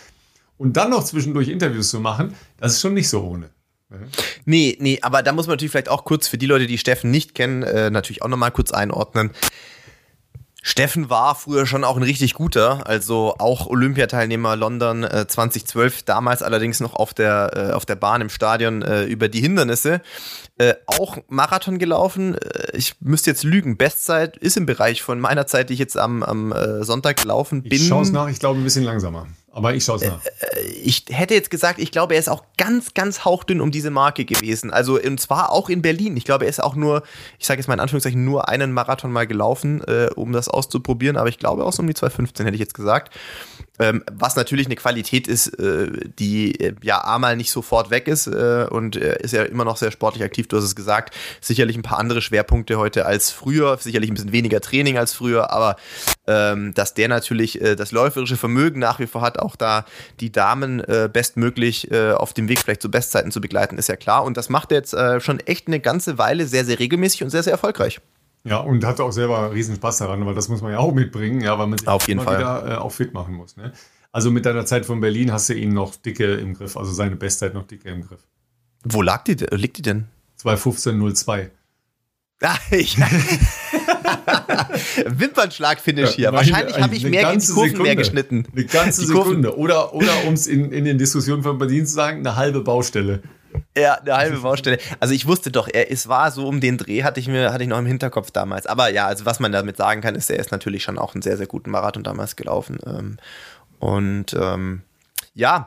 Und 0.56 0.76
dann 0.76 0.90
noch 0.90 1.02
zwischendurch 1.04 1.48
Interviews 1.48 1.90
zu 1.90 1.98
machen, 1.98 2.34
das 2.58 2.74
ist 2.74 2.80
schon 2.80 2.94
nicht 2.94 3.08
so 3.08 3.22
ohne. 3.22 3.50
Nee, 4.44 4.76
nee, 4.80 4.98
aber 5.02 5.22
da 5.22 5.32
muss 5.32 5.46
man 5.46 5.54
natürlich 5.54 5.72
vielleicht 5.72 5.88
auch 5.88 6.04
kurz 6.04 6.28
für 6.28 6.38
die 6.38 6.46
Leute, 6.46 6.66
die 6.66 6.78
Steffen 6.78 7.10
nicht 7.10 7.34
kennen, 7.34 7.62
äh, 7.62 7.90
natürlich 7.90 8.22
auch 8.22 8.28
nochmal 8.28 8.50
kurz 8.50 8.72
einordnen. 8.72 9.30
Steffen 10.64 11.10
war 11.10 11.34
früher 11.34 11.66
schon 11.66 11.82
auch 11.82 11.96
ein 11.96 12.04
richtig 12.04 12.34
guter, 12.34 12.86
also 12.86 13.34
auch 13.38 13.66
Olympiateilnehmer 13.66 14.54
London 14.54 15.02
äh, 15.02 15.26
2012, 15.26 16.04
damals 16.04 16.42
allerdings 16.42 16.78
noch 16.78 16.94
auf 16.94 17.14
der, 17.14 17.50
äh, 17.54 17.72
auf 17.72 17.84
der 17.84 17.96
Bahn 17.96 18.20
im 18.20 18.28
Stadion 18.28 18.82
äh, 18.82 19.04
über 19.04 19.28
die 19.28 19.40
Hindernisse. 19.40 20.00
Äh, 20.58 20.74
auch 20.86 21.18
Marathon 21.28 21.78
gelaufen. 21.78 22.36
Äh, 22.36 22.76
ich 22.76 22.94
müsste 23.00 23.30
jetzt 23.30 23.42
lügen. 23.42 23.76
Bestzeit 23.76 24.36
ist 24.36 24.56
im 24.56 24.66
Bereich 24.66 25.02
von 25.02 25.18
meiner 25.18 25.48
Zeit, 25.48 25.68
die 25.68 25.74
ich 25.74 25.80
jetzt 25.80 25.96
am, 25.96 26.22
am 26.22 26.52
äh, 26.52 26.84
Sonntag 26.84 27.20
gelaufen 27.20 27.64
bin. 27.64 27.72
Ich 27.72 27.88
schaue 27.88 28.02
es 28.02 28.12
nach, 28.12 28.28
ich 28.28 28.38
glaube 28.38 28.60
ein 28.60 28.64
bisschen 28.64 28.84
langsamer. 28.84 29.26
Aber 29.52 29.74
ich 29.74 29.84
schaue 29.84 29.96
es 29.96 30.04
nach. 30.04 30.20
ich 30.82 31.04
hätte 31.10 31.34
jetzt 31.34 31.50
gesagt, 31.50 31.78
ich 31.78 31.92
glaube, 31.92 32.14
er 32.14 32.20
ist 32.20 32.28
auch 32.28 32.44
ganz, 32.56 32.94
ganz 32.94 33.24
hauchdünn 33.24 33.60
um 33.60 33.70
diese 33.70 33.90
Marke 33.90 34.24
gewesen. 34.24 34.70
Also, 34.70 34.98
und 34.98 35.20
zwar 35.20 35.52
auch 35.52 35.68
in 35.68 35.82
Berlin. 35.82 36.16
Ich 36.16 36.24
glaube, 36.24 36.46
er 36.46 36.50
ist 36.50 36.62
auch 36.62 36.74
nur, 36.74 37.02
ich 37.38 37.46
sage 37.46 37.60
jetzt 37.60 37.68
mal 37.68 37.74
in 37.74 37.80
Anführungszeichen, 37.80 38.24
nur 38.24 38.48
einen 38.48 38.72
Marathon 38.72 39.12
mal 39.12 39.26
gelaufen, 39.26 39.82
um 40.14 40.32
das 40.32 40.48
auszuprobieren. 40.48 41.16
Aber 41.16 41.28
ich 41.28 41.38
glaube 41.38 41.64
auch 41.64 41.72
so 41.72 41.82
um 41.82 41.86
die 41.86 41.94
215 41.94 42.46
hätte 42.46 42.54
ich 42.54 42.60
jetzt 42.60 42.74
gesagt. 42.74 43.12
Ähm, 43.78 44.04
was 44.12 44.36
natürlich 44.36 44.66
eine 44.66 44.76
Qualität 44.76 45.26
ist, 45.26 45.48
äh, 45.58 45.90
die 46.18 46.60
äh, 46.60 46.74
ja 46.82 47.04
einmal 47.04 47.36
nicht 47.36 47.50
sofort 47.50 47.90
weg 47.90 48.06
ist 48.06 48.26
äh, 48.26 48.66
und 48.70 48.96
ist 48.96 49.32
ja 49.32 49.44
immer 49.44 49.64
noch 49.64 49.78
sehr 49.78 49.90
sportlich 49.90 50.22
aktiv, 50.22 50.46
du 50.46 50.58
hast 50.58 50.64
es 50.64 50.76
gesagt. 50.76 51.14
Sicherlich 51.40 51.76
ein 51.76 51.82
paar 51.82 51.98
andere 51.98 52.20
Schwerpunkte 52.20 52.78
heute 52.78 53.06
als 53.06 53.30
früher, 53.30 53.78
sicherlich 53.78 54.10
ein 54.10 54.14
bisschen 54.14 54.32
weniger 54.32 54.60
Training 54.60 54.98
als 54.98 55.14
früher, 55.14 55.50
aber 55.50 55.76
ähm, 56.26 56.74
dass 56.74 56.94
der 56.94 57.08
natürlich 57.08 57.60
äh, 57.60 57.74
das 57.74 57.92
läuferische 57.92 58.36
Vermögen 58.36 58.78
nach 58.78 59.00
wie 59.00 59.06
vor 59.06 59.22
hat, 59.22 59.38
auch 59.42 59.56
da 59.56 59.84
die 60.20 60.32
Damen 60.32 60.80
äh, 60.80 61.08
bestmöglich 61.12 61.90
äh, 61.90 62.12
auf 62.12 62.32
dem 62.32 62.48
Weg 62.48 62.60
vielleicht 62.60 62.82
zu 62.82 62.90
Bestzeiten 62.90 63.30
zu 63.30 63.40
begleiten, 63.40 63.78
ist 63.78 63.88
ja 63.88 63.96
klar. 63.96 64.24
Und 64.24 64.36
das 64.36 64.48
macht 64.48 64.72
er 64.72 64.78
jetzt 64.78 64.96
schon 65.20 65.40
echt 65.40 65.66
eine 65.66 65.80
ganze 65.80 66.18
Weile 66.18 66.46
sehr, 66.46 66.64
sehr 66.64 66.78
regelmäßig 66.78 67.22
und 67.24 67.30
sehr, 67.30 67.42
sehr 67.42 67.52
erfolgreich. 67.52 68.00
Ja, 68.44 68.58
und 68.58 68.84
hat 68.84 69.00
auch 69.00 69.12
selber 69.12 69.52
riesen 69.52 69.76
Spaß 69.76 69.98
daran, 69.98 70.26
weil 70.26 70.34
das 70.34 70.48
muss 70.48 70.62
man 70.62 70.72
ja 70.72 70.78
auch 70.78 70.92
mitbringen, 70.92 71.40
ja, 71.40 71.58
weil 71.58 71.68
man 71.68 71.78
sich 71.78 71.86
Auf 71.86 72.08
jeden 72.08 72.20
Fall. 72.20 72.38
wieder 72.38 72.72
äh, 72.72 72.74
auch 72.76 72.90
fit 72.90 73.14
machen 73.14 73.34
muss. 73.34 73.56
Ne? 73.56 73.72
Also 74.10 74.30
mit 74.30 74.44
deiner 74.44 74.66
Zeit 74.66 74.84
von 74.84 75.00
Berlin 75.00 75.32
hast 75.32 75.48
du 75.48 75.54
ihn 75.54 75.72
noch 75.72 75.94
dicke 75.94 76.34
im 76.34 76.54
Griff, 76.54 76.76
also 76.76 76.92
seine 76.92 77.16
Bestzeit 77.16 77.54
noch 77.54 77.66
dicke 77.66 77.88
im 77.88 78.06
Griff. 78.06 78.20
Wo 78.84 79.00
lag 79.00 79.22
die, 79.24 79.34
liegt 79.34 79.78
die 79.78 79.82
denn? 79.82 80.08
2.15.02. 80.42 81.50
Ich, 82.70 82.98
Wimpernschlag-Finish 85.06 86.10
ja, 86.10 86.16
hier. 86.16 86.32
Wahrscheinlich 86.32 86.80
habe 86.80 86.94
ich 86.94 87.04
mehr 87.04 87.32
die 87.32 87.38
Kurven 87.38 87.40
Sekunde, 87.40 87.82
mehr 87.82 87.96
geschnitten. 87.96 88.46
Eine 88.52 88.64
ganze 88.64 89.06
Sekunde. 89.06 89.56
Oder, 89.56 89.94
oder 89.94 90.24
um 90.26 90.34
es 90.34 90.46
in, 90.46 90.72
in 90.72 90.84
den 90.84 90.98
Diskussionen 90.98 91.42
von 91.42 91.58
Berlin 91.58 91.86
zu 91.86 91.94
sagen, 91.94 92.18
eine 92.18 92.36
halbe 92.36 92.60
Baustelle. 92.60 93.22
Ja, 93.76 93.94
eine 93.94 94.16
halbe 94.16 94.38
Baustelle. 94.38 94.78
Also 94.98 95.14
ich 95.14 95.26
wusste 95.26 95.50
doch, 95.50 95.68
er, 95.70 95.90
es 95.90 96.08
war 96.08 96.30
so 96.30 96.46
um 96.46 96.60
den 96.60 96.78
Dreh, 96.78 97.02
hatte 97.02 97.20
ich 97.20 97.28
mir, 97.28 97.52
hatte 97.52 97.64
ich 97.64 97.68
noch 97.68 97.78
im 97.78 97.86
Hinterkopf 97.86 98.30
damals. 98.30 98.66
Aber 98.66 98.88
ja, 98.88 99.06
also 99.06 99.26
was 99.26 99.40
man 99.40 99.52
damit 99.52 99.76
sagen 99.76 100.00
kann, 100.00 100.14
ist, 100.14 100.30
er 100.30 100.38
ist 100.38 100.52
natürlich 100.52 100.82
schon 100.82 100.98
auch 100.98 101.14
einen 101.14 101.22
sehr, 101.22 101.36
sehr 101.36 101.46
guten 101.46 101.70
Marathon 101.70 102.02
damals 102.02 102.36
gelaufen. 102.36 102.78
Ähm, 102.86 103.18
und 103.78 104.34
ähm, 104.38 104.82
ja, 105.34 105.66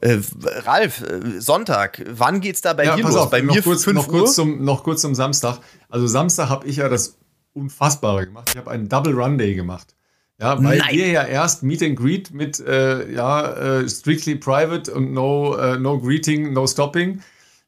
äh, 0.00 0.18
Ralf, 0.64 1.02
äh, 1.02 1.40
Sonntag, 1.40 2.02
wann 2.08 2.40
geht's 2.40 2.60
da 2.60 2.72
bei 2.72 2.84
ja, 2.84 2.96
dir 2.96 3.02
los? 3.02 3.16
Auf, 3.16 3.30
bei 3.30 3.42
mir 3.42 3.62
kurz, 3.62 3.84
5 3.84 3.96
noch 3.96 4.08
Uhr? 4.08 4.20
Kurz 4.20 4.34
zum, 4.34 4.64
noch 4.64 4.84
kurz 4.84 5.02
zum 5.02 5.14
Samstag. 5.14 5.58
Also 5.88 6.06
Samstag 6.06 6.48
habe 6.48 6.66
ich 6.66 6.76
ja 6.76 6.88
das 6.88 7.18
Unfassbare 7.52 8.26
gemacht. 8.26 8.50
Ich 8.50 8.56
habe 8.56 8.70
einen 8.70 8.88
Double 8.88 9.12
Run 9.12 9.38
Day 9.38 9.54
gemacht. 9.54 9.94
Ja, 10.40 10.62
weil 10.62 10.78
Nein. 10.78 10.96
wir 10.96 11.08
ja 11.08 11.22
erst 11.24 11.62
Meet 11.62 11.82
and 11.82 11.96
Greet 11.96 12.32
mit 12.32 12.58
äh, 12.60 13.12
ja, 13.12 13.52
äh, 13.52 13.88
strictly 13.88 14.34
private 14.34 14.92
und 14.92 15.12
no, 15.12 15.54
äh, 15.56 15.78
no 15.78 16.00
greeting, 16.00 16.52
no 16.52 16.66
stopping 16.66 17.20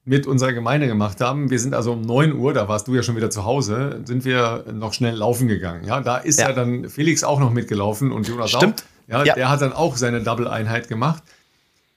mit 0.05 0.27
unserer 0.27 0.53
Gemeinde 0.53 0.87
gemacht 0.87 1.21
haben. 1.21 1.51
Wir 1.51 1.59
sind 1.59 1.75
also 1.75 1.93
um 1.93 2.03
9 2.03 2.35
Uhr, 2.35 2.53
da 2.53 2.69
warst 2.69 2.89
du 2.89 2.95
ja 2.95 3.03
schon 3.03 3.17
wieder 3.17 3.31
zu 3.31 3.45
Hause, 3.45 4.03
sind 4.05 4.25
wir 4.25 4.65
noch 4.73 4.93
schnell 4.93 5.15
laufen 5.15 5.47
gegangen. 5.47 5.85
Ja, 5.85 6.01
da 6.01 6.17
ist 6.17 6.41
ja, 6.41 6.49
ja 6.49 6.55
dann 6.55 6.89
Felix 6.89 7.23
auch 7.23 7.39
noch 7.39 7.53
mitgelaufen 7.53 8.13
und 8.13 8.27
Jonas 8.27 8.51
Stimmt. 8.51 8.83
auch. 8.83 8.94
Ja, 9.07 9.25
ja, 9.25 9.35
der 9.35 9.49
hat 9.51 9.61
dann 9.61 9.73
auch 9.73 9.97
seine 9.97 10.23
Double-Einheit 10.23 10.89
gemacht. 10.89 11.23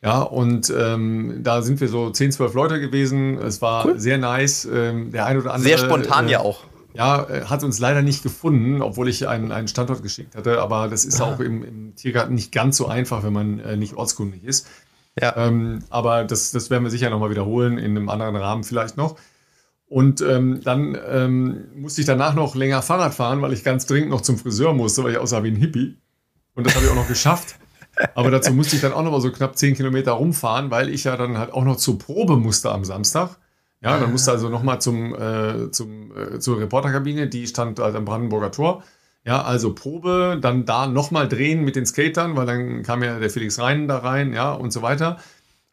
Ja, 0.02 0.22
und 0.22 0.72
ähm, 0.78 1.40
da 1.44 1.62
sind 1.62 1.82
wir 1.82 1.88
so 1.88 2.10
10, 2.10 2.32
12 2.32 2.54
Leute 2.54 2.80
gewesen. 2.80 3.38
Es 3.40 3.62
war 3.62 3.86
cool. 3.86 4.00
sehr 4.00 4.18
nice. 4.18 4.68
Ähm, 4.72 5.12
der 5.12 5.26
ein 5.26 5.38
oder 5.38 5.54
andere. 5.54 5.70
Sehr 5.70 5.78
spontan 5.78 6.28
äh, 6.28 6.34
ja 6.34 6.40
auch. 6.40 6.64
Ja, 6.94 7.24
äh, 7.30 7.46
hat 7.46 7.64
uns 7.64 7.80
leider 7.80 8.02
nicht 8.02 8.24
gefunden, 8.24 8.82
obwohl 8.82 9.10
ich 9.10 9.28
einen, 9.28 9.52
einen 9.52 9.68
Standort 9.68 10.04
geschickt 10.04 10.36
hatte. 10.36 10.62
Aber 10.62 10.88
das 10.88 11.06
ist 11.06 11.22
auch 11.22 11.40
im, 11.40 11.64
im, 11.64 11.96
Tiergarten 11.96 12.36
nicht 12.36 12.52
ganz 12.52 12.78
so 12.78 12.88
einfach, 12.88 13.24
wenn 13.24 13.34
man 13.34 13.60
äh, 13.60 13.76
nicht 13.76 13.96
ortskundig 13.96 14.44
ist. 14.44 14.68
Ja. 15.20 15.36
Ähm, 15.36 15.84
aber 15.90 16.24
das, 16.24 16.52
das 16.52 16.70
werden 16.70 16.84
wir 16.84 16.92
sicher 16.92 17.10
nochmal 17.10 17.32
wiederholen, 17.32 17.78
in 17.78 17.98
einem 17.98 18.10
anderen 18.10 18.36
Rahmen 18.36 18.64
vielleicht 18.64 18.98
noch. 18.98 19.16
Und 19.88 20.22
ähm, 20.22 20.62
dann 20.64 20.98
ähm, 21.08 21.66
musste 21.76 22.02
ich 22.02 22.08
danach 22.08 22.36
noch 22.36 22.56
länger 22.56 22.82
Fahrrad 22.82 23.14
fahren, 23.14 23.42
weil 23.42 23.54
ich 23.54 23.64
ganz 23.64 23.86
dringend 23.86 24.10
noch 24.10 24.22
zum 24.22 24.38
Friseur 24.38 24.74
musste, 24.74 25.04
weil 25.04 25.12
ich 25.14 25.18
aussah 25.18 25.44
wie 25.44 25.50
ein 25.50 25.56
Hippie. 25.56 25.98
Und 26.58 26.66
das 26.66 26.76
habe 26.76 26.86
ich 26.86 26.92
auch 26.92 26.96
noch 26.96 27.08
geschafft. 27.08 27.56
Aber 28.16 28.32
dazu 28.32 28.52
musste 28.52 28.76
ich 28.76 28.82
dann 28.82 28.94
auch 28.94 29.04
noch 29.04 29.12
mal 29.12 29.22
so 29.22 29.32
knapp 29.32 29.58
10 29.58 29.76
Kilometer 29.76 30.14
rumfahren, 30.14 30.72
weil 30.72 30.90
ich 30.90 31.04
ja 31.04 31.16
dann 31.16 31.38
halt 31.38 31.54
auch 31.54 31.64
noch 31.64 31.78
zur 31.78 32.00
Probe 32.00 32.36
musste 32.36 32.72
am 32.72 32.84
Samstag. 32.84 33.38
Ja, 33.82 34.00
dann 34.00 34.12
musste 34.12 34.32
also 34.32 34.50
nochmal 34.50 34.82
zum, 34.82 35.14
äh, 35.14 35.70
zum, 35.70 36.12
äh, 36.18 36.40
zur 36.40 36.60
Reporterkabine, 36.60 37.28
die 37.28 37.46
stand 37.46 37.80
halt 37.80 37.96
am 37.96 38.06
Brandenburger 38.06 38.52
Tor. 38.52 38.84
Ja, 39.24 39.44
also 39.44 39.76
Probe, 39.76 40.40
dann 40.42 40.66
da 40.66 40.88
nochmal 40.88 41.28
drehen 41.28 41.64
mit 41.64 41.76
den 41.76 41.86
Skatern, 41.86 42.36
weil 42.36 42.48
dann 42.48 42.82
kam 42.82 43.04
ja 43.04 43.20
der 43.20 43.30
Felix 43.30 43.60
Rhein 43.60 43.88
da 43.88 44.00
rein, 44.00 44.34
ja, 44.34 44.52
und 44.52 44.72
so 44.72 44.82
weiter. 44.82 45.20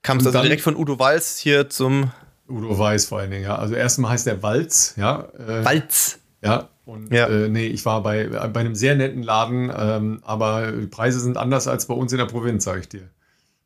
Kam 0.02 0.18
es 0.18 0.26
also 0.26 0.42
direkt 0.42 0.60
von 0.60 0.76
Udo 0.76 0.98
Walz 0.98 1.38
hier 1.38 1.70
zum. 1.70 2.10
Udo 2.46 2.78
Weiß 2.78 3.06
vor 3.06 3.20
allen 3.20 3.30
Dingen, 3.30 3.44
ja. 3.44 3.56
Also 3.56 3.74
erstmal 3.74 4.10
heißt 4.10 4.26
der 4.26 4.42
Walz, 4.42 4.94
ja. 4.98 5.28
Äh, 5.38 5.64
Walz. 5.64 6.18
Ja, 6.42 6.68
und 6.84 7.12
ja. 7.12 7.28
Äh, 7.28 7.48
nee, 7.48 7.66
ich 7.66 7.84
war 7.86 8.02
bei, 8.02 8.26
bei 8.26 8.60
einem 8.60 8.74
sehr 8.74 8.94
netten 8.94 9.22
Laden, 9.22 9.72
ähm, 9.76 10.20
aber 10.22 10.72
die 10.72 10.86
Preise 10.86 11.20
sind 11.20 11.36
anders 11.36 11.66
als 11.66 11.86
bei 11.86 11.94
uns 11.94 12.12
in 12.12 12.18
der 12.18 12.26
Provinz, 12.26 12.64
sage 12.64 12.80
ich 12.80 12.88
dir. 12.88 13.08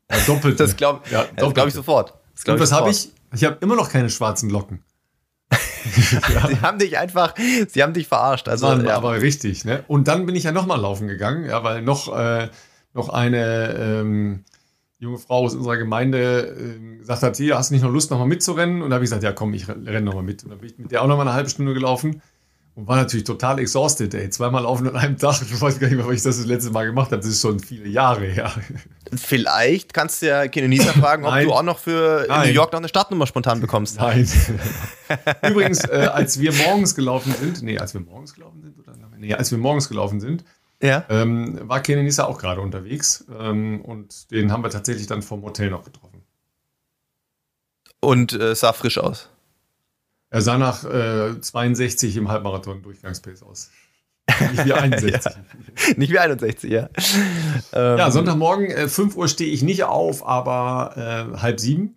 Ja, 0.09 0.17
doppelt. 0.25 0.59
das 0.59 0.77
glaube 0.77 1.01
ja, 1.11 1.25
glaub 1.35 1.67
ich 1.67 1.73
sofort. 1.73 2.13
Das 2.33 2.43
glaub 2.45 2.55
und 2.55 2.61
was 2.61 2.71
habe 2.71 2.89
ich? 2.89 3.11
Ich 3.33 3.43
habe 3.43 3.57
immer 3.61 3.75
noch 3.75 3.89
keine 3.89 4.09
schwarzen 4.09 4.49
Locken. 4.49 4.83
ja. 5.51 6.47
Sie 6.47 6.61
haben 6.61 6.79
dich 6.79 6.97
einfach, 6.97 7.35
sie 7.67 7.83
haben 7.83 7.93
dich 7.93 8.07
verarscht. 8.07 8.47
Also, 8.47 8.67
Mann, 8.67 8.85
ja. 8.85 8.95
Aber 8.95 9.21
richtig, 9.21 9.65
ne? 9.65 9.83
Und 9.87 10.07
dann 10.07 10.25
bin 10.25 10.35
ich 10.35 10.43
ja 10.43 10.51
nochmal 10.51 10.79
laufen 10.79 11.07
gegangen, 11.07 11.45
ja, 11.45 11.63
weil 11.63 11.81
noch, 11.81 12.15
äh, 12.15 12.49
noch 12.93 13.09
eine 13.09 13.75
ähm, 13.77 14.45
junge 14.99 15.17
Frau 15.17 15.45
aus 15.45 15.55
unserer 15.55 15.77
Gemeinde 15.77 16.77
äh, 16.79 16.97
gesagt 16.97 17.23
hat, 17.23 17.37
hier, 17.37 17.57
hast 17.57 17.69
du 17.69 17.75
nicht 17.75 17.83
noch 17.83 17.91
Lust, 17.91 18.11
nochmal 18.11 18.27
mitzurennen? 18.27 18.81
Und 18.81 18.89
da 18.89 18.95
habe 18.95 19.03
ich 19.03 19.09
gesagt, 19.09 19.23
ja 19.23 19.31
komm, 19.31 19.53
ich 19.53 19.67
renne 19.67 20.01
nochmal 20.01 20.23
mit. 20.23 20.43
Und 20.43 20.51
dann 20.51 20.59
bin 20.59 20.69
ich 20.69 20.77
mit 20.77 20.91
der 20.91 21.01
auch 21.01 21.07
nochmal 21.07 21.27
eine 21.27 21.35
halbe 21.35 21.49
Stunde 21.49 21.73
gelaufen. 21.73 22.21
Und 22.79 22.87
war 22.87 22.95
natürlich 22.95 23.25
total 23.25 23.59
exhausted, 23.59 24.13
ey. 24.13 24.29
Zweimal 24.29 24.63
laufen 24.63 24.87
an 24.87 24.95
einem 24.95 25.17
Tag. 25.17 25.41
Ich 25.41 25.61
weiß 25.61 25.79
gar 25.79 25.87
nicht 25.87 25.97
mehr, 25.97 26.07
weil 26.07 26.15
ich 26.15 26.23
das 26.23 26.37
das 26.37 26.45
letzte 26.45 26.71
Mal 26.71 26.85
gemacht 26.85 27.11
habe. 27.11 27.17
Das 27.17 27.27
ist 27.29 27.41
schon 27.41 27.59
viele 27.59 27.89
Jahre 27.89 28.25
her. 28.25 28.53
Vielleicht 29.13 29.93
kannst 29.93 30.21
du 30.21 30.27
ja 30.27 30.47
Kenenisa 30.47 30.93
fragen, 30.93 31.25
ob 31.25 31.37
du 31.41 31.51
auch 31.51 31.63
noch 31.63 31.77
für. 31.77 32.25
New 32.29 32.53
York 32.53 32.71
noch 32.71 32.79
eine 32.79 32.87
Startnummer 32.87 33.27
spontan 33.27 33.59
bekommst. 33.59 33.97
Nein. 33.99 34.25
Übrigens, 35.49 35.83
äh, 35.83 36.09
als 36.13 36.39
wir 36.39 36.53
morgens 36.53 36.95
gelaufen 36.95 37.35
sind, 37.37 37.61
nee, 37.63 37.77
als 37.77 37.93
wir 37.93 37.99
morgens 37.99 38.33
gelaufen 38.33 38.61
sind, 38.61 38.79
oder? 38.79 38.93
Nee, 39.17 39.33
als 39.33 39.51
wir 39.51 39.57
morgens 39.57 39.89
gelaufen 39.89 40.21
sind, 40.21 40.45
ja. 40.81 41.03
ähm, 41.09 41.59
war 41.63 41.81
Kenenisa 41.81 42.23
auch 42.23 42.37
gerade 42.37 42.61
unterwegs. 42.61 43.25
Ähm, 43.37 43.81
und 43.81 44.31
den 44.31 44.53
haben 44.53 44.63
wir 44.63 44.69
tatsächlich 44.69 45.07
dann 45.07 45.21
vom 45.21 45.43
Hotel 45.43 45.69
noch 45.69 45.83
getroffen. 45.83 46.23
Und 47.99 48.31
äh, 48.31 48.55
sah 48.55 48.71
frisch 48.71 48.97
aus. 48.97 49.27
Er 50.29 50.41
sah 50.41 50.57
nach 50.57 50.83
äh, 50.83 51.39
62 51.41 52.17
im 52.17 52.29
Halbmarathon 52.29 52.83
Durchgangspace 52.83 53.43
aus. 53.43 53.71
Nicht 54.51 54.65
wie 54.65 54.73
61. 54.73 55.33
ja. 55.33 55.93
Nicht 55.97 56.11
wie 56.11 56.19
61, 56.19 56.71
ja. 56.71 56.89
ja, 57.73 58.05
ähm, 58.05 58.11
Sonntagmorgen, 58.11 58.67
äh, 58.67 58.87
5 58.87 59.15
Uhr 59.15 59.27
stehe 59.27 59.51
ich 59.51 59.63
nicht 59.63 59.83
auf, 59.85 60.25
aber 60.25 61.33
äh, 61.35 61.37
halb 61.39 61.59
sieben. 61.59 61.95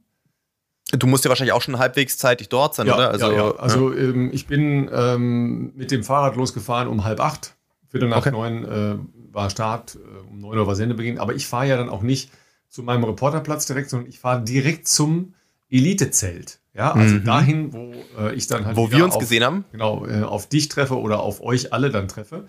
Du 0.92 1.06
musst 1.06 1.24
ja 1.24 1.30
wahrscheinlich 1.30 1.52
auch 1.52 1.62
schon 1.62 1.78
halbwegs 1.78 2.18
zeitig 2.18 2.48
dort 2.48 2.74
sein, 2.74 2.86
ja, 2.86 2.94
oder? 2.94 3.10
Also, 3.10 3.30
ja, 3.30 3.36
ja. 3.36 3.54
also 3.56 3.94
ähm, 3.94 4.30
ich 4.32 4.46
bin 4.46 4.90
ähm, 4.92 5.72
mit 5.74 5.90
dem 5.90 6.04
Fahrrad 6.04 6.36
losgefahren 6.36 6.88
um 6.88 7.04
halb 7.04 7.20
acht. 7.20 7.54
Viertel 7.88 8.08
nach 8.08 8.18
okay. 8.18 8.30
neun 8.30 8.64
äh, 8.64 8.96
war 9.32 9.50
Start, 9.50 9.96
äh, 9.96 10.30
um 10.30 10.38
neun 10.38 10.58
Uhr 10.58 10.66
war 10.66 10.74
Sendebeginn. 10.74 11.18
Aber 11.18 11.34
ich 11.34 11.46
fahre 11.46 11.68
ja 11.68 11.76
dann 11.76 11.88
auch 11.88 12.02
nicht 12.02 12.30
zu 12.68 12.82
meinem 12.82 13.04
Reporterplatz 13.04 13.66
direkt, 13.66 13.90
sondern 13.90 14.08
ich 14.08 14.18
fahre 14.18 14.42
direkt 14.42 14.88
zum 14.88 15.34
Elitezelt. 15.70 16.58
Ja, 16.74 16.92
also 16.92 17.16
mhm. 17.16 17.24
dahin, 17.24 17.72
wo 17.72 17.92
äh, 18.18 18.34
ich 18.34 18.46
dann 18.46 18.64
halt. 18.64 18.76
Wo 18.76 18.90
wir 18.90 19.04
uns 19.04 19.14
auf, 19.14 19.20
gesehen 19.20 19.44
haben? 19.44 19.64
Genau, 19.72 20.06
äh, 20.06 20.22
auf 20.22 20.48
dich 20.48 20.68
treffe 20.68 20.98
oder 20.98 21.20
auf 21.20 21.42
euch 21.42 21.72
alle 21.72 21.90
dann 21.90 22.08
treffe. 22.08 22.46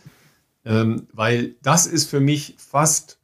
Ähm, 0.65 1.07
weil 1.11 1.55
das 1.61 1.85
ist 1.85 2.09
für 2.09 2.21
mich 2.21 2.55
fast 2.57 3.19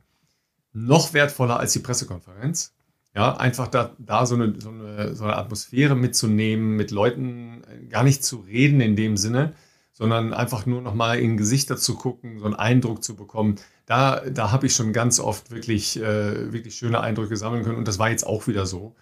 noch 0.74 1.14
wertvoller 1.14 1.60
als 1.60 1.74
die 1.74 1.80
Pressekonferenz. 1.80 2.74
Ja, 3.16 3.38
einfach 3.38 3.68
da, 3.68 3.96
da 3.98 4.26
so, 4.26 4.36
eine, 4.36 4.60
so, 4.60 4.70
eine, 4.70 5.16
so 5.16 5.24
eine 5.24 5.36
Atmosphäre 5.36 5.96
mitzunehmen, 5.96 6.76
mit 6.76 6.92
Leuten 6.92 7.64
äh, 7.64 7.86
gar 7.86 8.04
nicht 8.04 8.24
zu 8.24 8.38
reden 8.38 8.82
in 8.82 8.96
dem 8.96 9.18
Sinne, 9.18 9.54
sondern 9.94 10.34
einfach 10.34 10.66
nur 10.66 10.82
nochmal 10.82 11.20
in 11.20 11.36
Gesichter 11.36 11.78
zu 11.78 11.96
gucken, 11.96 12.40
so 12.40 12.46
einen 12.46 12.56
Eindruck 12.56 13.04
zu 13.04 13.16
bekommen. 13.16 13.56
Da, 13.86 14.22
da 14.30 14.52
habe 14.52 14.68
ich 14.68 14.76
schon 14.76 14.94
ganz 14.94 15.20
oft 15.20 15.50
wirklich, 15.50 15.98
äh, 16.00 16.54
wirklich 16.54 16.76
schöne 16.76 17.02
Eindrücke 17.02 17.36
sammeln 17.36 17.64
können 17.64 17.78
und 17.78 17.88
das 17.88 18.00
war 18.00 18.10
jetzt 18.10 18.28
auch 18.28 18.48
wieder 18.48 18.66
so. 18.66 18.96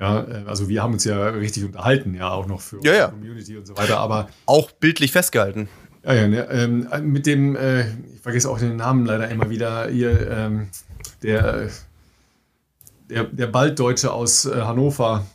Ja, 0.00 0.20
äh, 0.20 0.44
also 0.46 0.68
wir 0.68 0.82
haben 0.82 0.94
uns 0.94 1.04
ja 1.04 1.28
richtig 1.28 1.64
unterhalten, 1.64 2.14
ja, 2.14 2.30
auch 2.30 2.46
noch 2.46 2.60
für 2.60 2.80
ja, 2.82 2.94
ja. 2.94 3.08
Community 3.08 3.56
und 3.56 3.66
so 3.66 3.76
weiter, 3.76 3.98
aber. 3.98 4.28
Auch 4.46 4.70
bildlich 4.70 5.12
festgehalten. 5.12 5.68
Ja, 6.04 6.14
ja, 6.14 6.28
ne, 6.28 6.48
ähm, 6.50 6.88
mit 7.02 7.26
dem, 7.26 7.56
äh, 7.56 7.88
ich 8.14 8.20
vergesse 8.22 8.48
auch 8.48 8.58
den 8.58 8.76
Namen 8.76 9.04
leider 9.04 9.28
immer 9.28 9.50
wieder, 9.50 9.88
hier, 9.88 10.30
ähm, 10.30 10.68
der, 11.22 11.68
der, 13.10 13.24
der 13.24 13.46
Balddeutsche 13.48 14.12
aus 14.12 14.46
äh, 14.46 14.62
Hannover. 14.62 15.26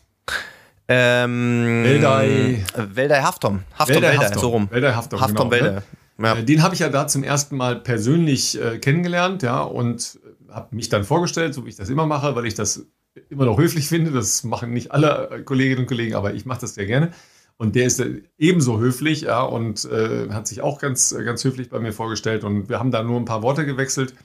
Ähm, 0.88 1.84
Weldei. 1.84 2.64
Weldei 2.76 3.22
Haftom. 3.22 3.64
Haftom, 3.78 3.96
Weldei, 3.96 4.16
Haftom. 4.16 4.42
so 4.42 4.50
rum. 4.50 4.68
Weldei 4.72 4.94
Haftom, 4.94 5.22
Haftom 5.22 5.50
genau, 5.50 5.72
ne? 5.72 5.84
Ja. 6.20 6.36
Äh, 6.36 6.44
den 6.44 6.64
habe 6.64 6.74
ich 6.74 6.80
ja 6.80 6.90
da 6.90 7.08
zum 7.08 7.24
ersten 7.24 7.58
Mal 7.58 7.78
persönlich 7.78 8.62
äh, 8.62 8.80
kennengelernt, 8.80 9.44
ja, 9.44 9.62
und 9.62 10.20
habe 10.50 10.74
mich 10.76 10.88
dann 10.88 11.04
vorgestellt, 11.04 11.54
so 11.54 11.66
wie 11.66 11.70
ich 11.70 11.76
das 11.76 11.90
immer 11.90 12.06
mache, 12.06 12.36
weil 12.36 12.46
ich 12.46 12.54
das 12.54 12.86
immer 13.30 13.46
noch 13.46 13.58
höflich 13.58 13.88
finde. 13.88 14.12
Das 14.12 14.44
machen 14.44 14.72
nicht 14.74 14.92
alle 14.92 15.44
Kolleginnen 15.46 15.82
und 15.82 15.88
Kollegen, 15.88 16.16
aber 16.16 16.34
ich 16.34 16.46
mache 16.46 16.62
das 16.62 16.76
sehr 16.76 16.86
gerne. 16.86 17.12
Und 17.58 17.76
der 17.76 17.86
ist 17.86 18.04
ebenso 18.38 18.80
höflich, 18.80 19.22
ja, 19.22 19.42
und 19.42 19.86
äh, 19.86 20.30
hat 20.32 20.48
sich 20.48 20.62
auch 20.62 20.80
ganz, 20.80 21.16
ganz 21.24 21.44
höflich 21.44 21.70
bei 21.70 21.80
mir 21.80 21.94
vorgestellt. 21.94 22.44
Und 22.44 22.68
wir 22.68 22.80
haben 22.80 22.92
da 22.92 23.04
nur 23.04 23.20
ein 23.20 23.26
paar 23.26 23.44
Worte 23.44 23.66
gewechselt. 23.66 24.16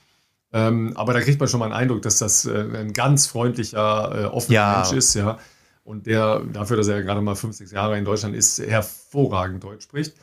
Ähm, 0.51 0.93
aber 0.95 1.13
da 1.13 1.21
kriegt 1.21 1.39
man 1.39 1.47
schon 1.47 1.59
mal 1.59 1.67
einen 1.67 1.75
Eindruck, 1.75 2.01
dass 2.01 2.17
das 2.17 2.45
äh, 2.45 2.65
ein 2.73 2.93
ganz 2.93 3.27
freundlicher, 3.27 4.23
äh, 4.23 4.25
offener 4.25 4.55
ja. 4.55 4.75
Mensch 4.77 4.97
ist, 4.97 5.13
ja. 5.13 5.37
Und 5.83 6.07
der, 6.07 6.41
dafür, 6.51 6.77
dass 6.77 6.87
er 6.87 7.01
gerade 7.03 7.21
mal 7.21 7.35
fünf, 7.35 7.55
sechs 7.55 7.71
Jahre 7.71 7.97
in 7.97 8.05
Deutschland 8.05 8.35
ist, 8.35 8.59
hervorragend 8.59 9.63
Deutsch 9.63 9.83
spricht. 9.83 10.15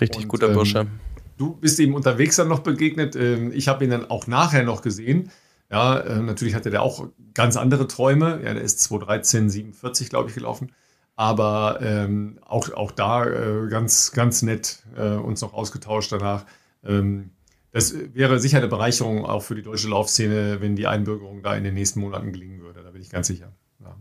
Richtig 0.00 0.24
und, 0.24 0.28
guter 0.28 0.48
Bursche. 0.48 0.80
Ähm, 0.80 1.00
du 1.36 1.56
bist 1.56 1.78
ihm 1.78 1.94
unterwegs 1.94 2.36
dann 2.36 2.48
noch 2.48 2.60
begegnet. 2.60 3.16
Ähm, 3.16 3.52
ich 3.52 3.68
habe 3.68 3.84
ihn 3.84 3.90
dann 3.90 4.10
auch 4.10 4.26
nachher 4.26 4.62
noch 4.62 4.82
gesehen. 4.82 5.30
Ja, 5.70 5.98
äh, 5.98 6.20
natürlich 6.20 6.54
hatte 6.54 6.70
der 6.70 6.82
auch 6.82 7.08
ganz 7.34 7.56
andere 7.56 7.88
Träume. 7.88 8.40
Ja, 8.44 8.54
der 8.54 8.62
ist 8.62 8.80
2013, 8.80 9.50
47, 9.50 10.10
glaube 10.10 10.28
ich, 10.28 10.34
gelaufen. 10.34 10.72
Aber 11.16 11.78
ähm, 11.80 12.38
auch, 12.44 12.70
auch 12.72 12.92
da 12.92 13.24
äh, 13.24 13.68
ganz, 13.68 14.12
ganz 14.12 14.42
nett 14.42 14.82
äh, 14.96 15.14
uns 15.14 15.40
noch 15.40 15.54
ausgetauscht 15.54 16.12
danach. 16.12 16.44
Ähm, 16.84 17.30
das 17.72 17.94
wäre 18.14 18.38
sicher 18.38 18.58
eine 18.58 18.68
Bereicherung 18.68 19.26
auch 19.26 19.42
für 19.42 19.54
die 19.54 19.62
deutsche 19.62 19.88
Laufszene, 19.88 20.60
wenn 20.60 20.76
die 20.76 20.86
Einbürgerung 20.86 21.42
da 21.42 21.54
in 21.54 21.64
den 21.64 21.74
nächsten 21.74 22.00
Monaten 22.00 22.32
gelingen 22.32 22.60
würde. 22.60 22.82
Da 22.82 22.90
bin 22.90 23.02
ich 23.02 23.10
ganz 23.10 23.26
sicher. 23.26 23.52
Ja. 23.80 23.96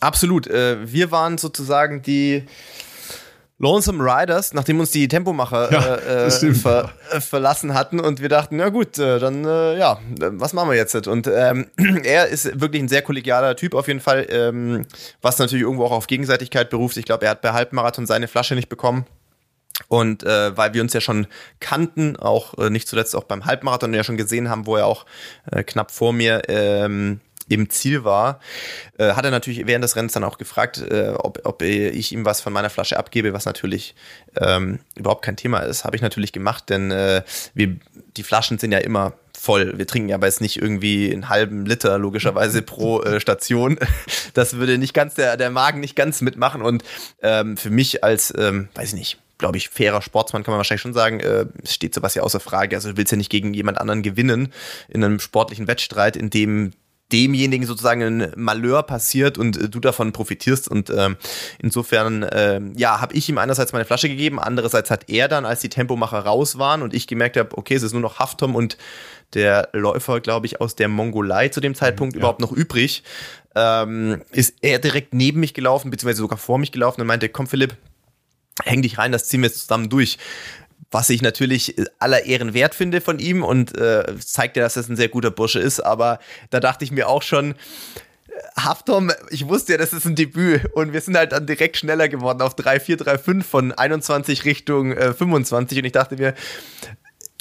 Absolut. 0.00 0.46
Äh, 0.46 0.92
wir 0.92 1.10
waren 1.10 1.38
sozusagen 1.38 2.02
die 2.02 2.44
Lonesome 3.62 4.02
Riders, 4.02 4.54
nachdem 4.54 4.80
uns 4.80 4.90
die 4.90 5.06
Tempomacher 5.06 5.72
ja, 5.72 5.94
äh, 5.94 6.26
äh 6.26 6.52
ver 6.52 6.90
äh, 7.12 7.20
verlassen 7.20 7.74
hatten 7.74 8.00
und 8.00 8.20
wir 8.20 8.28
dachten, 8.28 8.56
na 8.56 8.70
gut, 8.70 8.98
äh, 8.98 9.20
dann 9.20 9.44
äh, 9.44 9.78
ja, 9.78 10.00
was 10.18 10.52
machen 10.52 10.70
wir 10.70 10.76
jetzt? 10.76 11.06
Und 11.06 11.28
ähm, 11.28 11.68
er 12.02 12.26
ist 12.26 12.60
wirklich 12.60 12.82
ein 12.82 12.88
sehr 12.88 13.02
kollegialer 13.02 13.54
Typ 13.54 13.76
auf 13.76 13.86
jeden 13.86 14.00
Fall, 14.00 14.26
ähm, 14.30 14.84
was 15.20 15.38
natürlich 15.38 15.62
irgendwo 15.62 15.84
auch 15.84 15.92
auf 15.92 16.08
Gegenseitigkeit 16.08 16.70
beruft. 16.70 16.96
Ich 16.96 17.04
glaube, 17.04 17.24
er 17.26 17.30
hat 17.30 17.40
bei 17.40 17.52
Halbmarathon 17.52 18.04
seine 18.04 18.26
Flasche 18.26 18.56
nicht 18.56 18.68
bekommen. 18.68 19.06
Und 19.86 20.24
äh, 20.24 20.56
weil 20.56 20.74
wir 20.74 20.82
uns 20.82 20.92
ja 20.92 21.00
schon 21.00 21.28
kannten, 21.60 22.16
auch 22.16 22.56
nicht 22.68 22.88
zuletzt 22.88 23.14
auch 23.14 23.24
beim 23.24 23.46
Halbmarathon 23.46 23.94
ja 23.94 24.04
schon 24.04 24.16
gesehen 24.16 24.48
haben, 24.50 24.66
wo 24.66 24.76
er 24.76 24.86
auch 24.86 25.06
knapp 25.66 25.90
vor 25.90 26.12
mir 26.12 26.42
ähm, 26.48 27.20
im 27.48 27.70
Ziel 27.70 28.04
war, 28.04 28.40
äh, 28.98 29.12
hat 29.12 29.24
er 29.24 29.30
natürlich 29.30 29.66
während 29.66 29.84
des 29.84 29.96
Rennens 29.96 30.12
dann 30.12 30.24
auch 30.24 30.38
gefragt, 30.38 30.78
äh, 30.78 31.14
ob, 31.16 31.40
ob 31.44 31.62
ich 31.62 32.12
ihm 32.12 32.24
was 32.24 32.40
von 32.40 32.52
meiner 32.52 32.70
Flasche 32.70 32.98
abgebe, 32.98 33.32
was 33.32 33.44
natürlich 33.44 33.94
ähm, 34.36 34.78
überhaupt 34.96 35.24
kein 35.24 35.36
Thema 35.36 35.60
ist. 35.60 35.84
Habe 35.84 35.96
ich 35.96 36.02
natürlich 36.02 36.32
gemacht, 36.32 36.70
denn 36.70 36.90
äh, 36.90 37.22
wir, 37.54 37.76
die 38.16 38.22
Flaschen 38.22 38.58
sind 38.58 38.72
ja 38.72 38.78
immer 38.78 39.14
voll. 39.38 39.76
Wir 39.76 39.86
trinken 39.86 40.12
aber 40.12 40.26
jetzt 40.26 40.40
nicht 40.40 40.60
irgendwie 40.60 41.12
einen 41.12 41.28
halben 41.28 41.66
Liter 41.66 41.98
logischerweise 41.98 42.62
pro 42.62 43.02
äh, 43.02 43.20
Station. 43.20 43.78
Das 44.34 44.56
würde 44.56 44.78
nicht 44.78 44.94
ganz 44.94 45.14
der, 45.14 45.36
der 45.36 45.50
Magen 45.50 45.80
nicht 45.80 45.96
ganz 45.96 46.20
mitmachen. 46.20 46.62
Und 46.62 46.84
ähm, 47.22 47.56
für 47.56 47.70
mich 47.70 48.04
als, 48.04 48.32
ähm, 48.38 48.68
weiß 48.74 48.90
ich 48.90 48.94
nicht, 48.94 49.18
glaube 49.38 49.56
ich, 49.56 49.68
fairer 49.68 50.00
Sportsmann 50.00 50.44
kann 50.44 50.52
man 50.52 50.58
wahrscheinlich 50.58 50.82
schon 50.82 50.94
sagen, 50.94 51.18
äh, 51.18 51.46
steht 51.64 51.92
sowas 51.94 52.14
ja 52.14 52.22
außer 52.22 52.38
Frage. 52.38 52.76
Also 52.76 52.92
du 52.92 52.96
willst 52.96 53.10
ja 53.10 53.18
nicht 53.18 53.30
gegen 53.30 53.52
jemand 53.52 53.78
anderen 53.78 54.02
gewinnen 54.02 54.52
in 54.88 55.02
einem 55.02 55.18
sportlichen 55.18 55.66
Wettstreit, 55.66 56.16
in 56.16 56.30
dem 56.30 56.72
demjenigen 57.12 57.66
sozusagen 57.66 58.02
ein 58.02 58.32
Malheur 58.36 58.82
passiert 58.82 59.38
und 59.38 59.56
äh, 59.56 59.68
du 59.68 59.80
davon 59.80 60.12
profitierst. 60.12 60.68
Und 60.68 60.90
ähm, 60.90 61.16
insofern, 61.58 62.22
äh, 62.22 62.60
ja, 62.74 63.00
habe 63.00 63.14
ich 63.14 63.28
ihm 63.28 63.38
einerseits 63.38 63.72
meine 63.72 63.84
Flasche 63.84 64.08
gegeben, 64.08 64.40
andererseits 64.40 64.90
hat 64.90 65.08
er 65.08 65.28
dann, 65.28 65.44
als 65.44 65.60
die 65.60 65.68
Tempomacher 65.68 66.20
raus 66.20 66.58
waren 66.58 66.82
und 66.82 66.94
ich 66.94 67.06
gemerkt 67.06 67.36
habe, 67.36 67.56
okay, 67.56 67.74
es 67.74 67.82
ist 67.82 67.92
nur 67.92 68.02
noch 68.02 68.18
Haftom 68.18 68.54
und 68.54 68.76
der 69.34 69.68
Läufer, 69.72 70.20
glaube 70.20 70.46
ich, 70.46 70.60
aus 70.60 70.76
der 70.76 70.88
Mongolei 70.88 71.48
zu 71.48 71.60
dem 71.60 71.74
Zeitpunkt 71.74 72.14
ja. 72.14 72.18
überhaupt 72.20 72.40
noch 72.40 72.52
übrig, 72.52 73.02
ähm, 73.54 74.22
ist 74.30 74.56
er 74.60 74.78
direkt 74.78 75.14
neben 75.14 75.40
mich 75.40 75.54
gelaufen, 75.54 75.90
beziehungsweise 75.90 76.20
sogar 76.20 76.38
vor 76.38 76.58
mich 76.58 76.72
gelaufen 76.72 77.00
und 77.00 77.06
meinte, 77.06 77.28
komm 77.28 77.46
Philipp, 77.46 77.76
häng 78.62 78.82
dich 78.82 78.98
rein, 78.98 79.12
das 79.12 79.28
ziehen 79.28 79.40
wir 79.40 79.48
jetzt 79.48 79.60
zusammen 79.60 79.88
durch 79.88 80.18
was 80.92 81.10
ich 81.10 81.22
natürlich 81.22 81.78
äh, 81.78 81.86
aller 81.98 82.24
Ehren 82.24 82.54
wert 82.54 82.74
finde 82.74 83.00
von 83.00 83.18
ihm 83.18 83.42
und 83.42 83.76
äh, 83.76 84.04
zeigt 84.18 84.56
ja, 84.56 84.62
dass 84.62 84.74
das 84.74 84.88
ein 84.88 84.96
sehr 84.96 85.08
guter 85.08 85.30
Bursche 85.30 85.58
ist. 85.58 85.80
Aber 85.80 86.20
da 86.50 86.60
dachte 86.60 86.84
ich 86.84 86.92
mir 86.92 87.08
auch 87.08 87.22
schon, 87.22 87.52
äh, 87.52 87.54
Haftom, 88.56 89.10
ich 89.30 89.48
wusste 89.48 89.72
ja, 89.72 89.78
das 89.78 89.92
ist 89.92 90.04
ein 90.04 90.14
Debüt 90.14 90.66
und 90.74 90.92
wir 90.92 91.00
sind 91.00 91.16
halt 91.16 91.32
dann 91.32 91.46
direkt 91.46 91.76
schneller 91.76 92.08
geworden 92.08 92.42
auf 92.42 92.54
3, 92.54 92.80
4, 92.80 92.96
3, 92.98 93.18
5 93.18 93.46
von 93.46 93.72
21 93.72 94.44
Richtung 94.44 94.92
äh, 94.92 95.12
25 95.12 95.78
und 95.78 95.84
ich 95.84 95.92
dachte 95.92 96.16
mir, 96.16 96.34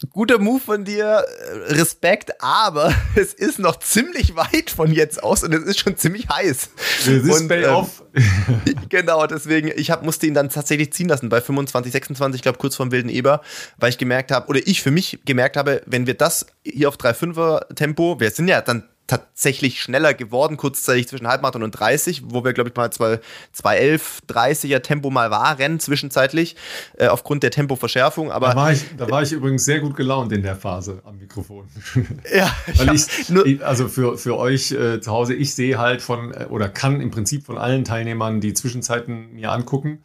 guter 0.09 0.39
Move 0.39 0.59
von 0.59 0.83
dir, 0.83 1.05
äh, 1.05 1.73
Respekt, 1.73 2.41
aber 2.41 2.93
es 3.15 3.33
ist 3.33 3.59
noch 3.59 3.79
ziemlich 3.79 4.35
weit 4.35 4.69
von 4.69 4.91
jetzt 4.91 5.23
aus 5.23 5.43
und 5.43 5.53
es 5.53 5.63
ist 5.63 5.79
schon 5.79 5.97
ziemlich 5.97 6.27
heiß. 6.29 6.69
Das 7.05 7.07
ist 7.07 7.47
Payoff. 7.47 8.03
Ähm, 8.13 8.63
genau, 8.89 9.27
deswegen, 9.27 9.71
ich 9.75 9.91
hab, 9.91 10.03
musste 10.03 10.27
ihn 10.27 10.33
dann 10.33 10.49
tatsächlich 10.49 10.93
ziehen 10.93 11.07
lassen 11.07 11.29
bei 11.29 11.41
25, 11.41 11.91
26, 11.91 12.39
ich 12.39 12.43
glaube 12.43 12.57
kurz 12.57 12.75
vor 12.75 12.85
dem 12.85 12.91
Wilden 12.91 13.09
Eber, 13.09 13.41
weil 13.77 13.89
ich 13.89 13.97
gemerkt 13.97 14.31
habe, 14.31 14.47
oder 14.47 14.59
ich 14.65 14.81
für 14.81 14.91
mich 14.91 15.19
gemerkt 15.25 15.57
habe, 15.57 15.81
wenn 15.85 16.07
wir 16.07 16.15
das 16.15 16.45
hier 16.63 16.89
auf 16.89 16.97
3,5er 16.97 17.75
Tempo, 17.75 18.19
wir 18.19 18.31
sind 18.31 18.47
ja 18.47 18.61
dann 18.61 18.83
tatsächlich 19.11 19.81
schneller 19.81 20.13
geworden, 20.13 20.55
kurzzeitig 20.55 21.09
zwischen 21.09 21.27
Halbmarathon 21.27 21.63
und 21.63 21.71
30, 21.71 22.23
wo 22.27 22.45
wir, 22.45 22.53
glaube 22.53 22.69
ich, 22.69 22.75
mal 22.75 22.89
211, 22.91 24.21
30er 24.29 24.79
Tempo 24.79 25.09
mal 25.09 25.31
waren, 25.31 25.81
zwischenzeitlich, 25.81 26.55
äh, 26.97 27.07
aufgrund 27.07 27.43
der 27.43 27.51
Tempoverschärfung. 27.51 28.31
Aber 28.31 28.49
da 28.49 28.55
war, 28.55 28.71
ich, 28.71 28.85
da 28.97 29.09
war 29.09 29.21
ich 29.21 29.33
übrigens 29.33 29.65
sehr 29.65 29.81
gut 29.81 29.97
gelaunt 29.97 30.31
in 30.31 30.43
der 30.43 30.55
Phase 30.55 31.01
am 31.03 31.17
Mikrofon. 31.17 31.67
Ja, 32.33 32.49
Weil 32.77 32.95
ich, 32.95 33.65
also 33.65 33.87
für, 33.87 34.17
für 34.17 34.37
euch 34.37 34.71
äh, 34.71 35.01
zu 35.01 35.11
Hause, 35.11 35.33
ich 35.33 35.53
sehe 35.53 35.77
halt 35.77 36.01
von, 36.01 36.33
äh, 36.33 36.45
oder 36.49 36.69
kann 36.69 37.01
im 37.01 37.11
Prinzip 37.11 37.45
von 37.45 37.57
allen 37.57 37.83
Teilnehmern 37.83 38.39
die 38.39 38.53
Zwischenzeiten 38.53 39.33
mir 39.33 39.51
angucken. 39.51 40.03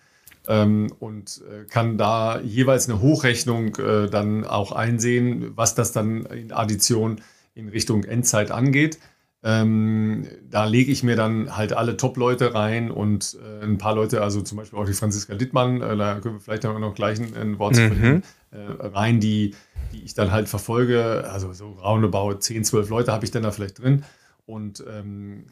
ähm, 0.48 0.92
und 0.98 1.42
äh, 1.48 1.64
kann 1.68 1.96
da 1.98 2.40
jeweils 2.40 2.88
eine 2.88 3.00
Hochrechnung 3.00 3.76
äh, 3.76 4.08
dann 4.08 4.44
auch 4.44 4.72
einsehen, 4.72 5.52
was 5.54 5.74
das 5.74 5.92
dann 5.92 6.26
in 6.26 6.52
Addition 6.52 7.20
in 7.56 7.68
Richtung 7.68 8.04
Endzeit 8.04 8.52
angeht. 8.52 8.98
Ähm, 9.42 10.26
da 10.48 10.64
lege 10.64 10.90
ich 10.90 11.02
mir 11.02 11.16
dann 11.16 11.56
halt 11.56 11.72
alle 11.72 11.96
Top-Leute 11.96 12.54
rein 12.54 12.90
und 12.90 13.36
äh, 13.40 13.64
ein 13.64 13.78
paar 13.78 13.94
Leute, 13.94 14.22
also 14.22 14.40
zum 14.40 14.58
Beispiel 14.58 14.78
auch 14.78 14.86
die 14.86 14.92
Franziska 14.92 15.34
Dittmann, 15.34 15.82
äh, 15.82 15.96
da 15.96 16.20
können 16.20 16.36
wir 16.36 16.40
vielleicht 16.40 16.66
auch 16.66 16.78
noch 16.78 16.94
gleich 16.94 17.20
ein, 17.20 17.36
ein 17.36 17.58
Wort 17.58 17.76
mhm. 17.76 17.88
verlieren, 17.88 18.22
äh, 18.50 18.86
rein, 18.86 19.20
die, 19.20 19.54
die 19.92 20.02
ich 20.02 20.14
dann 20.14 20.32
halt 20.32 20.48
verfolge. 20.48 21.28
Also 21.30 21.52
so 21.52 21.70
roundabout 21.72 22.38
10, 22.40 22.64
12 22.64 22.88
Leute 22.88 23.12
habe 23.12 23.24
ich 23.24 23.30
dann 23.30 23.42
da 23.42 23.50
vielleicht 23.50 23.78
drin. 23.78 24.04
Und 24.46 24.84
ähm, 24.88 25.44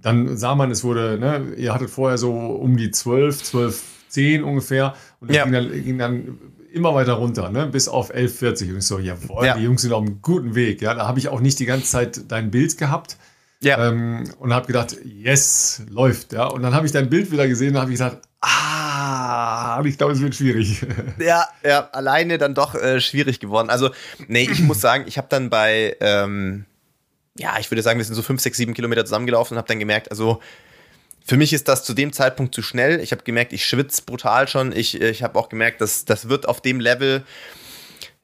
dann 0.00 0.36
sah 0.36 0.54
man, 0.54 0.70
es 0.70 0.82
wurde, 0.82 1.18
ne, 1.18 1.54
ihr 1.56 1.74
hattet 1.74 1.90
vorher 1.90 2.18
so 2.18 2.32
um 2.32 2.76
die 2.76 2.90
12, 2.90 3.42
12, 3.42 3.84
10 4.08 4.44
ungefähr 4.44 4.94
und 5.20 5.30
das 5.30 5.36
ja. 5.36 5.44
ging, 5.44 5.52
dann, 5.52 5.84
ging 5.84 5.98
dann 5.98 6.38
immer 6.72 6.94
weiter 6.94 7.14
runter, 7.14 7.50
ne? 7.50 7.66
bis 7.66 7.88
auf 7.88 8.14
11,40. 8.14 8.70
Und 8.70 8.78
ich 8.78 8.86
so, 8.86 8.98
jawohl, 8.98 9.46
ja. 9.46 9.56
die 9.56 9.64
Jungs 9.64 9.82
sind 9.82 9.92
auf 9.92 10.02
einem 10.02 10.20
guten 10.22 10.54
Weg. 10.54 10.82
Ja? 10.82 10.94
Da 10.94 11.06
habe 11.06 11.18
ich 11.18 11.28
auch 11.28 11.40
nicht 11.40 11.58
die 11.58 11.66
ganze 11.66 11.86
Zeit 11.90 12.20
dein 12.28 12.50
Bild 12.50 12.78
gehabt. 12.78 13.16
Ja. 13.60 13.88
Ähm, 13.88 14.24
und 14.38 14.52
habe 14.52 14.66
gedacht, 14.66 14.96
yes, 15.04 15.82
läuft. 15.88 16.32
Ja? 16.32 16.46
Und 16.46 16.62
dann 16.62 16.74
habe 16.74 16.86
ich 16.86 16.92
dein 16.92 17.08
Bild 17.08 17.30
wieder 17.30 17.46
gesehen 17.46 17.74
und 17.74 17.80
habe 17.80 17.90
ich 17.90 17.98
gesagt, 17.98 18.26
ah, 18.40 19.80
ich 19.84 19.96
glaube, 19.96 20.12
es 20.12 20.20
wird 20.20 20.34
schwierig. 20.34 20.84
Ja, 21.18 21.46
ja, 21.62 21.88
alleine 21.92 22.38
dann 22.38 22.54
doch 22.54 22.74
äh, 22.74 23.00
schwierig 23.00 23.38
geworden. 23.38 23.70
Also, 23.70 23.90
nee, 24.26 24.48
ich 24.50 24.60
muss 24.60 24.80
sagen, 24.80 25.04
ich 25.06 25.16
habe 25.18 25.28
dann 25.30 25.50
bei, 25.50 25.96
ähm, 26.00 26.64
ja, 27.38 27.58
ich 27.60 27.70
würde 27.70 27.82
sagen, 27.82 27.98
wir 27.98 28.04
sind 28.04 28.14
so 28.14 28.22
fünf, 28.22 28.40
sechs, 28.40 28.56
sieben 28.56 28.74
Kilometer 28.74 29.04
zusammengelaufen 29.04 29.54
und 29.54 29.58
habe 29.58 29.68
dann 29.68 29.78
gemerkt, 29.78 30.10
also 30.10 30.40
für 31.24 31.36
mich 31.36 31.52
ist 31.52 31.68
das 31.68 31.84
zu 31.84 31.94
dem 31.94 32.12
Zeitpunkt 32.12 32.54
zu 32.54 32.62
schnell. 32.62 33.00
Ich 33.00 33.12
habe 33.12 33.22
gemerkt, 33.22 33.52
ich 33.52 33.66
schwitze 33.66 34.02
brutal 34.02 34.48
schon. 34.48 34.72
Ich, 34.72 35.00
ich 35.00 35.22
habe 35.22 35.38
auch 35.38 35.48
gemerkt, 35.48 35.80
dass 35.80 36.04
das 36.04 36.28
wird 36.28 36.48
auf 36.48 36.60
dem 36.60 36.80
Level 36.80 37.24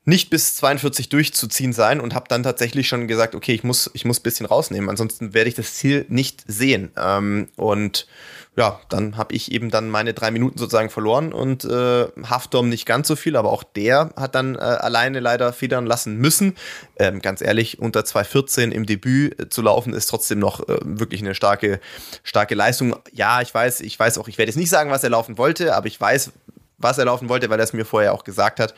nicht 0.05 0.31
bis 0.31 0.55
42 0.55 1.11
durchzuziehen 1.11 1.75
sein 1.75 2.01
und 2.01 2.15
habe 2.15 2.27
dann 2.29 2.43
tatsächlich 2.43 2.89
schon 2.89 3.09
gesagt, 3.09 3.35
okay, 3.35 3.53
ich 3.53 3.63
muss, 3.63 3.91
ich 3.93 4.07
muss 4.07 4.21
ein 4.21 4.23
bisschen 4.23 4.47
rausnehmen, 4.47 4.89
ansonsten 4.89 5.35
werde 5.35 5.51
ich 5.51 5.55
das 5.55 5.75
Ziel 5.75 6.07
nicht 6.09 6.45
sehen. 6.47 6.91
Ähm, 6.97 7.49
und 7.57 8.07
ja, 8.59 8.81
dann 8.89 9.17
habe 9.17 9.37
ich 9.37 9.53
eben 9.53 9.71
dann 9.71 9.89
meine 9.89 10.15
drei 10.15 10.33
Minuten 10.33 10.59
sozusagen 10.59 10.91
verloren 10.91 11.33
und 11.33 11.65
äh, 11.65 12.09
Haftorm 12.29 12.69
nicht 12.69 12.87
ganz 12.87 13.07
so 13.07 13.15
viel, 13.15 13.37
aber 13.37 13.53
auch 13.53 13.63
der 13.63 14.11
hat 14.17 14.35
dann 14.35 14.57
äh, 14.57 14.59
alleine 14.59 15.21
leider 15.21 15.53
federn 15.53 15.87
lassen 15.87 16.17
müssen. 16.17 16.57
Ähm, 16.99 17.23
ganz 17.23 17.41
ehrlich, 17.41 17.79
unter 17.79 18.01
2,14 18.01 18.73
im 18.73 18.85
Debüt 18.85 19.39
äh, 19.39 19.49
zu 19.49 19.63
laufen 19.63 19.93
ist 19.93 20.07
trotzdem 20.07 20.41
noch 20.41 20.69
äh, 20.69 20.77
wirklich 20.83 21.21
eine 21.21 21.37
starke, 21.37 21.79
starke 22.25 22.57
Leistung. 22.57 22.97
Ja, 23.13 23.43
ich 23.43 23.55
weiß, 23.55 23.81
ich 23.81 23.97
weiß 23.97 24.19
auch, 24.19 24.27
ich 24.27 24.39
werde 24.39 24.51
jetzt 24.51 24.59
nicht 24.59 24.71
sagen, 24.71 24.91
was 24.91 25.05
er 25.05 25.11
laufen 25.11 25.39
wollte, 25.39 25.77
aber 25.77 25.87
ich 25.87 26.01
weiß, 26.01 26.33
was 26.79 26.99
er 26.99 27.05
laufen 27.05 27.29
wollte, 27.29 27.51
weil 27.51 27.61
er 27.61 27.65
es 27.65 27.73
mir 27.73 27.85
vorher 27.85 28.13
auch 28.13 28.25
gesagt 28.25 28.59
hat. 28.59 28.75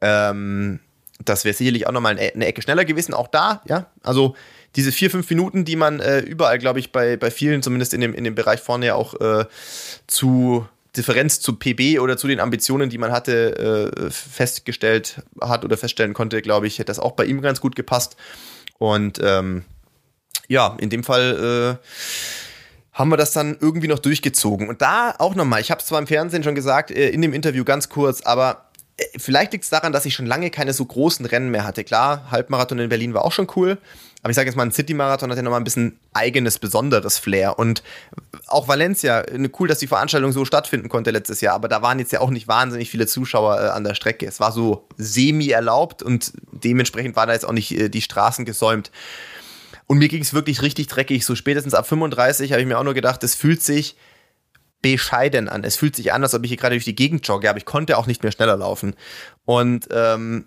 Ähm, 0.00 0.80
das 1.24 1.44
wäre 1.44 1.54
sicherlich 1.54 1.86
auch 1.86 1.92
nochmal 1.92 2.18
eine 2.18 2.46
Ecke 2.46 2.62
schneller 2.62 2.84
gewesen, 2.84 3.14
auch 3.14 3.28
da, 3.28 3.62
ja. 3.66 3.86
Also 4.02 4.34
diese 4.76 4.92
vier, 4.92 5.10
fünf 5.10 5.28
Minuten, 5.30 5.64
die 5.64 5.76
man 5.76 6.00
äh, 6.00 6.20
überall, 6.20 6.58
glaube 6.58 6.80
ich, 6.80 6.92
bei, 6.92 7.16
bei 7.16 7.30
vielen, 7.30 7.62
zumindest 7.62 7.94
in 7.94 8.00
dem, 8.00 8.14
in 8.14 8.24
dem 8.24 8.34
Bereich 8.34 8.60
vorne 8.60 8.86
ja 8.86 8.94
auch 8.94 9.20
äh, 9.20 9.46
zu 10.06 10.66
Differenz 10.96 11.40
zu 11.40 11.56
PB 11.56 12.00
oder 12.00 12.16
zu 12.16 12.28
den 12.28 12.40
Ambitionen, 12.40 12.90
die 12.90 12.98
man 12.98 13.12
hatte, 13.12 13.90
äh, 13.96 14.10
festgestellt 14.10 15.22
hat 15.40 15.64
oder 15.64 15.76
feststellen 15.76 16.14
konnte, 16.14 16.40
glaube 16.42 16.66
ich, 16.66 16.78
hätte 16.78 16.86
das 16.86 16.98
auch 16.98 17.12
bei 17.12 17.24
ihm 17.24 17.40
ganz 17.40 17.60
gut 17.60 17.74
gepasst. 17.76 18.16
Und 18.78 19.20
ähm, 19.22 19.64
ja, 20.48 20.76
in 20.78 20.90
dem 20.90 21.04
Fall 21.04 21.78
äh, 21.80 21.86
haben 22.92 23.10
wir 23.10 23.16
das 23.16 23.32
dann 23.32 23.56
irgendwie 23.60 23.88
noch 23.88 23.98
durchgezogen. 23.98 24.68
Und 24.68 24.82
da 24.82 25.14
auch 25.18 25.34
nochmal, 25.34 25.60
ich 25.60 25.70
habe 25.70 25.80
es 25.80 25.86
zwar 25.86 25.98
im 25.98 26.06
Fernsehen 26.06 26.44
schon 26.44 26.54
gesagt, 26.54 26.90
äh, 26.90 27.10
in 27.10 27.22
dem 27.22 27.32
Interview 27.32 27.64
ganz 27.64 27.88
kurz, 27.88 28.22
aber 28.22 28.70
äh, 28.96 29.04
vielleicht 29.16 29.52
liegt 29.52 29.64
es 29.64 29.70
daran, 29.70 29.92
dass 29.92 30.06
ich 30.06 30.14
schon 30.14 30.26
lange 30.26 30.50
keine 30.50 30.72
so 30.72 30.84
großen 30.84 31.26
Rennen 31.26 31.50
mehr 31.50 31.64
hatte. 31.64 31.82
Klar, 31.82 32.30
Halbmarathon 32.30 32.78
in 32.78 32.88
Berlin 32.88 33.14
war 33.14 33.24
auch 33.24 33.32
schon 33.32 33.48
cool, 33.56 33.78
aber 34.24 34.30
ich 34.30 34.36
sage 34.36 34.48
jetzt 34.48 34.56
mal, 34.56 34.62
ein 34.62 34.72
City-Marathon 34.72 35.30
hat 35.30 35.36
ja 35.36 35.42
nochmal 35.42 35.60
ein 35.60 35.64
bisschen 35.64 36.00
eigenes, 36.14 36.58
besonderes 36.58 37.18
Flair. 37.18 37.58
Und 37.58 37.82
auch 38.46 38.68
Valencia, 38.68 39.22
cool, 39.60 39.68
dass 39.68 39.80
die 39.80 39.86
Veranstaltung 39.86 40.32
so 40.32 40.46
stattfinden 40.46 40.88
konnte 40.88 41.10
letztes 41.10 41.42
Jahr, 41.42 41.54
aber 41.54 41.68
da 41.68 41.82
waren 41.82 41.98
jetzt 41.98 42.10
ja 42.10 42.22
auch 42.22 42.30
nicht 42.30 42.48
wahnsinnig 42.48 42.88
viele 42.88 43.06
Zuschauer 43.06 43.60
äh, 43.60 43.68
an 43.68 43.84
der 43.84 43.94
Strecke. 43.94 44.24
Es 44.24 44.40
war 44.40 44.50
so 44.50 44.88
semi-erlaubt 44.96 46.02
und 46.02 46.32
dementsprechend 46.52 47.16
war 47.16 47.26
da 47.26 47.34
jetzt 47.34 47.44
auch 47.44 47.52
nicht 47.52 47.78
äh, 47.78 47.90
die 47.90 48.00
Straßen 48.00 48.46
gesäumt. 48.46 48.90
Und 49.86 49.98
mir 49.98 50.08
ging 50.08 50.22
es 50.22 50.32
wirklich 50.32 50.62
richtig 50.62 50.86
dreckig. 50.86 51.26
So 51.26 51.34
spätestens 51.34 51.74
ab 51.74 51.86
35 51.86 52.52
habe 52.52 52.62
ich 52.62 52.66
mir 52.66 52.78
auch 52.78 52.84
nur 52.84 52.94
gedacht, 52.94 53.22
es 53.24 53.34
fühlt 53.34 53.60
sich 53.60 53.94
bescheiden 54.80 55.50
an. 55.50 55.64
Es 55.64 55.76
fühlt 55.76 55.96
sich 55.96 56.14
an, 56.14 56.22
als 56.22 56.32
ob 56.32 56.44
ich 56.44 56.48
hier 56.48 56.56
gerade 56.56 56.76
durch 56.76 56.86
die 56.86 56.96
Gegend 56.96 57.28
jogge, 57.28 57.50
aber 57.50 57.58
ich 57.58 57.66
konnte 57.66 57.98
auch 57.98 58.06
nicht 58.06 58.22
mehr 58.22 58.32
schneller 58.32 58.56
laufen. 58.56 58.96
Und 59.44 59.86
ähm, 59.90 60.46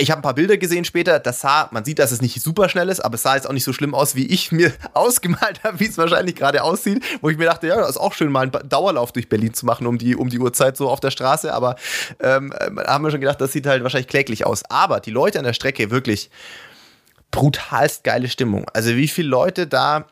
ich 0.00 0.10
habe 0.10 0.20
ein 0.20 0.22
paar 0.22 0.34
Bilder 0.34 0.56
gesehen 0.56 0.84
später, 0.84 1.18
das 1.18 1.40
sah, 1.40 1.68
man 1.72 1.84
sieht, 1.84 1.98
dass 1.98 2.12
es 2.12 2.22
nicht 2.22 2.40
super 2.40 2.68
schnell 2.68 2.88
ist, 2.88 3.00
aber 3.00 3.16
es 3.16 3.22
sah 3.22 3.34
jetzt 3.34 3.48
auch 3.48 3.52
nicht 3.52 3.64
so 3.64 3.72
schlimm 3.72 3.94
aus, 3.94 4.14
wie 4.14 4.26
ich 4.26 4.52
mir 4.52 4.72
ausgemalt 4.94 5.62
habe, 5.64 5.80
wie 5.80 5.86
es 5.86 5.98
wahrscheinlich 5.98 6.36
gerade 6.36 6.62
aussieht, 6.62 7.04
wo 7.20 7.28
ich 7.28 7.36
mir 7.36 7.44
dachte, 7.44 7.66
ja, 7.66 7.76
das 7.76 7.90
ist 7.90 7.96
auch 7.96 8.12
schön, 8.12 8.30
mal 8.30 8.42
einen 8.42 8.68
Dauerlauf 8.68 9.12
durch 9.12 9.28
Berlin 9.28 9.54
zu 9.54 9.66
machen 9.66 9.86
um 9.86 9.98
die, 9.98 10.16
um 10.16 10.28
die 10.28 10.38
Uhrzeit 10.38 10.76
so 10.76 10.88
auf 10.88 11.00
der 11.00 11.10
Straße, 11.10 11.52
aber 11.52 11.76
ähm, 12.20 12.52
haben 12.86 13.04
wir 13.04 13.10
schon 13.10 13.20
gedacht, 13.20 13.40
das 13.40 13.52
sieht 13.52 13.66
halt 13.66 13.82
wahrscheinlich 13.82 14.08
kläglich 14.08 14.46
aus. 14.46 14.62
Aber 14.70 15.00
die 15.00 15.10
Leute 15.10 15.38
an 15.38 15.44
der 15.44 15.52
Strecke, 15.52 15.90
wirklich 15.90 16.30
brutalst 17.30 18.04
geile 18.04 18.28
Stimmung. 18.28 18.66
Also 18.72 18.96
wie 18.96 19.08
viele 19.08 19.28
Leute 19.28 19.66
da 19.66 20.06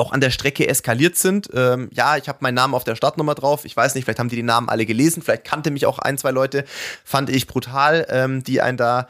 auch 0.00 0.12
an 0.12 0.20
der 0.20 0.30
Strecke 0.30 0.66
eskaliert 0.66 1.16
sind. 1.16 1.48
Ähm, 1.54 1.90
ja, 1.92 2.16
ich 2.16 2.28
habe 2.28 2.38
meinen 2.40 2.54
Namen 2.54 2.74
auf 2.74 2.84
der 2.84 2.96
Startnummer 2.96 3.34
drauf. 3.34 3.64
Ich 3.64 3.76
weiß 3.76 3.94
nicht, 3.94 4.04
vielleicht 4.04 4.18
haben 4.18 4.28
die 4.28 4.36
die 4.36 4.42
Namen 4.42 4.68
alle 4.68 4.86
gelesen. 4.86 5.22
Vielleicht 5.22 5.44
kannte 5.44 5.70
mich 5.70 5.86
auch 5.86 5.98
ein, 5.98 6.18
zwei 6.18 6.30
Leute. 6.30 6.64
Fand 7.04 7.30
ich 7.30 7.46
brutal, 7.46 8.06
ähm, 8.10 8.42
die 8.42 8.60
einen 8.60 8.78
da 8.78 9.06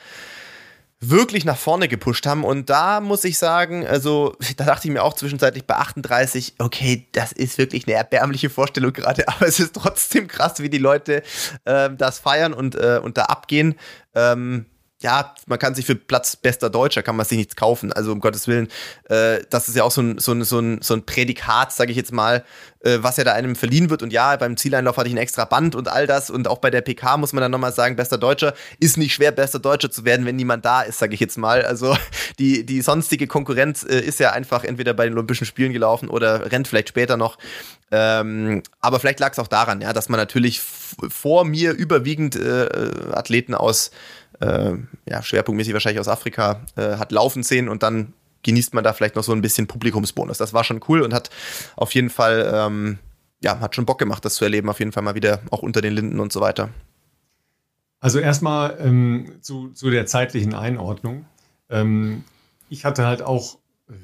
wirklich 1.00 1.46
nach 1.46 1.56
vorne 1.56 1.88
gepusht 1.88 2.26
haben. 2.26 2.44
Und 2.44 2.68
da 2.68 3.00
muss 3.00 3.24
ich 3.24 3.38
sagen, 3.38 3.86
also 3.86 4.36
da 4.56 4.64
dachte 4.64 4.88
ich 4.88 4.92
mir 4.92 5.02
auch 5.02 5.14
zwischenzeitlich 5.14 5.66
bei 5.66 5.76
38, 5.76 6.54
okay, 6.58 7.08
das 7.12 7.32
ist 7.32 7.56
wirklich 7.58 7.86
eine 7.86 7.96
erbärmliche 7.96 8.50
Vorstellung 8.50 8.92
gerade, 8.92 9.26
aber 9.28 9.46
es 9.46 9.58
ist 9.58 9.74
trotzdem 9.74 10.28
krass, 10.28 10.60
wie 10.60 10.70
die 10.70 10.78
Leute 10.78 11.22
äh, 11.64 11.90
das 11.96 12.18
feiern 12.18 12.52
und, 12.52 12.74
äh, 12.74 13.00
und 13.02 13.16
da 13.16 13.24
abgehen. 13.24 13.76
Ähm, 14.14 14.66
ja, 15.02 15.35
man 15.47 15.59
kann 15.59 15.74
sich 15.74 15.86
für 15.86 15.94
Platz 15.94 16.36
bester 16.36 16.68
Deutscher, 16.68 17.02
kann 17.02 17.16
man 17.16 17.24
sich 17.24 17.39
nichts 17.39 17.56
kaufen. 17.56 17.93
Also 17.93 18.12
um 18.12 18.20
Gottes 18.20 18.47
Willen, 18.48 18.68
äh, 19.09 19.40
das 19.48 19.68
ist 19.68 19.77
ja 19.77 19.82
auch 19.82 19.90
so 19.90 20.02
ein, 20.02 20.18
so 20.18 20.32
ein, 20.32 20.44
so 20.44 20.59
ein, 20.59 20.82
so 20.82 20.94
ein 20.94 21.06
Prädikat, 21.06 21.72
sage 21.72 21.90
ich 21.90 21.97
jetzt 21.97 22.12
mal, 22.12 22.44
äh, 22.81 22.98
was 23.01 23.16
ja 23.16 23.24
da 23.24 23.32
einem 23.32 23.56
verliehen 23.56 23.89
wird. 23.89 24.02
Und 24.02 24.12
ja, 24.12 24.36
beim 24.36 24.59
Zieleinlauf 24.59 24.98
hatte 24.98 25.09
ich 25.09 25.14
ein 25.14 25.18
extra 25.18 25.47
Band 25.47 25.74
und 25.74 25.89
all 25.89 26.06
das. 26.06 26.28
Und 26.28 26.48
auch 26.48 26.59
bei 26.59 26.70
der 26.70 26.82
PK 26.82 27.16
muss 27.16 27.32
man 27.32 27.40
dann 27.40 27.51
nochmal 27.51 27.72
sagen, 27.72 27.97
bester 27.97 28.18
Deutscher 28.18 28.52
ist 28.78 28.98
nicht 28.98 29.14
schwer, 29.14 29.32
bester 29.32 29.59
Deutscher 29.59 29.90
zu 29.90 30.05
werden, 30.05 30.27
wenn 30.27 30.36
niemand 30.36 30.66
da 30.66 30.82
ist, 30.82 30.98
sage 30.98 31.14
ich 31.14 31.20
jetzt 31.20 31.39
mal. 31.39 31.64
Also 31.64 31.97
die, 32.39 32.66
die 32.66 32.82
sonstige 32.82 33.27
Konkurrenz 33.27 33.82
äh, 33.82 34.01
ist 34.01 34.20
ja 34.20 34.32
einfach 34.32 34.64
entweder 34.64 34.93
bei 34.93 35.05
den 35.05 35.14
Olympischen 35.14 35.47
Spielen 35.47 35.72
gelaufen 35.72 36.10
oder 36.10 36.52
rennt 36.52 36.68
vielleicht 36.68 36.90
später 36.90 37.16
noch. 37.16 37.39
Ähm, 37.90 38.62
aber 38.81 39.01
vielleicht 39.01 39.18
lag 39.18 39.32
es 39.32 39.39
auch 39.39 39.48
daran, 39.48 39.81
ja, 39.81 39.93
dass 39.93 40.09
man 40.09 40.20
natürlich 40.20 40.60
vor 40.60 41.44
mir 41.44 41.72
überwiegend 41.72 42.36
äh, 42.36 42.68
Athleten 43.12 43.55
aus 43.55 43.90
äh, 44.40 44.72
ja, 45.06 45.22
schwerpunktmäßig 45.22 45.72
wahrscheinlich 45.72 46.00
aus 46.00 46.08
Afrika 46.08 46.62
äh, 46.76 46.96
hat 46.96 47.12
laufen 47.12 47.42
sehen 47.42 47.68
und 47.68 47.82
dann 47.82 48.12
genießt 48.42 48.74
man 48.74 48.84
da 48.84 48.92
vielleicht 48.92 49.16
noch 49.16 49.22
so 49.22 49.32
ein 49.32 49.42
bisschen 49.42 49.66
Publikumsbonus. 49.66 50.38
Das 50.38 50.52
war 50.52 50.64
schon 50.64 50.80
cool 50.88 51.02
und 51.02 51.12
hat 51.12 51.30
auf 51.76 51.94
jeden 51.94 52.10
Fall, 52.10 52.50
ähm, 52.52 52.98
ja, 53.42 53.60
hat 53.60 53.74
schon 53.74 53.86
Bock 53.86 53.98
gemacht, 53.98 54.24
das 54.24 54.34
zu 54.34 54.44
erleben, 54.44 54.68
auf 54.70 54.78
jeden 54.78 54.92
Fall 54.92 55.02
mal 55.02 55.14
wieder 55.14 55.40
auch 55.50 55.62
unter 55.62 55.80
den 55.80 55.92
Linden 55.92 56.20
und 56.20 56.32
so 56.32 56.40
weiter. 56.40 56.70
Also 58.00 58.18
erstmal 58.18 58.78
ähm, 58.80 59.32
zu, 59.42 59.70
zu 59.70 59.90
der 59.90 60.06
zeitlichen 60.06 60.54
Einordnung. 60.54 61.26
Ähm, 61.68 62.24
ich 62.70 62.86
hatte 62.86 63.06
halt 63.06 63.20
auch 63.20 63.58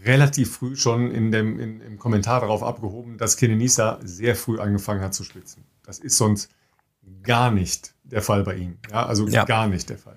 relativ 0.05 0.57
früh 0.57 0.77
schon 0.77 1.11
in 1.11 1.33
dem, 1.33 1.59
in, 1.59 1.81
im 1.81 1.99
Kommentar 1.99 2.41
darauf 2.41 2.63
abgehoben, 2.63 3.17
dass 3.17 3.37
Kenenisa 3.37 3.99
sehr 4.03 4.37
früh 4.37 4.59
angefangen 4.59 5.01
hat 5.01 5.15
zu 5.15 5.25
schwitzen. 5.25 5.65
Das 5.83 5.99
ist 5.99 6.19
sonst 6.19 6.51
gar 7.23 7.51
nicht 7.51 7.95
der 8.05 8.21
Fall 8.21 8.43
bei 8.43 8.57
ihm. 8.57 8.79
Ja, 8.91 9.07
also 9.07 9.27
ja. 9.29 9.45
gar 9.45 9.67
nicht 9.67 9.89
der 9.89 9.99
Fall. 9.99 10.17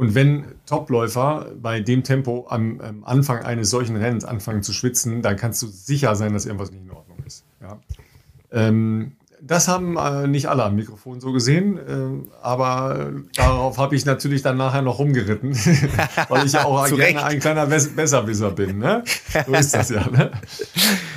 Und 0.00 0.14
wenn 0.14 0.46
Topläufer 0.64 1.52
bei 1.60 1.80
dem 1.80 2.02
Tempo 2.02 2.46
am, 2.48 2.80
am, 2.80 3.04
Anfang 3.04 3.42
eines 3.42 3.68
solchen 3.68 3.96
Rennens 3.96 4.24
anfangen 4.24 4.62
zu 4.62 4.72
schwitzen, 4.72 5.20
dann 5.20 5.36
kannst 5.36 5.60
du 5.60 5.66
sicher 5.66 6.16
sein, 6.16 6.32
dass 6.32 6.46
irgendwas 6.46 6.70
nicht 6.70 6.84
in 6.84 6.90
Ordnung 6.90 7.18
ist. 7.26 7.44
Ja. 7.60 7.78
Ähm, 8.50 9.12
das 9.42 9.68
haben 9.68 9.96
äh, 9.96 10.26
nicht 10.26 10.48
alle 10.48 10.64
am 10.64 10.76
Mikrofon 10.76 11.20
so 11.20 11.32
gesehen, 11.32 11.78
äh, 11.78 12.28
aber 12.42 13.12
darauf 13.34 13.78
habe 13.78 13.96
ich 13.96 14.04
natürlich 14.04 14.42
dann 14.42 14.56
nachher 14.56 14.82
noch 14.82 14.98
rumgeritten, 14.98 15.54
weil 16.28 16.46
ich 16.46 16.52
ja 16.52 16.64
auch 16.64 16.86
gerne 16.88 17.24
ein 17.24 17.40
kleiner 17.40 17.66
Bes 17.66 17.94
Besserwisser 17.94 18.50
bin. 18.50 18.78
Ne? 18.78 19.04
So 19.46 19.52
ist 19.54 19.74
das 19.74 19.90
ja. 19.90 20.08
Ne? 20.08 20.30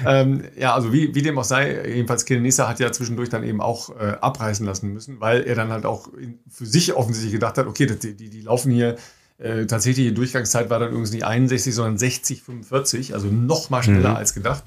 ähm, 0.06 0.44
ja, 0.58 0.74
also 0.74 0.94
wie, 0.94 1.14
wie 1.14 1.22
dem 1.22 1.38
auch 1.38 1.44
sei, 1.44 1.88
jedenfalls 1.88 2.26
Kenenisa 2.26 2.68
hat 2.68 2.80
ja 2.80 2.92
zwischendurch 2.92 3.30
dann 3.30 3.44
eben 3.44 3.62
auch 3.62 3.90
äh, 3.90 4.16
abreißen 4.22 4.66
lassen 4.66 4.94
müssen, 4.94 5.20
weil 5.20 5.44
er 5.44 5.56
dann 5.56 5.72
halt 5.72 5.86
auch 5.86 6.10
für 6.50 6.66
sich 6.66 6.94
offensichtlich 6.94 7.34
gedacht 7.34 7.58
hat, 7.58 7.68
okay, 7.68 7.86
die, 7.86 8.16
die, 8.16 8.30
die 8.30 8.42
laufen 8.42 8.72
hier 8.72 8.96
äh, 9.40 9.66
tatsächlich 9.66 10.08
die 10.08 10.14
Durchgangszeit 10.14 10.70
war 10.70 10.80
dann 10.80 10.90
übrigens 10.90 11.12
nicht 11.12 11.26
61, 11.26 11.74
sondern 11.76 11.98
60, 11.98 12.44
45, 12.44 13.14
also 13.14 13.28
noch 13.28 13.70
mal 13.70 13.84
schneller 13.84 14.12
mhm. 14.12 14.16
als 14.16 14.34
gedacht. 14.34 14.64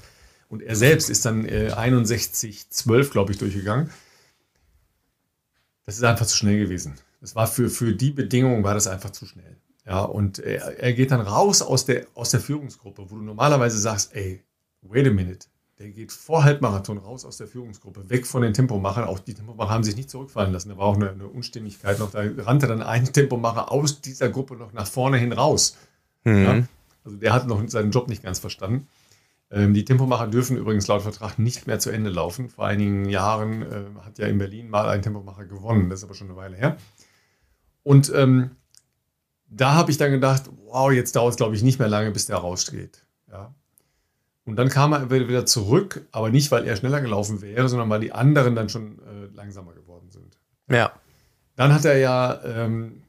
Und 0.49 0.61
er 0.61 0.75
selbst 0.75 1.09
ist 1.09 1.25
dann 1.25 1.45
äh, 1.45 1.71
61, 1.71 2.69
12, 2.69 3.11
glaube 3.11 3.31
ich, 3.31 3.37
durchgegangen. 3.37 3.89
das 5.85 5.97
ist 5.97 6.03
einfach 6.03 6.25
zu 6.25 6.37
schnell 6.37 6.59
gewesen. 6.59 6.95
Das 7.21 7.35
war 7.35 7.47
für, 7.47 7.69
für 7.69 7.93
die 7.93 8.11
Bedingungen 8.11 8.63
war 8.63 8.73
das 8.73 8.87
einfach 8.87 9.09
zu 9.09 9.25
schnell. 9.25 9.57
Ja, 9.85 10.03
und 10.03 10.39
er, 10.39 10.79
er 10.79 10.93
geht 10.93 11.11
dann 11.11 11.21
raus 11.21 11.61
aus 11.61 11.85
der, 11.85 12.07
aus 12.13 12.29
der 12.29 12.41
Führungsgruppe, 12.41 13.09
wo 13.09 13.15
du 13.15 13.21
normalerweise 13.21 13.79
sagst, 13.79 14.13
ey, 14.15 14.43
wait 14.81 15.07
a 15.07 15.11
minute, 15.11 15.47
der 15.79 15.89
geht 15.89 16.11
vor 16.11 16.43
Halbmarathon 16.43 16.97
raus 16.97 17.23
aus 17.23 17.37
der 17.37 17.47
Führungsgruppe, 17.47 18.09
weg 18.09 18.25
von 18.25 18.41
den 18.41 18.53
Tempomachern. 18.53 19.05
Auch 19.05 19.19
die 19.19 19.33
Tempomacher 19.33 19.69
haben 19.69 19.83
sich 19.83 19.95
nicht 19.95 20.09
zurückfallen 20.09 20.51
lassen. 20.51 20.69
Da 20.69 20.77
war 20.77 20.85
auch 20.85 20.95
eine, 20.95 21.11
eine 21.11 21.27
Unstimmigkeit 21.27 21.99
noch. 21.99 22.11
Da 22.11 22.23
rannte 22.37 22.67
dann 22.67 22.81
ein 22.81 23.05
Tempomacher 23.13 23.71
aus 23.71 24.01
dieser 24.01 24.29
Gruppe 24.29 24.55
noch 24.55 24.73
nach 24.73 24.87
vorne 24.87 25.17
hin 25.17 25.33
raus. 25.33 25.77
Mhm. 26.23 26.43
Ja? 26.43 26.63
Also 27.05 27.17
der 27.17 27.33
hat 27.33 27.47
noch 27.47 27.61
seinen 27.69 27.91
Job 27.91 28.09
nicht 28.09 28.23
ganz 28.23 28.39
verstanden. 28.39 28.87
Ähm, 29.49 29.73
die 29.73 29.85
Tempomacher 29.85 30.27
dürfen 30.27 30.57
übrigens 30.57 30.87
laut 30.87 31.01
Vertrag 31.01 31.39
nicht 31.39 31.67
mehr 31.67 31.79
zu 31.79 31.89
Ende 31.89 32.09
laufen. 32.09 32.49
Vor 32.49 32.65
einigen 32.65 33.05
Jahren 33.05 33.61
äh, 33.61 33.85
hat 34.03 34.19
ja 34.19 34.27
in 34.27 34.37
Berlin 34.37 34.69
mal 34.69 34.89
ein 34.89 35.01
Tempomacher 35.01 35.45
gewonnen. 35.45 35.89
Das 35.89 35.99
ist 35.99 36.03
aber 36.03 36.15
schon 36.15 36.27
eine 36.27 36.37
Weile 36.37 36.57
her. 36.57 36.77
Und 37.83 38.11
ähm, 38.13 38.51
da 39.49 39.73
habe 39.73 39.91
ich 39.91 39.97
dann 39.97 40.11
gedacht, 40.11 40.49
wow, 40.65 40.91
jetzt 40.91 41.15
dauert 41.15 41.31
es, 41.31 41.37
glaube 41.37 41.55
ich, 41.55 41.63
nicht 41.63 41.79
mehr 41.79 41.87
lange, 41.87 42.11
bis 42.11 42.25
der 42.25 42.37
rausgeht. 42.37 43.05
Ja. 43.31 43.53
Und 44.43 44.57
dann 44.57 44.69
kam 44.69 44.93
er 44.93 45.09
wieder 45.09 45.45
zurück, 45.45 46.05
aber 46.11 46.29
nicht, 46.29 46.51
weil 46.51 46.65
er 46.65 46.75
schneller 46.75 47.01
gelaufen 47.01 47.41
wäre, 47.41 47.67
sondern 47.69 47.89
weil 47.89 48.01
die 48.01 48.11
anderen 48.13 48.55
dann 48.55 48.69
schon 48.69 48.99
äh, 48.99 49.33
langsamer 49.33 49.73
geworden 49.73 50.09
sind. 50.09 50.37
Ja. 50.69 50.91
Dann 51.55 51.73
hat 51.73 51.85
er 51.85 51.97
ja 51.97 52.41
ähm, 52.43 53.03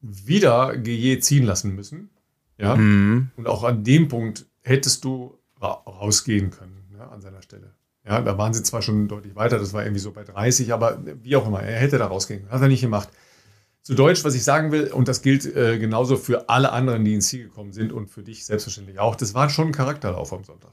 wieder 0.00 0.76
GJ 0.76 1.20
ziehen 1.20 1.44
lassen 1.44 1.74
müssen. 1.74 2.10
Ja. 2.58 2.76
Mhm. 2.76 3.30
Und 3.36 3.46
auch 3.46 3.64
an 3.64 3.84
dem 3.84 4.08
Punkt 4.08 4.46
hättest 4.62 5.04
du 5.04 5.38
rausgehen 5.66 6.50
können, 6.50 6.84
ja, 6.96 7.08
an 7.08 7.20
seiner 7.20 7.42
Stelle. 7.42 7.74
Ja, 8.04 8.20
da 8.22 8.38
waren 8.38 8.54
sie 8.54 8.62
zwar 8.62 8.82
schon 8.82 9.08
deutlich 9.08 9.36
weiter, 9.36 9.58
das 9.58 9.72
war 9.72 9.82
irgendwie 9.82 10.00
so 10.00 10.12
bei 10.12 10.24
30, 10.24 10.72
aber 10.72 10.98
wie 11.22 11.36
auch 11.36 11.46
immer, 11.46 11.62
er 11.62 11.78
hätte 11.78 11.98
da 11.98 12.06
rausgehen 12.06 12.40
können. 12.40 12.52
Hat 12.52 12.62
er 12.62 12.68
nicht 12.68 12.80
gemacht. 12.80 13.10
Zu 13.82 13.94
Deutsch, 13.94 14.24
was 14.24 14.34
ich 14.34 14.44
sagen 14.44 14.72
will, 14.72 14.92
und 14.92 15.08
das 15.08 15.22
gilt 15.22 15.44
äh, 15.44 15.78
genauso 15.78 16.16
für 16.16 16.48
alle 16.48 16.72
anderen, 16.72 17.04
die 17.04 17.14
ins 17.14 17.28
Ziel 17.28 17.44
gekommen 17.44 17.72
sind 17.72 17.92
und 17.92 18.08
für 18.08 18.22
dich 18.22 18.44
selbstverständlich 18.44 18.98
auch, 18.98 19.16
das 19.16 19.34
war 19.34 19.48
schon 19.48 19.68
ein 19.68 19.72
Charakterlauf 19.72 20.32
am 20.32 20.44
Sonntag. 20.44 20.72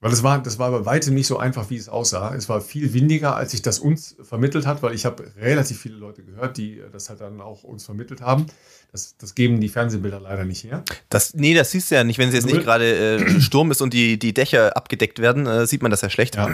Weil 0.00 0.12
das 0.12 0.22
war, 0.22 0.40
das 0.40 0.60
war 0.60 0.70
bei 0.70 0.86
weitem 0.86 1.14
nicht 1.14 1.26
so 1.26 1.38
einfach, 1.38 1.70
wie 1.70 1.76
es 1.76 1.88
aussah. 1.88 2.32
Es 2.32 2.48
war 2.48 2.60
viel 2.60 2.94
windiger, 2.94 3.34
als 3.34 3.52
ich 3.52 3.62
das 3.62 3.80
uns 3.80 4.14
vermittelt 4.22 4.64
hat, 4.64 4.80
weil 4.80 4.94
ich 4.94 5.04
habe 5.04 5.32
relativ 5.36 5.80
viele 5.80 5.96
Leute 5.96 6.22
gehört, 6.22 6.56
die 6.56 6.80
das 6.92 7.10
halt 7.10 7.20
dann 7.20 7.40
auch 7.40 7.64
uns 7.64 7.84
vermittelt 7.84 8.20
haben. 8.20 8.46
Das, 8.92 9.16
das 9.18 9.34
geben 9.34 9.60
die 9.60 9.68
Fernsehbilder 9.68 10.20
leider 10.20 10.44
nicht 10.44 10.62
her. 10.62 10.84
Das, 11.08 11.34
nee, 11.34 11.52
das 11.52 11.72
siehst 11.72 11.90
du 11.90 11.96
ja 11.96 12.04
nicht. 12.04 12.18
Wenn 12.18 12.28
es 12.28 12.34
jetzt 12.34 12.46
nicht 12.46 12.62
gerade 12.62 13.16
äh, 13.16 13.40
Sturm 13.40 13.72
ist 13.72 13.82
und 13.82 13.92
die, 13.92 14.20
die 14.20 14.32
Dächer 14.32 14.76
abgedeckt 14.76 15.18
werden, 15.18 15.46
äh, 15.46 15.66
sieht 15.66 15.82
man 15.82 15.90
das 15.90 16.02
ja 16.02 16.10
schlecht. 16.10 16.36
Ja. 16.36 16.48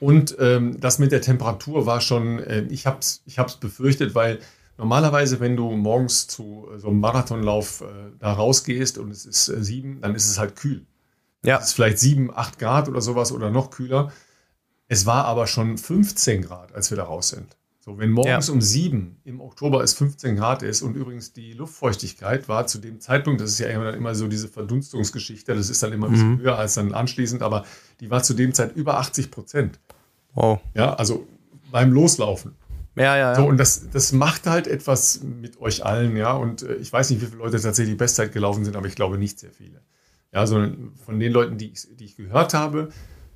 Und 0.00 0.36
ähm, 0.38 0.80
das 0.80 0.98
mit 0.98 1.12
der 1.12 1.20
Temperatur 1.20 1.84
war 1.84 2.00
schon, 2.00 2.38
äh, 2.38 2.62
ich 2.70 2.86
habe 2.86 2.98
es 3.00 3.22
ich 3.26 3.38
hab's 3.38 3.56
befürchtet, 3.56 4.14
weil 4.14 4.38
normalerweise, 4.78 5.40
wenn 5.40 5.56
du 5.56 5.70
morgens 5.72 6.26
zu 6.26 6.68
so 6.78 6.88
einem 6.88 7.00
Marathonlauf 7.00 7.82
äh, 7.82 7.84
da 8.18 8.32
rausgehst 8.32 8.96
und 8.96 9.10
es 9.10 9.26
ist 9.26 9.48
äh, 9.48 9.62
sieben, 9.62 10.00
dann 10.00 10.14
ist 10.14 10.28
es 10.28 10.38
halt 10.38 10.56
kühl. 10.56 10.86
Ja. 11.46 11.58
Es 11.58 11.66
ist 11.66 11.72
vielleicht 11.72 11.98
7, 11.98 12.30
8 12.34 12.58
Grad 12.58 12.88
oder 12.88 13.00
sowas 13.00 13.32
oder 13.32 13.50
noch 13.50 13.70
kühler. 13.70 14.12
Es 14.88 15.06
war 15.06 15.24
aber 15.24 15.46
schon 15.46 15.78
15 15.78 16.42
Grad, 16.42 16.74
als 16.74 16.90
wir 16.90 16.96
da 16.96 17.04
raus 17.04 17.30
sind. 17.30 17.56
So, 17.80 17.98
wenn 17.98 18.10
morgens 18.10 18.48
ja. 18.48 18.52
um 18.52 18.60
7 18.60 19.20
im 19.24 19.40
Oktober 19.40 19.82
es 19.84 19.94
15 19.94 20.34
Grad 20.34 20.64
ist 20.64 20.82
und 20.82 20.96
übrigens 20.96 21.32
die 21.32 21.52
Luftfeuchtigkeit 21.52 22.48
war 22.48 22.66
zu 22.66 22.78
dem 22.78 23.00
Zeitpunkt, 23.00 23.40
das 23.40 23.50
ist 23.50 23.60
ja 23.60 23.68
immer, 23.68 23.94
immer 23.94 24.14
so 24.16 24.26
diese 24.26 24.48
Verdunstungsgeschichte, 24.48 25.54
das 25.54 25.70
ist 25.70 25.84
dann 25.84 25.92
immer 25.92 26.08
ein 26.08 26.12
bisschen 26.12 26.32
mhm. 26.32 26.40
höher 26.40 26.58
als 26.58 26.74
dann 26.74 26.92
anschließend, 26.92 27.42
aber 27.42 27.64
die 28.00 28.10
war 28.10 28.24
zu 28.24 28.34
dem 28.34 28.52
Zeit 28.52 28.74
über 28.74 28.98
80 28.98 29.30
Prozent. 29.30 29.78
Wow. 30.34 30.60
Ja, 30.74 30.94
also 30.94 31.28
beim 31.70 31.92
Loslaufen. 31.92 32.56
Ja, 32.96 33.04
ja, 33.04 33.16
ja. 33.16 33.34
So, 33.36 33.46
und 33.46 33.58
das, 33.58 33.88
das 33.90 34.10
macht 34.10 34.46
halt 34.46 34.66
etwas 34.66 35.22
mit 35.22 35.60
euch 35.60 35.84
allen, 35.84 36.16
ja. 36.16 36.32
Und 36.32 36.62
äh, 36.62 36.74
ich 36.76 36.92
weiß 36.92 37.10
nicht, 37.10 37.20
wie 37.20 37.26
viele 37.26 37.38
Leute 37.38 37.60
tatsächlich 37.60 37.96
Bestzeit 37.96 38.32
gelaufen 38.32 38.64
sind, 38.64 38.74
aber 38.74 38.88
ich 38.88 38.96
glaube 38.96 39.16
nicht 39.16 39.38
sehr 39.38 39.52
viele. 39.52 39.80
Ja, 40.32 40.46
sondern 40.46 40.92
von 41.04 41.18
den 41.18 41.32
Leuten, 41.32 41.56
die 41.58 41.72
ich, 41.72 41.96
die 41.96 42.04
ich 42.04 42.16
gehört 42.16 42.52
habe, 42.54 42.90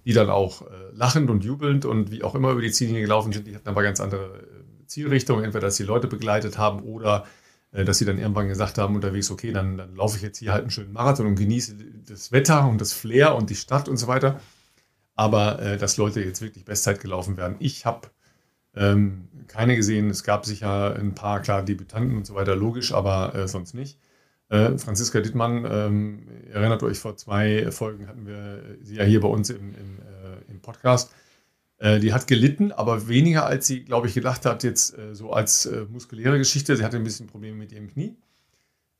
die 0.04 0.12
dann 0.12 0.30
auch 0.30 0.62
äh, 0.62 0.66
lachend 0.92 1.30
und 1.30 1.44
jubelnd 1.44 1.84
und 1.84 2.10
wie 2.10 2.22
auch 2.22 2.34
immer 2.34 2.50
über 2.50 2.62
die 2.62 2.72
Ziellinie 2.72 3.02
gelaufen 3.02 3.32
sind, 3.32 3.46
die 3.46 3.54
hatten 3.54 3.68
aber 3.68 3.82
ganz 3.82 4.00
andere 4.00 4.38
äh, 4.38 4.86
Zielrichtungen, 4.86 5.44
entweder 5.44 5.66
dass 5.66 5.76
die 5.76 5.84
Leute 5.84 6.08
begleitet 6.08 6.58
haben 6.58 6.80
oder 6.82 7.26
äh, 7.72 7.84
dass 7.84 7.98
sie 7.98 8.04
dann 8.04 8.18
irgendwann 8.18 8.48
gesagt 8.48 8.78
haben 8.78 8.94
unterwegs, 8.94 9.30
okay, 9.30 9.52
dann, 9.52 9.76
dann 9.76 9.94
laufe 9.94 10.16
ich 10.16 10.22
jetzt 10.22 10.38
hier 10.38 10.52
halt 10.52 10.62
einen 10.62 10.70
schönen 10.70 10.92
Marathon 10.92 11.26
und 11.26 11.36
genieße 11.36 11.76
das 12.08 12.32
Wetter 12.32 12.66
und 12.68 12.80
das 12.80 12.92
Flair 12.92 13.34
und 13.34 13.50
die 13.50 13.54
Stadt 13.54 13.88
und 13.88 13.96
so 13.96 14.06
weiter. 14.06 14.40
Aber 15.14 15.60
äh, 15.60 15.78
dass 15.78 15.96
Leute 15.96 16.22
jetzt 16.22 16.40
wirklich 16.42 16.64
Bestzeit 16.64 17.00
gelaufen 17.00 17.36
werden. 17.36 17.56
Ich 17.60 17.86
habe 17.86 18.08
ähm, 18.74 19.28
keine 19.48 19.76
gesehen. 19.76 20.10
Es 20.10 20.24
gab 20.24 20.46
sicher 20.46 20.96
ein 20.96 21.14
paar, 21.14 21.40
klar, 21.40 21.62
Debütanten 21.62 22.16
und 22.16 22.26
so 22.26 22.34
weiter, 22.34 22.56
logisch, 22.56 22.92
aber 22.92 23.34
äh, 23.34 23.48
sonst 23.48 23.74
nicht. 23.74 23.98
Äh, 24.50 24.76
Franziska 24.78 25.20
Dittmann, 25.20 25.64
ähm, 25.70 26.26
erinnert 26.52 26.82
euch, 26.82 26.98
vor 26.98 27.16
zwei 27.16 27.70
Folgen 27.70 28.08
hatten 28.08 28.26
wir 28.26 28.62
sie 28.82 28.96
ja 28.96 29.04
hier 29.04 29.20
bei 29.20 29.28
uns 29.28 29.48
im, 29.48 29.74
im, 29.74 29.98
äh, 30.00 30.50
im 30.50 30.60
Podcast. 30.60 31.12
Äh, 31.78 32.00
die 32.00 32.12
hat 32.12 32.26
gelitten, 32.26 32.72
aber 32.72 33.06
weniger 33.06 33.46
als 33.46 33.68
sie, 33.68 33.84
glaube 33.84 34.08
ich, 34.08 34.14
gedacht 34.14 34.44
hat, 34.44 34.64
jetzt 34.64 34.98
äh, 34.98 35.14
so 35.14 35.32
als 35.32 35.66
äh, 35.66 35.86
muskuläre 35.88 36.36
Geschichte. 36.36 36.76
Sie 36.76 36.84
hatte 36.84 36.96
ein 36.96 37.04
bisschen 37.04 37.28
Probleme 37.28 37.56
mit 37.56 37.70
ihrem 37.70 37.88
Knie 37.88 38.16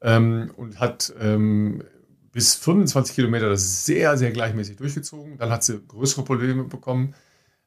ähm, 0.02 0.52
und 0.56 0.78
hat 0.78 1.12
ähm, 1.20 1.82
bis 2.30 2.54
25 2.54 3.16
Kilometer 3.16 3.48
das 3.48 3.84
sehr, 3.84 4.16
sehr 4.16 4.30
gleichmäßig 4.30 4.76
durchgezogen. 4.76 5.36
Dann 5.36 5.50
hat 5.50 5.64
sie 5.64 5.80
größere 5.80 6.22
Probleme 6.22 6.62
bekommen 6.62 7.14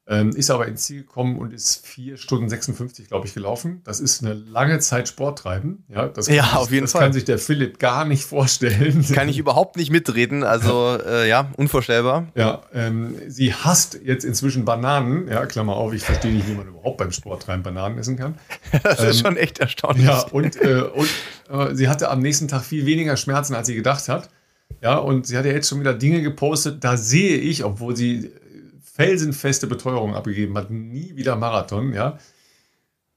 ähm, 0.06 0.30
ist 0.30 0.50
aber 0.50 0.68
ins 0.68 0.82
Ziel 0.82 1.02
gekommen 1.02 1.38
und 1.38 1.54
ist 1.54 1.86
4 1.86 2.18
Stunden 2.18 2.50
56, 2.50 3.08
glaube 3.08 3.26
ich, 3.26 3.32
gelaufen. 3.32 3.80
Das 3.84 4.00
ist 4.00 4.22
eine 4.22 4.34
lange 4.34 4.78
Zeit 4.80 5.08
Sport 5.08 5.38
treiben. 5.38 5.84
Ja, 5.88 6.08
das 6.08 6.28
ja 6.28 6.52
auf 6.54 6.70
jeden 6.70 6.84
das 6.84 6.92
Fall. 6.92 7.02
kann 7.02 7.12
sich 7.14 7.24
der 7.24 7.38
Philipp 7.38 7.78
gar 7.78 8.04
nicht 8.04 8.24
vorstellen. 8.24 9.02
Kann 9.14 9.30
ich 9.30 9.38
überhaupt 9.38 9.76
nicht 9.76 9.90
mitreden. 9.90 10.44
Also, 10.44 10.98
äh, 10.98 11.26
ja, 11.26 11.50
unvorstellbar. 11.56 12.28
Ja, 12.34 12.62
ähm, 12.74 13.16
sie 13.28 13.54
hasst 13.54 13.98
jetzt 14.04 14.24
inzwischen 14.24 14.66
Bananen. 14.66 15.26
Ja, 15.28 15.46
Klammer 15.46 15.76
auf, 15.76 15.94
ich 15.94 16.02
verstehe 16.02 16.32
nicht, 16.32 16.46
wie 16.48 16.54
man 16.54 16.68
überhaupt 16.68 16.98
beim 16.98 17.10
Sporttreiben 17.10 17.62
Bananen 17.62 17.96
essen 17.96 18.18
kann. 18.18 18.34
das 18.82 19.00
ähm, 19.00 19.08
ist 19.08 19.20
schon 19.20 19.36
echt 19.38 19.58
erstaunlich. 19.58 20.06
Ja, 20.06 20.20
und, 20.20 20.60
äh, 20.60 20.82
und 20.82 21.08
äh, 21.48 21.74
sie 21.74 21.88
hatte 21.88 22.10
am 22.10 22.20
nächsten 22.20 22.46
Tag 22.46 22.62
viel 22.62 22.84
weniger 22.84 23.16
Schmerzen, 23.16 23.54
als 23.54 23.68
sie 23.68 23.74
gedacht 23.74 24.06
hat. 24.10 24.28
Ja, 24.82 24.96
und 24.96 25.26
sie 25.26 25.38
hat 25.38 25.46
ja 25.46 25.52
jetzt 25.52 25.68
schon 25.68 25.80
wieder 25.80 25.94
Dinge 25.94 26.20
gepostet, 26.20 26.84
da 26.84 26.98
sehe 26.98 27.38
ich, 27.38 27.64
obwohl 27.64 27.96
sie 27.96 28.32
felsenfeste 28.94 29.66
Beteuerung 29.66 30.14
abgegeben 30.14 30.56
hat, 30.56 30.70
nie 30.70 31.16
wieder 31.16 31.34
Marathon, 31.34 31.92
ja. 31.92 32.18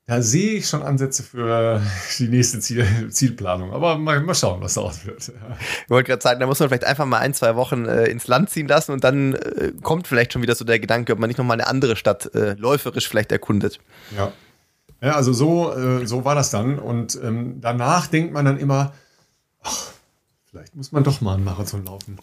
Da 0.08 0.22
sehe 0.22 0.54
ich 0.54 0.68
schon 0.70 0.82
Ansätze 0.84 1.22
für 1.22 1.82
die 2.18 2.30
nächste 2.30 2.60
Ziel, 2.62 3.10
Zielplanung. 3.12 3.74
Aber 3.74 3.98
mal, 3.98 4.22
mal, 4.22 4.34
schauen, 4.34 4.62
was 4.62 4.76
daraus 4.76 5.06
wird. 5.06 5.28
Ja. 5.28 5.58
Ich 5.84 5.90
wollte 5.90 6.08
gerade 6.08 6.24
sagen, 6.24 6.40
da 6.40 6.48
muss 6.48 6.60
man 6.60 6.70
vielleicht 6.70 6.86
einfach 6.86 7.06
mal 7.06 7.20
ein, 7.20 7.34
zwei 7.34 7.56
Wochen 7.56 7.86
äh, 7.86 8.06
ins 8.06 8.28
Land 8.28 8.50
ziehen 8.50 8.68
lassen 8.68 8.94
und 8.94 9.04
dann 9.04 9.34
äh, 9.34 9.74
kommt 9.84 10.08
vielleicht 10.08 10.32
schon 10.32 10.42
wieder 10.42 10.56
so 10.56 10.64
der 10.64 10.80
Gedanke, 10.80 11.12
ob 11.12 11.20
man 11.20 11.28
nicht 11.28 11.38
nochmal 11.38 11.60
eine 11.60 11.68
andere 11.68 11.98
Stadt 11.98 12.34
äh, 12.34 12.54
läuferisch 12.54 13.08
vielleicht 13.08 13.32
erkundet. 13.32 13.80
Ja. 14.16 14.32
Ja, 15.02 15.16
also 15.16 15.32
so, 15.32 15.74
äh, 15.74 16.08
so 16.08 16.26
war 16.26 16.34
das 16.34 16.50
dann. 16.50 16.80
Und 16.80 17.20
ähm, 17.22 17.62
danach 17.62 18.08
denkt 18.08 18.34
man 18.34 18.46
dann 18.46 18.58
immer, 18.58 18.94
ach, 19.62 19.92
vielleicht 20.50 20.76
muss 20.76 20.92
man 20.92 21.04
doch 21.04 21.22
mal 21.22 21.36
einen 21.36 21.44
Marathon 21.44 21.86
laufen. 21.86 22.18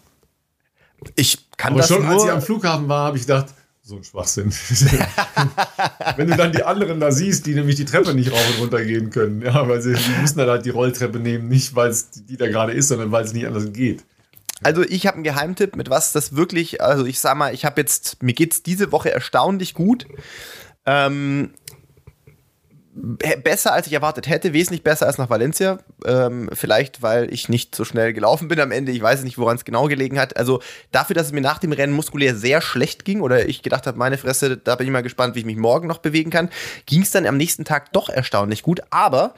Ich 1.15 1.49
kann 1.57 1.73
Aber 1.73 1.81
das 1.81 1.89
schon 1.89 2.03
nur 2.03 2.11
als 2.11 2.23
ich 2.23 2.31
am 2.31 2.41
Flughafen 2.41 2.87
war, 2.87 3.07
habe 3.07 3.17
ich 3.17 3.23
gedacht, 3.23 3.47
so 3.87 3.97
ein 3.97 4.03
Schwachsinn. 4.03 4.51
Wenn 6.15 6.27
du 6.27 6.35
dann 6.35 6.51
die 6.51 6.63
anderen 6.63 6.99
da 6.99 7.11
siehst, 7.11 7.45
die 7.45 7.53
nämlich 7.53 7.75
die 7.75 7.85
Treppe 7.85 8.15
nicht 8.15 8.31
rauf 8.31 8.43
und 8.55 8.63
runter 8.63 8.83
gehen 8.83 9.11
können, 9.11 9.43
ja, 9.43 9.67
weil 9.67 9.79
sie 9.79 9.93
die 9.93 10.21
müssen 10.21 10.39
dann 10.39 10.49
halt 10.49 10.65
die 10.65 10.71
Rolltreppe 10.71 11.19
nehmen, 11.19 11.49
nicht 11.49 11.75
weil 11.75 11.91
es 11.91 12.09
die 12.09 12.35
da 12.35 12.47
gerade 12.47 12.73
ist, 12.73 12.87
sondern 12.87 13.11
weil 13.11 13.25
es 13.25 13.33
nicht 13.33 13.45
anders 13.45 13.71
geht. 13.73 14.03
Also 14.63 14.81
ich 14.81 15.05
habe 15.05 15.15
einen 15.15 15.23
Geheimtipp, 15.23 15.75
mit 15.75 15.91
was 15.91 16.13
das 16.13 16.35
wirklich, 16.35 16.81
also 16.81 17.05
ich 17.05 17.19
sag 17.19 17.37
mal, 17.37 17.53
ich 17.53 17.63
habe 17.63 17.79
jetzt, 17.79 18.23
mir 18.23 18.33
geht 18.33 18.53
es 18.53 18.63
diese 18.63 18.91
Woche 18.91 19.11
erstaunlich 19.11 19.75
gut. 19.75 20.07
Ähm, 20.87 21.51
besser 22.95 23.73
als 23.73 23.87
ich 23.87 23.93
erwartet 23.93 24.29
hätte, 24.29 24.53
wesentlich 24.53 24.81
besser 24.81 25.05
als 25.05 25.17
nach 25.17 25.29
Valencia. 25.29 25.79
Ähm, 26.05 26.49
vielleicht, 26.53 27.01
weil 27.01 27.31
ich 27.33 27.49
nicht 27.49 27.75
so 27.75 27.83
schnell 27.83 28.13
gelaufen 28.13 28.47
bin 28.47 28.59
am 28.59 28.71
Ende. 28.71 28.93
Ich 28.93 29.01
weiß 29.01 29.23
nicht, 29.23 29.37
woran 29.37 29.57
es 29.57 29.65
genau 29.65 29.87
gelegen 29.87 30.17
hat. 30.17 30.37
Also 30.37 30.61
dafür, 30.91 31.13
dass 31.13 31.27
es 31.27 31.33
mir 31.33 31.41
nach 31.41 31.59
dem 31.59 31.73
Rennen 31.73 31.93
muskulär 31.93 32.35
sehr 32.35 32.61
schlecht 32.61 33.03
ging 33.03 33.21
oder 33.21 33.47
ich 33.47 33.63
gedacht 33.63 33.85
habe, 33.85 33.97
meine 33.97 34.17
Fresse, 34.17 34.55
da 34.57 34.75
bin 34.75 34.87
ich 34.87 34.93
mal 34.93 35.03
gespannt, 35.03 35.35
wie 35.35 35.39
ich 35.39 35.45
mich 35.45 35.57
morgen 35.57 35.87
noch 35.87 35.97
bewegen 35.97 36.31
kann, 36.31 36.49
ging 36.85 37.01
es 37.01 37.11
dann 37.11 37.25
am 37.25 37.35
nächsten 37.35 37.65
Tag 37.65 37.91
doch 37.91 38.07
erstaunlich 38.07 38.63
gut. 38.63 38.81
Aber 38.91 39.35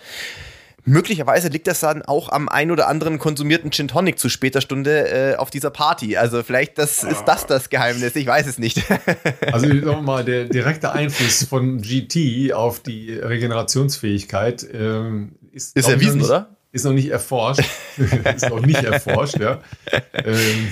Möglicherweise 0.87 1.49
liegt 1.49 1.67
das 1.67 1.81
dann 1.81 2.01
auch 2.01 2.29
am 2.29 2.47
ein 2.47 2.71
oder 2.71 2.87
anderen 2.87 3.19
konsumierten 3.19 3.71
Gin 3.71 3.89
Tonic 3.89 4.17
zu 4.17 4.29
später 4.29 4.61
Stunde 4.61 5.33
äh, 5.33 5.35
auf 5.35 5.49
dieser 5.49 5.69
Party. 5.69 6.15
Also 6.15 6.43
vielleicht 6.43 6.77
das, 6.77 7.03
ist 7.03 7.25
das 7.25 7.45
das 7.45 7.69
Geheimnis, 7.69 8.15
ich 8.15 8.25
weiß 8.25 8.47
es 8.47 8.57
nicht. 8.57 8.81
also 9.51 9.67
sagen 9.67 9.85
wir 9.85 10.01
mal, 10.01 10.23
der 10.23 10.45
direkte 10.45 10.93
Einfluss 10.93 11.43
von 11.43 11.81
GT 11.81 12.53
auf 12.53 12.79
die 12.79 13.13
Regenerationsfähigkeit 13.13 14.65
ähm, 14.73 15.35
ist, 15.51 15.75
ist 15.75 15.89
erwiesen, 15.89 16.19
nicht, 16.19 16.27
oder? 16.27 16.55
Ist 16.71 16.85
noch 16.85 16.93
nicht 16.93 17.09
erforscht. 17.09 17.63
ist 18.35 18.49
noch 18.49 18.65
nicht 18.65 18.81
erforscht, 18.81 19.39
ja. 19.39 19.59
Ähm, 20.13 20.69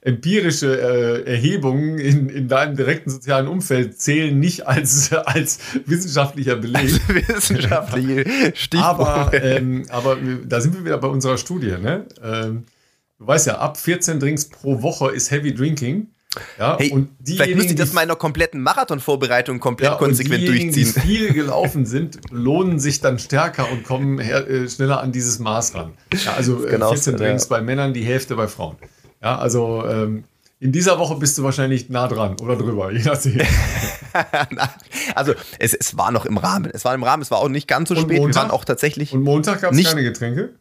empirische 0.00 0.80
äh, 0.80 1.30
Erhebungen 1.30 1.98
in, 1.98 2.28
in 2.28 2.48
deinem 2.48 2.76
direkten 2.76 3.10
sozialen 3.10 3.48
Umfeld 3.48 4.00
zählen 4.00 4.38
nicht 4.38 4.66
als, 4.66 5.12
als 5.26 5.58
wissenschaftlicher 5.86 6.56
Beleg. 6.56 6.82
Also 6.82 6.98
wissenschaftliche 7.08 8.24
Stichprobe. 8.54 9.06
Aber, 9.08 9.34
ähm, 9.34 9.86
aber 9.90 10.16
da 10.46 10.60
sind 10.60 10.74
wir 10.74 10.84
wieder 10.84 10.98
bei 10.98 11.08
unserer 11.08 11.38
Studie. 11.38 11.76
Ne? 11.80 12.06
Ähm, 12.22 12.64
du 13.18 13.26
weißt 13.26 13.48
ja, 13.48 13.58
ab 13.58 13.76
14 13.76 14.20
Drinks 14.20 14.46
pro 14.46 14.82
Woche 14.82 15.10
ist 15.10 15.30
Heavy 15.30 15.54
Drinking. 15.54 16.08
Ja, 16.58 16.76
hey, 16.78 16.90
und 16.90 17.08
vielleicht 17.24 17.56
müsste 17.56 17.72
ich 17.72 17.78
das 17.78 17.92
mal 17.92 18.02
in 18.02 18.10
einer 18.10 18.16
kompletten 18.16 18.60
Marathonvorbereitung 18.60 19.60
komplett 19.60 19.92
ja, 19.92 19.96
konsequent 19.96 20.46
durchziehen. 20.46 20.72
Die 20.72 20.84
viel 21.00 21.32
gelaufen 21.32 21.86
sind, 21.86 22.18
lohnen 22.30 22.78
sich 22.78 23.00
dann 23.00 23.18
stärker 23.18 23.70
und 23.72 23.82
kommen 23.82 24.18
her, 24.18 24.48
äh, 24.48 24.68
schneller 24.68 25.00
an 25.00 25.10
dieses 25.10 25.38
Maß 25.38 25.74
ran. 25.74 25.94
Ja, 26.12 26.34
also 26.34 26.64
äh, 26.66 26.70
genau 26.70 26.90
14 26.90 27.16
Drinks 27.16 27.44
ja. 27.44 27.56
bei 27.56 27.62
Männern, 27.62 27.94
die 27.94 28.02
Hälfte 28.02 28.36
bei 28.36 28.46
Frauen. 28.46 28.76
Ja, 29.22 29.38
also 29.38 29.84
ähm, 29.86 30.24
in 30.60 30.72
dieser 30.72 30.98
Woche 30.98 31.16
bist 31.16 31.38
du 31.38 31.44
wahrscheinlich 31.44 31.88
nah 31.88 32.08
dran 32.08 32.36
oder 32.40 32.56
drüber, 32.56 32.90
je 32.90 33.02
nachdem. 33.04 33.40
also 35.14 35.34
es, 35.58 35.74
es 35.74 35.96
war 35.96 36.10
noch 36.10 36.26
im 36.26 36.36
Rahmen. 36.36 36.70
Es 36.72 36.84
war 36.84 36.94
im 36.94 37.04
Rahmen, 37.04 37.22
es 37.22 37.30
war 37.30 37.38
auch 37.38 37.48
nicht 37.48 37.68
ganz 37.68 37.88
so 37.88 37.94
und 37.94 38.02
spät. 38.02 38.18
Montag? 38.18 38.34
Wir 38.34 38.42
waren 38.42 38.50
auch 38.50 38.64
tatsächlich. 38.64 39.12
Und 39.12 39.22
Montag 39.22 39.60
gab 39.60 39.72
es 39.72 39.84
keine 39.84 40.02
Getränke? 40.02 40.54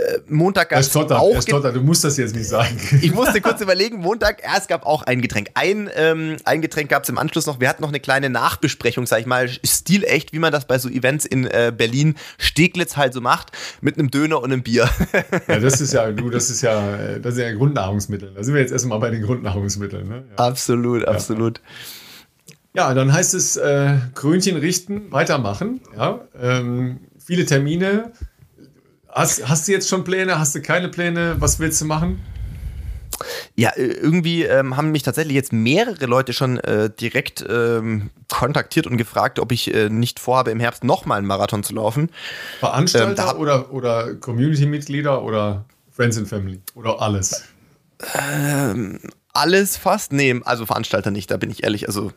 Äh, 0.00 0.20
Montag 0.28 0.70
gab 0.70 0.80
es 0.80 0.94
auch. 0.96 1.42
Stotter, 1.42 1.72
du 1.72 1.80
musst 1.80 2.04
das 2.04 2.16
jetzt 2.16 2.34
nicht 2.34 2.48
sagen. 2.48 2.76
Ich 3.02 3.12
musste 3.12 3.40
kurz 3.40 3.60
überlegen, 3.60 3.98
Montag, 3.98 4.42
ja, 4.42 4.52
es 4.56 4.66
gab 4.66 4.86
auch 4.86 5.02
ein 5.02 5.20
Getränk. 5.20 5.48
Ein, 5.54 5.90
ähm, 5.94 6.36
ein 6.44 6.62
Getränk 6.62 6.90
gab 6.90 7.02
es 7.02 7.08
im 7.08 7.18
Anschluss 7.18 7.46
noch. 7.46 7.60
Wir 7.60 7.68
hatten 7.68 7.82
noch 7.82 7.88
eine 7.88 8.00
kleine 8.00 8.30
Nachbesprechung, 8.30 9.06
sag 9.06 9.20
ich 9.20 9.26
mal, 9.26 9.48
stilecht, 9.48 10.32
wie 10.32 10.38
man 10.38 10.52
das 10.52 10.66
bei 10.66 10.78
so 10.78 10.88
Events 10.88 11.26
in 11.26 11.46
äh, 11.46 11.72
Berlin 11.76 12.14
Steglitz 12.38 12.96
halt 12.96 13.14
so 13.14 13.20
macht, 13.20 13.52
mit 13.80 13.98
einem 13.98 14.10
Döner 14.10 14.38
und 14.42 14.52
einem 14.52 14.62
Bier. 14.62 14.88
Ja, 15.48 15.58
das 15.58 15.80
ist 15.80 15.92
ja, 15.92 16.10
du, 16.10 16.30
das 16.30 16.50
ist 16.50 16.62
ja, 16.62 17.18
das 17.18 17.34
ist 17.34 17.40
ja 17.40 17.52
Grundnahrungsmittel. 17.52 18.32
Da 18.34 18.42
sind 18.42 18.54
wir 18.54 18.60
jetzt 18.60 18.72
erstmal 18.72 18.98
bei 19.00 19.10
den 19.10 19.22
Grundnahrungsmitteln. 19.22 20.08
Ne? 20.08 20.24
Ja. 20.30 20.44
Absolut, 20.44 21.04
absolut. 21.04 21.60
Ja, 22.74 22.94
dann 22.94 23.12
heißt 23.12 23.34
es 23.34 23.56
äh, 23.56 23.96
Krönchen 24.14 24.56
richten, 24.56 25.10
weitermachen. 25.10 25.80
Ja, 25.96 26.20
ähm, 26.40 27.00
viele 27.18 27.44
Termine, 27.44 28.12
Hast, 29.12 29.48
hast 29.48 29.68
du 29.68 29.72
jetzt 29.72 29.88
schon 29.88 30.04
Pläne? 30.04 30.38
Hast 30.38 30.54
du 30.54 30.62
keine 30.62 30.88
Pläne? 30.88 31.36
Was 31.38 31.58
willst 31.58 31.80
du 31.80 31.84
machen? 31.84 32.20
Ja, 33.54 33.70
äh, 33.70 33.86
irgendwie 33.86 34.44
ähm, 34.44 34.76
haben 34.76 34.92
mich 34.92 35.02
tatsächlich 35.02 35.34
jetzt 35.34 35.52
mehrere 35.52 36.06
Leute 36.06 36.32
schon 36.32 36.58
äh, 36.58 36.90
direkt 36.90 37.44
ähm, 37.48 38.10
kontaktiert 38.28 38.86
und 38.86 38.96
gefragt, 38.96 39.38
ob 39.38 39.52
ich 39.52 39.74
äh, 39.74 39.88
nicht 39.88 40.18
vorhabe, 40.18 40.50
im 40.50 40.60
Herbst 40.60 40.84
nochmal 40.84 41.18
einen 41.18 41.26
Marathon 41.26 41.62
zu 41.62 41.74
laufen. 41.74 42.10
Veranstalter 42.60 43.32
ähm, 43.32 43.40
oder, 43.40 43.72
oder 43.72 44.14
Community-Mitglieder 44.14 45.22
oder 45.22 45.64
Friends 45.90 46.16
and 46.16 46.28
Family 46.28 46.60
oder 46.74 47.02
alles? 47.02 47.44
Ähm, 48.14 49.00
alles 49.32 49.76
fast? 49.76 50.12
Nee, 50.12 50.40
also 50.44 50.66
Veranstalter 50.66 51.10
nicht, 51.10 51.30
da 51.30 51.36
bin 51.36 51.50
ich 51.50 51.62
ehrlich. 51.62 51.86
Also 51.88 52.12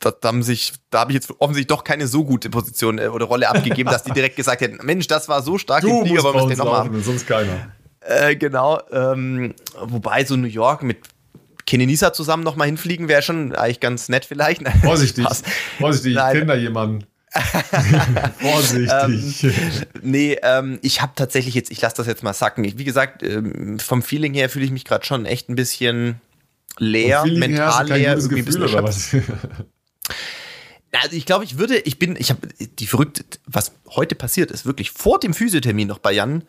da, 0.00 0.10
da, 0.10 0.28
haben 0.28 0.42
sich, 0.42 0.72
da 0.90 1.00
habe 1.00 1.12
ich 1.12 1.16
jetzt 1.16 1.30
offensichtlich 1.38 1.68
doch 1.68 1.84
keine 1.84 2.06
so 2.06 2.24
gute 2.24 2.50
Position 2.50 2.98
äh, 2.98 3.08
oder 3.08 3.26
Rolle 3.26 3.48
abgegeben, 3.48 3.90
dass 3.90 4.04
die 4.04 4.12
direkt 4.12 4.36
gesagt 4.36 4.60
hätten, 4.60 4.84
Mensch, 4.84 5.06
das 5.06 5.28
war 5.28 5.42
so 5.42 5.58
stark 5.58 5.82
du 5.82 6.00
im 6.00 6.06
Flieger, 6.06 6.22
wollen 6.22 6.34
wir 6.34 6.46
den 6.48 6.58
nochmal 6.58 6.84
haben. 6.84 7.02
Sonst 7.02 7.26
keiner. 7.26 7.72
Äh, 8.00 8.36
genau. 8.36 8.80
Ähm, 8.90 9.54
wobei 9.80 10.24
so 10.24 10.36
New 10.36 10.46
York 10.46 10.82
mit 10.82 10.98
Kenenisa 11.66 12.12
zusammen 12.12 12.44
nochmal 12.44 12.66
hinfliegen 12.66 13.08
wäre 13.08 13.20
schon 13.20 13.54
eigentlich 13.54 13.80
ganz 13.80 14.08
nett 14.08 14.24
vielleicht. 14.24 14.62
Vorsichtig, 14.82 15.26
vorsichtig, 15.78 16.16
ich 16.16 16.32
kenne 16.32 16.46
da 16.46 16.54
jemanden. 16.54 17.04
Vorsichtig. 18.40 19.44
ähm, 19.44 19.86
nee, 20.00 20.38
ähm, 20.42 20.78
ich 20.80 21.02
habe 21.02 21.12
tatsächlich 21.14 21.54
jetzt, 21.54 21.70
ich 21.70 21.80
lasse 21.82 21.96
das 21.96 22.06
jetzt 22.06 22.22
mal 22.22 22.32
sacken. 22.32 22.64
Ich, 22.64 22.78
wie 22.78 22.84
gesagt, 22.84 23.22
ähm, 23.22 23.78
vom 23.78 24.02
Feeling 24.02 24.32
her 24.32 24.48
fühle 24.48 24.64
ich 24.64 24.70
mich 24.70 24.86
gerade 24.86 25.04
schon 25.04 25.26
echt 25.26 25.50
ein 25.50 25.56
bisschen 25.56 26.22
leer, 26.78 27.26
mental 27.26 27.86
leer, 27.86 28.16
irgendwie 28.16 28.42
Gefühl, 28.42 28.74
ein 28.74 28.84
bisschen 28.86 29.24
also 30.92 31.16
ich 31.16 31.26
glaube, 31.26 31.44
ich 31.44 31.58
würde, 31.58 31.78
ich 31.78 31.98
bin, 31.98 32.16
ich 32.16 32.30
habe 32.30 32.48
die 32.78 32.86
verrückte, 32.86 33.24
was 33.46 33.72
heute 33.90 34.14
passiert 34.14 34.50
ist, 34.50 34.66
wirklich 34.66 34.90
vor 34.90 35.20
dem 35.20 35.34
Physiothermin 35.34 35.88
noch 35.88 35.98
bei 35.98 36.12
Jan 36.12 36.42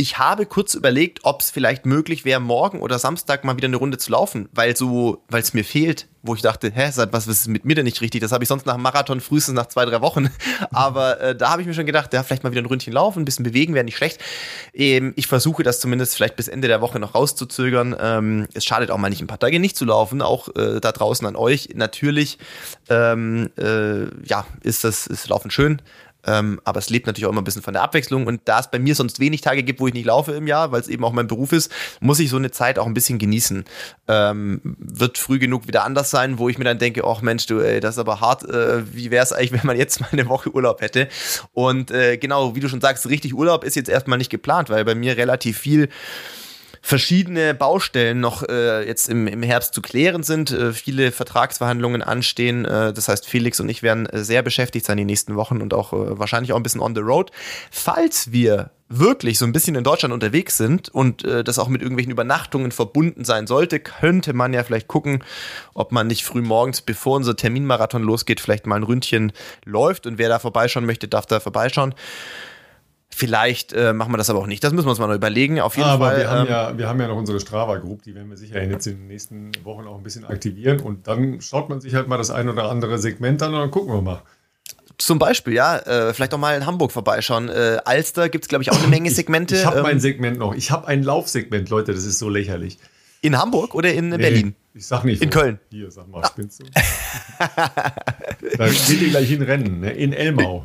ich 0.00 0.18
habe 0.18 0.46
kurz 0.46 0.72
überlegt, 0.72 1.20
ob 1.24 1.42
es 1.42 1.50
vielleicht 1.50 1.84
möglich 1.84 2.24
wäre, 2.24 2.40
morgen 2.40 2.80
oder 2.80 2.98
Samstag 2.98 3.44
mal 3.44 3.58
wieder 3.58 3.68
eine 3.68 3.76
Runde 3.76 3.98
zu 3.98 4.12
laufen, 4.12 4.48
weil 4.50 4.74
so, 4.74 5.22
weil 5.28 5.42
es 5.42 5.52
mir 5.52 5.62
fehlt, 5.62 6.08
wo 6.22 6.34
ich 6.34 6.40
dachte, 6.40 6.72
hä, 6.74 6.90
seit 6.90 7.12
was, 7.12 7.26
ist 7.26 7.48
mit 7.48 7.66
mir 7.66 7.74
denn 7.74 7.84
nicht 7.84 8.00
richtig? 8.00 8.22
Das 8.22 8.32
habe 8.32 8.42
ich 8.42 8.48
sonst 8.48 8.64
nach 8.64 8.76
dem 8.76 8.82
Marathon 8.82 9.20
frühestens 9.20 9.54
nach 9.54 9.66
zwei, 9.66 9.84
drei 9.84 10.00
Wochen. 10.00 10.30
Aber 10.70 11.20
äh, 11.20 11.36
da 11.36 11.50
habe 11.50 11.60
ich 11.60 11.68
mir 11.68 11.74
schon 11.74 11.84
gedacht, 11.84 12.14
ja, 12.14 12.22
vielleicht 12.22 12.44
mal 12.44 12.50
wieder 12.50 12.62
ein 12.62 12.66
Ründchen 12.66 12.94
laufen, 12.94 13.20
ein 13.20 13.24
bisschen 13.26 13.42
bewegen 13.42 13.74
wäre 13.74 13.84
nicht 13.84 13.98
schlecht. 13.98 14.22
Ähm, 14.72 15.12
ich 15.16 15.26
versuche 15.26 15.62
das 15.62 15.80
zumindest 15.80 16.16
vielleicht 16.16 16.36
bis 16.36 16.48
Ende 16.48 16.66
der 16.66 16.80
Woche 16.80 16.98
noch 16.98 17.14
rauszuzögern. 17.14 17.94
Ähm, 18.00 18.48
es 18.54 18.64
schadet 18.64 18.90
auch 18.90 18.96
mal 18.96 19.10
nicht 19.10 19.20
ein 19.20 19.26
paar 19.26 19.38
Tage 19.38 19.60
nicht 19.60 19.76
zu 19.76 19.84
laufen, 19.84 20.22
auch 20.22 20.48
äh, 20.56 20.80
da 20.80 20.92
draußen 20.92 21.26
an 21.26 21.36
euch. 21.36 21.68
Natürlich, 21.74 22.38
ähm, 22.88 23.50
äh, 23.58 24.04
ja, 24.24 24.46
ist 24.62 24.84
das 24.84 25.06
ist 25.06 25.28
Laufen 25.28 25.50
schön. 25.50 25.82
Ähm, 26.26 26.60
aber 26.64 26.78
es 26.78 26.90
lebt 26.90 27.06
natürlich 27.06 27.26
auch 27.26 27.30
immer 27.30 27.40
ein 27.40 27.44
bisschen 27.44 27.62
von 27.62 27.74
der 27.74 27.82
Abwechslung. 27.82 28.26
Und 28.26 28.42
da 28.44 28.60
es 28.60 28.70
bei 28.70 28.78
mir 28.78 28.94
sonst 28.94 29.20
wenig 29.20 29.40
Tage 29.40 29.62
gibt, 29.62 29.80
wo 29.80 29.86
ich 29.86 29.94
nicht 29.94 30.06
laufe 30.06 30.32
im 30.32 30.46
Jahr, 30.46 30.72
weil 30.72 30.80
es 30.80 30.88
eben 30.88 31.04
auch 31.04 31.12
mein 31.12 31.26
Beruf 31.26 31.52
ist, 31.52 31.72
muss 32.00 32.18
ich 32.18 32.30
so 32.30 32.36
eine 32.36 32.50
Zeit 32.50 32.78
auch 32.78 32.86
ein 32.86 32.94
bisschen 32.94 33.18
genießen. 33.18 33.64
Ähm, 34.08 34.60
wird 34.78 35.18
früh 35.18 35.38
genug 35.38 35.66
wieder 35.66 35.84
anders 35.84 36.10
sein, 36.10 36.38
wo 36.38 36.48
ich 36.48 36.58
mir 36.58 36.64
dann 36.64 36.78
denke, 36.78 37.04
ach 37.04 37.22
Mensch, 37.22 37.46
du, 37.46 37.60
ey, 37.60 37.80
das 37.80 37.94
ist 37.94 37.98
aber 37.98 38.20
hart. 38.20 38.44
Äh, 38.44 38.94
wie 38.94 39.10
wäre 39.10 39.22
es 39.22 39.32
eigentlich, 39.32 39.52
wenn 39.60 39.66
man 39.66 39.76
jetzt 39.76 40.00
mal 40.00 40.08
eine 40.12 40.28
Woche 40.28 40.54
Urlaub 40.54 40.80
hätte? 40.80 41.08
Und 41.52 41.90
äh, 41.90 42.16
genau, 42.16 42.54
wie 42.54 42.60
du 42.60 42.68
schon 42.68 42.80
sagst, 42.80 43.08
richtig 43.08 43.34
Urlaub 43.34 43.64
ist 43.64 43.76
jetzt 43.76 43.88
erstmal 43.88 44.18
nicht 44.18 44.30
geplant, 44.30 44.70
weil 44.70 44.84
bei 44.84 44.94
mir 44.94 45.16
relativ 45.16 45.58
viel 45.58 45.88
verschiedene 46.82 47.54
Baustellen 47.54 48.20
noch 48.20 48.42
äh, 48.48 48.86
jetzt 48.86 49.08
im, 49.08 49.26
im 49.26 49.42
Herbst 49.42 49.74
zu 49.74 49.82
klären 49.82 50.22
sind. 50.22 50.50
Äh, 50.50 50.72
viele 50.72 51.12
Vertragsverhandlungen 51.12 52.02
anstehen. 52.02 52.64
Äh, 52.64 52.92
das 52.92 53.08
heißt, 53.08 53.26
Felix 53.26 53.60
und 53.60 53.68
ich 53.68 53.82
werden 53.82 54.06
äh, 54.06 54.24
sehr 54.24 54.42
beschäftigt 54.42 54.86
sein 54.86 54.96
die 54.96 55.04
nächsten 55.04 55.36
Wochen 55.36 55.60
und 55.60 55.74
auch 55.74 55.92
äh, 55.92 56.18
wahrscheinlich 56.18 56.52
auch 56.52 56.56
ein 56.56 56.62
bisschen 56.62 56.80
on 56.80 56.94
the 56.94 57.00
road. 57.00 57.30
Falls 57.70 58.32
wir 58.32 58.70
wirklich 58.88 59.38
so 59.38 59.44
ein 59.44 59.52
bisschen 59.52 59.76
in 59.76 59.84
Deutschland 59.84 60.12
unterwegs 60.12 60.56
sind 60.56 60.88
und 60.88 61.24
äh, 61.24 61.44
das 61.44 61.60
auch 61.60 61.68
mit 61.68 61.80
irgendwelchen 61.80 62.10
Übernachtungen 62.10 62.72
verbunden 62.72 63.24
sein 63.24 63.46
sollte, 63.46 63.78
könnte 63.78 64.32
man 64.32 64.52
ja 64.52 64.64
vielleicht 64.64 64.88
gucken, 64.88 65.22
ob 65.74 65.92
man 65.92 66.08
nicht 66.08 66.24
früh 66.24 66.42
morgens, 66.42 66.80
bevor 66.80 67.16
unser 67.16 67.36
Terminmarathon 67.36 68.02
losgeht, 68.02 68.40
vielleicht 68.40 68.66
mal 68.66 68.76
ein 68.76 68.82
Ründchen 68.82 69.32
läuft 69.64 70.06
und 70.06 70.18
wer 70.18 70.28
da 70.28 70.40
vorbeischauen 70.40 70.86
möchte, 70.86 71.06
darf 71.06 71.26
da 71.26 71.38
vorbeischauen. 71.38 71.94
Vielleicht 73.20 73.74
äh, 73.74 73.92
machen 73.92 74.14
wir 74.14 74.16
das 74.16 74.30
aber 74.30 74.38
auch 74.38 74.46
nicht. 74.46 74.64
Das 74.64 74.72
müssen 74.72 74.86
wir 74.86 74.90
uns 74.92 74.98
mal 74.98 75.06
noch 75.06 75.14
überlegen. 75.14 75.60
Auf 75.60 75.76
jeden 75.76 75.90
aber 75.90 76.06
Fall. 76.06 76.20
Wir 76.20 76.30
haben, 76.30 76.46
ähm, 76.46 76.50
ja, 76.50 76.78
wir 76.78 76.88
haben 76.88 77.00
ja 77.02 77.06
noch 77.06 77.18
unsere 77.18 77.38
Strava 77.38 77.76
Group, 77.76 78.02
die 78.02 78.14
werden 78.14 78.30
wir 78.30 78.38
sicher 78.38 78.62
jetzt 78.62 78.86
in 78.86 78.96
den 78.96 79.08
nächsten 79.08 79.52
Wochen 79.62 79.86
auch 79.86 79.98
ein 79.98 80.02
bisschen 80.02 80.24
aktivieren. 80.24 80.80
Und 80.80 81.06
dann 81.06 81.42
schaut 81.42 81.68
man 81.68 81.82
sich 81.82 81.94
halt 81.94 82.08
mal 82.08 82.16
das 82.16 82.30
ein 82.30 82.48
oder 82.48 82.70
andere 82.70 82.98
Segment 82.98 83.42
an 83.42 83.52
und 83.52 83.60
dann 83.60 83.70
gucken 83.70 83.92
wir 83.92 84.00
mal. 84.00 84.22
Zum 84.96 85.18
Beispiel, 85.18 85.52
ja, 85.52 85.76
äh, 85.80 86.14
vielleicht 86.14 86.32
auch 86.32 86.38
mal 86.38 86.56
in 86.56 86.64
Hamburg 86.64 86.92
vorbeischauen. 86.92 87.50
Äh, 87.50 87.80
Alster 87.84 88.30
gibt 88.30 88.46
es, 88.46 88.48
glaube 88.48 88.62
ich, 88.62 88.70
auch 88.70 88.78
eine 88.78 88.88
Menge 88.88 89.10
Segmente. 89.10 89.54
Ich, 89.54 89.60
ich 89.60 89.66
habe 89.66 89.76
ähm, 89.76 89.82
mein 89.82 90.00
Segment 90.00 90.38
noch. 90.38 90.54
Ich 90.54 90.70
habe 90.70 90.88
ein 90.88 91.02
Laufsegment, 91.02 91.68
Leute, 91.68 91.92
das 91.92 92.04
ist 92.04 92.18
so 92.18 92.30
lächerlich. 92.30 92.78
In 93.20 93.36
Hamburg 93.36 93.74
oder 93.74 93.92
in 93.92 94.08
nee, 94.08 94.16
Berlin? 94.16 94.54
Ich 94.72 94.86
sag 94.86 95.04
nicht. 95.04 95.20
In 95.20 95.28
wo. 95.28 95.40
Köln. 95.40 95.58
Hier, 95.68 95.90
sag 95.90 96.08
mal, 96.08 96.24
spinnst 96.24 96.62
du? 96.62 96.64
da 98.56 98.66
geht 98.66 99.02
ihr 99.02 99.10
gleich 99.10 99.28
hinrennen, 99.28 99.80
ne? 99.80 99.90
in 99.90 100.14
Elmau. 100.14 100.64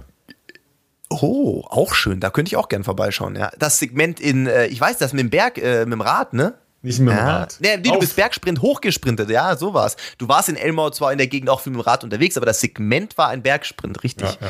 Oh, 1.09 1.63
auch 1.67 1.93
schön. 1.93 2.19
Da 2.19 2.29
könnte 2.29 2.49
ich 2.49 2.57
auch 2.57 2.67
gern 2.67 2.83
vorbeischauen. 2.83 3.35
Ja. 3.35 3.51
Das 3.59 3.79
Segment 3.79 4.19
in, 4.19 4.47
äh, 4.47 4.67
ich 4.67 4.81
weiß 4.81 4.97
das, 4.97 5.13
mit 5.13 5.21
dem 5.21 5.29
Berg, 5.29 5.57
äh, 5.57 5.85
mit 5.85 5.93
dem 5.93 6.01
Rad, 6.01 6.33
ne? 6.33 6.55
Nicht 6.81 6.99
mit 6.99 7.13
dem 7.13 7.17
ja. 7.17 7.39
Rad. 7.39 7.57
Nee, 7.59 7.77
nee 7.77 7.81
du 7.81 7.99
bist 7.99 8.15
Bergsprint 8.15 8.61
hochgesprintet, 8.61 9.29
ja, 9.29 9.55
so 9.57 9.73
war's. 9.73 9.97
Du 10.19 10.27
warst 10.27 10.49
in 10.49 10.55
Elmau 10.55 10.91
zwar 10.91 11.11
in 11.11 11.17
der 11.17 11.27
Gegend 11.27 11.49
auch 11.49 11.61
viel 11.61 11.71
mit 11.71 11.81
dem 11.81 11.85
Rad 11.85 12.03
unterwegs, 12.03 12.37
aber 12.37 12.45
das 12.45 12.61
Segment 12.61 13.17
war 13.17 13.29
ein 13.29 13.41
Bergsprint, 13.41 14.03
richtig. 14.03 14.37
Ja, 14.39 14.47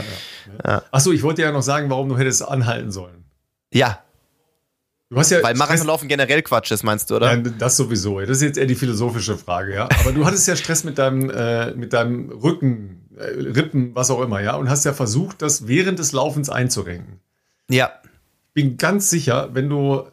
ja, 0.64 0.72
ja. 0.72 0.84
Achso, 0.91 1.11
ich 1.11 1.23
wollte 1.23 1.44
ja 1.44 1.52
noch 1.52 1.61
sagen, 1.61 1.90
warum 1.90 2.10
du 2.10 2.18
hättest 2.18 2.45
anhalten 2.45 2.91
sollen. 2.91 3.23
Ja. 3.73 3.99
Du 5.10 5.18
hast 5.18 5.30
ja 5.30 5.41
Weil 5.44 5.56
Marathonlaufen 5.56 6.07
generell 6.10 6.41
Quatsch 6.41 6.72
ist, 6.72 6.84
meinst 6.84 7.10
du, 7.10 7.15
oder? 7.15 7.34
Ja, 7.34 7.38
das 7.38 7.77
sowieso. 7.77 8.19
Das 8.19 8.32
ist 8.32 8.41
jetzt 8.41 8.57
eher 8.57 8.65
die 8.65 8.76
philosophische 8.76 9.38
Frage, 9.38 9.73
ja. 9.73 9.88
Aber 9.99 10.11
du 10.11 10.26
hattest 10.26 10.48
ja 10.48 10.56
Stress 10.56 10.84
mit 10.84 10.98
deinem, 10.98 11.30
äh, 11.30 11.72
mit 11.72 11.94
deinem 11.94 12.32
Rücken 12.32 13.05
Rippen, 13.17 13.95
was 13.95 14.11
auch 14.11 14.21
immer, 14.21 14.41
ja, 14.41 14.55
und 14.55 14.69
hast 14.69 14.85
ja 14.85 14.93
versucht, 14.93 15.41
das 15.41 15.67
während 15.67 15.99
des 15.99 16.11
Laufens 16.11 16.49
einzurenken. 16.49 17.19
Ja. 17.69 17.91
Bin 18.53 18.77
ganz 18.77 19.09
sicher, 19.09 19.49
wenn 19.53 19.69
du, 19.69 20.03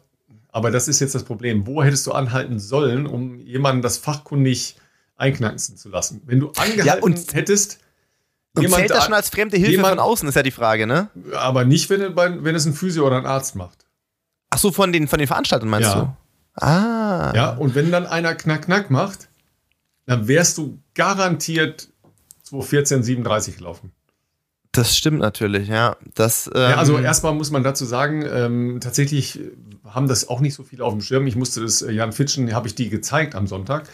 aber 0.51 0.71
das 0.71 0.87
ist 0.87 0.99
jetzt 0.99 1.15
das 1.15 1.23
Problem, 1.23 1.67
wo 1.67 1.83
hättest 1.83 2.07
du 2.07 2.11
anhalten 2.11 2.59
sollen, 2.59 3.05
um 3.05 3.39
jemanden 3.39 3.81
das 3.81 3.97
fachkundig 3.97 4.75
einknacksen 5.15 5.77
zu 5.77 5.89
lassen? 5.89 6.21
Wenn 6.25 6.39
du 6.39 6.47
angehalten 6.49 6.85
ja, 6.85 6.95
und, 6.95 7.33
hättest. 7.33 7.79
Und 8.55 8.63
jemand, 8.63 8.81
zählt 8.81 8.91
das 8.91 9.05
schon 9.05 9.13
als 9.13 9.29
fremde 9.29 9.57
Hilfe 9.57 9.71
jemand, 9.71 9.95
von 9.95 9.99
außen, 9.99 10.27
ist 10.27 10.35
ja 10.35 10.43
die 10.43 10.51
Frage, 10.51 10.87
ne? 10.87 11.09
Aber 11.35 11.65
nicht, 11.65 11.89
wenn, 11.89 12.15
wenn 12.15 12.55
es 12.55 12.65
ein 12.65 12.73
Physio 12.73 13.05
oder 13.07 13.17
ein 13.17 13.25
Arzt 13.25 13.55
macht. 13.55 13.85
Ach 14.49 14.57
so, 14.57 14.71
von 14.71 14.91
den, 14.91 15.07
von 15.07 15.19
den 15.19 15.27
Veranstaltern 15.27 15.69
meinst 15.69 15.89
ja. 15.89 16.15
du? 16.55 16.63
Ah. 16.63 17.33
Ja, 17.35 17.49
und 17.51 17.73
wenn 17.73 17.91
dann 17.91 18.05
einer 18.05 18.35
Knack, 18.35 18.65
Knack 18.65 18.91
macht, 18.91 19.29
dann 20.05 20.27
wärst 20.27 20.57
du 20.57 20.77
garantiert 20.93 21.89
214, 22.43 23.03
37 23.03 23.57
gelaufen. 23.57 23.91
Das 24.71 24.97
stimmt 24.97 25.19
natürlich, 25.19 25.67
ja. 25.67 25.97
Das, 26.15 26.49
ähm 26.53 26.61
ja, 26.61 26.77
also 26.77 26.97
erstmal 26.97 27.33
muss 27.33 27.51
man 27.51 27.63
dazu 27.63 27.85
sagen, 27.85 28.25
ähm, 28.27 28.79
tatsächlich 28.81 29.39
haben 29.85 30.07
das 30.07 30.27
auch 30.27 30.39
nicht 30.39 30.55
so 30.55 30.63
viele 30.63 30.83
auf 30.83 30.93
dem 30.93 31.01
Schirm. 31.01 31.27
Ich 31.27 31.35
musste 31.35 31.61
das, 31.61 31.83
äh, 31.83 31.91
Jan 31.91 32.11
Fitschen, 32.11 32.53
habe 32.53 32.67
ich 32.67 32.73
die 32.73 32.89
gezeigt 32.89 33.35
am 33.35 33.45
Sonntag. 33.45 33.87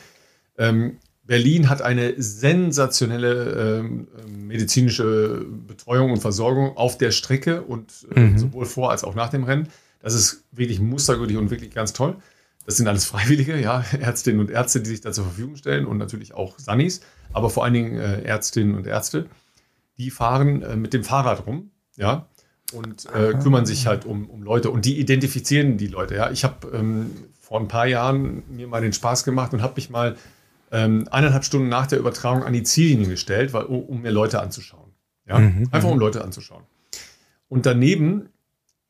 Ähm, 0.58 0.98
Berlin 1.26 1.70
hat 1.70 1.82
eine 1.82 2.14
sensationelle 2.18 3.82
ähm, 3.82 4.08
medizinische 4.48 5.46
Betreuung 5.68 6.12
und 6.12 6.22
Versorgung 6.22 6.76
auf 6.76 6.98
der 6.98 7.12
Strecke 7.12 7.62
und 7.62 8.08
äh, 8.16 8.20
mhm. 8.22 8.40
sowohl 8.40 8.66
vor 8.66 8.90
als 8.90 9.04
auch 9.04 9.16
nach 9.16 9.30
dem 9.30 9.44
Rennen. 9.44 9.68
Das 10.02 10.14
ist 10.14 10.46
wirklich 10.52 10.80
mustergültig 10.80 11.38
und 11.38 11.52
wirklich 11.52 11.72
ganz 11.72 11.94
toll. 11.94 12.16
Das 12.70 12.78
sind 12.78 12.88
alles 12.88 13.06
Freiwillige, 13.06 13.60
ja, 13.60 13.84
Ärztinnen 14.00 14.40
und 14.40 14.52
Ärzte, 14.52 14.80
die 14.80 14.92
sich 14.92 15.02
da 15.02 15.12
zur 15.12 15.24
Verfügung 15.24 15.56
stellen 15.56 15.88
und 15.88 15.98
natürlich 15.98 16.36
auch 16.36 16.60
Sannis, 16.60 17.02
aber 17.34 17.50
vor 17.50 17.64
allen 17.64 17.74
Dingen 17.74 17.98
äh, 17.98 18.22
Ärztinnen 18.22 18.76
und 18.76 18.86
Ärzte 18.86 19.26
die 19.98 20.12
fahren 20.12 20.62
äh, 20.62 20.76
mit 20.76 20.94
dem 20.94 21.04
Fahrrad 21.04 21.48
rum, 21.48 21.72
ja, 21.98 22.28
und 22.72 23.08
äh, 23.12 23.34
kümmern 23.34 23.66
sich 23.66 23.88
halt 23.88 24.06
um, 24.06 24.30
um 24.30 24.44
Leute 24.44 24.70
und 24.70 24.86
die 24.86 25.00
identifizieren 25.00 25.78
die 25.78 25.88
Leute, 25.88 26.14
ja. 26.14 26.30
Ich 26.30 26.44
habe 26.44 26.70
ähm, 26.72 27.10
vor 27.42 27.60
ein 27.60 27.68
paar 27.68 27.88
Jahren 27.88 28.44
mir 28.48 28.68
mal 28.68 28.84
den 28.84 28.94
Spaß 28.94 29.24
gemacht 29.24 29.52
und 29.52 29.64
habe 29.64 29.74
mich 29.76 29.90
mal 29.90 30.16
ähm, 30.72 31.08
eineinhalb 31.10 31.46
Stunden 31.46 31.70
nach 31.70 31.88
der 31.88 31.98
Übertragung 31.98 32.44
an 32.44 32.54
die 32.54 32.62
Ziellinie 32.62 33.08
gestellt, 33.08 33.52
weil, 33.52 33.64
um 33.64 34.04
mir 34.04 34.12
Leute 34.12 34.42
anzuschauen, 34.42 34.94
ja, 35.28 35.40
mhm, 35.40 35.70
einfach 35.72 35.90
um 35.90 35.96
mhm. 35.96 36.02
Leute 36.02 36.24
anzuschauen. 36.24 36.66
Und 37.48 37.66
daneben 37.66 38.30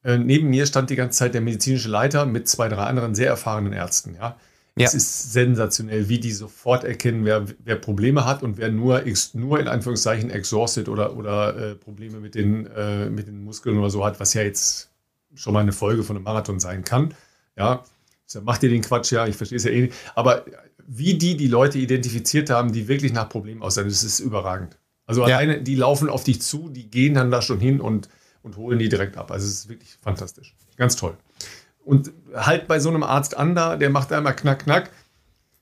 äh, 0.04 0.18
neben 0.18 0.50
mir 0.50 0.66
stand 0.66 0.90
die 0.90 0.96
ganze 0.96 1.20
Zeit 1.20 1.34
der 1.34 1.42
medizinische 1.42 1.90
Leiter 1.90 2.26
mit 2.26 2.48
zwei, 2.48 2.70
drei 2.70 2.84
anderen 2.84 3.16
sehr 3.16 3.28
erfahrenen 3.28 3.74
Ärzten, 3.74 4.16
ja. 4.16 4.38
Ja. 4.78 4.86
Es 4.86 4.94
ist 4.94 5.34
sensationell, 5.34 6.08
wie 6.08 6.20
die 6.20 6.32
sofort 6.32 6.86
erkennen, 6.86 7.26
wer, 7.26 7.46
wer 7.66 7.76
Probleme 7.76 8.24
hat 8.24 8.44
und 8.44 8.58
wer 8.58 8.72
nur, 8.72 9.04
nur 9.34 9.60
in 9.60 9.68
Anführungszeichen 9.68 10.30
exhausted 10.30 10.88
oder, 10.88 11.18
oder 11.18 11.72
äh, 11.72 11.76
Probleme 11.76 12.20
mit 12.20 12.34
den, 12.34 12.66
äh, 12.68 13.10
mit 13.10 13.28
den 13.28 13.44
Muskeln 13.44 13.78
oder 13.78 13.90
so 13.90 14.06
hat, 14.06 14.22
was 14.22 14.34
ja 14.34 14.42
jetzt 14.42 14.90
schon 15.36 15.54
mal 15.54 15.60
eine 15.60 15.74
Folge 15.74 16.04
von 16.04 16.16
einem 16.16 16.24
Marathon 16.24 16.62
sein 16.62 16.86
kann. 16.86 17.14
Ja, 17.58 17.84
macht 18.42 18.64
ihr 18.64 18.70
den 18.70 18.82
Quatsch, 18.82 19.12
ja, 19.12 19.28
ich 19.28 19.36
verstehe 19.36 19.58
es 19.58 19.66
ja 19.66 19.72
eh 19.72 19.82
nicht. 19.82 19.94
Aber 20.16 20.46
wie 20.88 21.18
die 21.18 21.36
die 21.36 21.48
Leute 21.48 21.78
identifiziert 21.78 22.50
haben, 22.50 22.72
die 22.72 22.88
wirklich 22.88 23.12
nach 23.12 23.28
Problemen 23.28 23.62
aussehen, 23.62 23.88
das 23.88 24.04
ist 24.04 24.20
überragend. 24.20 24.78
Also 25.06 25.28
ja. 25.28 25.38
alleine, 25.38 25.62
die 25.62 25.76
laufen 25.76 26.10
auf 26.10 26.24
dich 26.24 26.42
zu, 26.42 26.70
die 26.70 26.90
gehen 26.90 27.16
dann 27.16 27.32
da 27.32 27.42
schon 27.42 27.60
hin 27.60 27.82
und, 27.82 28.08
und 28.44 28.58
holen 28.58 28.80
die 28.80 28.90
direkt 28.90 29.18
ab. 29.18 29.32
Also 29.32 29.46
es 29.46 29.54
ist 29.54 29.70
wirklich 29.70 29.98
fantastisch. 30.02 30.56
Ganz 30.78 30.96
toll. 30.96 31.18
Und 31.84 32.12
halt 32.34 32.68
bei 32.68 32.80
so 32.80 32.90
einem 32.90 33.04
Arzt 33.04 33.36
an 33.36 33.56
da, 33.56 33.76
der 33.76 33.90
macht 33.90 34.12
einmal 34.12 34.36
knack, 34.36 34.64
knack. 34.64 34.92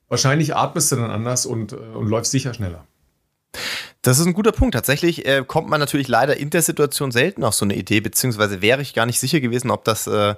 Wahrscheinlich 0.10 0.56
atmest 0.56 0.92
du 0.92 0.98
dann 0.98 1.12
anders 1.12 1.46
und, 1.46 1.74
äh, 1.74 1.76
und 1.76 2.08
läufst 2.08 2.32
sicher 2.32 2.54
schneller. 2.54 2.86
Das 4.02 4.20
ist 4.20 4.26
ein 4.26 4.34
guter 4.34 4.52
Punkt. 4.52 4.74
Tatsächlich 4.74 5.26
äh, 5.26 5.44
kommt 5.46 5.70
man 5.70 5.80
natürlich 5.80 6.08
leider 6.08 6.38
in 6.38 6.50
der 6.50 6.62
Situation 6.62 7.12
selten 7.12 7.44
auf 7.44 7.54
so 7.54 7.66
eine 7.66 7.76
Idee, 7.76 8.00
beziehungsweise 8.00 8.62
wäre 8.62 8.82
ich 8.82 8.94
gar 8.94 9.06
nicht 9.06 9.20
sicher 9.20 9.42
gewesen, 9.42 9.72
ob 9.72 9.84
das 9.84 10.08
äh, 10.08 10.36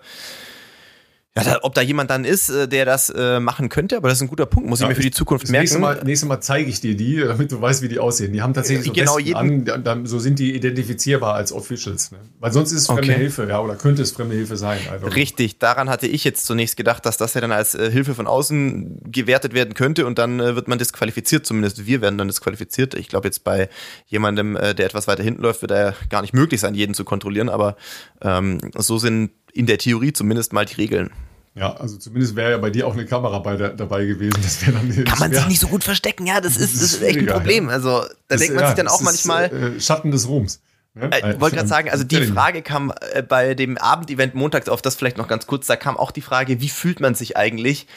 ja, 1.38 1.44
da, 1.44 1.60
ob 1.62 1.76
da 1.76 1.82
jemand 1.82 2.10
dann 2.10 2.26
ist, 2.26 2.50
äh, 2.50 2.68
der 2.68 2.86
das 2.86 3.10
äh, 3.16 3.40
machen 3.40 3.70
könnte, 3.70 3.98
aber 3.98 4.10
das 4.10 4.18
ist 4.18 4.24
ein 4.24 4.30
guter 4.30 4.48
Punkt, 4.48 4.68
muss 4.68 4.80
ja, 4.80 4.86
ich 4.86 4.90
mir 4.90 4.96
für 4.96 5.02
die 5.04 5.12
Zukunft 5.12 5.48
merken. 5.48 5.62
Nächstes 5.62 5.80
Mal, 5.80 6.02
nächstes 6.04 6.28
Mal 6.28 6.42
zeige 6.42 6.70
ich 6.70 6.82
dir 6.82 6.98
die, 6.98 7.18
damit 7.28 7.52
du 7.52 7.62
weißt, 7.62 7.84
wie 7.84 7.88
die 7.88 8.00
aussehen. 8.00 8.34
Die 8.34 8.42
haben 8.42 8.56
tatsächlich 8.56 8.88
so 8.88 8.94
genau, 8.94 9.20
jeden, 9.20 9.70
an, 9.70 10.06
so 10.08 10.18
sind 10.18 10.40
die 10.40 10.56
identifizierbar 10.56 11.36
als 11.36 11.54
Officials. 11.54 12.12
Ne? 12.12 12.18
Weil 12.40 12.52
sonst 12.52 12.72
ist 12.72 12.82
es 12.82 12.88
fremde 12.88 13.04
okay. 13.04 13.16
Hilfe, 13.16 13.48
ja, 13.48 13.60
oder 13.62 13.76
könnte 13.76 14.02
es 14.02 14.12
fremde 14.12 14.36
Hilfe 14.36 14.58
sein. 14.58 14.80
Richtig, 15.04 15.60
daran 15.60 15.88
hatte 15.88 16.08
ich 16.08 16.24
jetzt 16.24 16.46
zunächst 16.48 16.78
gedacht, 16.78 17.06
dass 17.06 17.18
das 17.18 17.36
ja 17.36 17.42
dann 17.42 17.52
als 17.52 17.76
äh, 17.76 17.92
Hilfe 17.92 18.16
von 18.16 18.26
außen 18.26 19.12
gewertet 19.12 19.54
werden 19.54 19.76
könnte 19.76 20.08
und 20.08 20.18
dann 20.18 20.40
äh, 20.40 20.56
wird 20.56 20.68
man 20.68 20.80
disqualifiziert, 20.80 21.46
zumindest 21.46 21.86
wir 21.86 22.02
werden 22.02 22.18
dann 22.18 22.28
disqualifiziert. 22.28 22.96
Ich 22.96 23.08
glaube 23.08 23.28
jetzt 23.28 23.44
bei 23.44 23.70
jemandem, 24.08 24.56
äh, 24.56 24.74
der 24.74 24.88
etwas 24.88 25.08
weiter 25.08 25.22
hinten 25.22 25.44
läuft, 25.44 25.62
wird 25.62 25.72
er 25.72 25.94
gar 26.10 26.24
nicht 26.24 26.34
möglich 26.34 26.60
sein, 26.60 26.74
jeden 26.74 26.96
zu 26.96 27.06
kontrollieren, 27.06 27.50
aber 27.50 27.78
ähm, 28.22 28.60
so 28.76 28.98
sind 28.98 29.30
in 29.54 29.66
der 29.66 29.78
Theorie 29.78 30.14
zumindest 30.14 30.54
mal 30.54 30.66
die 30.66 30.76
Regeln. 30.76 31.12
Ja, 31.56 31.74
also 31.74 31.98
zumindest 31.98 32.36
wäre 32.36 32.52
ja 32.52 32.58
bei 32.58 32.70
dir 32.70 32.88
auch 32.88 32.94
eine 32.94 33.06
Kamera 33.06 33.40
bei 33.40 33.58
der, 33.58 33.70
dabei 33.70 34.06
gewesen. 34.06 34.40
Das 34.42 34.60
dann 34.60 35.06
Kann 35.06 35.20
man 35.20 35.34
sich 35.34 35.48
nicht 35.48 35.60
so 35.60 35.68
gut 35.68 35.84
verstecken, 35.84 36.26
ja, 36.26 36.40
das 36.40 36.58
ist, 36.58 36.76
das 36.76 36.94
ist 36.94 37.02
echt 37.02 37.20
ein 37.20 37.26
Problem. 37.26 37.70
Also 37.70 38.02
da 38.02 38.08
das, 38.28 38.40
denkt 38.40 38.56
man 38.56 38.64
ja, 38.64 38.70
sich 38.70 38.78
dann 38.78 38.88
auch 38.88 39.02
manchmal. 39.02 39.48
Ist, 39.48 39.78
äh, 39.78 39.82
Schatten 39.82 40.12
des 40.12 40.28
Ruhms. 40.28 40.62
Ne? 40.94 41.12
Äh, 41.12 41.40
wollte 41.40 41.58
gerade 41.58 41.68
sagen, 41.68 41.90
also 41.90 42.04
die 42.04 42.24
Frage 42.24 42.62
kam 42.62 42.94
äh, 43.14 43.22
bei 43.22 43.56
dem 43.56 43.78
Abendevent 43.78 44.36
montags 44.36 44.70
auf, 44.70 44.82
das 44.82 44.96
vielleicht 44.96 45.18
noch 45.18 45.28
ganz 45.28 45.48
kurz, 45.48 45.68
da 45.68 45.76
kam 45.76 45.98
auch 45.98 46.12
die 46.12 46.22
Frage, 46.22 46.62
wie 46.62 46.70
fühlt 46.70 47.00
man 47.00 47.16
sich 47.16 47.36
eigentlich, 47.36 47.88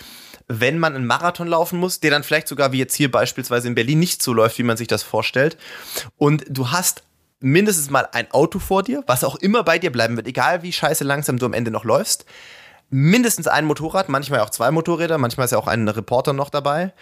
wenn 0.48 0.78
man 0.78 0.94
einen 0.94 1.06
Marathon 1.06 1.46
laufen 1.46 1.78
muss, 1.78 2.00
der 2.00 2.10
dann 2.10 2.24
vielleicht 2.24 2.48
sogar 2.48 2.72
wie 2.72 2.78
jetzt 2.78 2.94
hier 2.94 3.10
beispielsweise 3.10 3.68
in 3.68 3.74
Berlin 3.74 3.98
nicht 3.98 4.22
so 4.22 4.32
läuft, 4.32 4.58
wie 4.58 4.64
man 4.64 4.76
sich 4.76 4.88
das 4.88 5.02
vorstellt. 5.02 5.56
Und 6.18 6.44
du 6.48 6.70
hast 6.70 7.04
mindestens 7.42 7.90
mal 7.90 8.08
ein 8.12 8.30
Auto 8.30 8.58
vor 8.58 8.82
dir, 8.82 9.02
was 9.06 9.24
auch 9.24 9.36
immer 9.36 9.62
bei 9.64 9.78
dir 9.78 9.92
bleiben 9.92 10.16
wird, 10.16 10.26
egal 10.26 10.62
wie 10.62 10.72
scheiße 10.72 11.04
langsam 11.04 11.38
du 11.38 11.46
am 11.46 11.52
Ende 11.52 11.70
noch 11.70 11.84
läufst. 11.84 12.24
Mindestens 12.90 13.48
ein 13.48 13.64
Motorrad, 13.64 14.08
manchmal 14.08 14.40
auch 14.40 14.50
zwei 14.50 14.70
Motorräder, 14.70 15.16
manchmal 15.16 15.46
ist 15.46 15.52
ja 15.52 15.58
auch 15.58 15.66
ein 15.66 15.88
Reporter 15.88 16.34
noch 16.34 16.50
dabei, 16.50 16.92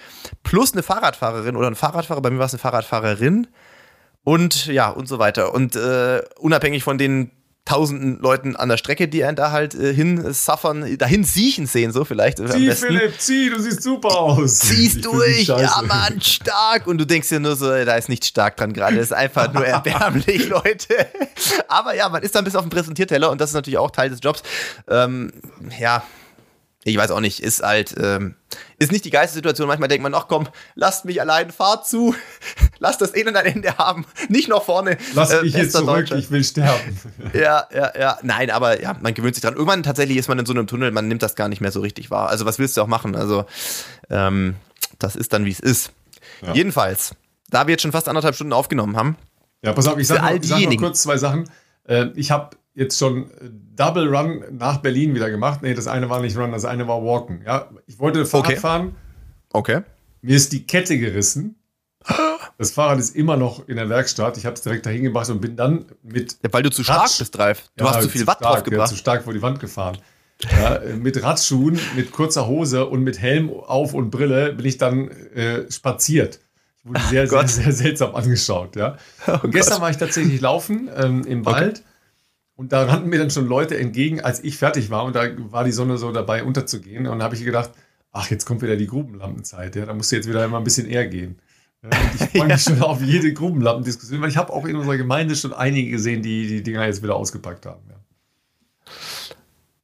plus 0.44 0.72
eine 0.72 0.82
Fahrradfahrerin 0.82 1.56
oder 1.56 1.68
ein 1.68 1.74
Fahrradfahrer, 1.74 2.20
bei 2.20 2.30
mir 2.30 2.38
war 2.38 2.46
es 2.46 2.54
eine 2.54 2.60
Fahrradfahrerin. 2.60 3.48
Und 4.22 4.66
ja 4.66 4.90
und 4.90 5.08
so 5.08 5.18
weiter. 5.18 5.54
Und 5.54 5.76
äh, 5.76 6.22
unabhängig 6.38 6.84
von 6.84 6.98
den 6.98 7.30
tausenden 7.64 8.18
Leuten 8.20 8.56
an 8.56 8.68
der 8.68 8.78
Strecke, 8.78 9.06
die 9.06 9.24
einen 9.24 9.36
da 9.36 9.52
halt 9.52 9.74
äh, 9.74 9.94
hin 9.94 10.32
suffern, 10.32 10.98
dahin 10.98 11.24
siechen 11.24 11.66
sehen, 11.66 11.92
so 11.92 12.04
vielleicht. 12.04 12.38
Zieh, 12.38 12.70
Philipp, 12.72 13.20
zieh, 13.20 13.50
du 13.50 13.60
siehst 13.60 13.82
super 13.82 14.18
aus. 14.18 14.58
Ziehst 14.58 15.04
durch, 15.04 15.46
ja 15.46 15.82
Mann, 15.86 16.20
stark. 16.20 16.86
Und 16.86 16.98
du 16.98 17.06
denkst 17.06 17.28
dir 17.28 17.40
nur 17.40 17.56
so, 17.56 17.68
da 17.68 17.94
ist 17.94 18.08
nichts 18.08 18.28
stark 18.28 18.56
dran 18.56 18.72
gerade, 18.72 18.96
das 18.96 19.06
ist 19.06 19.12
einfach 19.12 19.52
nur 19.52 19.64
erbärmlich, 19.64 20.48
Leute. 20.48 21.06
Aber 21.68 21.94
ja, 21.94 22.08
man 22.08 22.22
ist 22.22 22.34
dann 22.34 22.44
bis 22.44 22.56
auf 22.56 22.64
den 22.64 22.70
Präsentierteller 22.70 23.30
und 23.30 23.40
das 23.40 23.50
ist 23.50 23.54
natürlich 23.54 23.78
auch 23.78 23.90
Teil 23.90 24.10
des 24.10 24.20
Jobs. 24.22 24.42
Ähm, 24.88 25.32
ja, 25.78 26.02
ich 26.84 26.96
weiß 26.96 27.10
auch 27.10 27.20
nicht, 27.20 27.40
ist 27.40 27.62
halt, 27.62 27.94
ähm, 27.98 28.36
ist 28.78 28.90
nicht 28.90 29.04
die 29.04 29.10
geilste 29.10 29.34
Situation. 29.34 29.68
Manchmal 29.68 29.88
denkt 29.88 30.02
man, 30.02 30.14
ach 30.14 30.28
komm, 30.28 30.48
lasst 30.74 31.04
mich 31.04 31.20
allein, 31.20 31.50
fahrt 31.50 31.86
zu, 31.86 32.14
lasst 32.78 33.02
das 33.02 33.14
Elend 33.14 33.36
ein 33.36 33.44
Ende 33.44 33.76
haben, 33.76 34.06
nicht 34.28 34.48
noch 34.48 34.64
vorne. 34.64 34.96
Lass 35.14 35.30
äh, 35.30 35.42
mich 35.42 35.52
jetzt 35.52 35.72
zurück, 35.72 36.10
ich 36.12 36.30
will 36.30 36.42
sterben. 36.42 36.98
ja, 37.34 37.66
ja, 37.74 37.92
ja, 37.98 38.18
nein, 38.22 38.50
aber 38.50 38.80
ja, 38.80 38.96
man 39.00 39.12
gewöhnt 39.12 39.34
sich 39.34 39.42
dran. 39.42 39.54
Irgendwann 39.54 39.82
tatsächlich 39.82 40.16
ist 40.16 40.28
man 40.28 40.38
in 40.38 40.46
so 40.46 40.54
einem 40.54 40.66
Tunnel, 40.66 40.90
man 40.90 41.06
nimmt 41.06 41.22
das 41.22 41.34
gar 41.34 41.48
nicht 41.48 41.60
mehr 41.60 41.72
so 41.72 41.80
richtig 41.80 42.10
wahr. 42.10 42.30
Also 42.30 42.46
was 42.46 42.58
willst 42.58 42.78
du 42.78 42.82
auch 42.82 42.86
machen? 42.86 43.14
Also 43.14 43.44
ähm, 44.08 44.56
das 44.98 45.16
ist 45.16 45.34
dann, 45.34 45.44
wie 45.44 45.50
es 45.50 45.60
ist. 45.60 45.92
Ja. 46.40 46.54
Jedenfalls, 46.54 47.14
da 47.50 47.66
wir 47.66 47.72
jetzt 47.72 47.82
schon 47.82 47.92
fast 47.92 48.08
anderthalb 48.08 48.34
Stunden 48.34 48.54
aufgenommen 48.54 48.96
haben. 48.96 49.16
Ja, 49.62 49.74
pass 49.74 49.86
auf, 49.86 49.98
ich 49.98 50.06
sage 50.06 50.22
noch, 50.22 50.42
sag 50.42 50.60
noch 50.60 50.76
kurz 50.78 51.02
zwei 51.02 51.18
Sachen. 51.18 51.50
Äh, 51.84 52.06
ich 52.14 52.30
habe 52.30 52.56
jetzt 52.80 52.98
schon 52.98 53.30
Double 53.76 54.08
Run 54.08 54.42
nach 54.50 54.78
Berlin 54.78 55.14
wieder 55.14 55.30
gemacht. 55.30 55.60
Nee, 55.62 55.74
das 55.74 55.86
eine 55.86 56.08
war 56.08 56.20
nicht 56.20 56.36
Run, 56.36 56.50
das 56.50 56.64
eine 56.64 56.88
war 56.88 57.04
Walken. 57.04 57.42
Ja, 57.44 57.68
ich 57.86 57.98
wollte 57.98 58.24
Fahrrad 58.24 58.46
okay. 58.46 58.56
fahren. 58.56 58.96
Okay. 59.52 59.82
Mir 60.22 60.36
ist 60.36 60.52
die 60.52 60.66
Kette 60.66 60.98
gerissen. 60.98 61.56
Das 62.56 62.70
Fahrrad 62.72 62.98
ist 62.98 63.14
immer 63.14 63.36
noch 63.36 63.68
in 63.68 63.76
der 63.76 63.90
Werkstatt. 63.90 64.38
Ich 64.38 64.46
habe 64.46 64.54
es 64.54 64.62
direkt 64.62 64.86
dahin 64.86 65.02
gebracht 65.02 65.28
und 65.28 65.40
bin 65.40 65.56
dann 65.56 65.84
mit. 66.02 66.38
Ja, 66.42 66.52
weil 66.52 66.62
du 66.62 66.70
zu 66.70 66.82
stark 66.82 67.10
bist, 67.18 67.36
Drive. 67.36 67.64
Du 67.76 67.84
ja, 67.84 67.90
hast 67.90 68.02
zu 68.02 68.08
viel 68.08 68.26
Watt 68.26 68.38
stark, 68.38 68.54
drauf 68.54 68.64
gebracht. 68.64 68.90
Ja, 68.90 68.94
zu 68.94 68.96
stark 68.96 69.24
vor 69.24 69.34
die 69.34 69.42
Wand 69.42 69.60
gefahren. 69.60 69.98
Ja, 70.50 70.80
mit 70.96 71.22
Radschuhen, 71.22 71.78
mit 71.96 72.12
kurzer 72.12 72.46
Hose 72.46 72.86
und 72.86 73.02
mit 73.02 73.18
Helm 73.20 73.50
auf 73.50 73.92
und 73.92 74.10
Brille 74.10 74.54
bin 74.54 74.64
ich 74.64 74.78
dann 74.78 75.08
äh, 75.08 75.70
spaziert. 75.70 76.40
Ich 76.78 76.86
wurde 76.88 77.00
sehr, 77.00 77.26
sehr, 77.28 77.46
sehr, 77.46 77.72
seltsam 77.72 78.14
angeschaut. 78.14 78.74
Ja. 78.76 78.96
Oh 79.26 79.48
gestern 79.48 79.74
Gott. 79.74 79.82
war 79.82 79.90
ich 79.90 79.98
tatsächlich 79.98 80.40
laufen 80.40 80.88
ähm, 80.96 81.24
im 81.26 81.44
Wald. 81.44 81.80
Okay. 81.80 81.89
Und 82.60 82.72
da 82.72 82.82
rannten 82.82 83.08
mir 83.08 83.18
dann 83.18 83.30
schon 83.30 83.46
Leute 83.46 83.78
entgegen, 83.78 84.20
als 84.20 84.44
ich 84.44 84.58
fertig 84.58 84.90
war. 84.90 85.04
Und 85.04 85.16
da 85.16 85.30
war 85.50 85.64
die 85.64 85.72
Sonne 85.72 85.96
so 85.96 86.12
dabei 86.12 86.44
unterzugehen. 86.44 87.06
Und 87.06 87.20
da 87.20 87.24
habe 87.24 87.34
ich 87.34 87.42
gedacht, 87.42 87.70
ach, 88.12 88.30
jetzt 88.30 88.44
kommt 88.44 88.60
wieder 88.60 88.76
die 88.76 88.86
Grubenlampenzeit. 88.86 89.74
Ja, 89.76 89.86
da 89.86 89.94
musst 89.94 90.12
du 90.12 90.16
jetzt 90.16 90.28
wieder 90.28 90.46
mal 90.46 90.58
ein 90.58 90.64
bisschen 90.64 90.86
eher 90.86 91.06
gehen. 91.06 91.38
Ja, 91.82 91.88
ich 91.88 92.28
freue 92.38 92.48
mich 92.48 92.66
ja. 92.66 92.74
schon 92.74 92.82
auf 92.82 93.00
jede 93.00 93.32
Grubenlampendiskussion, 93.32 94.20
weil 94.20 94.28
ich 94.28 94.36
habe 94.36 94.52
auch 94.52 94.66
in 94.66 94.76
unserer 94.76 94.98
Gemeinde 94.98 95.36
schon 95.36 95.54
einige 95.54 95.90
gesehen, 95.90 96.20
die 96.20 96.48
die 96.48 96.62
Dinger 96.62 96.84
jetzt 96.84 97.02
wieder 97.02 97.16
ausgepackt 97.16 97.64
haben. 97.64 97.80
Ja. 97.88 97.96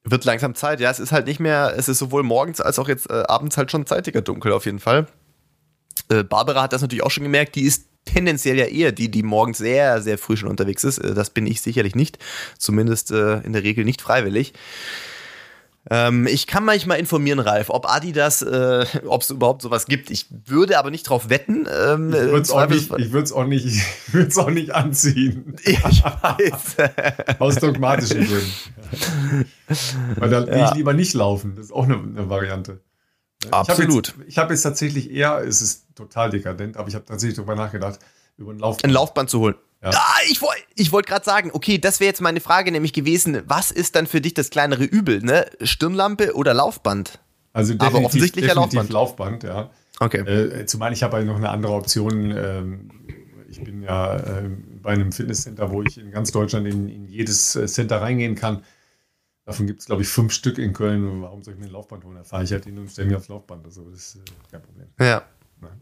Wird 0.04 0.26
langsam 0.26 0.54
Zeit, 0.54 0.78
ja. 0.78 0.90
Es 0.90 1.00
ist 1.00 1.12
halt 1.12 1.28
nicht 1.28 1.40
mehr, 1.40 1.72
es 1.78 1.88
ist 1.88 1.98
sowohl 1.98 2.24
morgens 2.24 2.60
als 2.60 2.78
auch 2.78 2.88
jetzt 2.88 3.08
äh, 3.08 3.22
abends 3.26 3.56
halt 3.56 3.70
schon 3.70 3.86
zeitiger 3.86 4.20
dunkel 4.20 4.52
auf 4.52 4.66
jeden 4.66 4.80
Fall. 4.80 5.06
Äh, 6.10 6.24
Barbara 6.24 6.60
hat 6.60 6.74
das 6.74 6.82
natürlich 6.82 7.04
auch 7.04 7.10
schon 7.10 7.24
gemerkt, 7.24 7.54
die 7.54 7.62
ist 7.62 7.86
tendenziell 8.06 8.56
ja 8.56 8.64
eher 8.64 8.92
die, 8.92 9.10
die 9.10 9.22
morgens 9.22 9.58
sehr, 9.58 10.00
sehr 10.00 10.16
früh 10.16 10.38
schon 10.38 10.48
unterwegs 10.48 10.82
ist. 10.84 10.98
Äh, 10.98 11.14
das 11.14 11.30
bin 11.30 11.46
ich 11.46 11.60
sicherlich 11.60 11.94
nicht. 11.94 12.18
Zumindest 12.58 13.10
äh, 13.10 13.40
in 13.40 13.52
der 13.52 13.62
Regel 13.62 13.84
nicht 13.84 14.00
freiwillig. 14.00 14.54
Ähm, 15.88 16.26
ich 16.26 16.48
kann 16.48 16.64
manchmal 16.64 16.98
informieren, 16.98 17.38
Ralf, 17.38 17.70
ob 17.70 17.88
Adidas, 17.88 18.42
äh, 18.42 18.84
ob 19.06 19.22
es 19.22 19.30
überhaupt 19.30 19.62
sowas 19.62 19.86
gibt. 19.86 20.10
Ich 20.10 20.26
würde 20.46 20.78
aber 20.78 20.90
nicht 20.90 21.04
drauf 21.04 21.28
wetten. 21.28 21.66
Ähm, 21.66 22.08
ich 22.08 22.20
würde 22.20 22.40
es 22.40 22.50
auch, 22.50 22.68
nicht, 22.68 22.90
auch, 23.32 23.44
nicht, 23.46 24.36
auch 24.38 24.50
nicht 24.50 24.74
anziehen. 24.74 25.56
Ich 25.64 25.82
weiß. 25.82 26.76
Aus 27.38 27.56
dogmatischen 27.56 28.26
Gründen. 28.26 29.46
Weil 30.16 30.30
da 30.30 30.44
ja. 30.44 30.68
ich 30.68 30.74
lieber 30.74 30.92
nicht 30.92 31.14
laufen. 31.14 31.54
Das 31.56 31.66
ist 31.66 31.72
auch 31.72 31.84
eine, 31.84 31.94
eine 31.94 32.28
Variante. 32.28 32.80
Absolut. 33.50 34.08
Ich 34.08 34.14
habe 34.14 34.24
jetzt, 34.24 34.36
hab 34.38 34.50
jetzt, 34.50 34.62
tatsächlich 34.62 35.10
eher, 35.10 35.38
es 35.38 35.62
ist 35.62 35.86
total 35.94 36.30
dekadent, 36.30 36.76
aber 36.76 36.88
ich 36.88 36.94
habe 36.94 37.04
tatsächlich 37.04 37.36
darüber 37.36 37.54
nachgedacht, 37.54 37.98
über 38.36 38.52
ein 38.52 38.58
Laufband. 38.58 38.84
Ein 38.84 38.90
Laufband 38.90 39.30
zu 39.30 39.40
holen. 39.40 39.54
Ja. 39.82 39.90
Ah, 39.92 40.18
ich 40.28 40.40
wollte 40.42 40.62
ich 40.74 40.92
wollt 40.92 41.06
gerade 41.06 41.24
sagen, 41.24 41.50
okay, 41.52 41.78
das 41.78 42.00
wäre 42.00 42.08
jetzt 42.08 42.20
meine 42.20 42.40
Frage 42.40 42.72
nämlich 42.72 42.92
gewesen, 42.92 43.42
was 43.46 43.70
ist 43.70 43.94
dann 43.94 44.06
für 44.06 44.20
dich 44.20 44.34
das 44.34 44.50
kleinere 44.50 44.84
Übel, 44.84 45.20
ne? 45.20 45.46
Stirnlampe 45.62 46.34
oder 46.34 46.54
Laufband? 46.54 47.20
Also 47.52 47.72
definitiv, 47.72 47.96
Aber 47.96 48.06
offensichtlich 48.06 48.46
definitiv 48.46 48.74
Laufband. 48.74 48.90
Laufband, 48.90 49.42
ja. 49.44 49.70
Okay. 50.00 50.20
Äh, 50.20 50.66
zumal 50.66 50.92
ich 50.92 51.02
habe 51.02 51.16
halt 51.16 51.26
noch 51.26 51.36
eine 51.36 51.50
andere 51.50 51.72
Option. 51.72 52.30
Ähm, 52.36 52.90
ich 53.48 53.62
bin 53.62 53.82
ja 53.82 54.16
äh, 54.16 54.50
bei 54.82 54.90
einem 54.90 55.12
Fitnesscenter, 55.12 55.70
wo 55.70 55.82
ich 55.82 55.98
in 55.98 56.10
ganz 56.10 56.32
Deutschland 56.32 56.66
in, 56.66 56.88
in 56.88 57.08
jedes 57.08 57.56
äh, 57.56 57.66
Center 57.66 58.00
reingehen 58.00 58.34
kann. 58.34 58.62
Davon 59.46 59.68
gibt 59.68 59.80
es, 59.80 59.86
glaube 59.86 60.02
ich, 60.02 60.08
fünf 60.08 60.32
Stück 60.32 60.58
in 60.58 60.72
Köln. 60.72 61.22
Warum 61.22 61.42
soll 61.44 61.54
ich 61.54 61.60
mir 61.60 61.66
ein 61.66 61.72
Laufband 61.72 62.04
holen? 62.04 62.16
Da 62.16 62.24
fahre 62.24 62.42
ich 62.42 62.50
halt 62.50 62.64
hin 62.64 62.76
und 62.78 62.90
stelle 62.90 63.08
mir 63.08 63.16
aufs 63.16 63.28
Laufband. 63.28 63.64
Also 63.64 63.88
das 63.88 64.00
ist 64.00 64.16
äh, 64.16 64.20
kein 64.50 64.60
Problem. 64.60 64.88
Ja. 64.98 65.22
Nein. 65.60 65.80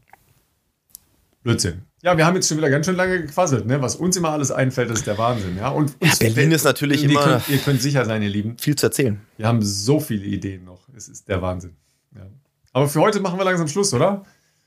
Blödsinn. 1.43 1.82
Ja, 2.03 2.15
wir 2.15 2.27
haben 2.27 2.35
jetzt 2.35 2.47
schon 2.47 2.59
wieder 2.59 2.69
ganz 2.69 2.85
schön 2.85 2.95
lange 2.95 3.23
gequasselt, 3.23 3.65
ne? 3.65 3.81
Was 3.81 3.97
uns 3.97 4.19
immer 4.19 4.31
alles 4.31 4.51
einfällt, 4.51 4.91
ist 4.91 5.07
der 5.07 5.16
Wahnsinn, 5.16 5.57
ja. 5.57 5.70
Und 5.70 5.97
ja, 6.03 6.12
Berlin 6.19 6.53
ist 6.53 6.65
natürlich 6.65 7.05
immer. 7.05 7.23
Könnt, 7.23 7.49
ihr 7.49 7.59
könnt 7.59 7.81
sicher 7.81 8.05
sein, 8.05 8.23
ihr 8.23 8.28
Lieben. 8.28 8.59
Viel 8.59 8.77
zu 8.77 8.86
erzählen. 8.86 9.19
Wir 9.39 9.49
haben 9.49 9.62
so 9.62 9.99
viele 9.99 10.27
Ideen 10.27 10.65
noch. 10.65 10.86
Es 10.95 11.09
ist 11.09 11.27
der 11.28 11.41
Wahnsinn. 11.41 11.74
Ja. 12.15 12.27
Aber 12.74 12.86
für 12.86 13.01
heute 13.01 13.20
machen 13.20 13.39
wir 13.39 13.45
langsam 13.47 13.69
Schluss, 13.69 13.95
oder? 13.95 14.24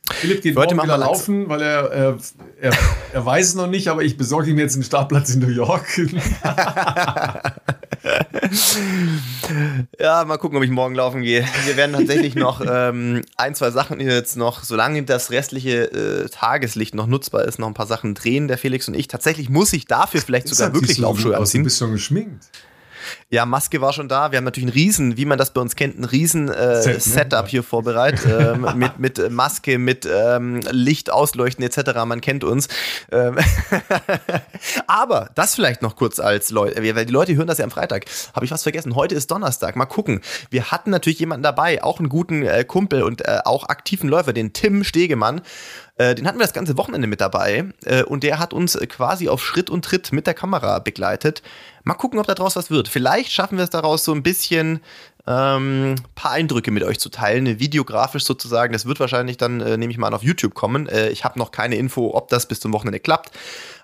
Philipp 0.10 0.42
geht 0.42 0.56
heute 0.56 0.74
morgen 0.74 0.88
wieder 0.88 0.98
laufen, 0.98 1.50
weil 1.50 1.62
er, 1.62 1.92
er, 1.92 2.18
er, 2.62 2.74
er, 3.14 3.26
weiß 3.26 3.50
es 3.50 3.56
noch 3.56 3.68
nicht, 3.68 3.90
aber 3.90 4.04
ich 4.04 4.18
besorge 4.18 4.50
ihm 4.50 4.58
jetzt 4.58 4.74
einen 4.74 4.84
Startplatz 4.84 5.36
in 5.36 5.42
New 5.42 5.50
York. 5.50 5.86
ja, 10.00 10.26
mal 10.26 10.38
gucken, 10.38 10.58
ob 10.58 10.64
ich 10.64 10.70
morgen 10.70 10.96
laufen 10.96 11.22
gehe. 11.22 11.46
Wir 11.66 11.78
werden 11.78 11.94
tatsächlich 11.94 12.36
noch 12.36 12.62
ähm, 12.66 13.24
ein, 13.36 13.56
zwei 13.56 13.72
Sachen 13.72 14.00
jetzt 14.00 14.38
noch, 14.38 14.64
solange 14.64 15.04
das 15.04 15.32
restliche 15.32 15.92
äh, 15.92 16.30
Tageslicht 16.30 16.96
noch 16.96 17.08
nutzbar 17.08 17.46
ist, 17.46 17.60
noch 17.60 17.68
ein 17.68 17.74
paar 17.74 17.88
Sachen 17.88 18.16
drehen, 18.16 18.48
der 18.48 18.58
Felix 18.58 18.88
und 18.88 18.96
ich. 18.96 19.08
Tatsächlich 19.08 19.50
muss 19.50 19.74
ich 19.74 19.86
dafür 19.86 20.22
vielleicht 20.22 20.48
sogar 20.48 20.74
wirklich 20.74 20.98
Laufschuhe 20.98 21.38
anziehen. 21.38 21.62
Du 21.62 21.66
bist 21.66 21.80
schon 21.80 21.92
geschminkt. 21.92 22.46
Ja, 23.30 23.46
Maske 23.46 23.82
war 23.82 23.94
schon 23.94 24.08
da. 24.08 24.32
Wir 24.32 24.38
haben 24.38 24.46
natürlich 24.46 24.68
einen 24.68 24.74
riesen, 24.74 25.18
wie 25.18 25.26
man 25.26 25.38
das 25.38 25.52
bei 25.52 25.62
uns 25.62 25.76
kennt, 25.76 26.00
ein 26.00 26.04
riesen 26.04 26.50
äh, 26.50 26.82
Set, 26.82 26.94
ne? 26.96 27.00
Setup 27.00 27.48
hier 27.48 27.64
vorbereitet. 27.64 28.26
ähm, 28.40 28.68
mit, 28.76 29.00
mit 29.00 29.32
Maske, 29.32 29.78
mit 29.78 30.08
ähm, 30.12 30.62
Licht 30.72 31.10
ausleuchten 31.10 31.64
etc. 31.64 32.06
Man 32.06 32.22
kennt 32.22 32.44
uns. 32.44 32.68
Ähm 33.12 33.38
Aber 34.88 35.30
das 35.36 35.56
vielleicht 35.56 35.82
noch 35.82 35.96
kurz 35.96 36.20
als 36.20 36.50
Leute, 36.52 36.82
weil 36.96 37.06
die 37.06 37.14
Leute 37.14 37.36
hören 37.36 37.48
das 37.48 37.58
ja 37.58 37.66
am 37.66 37.72
Freitag. 37.72 38.06
Habe 38.34 38.46
ich 38.46 38.52
was 38.52 38.64
vergessen? 38.64 38.96
Heute 38.96 39.16
ist 39.16 39.32
Donnerstag. 39.32 39.76
Mal 39.76 39.86
gucken. 39.86 40.22
Wir 40.50 40.72
hatten 40.72 40.90
natürlich 40.90 41.20
jemanden 41.20 41.44
dabei, 41.44 41.84
auch 41.84 42.00
einen 42.00 42.10
guten 42.10 42.44
äh, 42.44 42.64
Kumpel 42.64 43.04
und 43.04 43.22
äh, 43.28 43.40
auch 43.46 43.70
aktiven 43.70 44.10
Läufer, 44.10 44.34
den 44.34 44.54
Tim 44.54 44.84
Stegemann. 44.84 45.42
Äh, 45.98 46.16
den 46.16 46.28
hatten 46.28 46.38
wir 46.38 46.46
das 46.46 46.54
ganze 46.54 46.78
Wochenende 46.78 47.08
mit 47.08 47.22
dabei 47.22 47.66
äh, 47.86 48.04
und 48.04 48.24
der 48.24 48.40
hat 48.40 48.54
uns 48.54 48.78
quasi 48.88 49.30
auf 49.30 49.44
Schritt 49.44 49.70
und 49.70 49.84
Tritt 49.84 50.12
mit 50.14 50.28
der 50.28 50.36
Kamera 50.36 50.80
begleitet. 50.80 51.42
Mal 51.88 51.94
gucken, 51.94 52.20
ob 52.20 52.28
daraus 52.28 52.58
was 52.58 52.70
wird. 52.70 52.90
Vielleicht 52.90 53.32
schaffen 53.32 53.58
wir 53.58 53.64
es 53.64 53.70
daraus 53.70 54.04
so 54.04 54.12
ein 54.12 54.22
bisschen 54.22 54.82
ähm, 55.26 55.96
paar 56.16 56.32
Eindrücke 56.32 56.70
mit 56.70 56.84
euch 56.84 57.00
zu 57.00 57.08
teilen, 57.08 57.62
videografisch 57.62 58.26
sozusagen. 58.26 58.74
Das 58.74 58.86
wird 58.86 59.00
wahrscheinlich 59.00 59.38
dann, 59.38 59.62
äh, 59.62 59.78
nehme 59.78 59.92
ich 59.92 59.98
mal 59.98 60.08
an, 60.08 60.14
auf 60.14 60.22
YouTube 60.22 60.54
kommen. 60.54 60.90
Äh, 60.90 61.12
ich 61.12 61.24
habe 61.24 61.40
noch 61.40 61.52
keine 61.52 61.78
Info, 61.78 62.12
ob 62.14 62.28
das 62.28 62.46
bis 62.46 62.60
zum 62.60 62.74
Wochenende 62.74 63.00
klappt. 63.00 63.32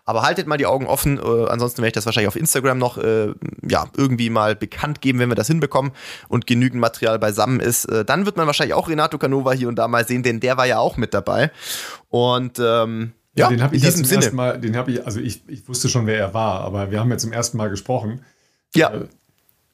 Aber 0.04 0.24
haltet 0.24 0.48
mal 0.48 0.58
die 0.58 0.66
Augen 0.66 0.86
offen. 0.86 1.18
Äh, 1.18 1.48
ansonsten 1.48 1.78
werde 1.78 1.88
ich 1.88 1.94
das 1.94 2.06
wahrscheinlich 2.06 2.28
auf 2.28 2.36
Instagram 2.36 2.78
noch 2.78 2.98
äh, 2.98 3.34
ja, 3.66 3.86
irgendwie 3.96 4.30
mal 4.30 4.54
bekannt 4.54 5.00
geben, 5.00 5.20
wenn 5.20 5.30
wir 5.30 5.36
das 5.36 5.48
hinbekommen 5.48 5.94
und 6.28 6.46
genügend 6.46 6.82
Material 6.82 7.20
beisammen 7.20 7.62
ist. 7.62 7.86
Äh, 7.86 8.04
dann 8.04 8.26
wird 8.26 8.36
man 8.36 8.48
wahrscheinlich 8.48 8.74
auch 8.74 8.90
Renato 8.90 9.18
Canova 9.18 9.54
hier 9.54 9.70
und 9.70 9.78
da 9.78 9.88
mal 9.88 10.06
sehen, 10.06 10.24
denn 10.24 10.42
der 10.42 10.58
war 10.58 10.66
ja 10.66 10.80
auch 10.80 10.98
mit 10.98 11.14
dabei. 11.14 11.52
Und 12.10 12.60
ähm, 12.60 13.14
ja, 13.36 13.46
ja, 13.46 13.50
den 13.50 13.64
habe 13.64 13.76
ich 13.76 13.84
in 13.84 13.92
zum 13.92 14.06
Sinne. 14.06 14.22
ersten 14.22 14.36
Mal, 14.36 14.60
den 14.60 14.76
habe 14.76 14.92
ich, 14.92 15.06
also 15.06 15.20
ich, 15.20 15.48
ich 15.48 15.68
wusste 15.68 15.90
schon, 15.90 16.06
wer 16.06 16.18
er 16.18 16.34
war, 16.34 16.62
aber 16.62 16.92
wir 16.92 17.00
haben 17.00 17.10
ja 17.10 17.18
zum 17.18 17.32
ersten 17.32 17.58
Mal 17.58 17.70
gesprochen. 17.70 18.24
Ja. 18.76 18.94
Äh, 18.94 19.08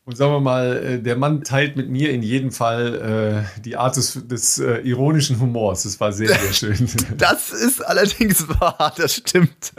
und 0.10 0.16
sagen 0.16 0.32
wir 0.32 0.40
mal, 0.40 0.78
äh, 0.78 1.00
der 1.00 1.18
Mann 1.18 1.44
teilt 1.44 1.76
mit 1.76 1.88
mir 1.88 2.10
in 2.10 2.24
jedem 2.24 2.52
Fall 2.52 3.46
äh, 3.56 3.62
die 3.62 3.78
Art 3.78 3.96
des, 3.96 4.28
des 4.28 4.58
äh, 4.58 4.78
ironischen 4.80 5.40
Humors. 5.40 5.84
Das 5.84 6.00
war 6.00 6.12
sehr, 6.14 6.30
sehr 6.30 6.52
schön. 6.54 6.90
Das 7.18 7.52
ist 7.52 7.86
allerdings 7.86 8.48
wahr, 8.60 8.92
das 8.98 9.14
stimmt. 9.14 9.74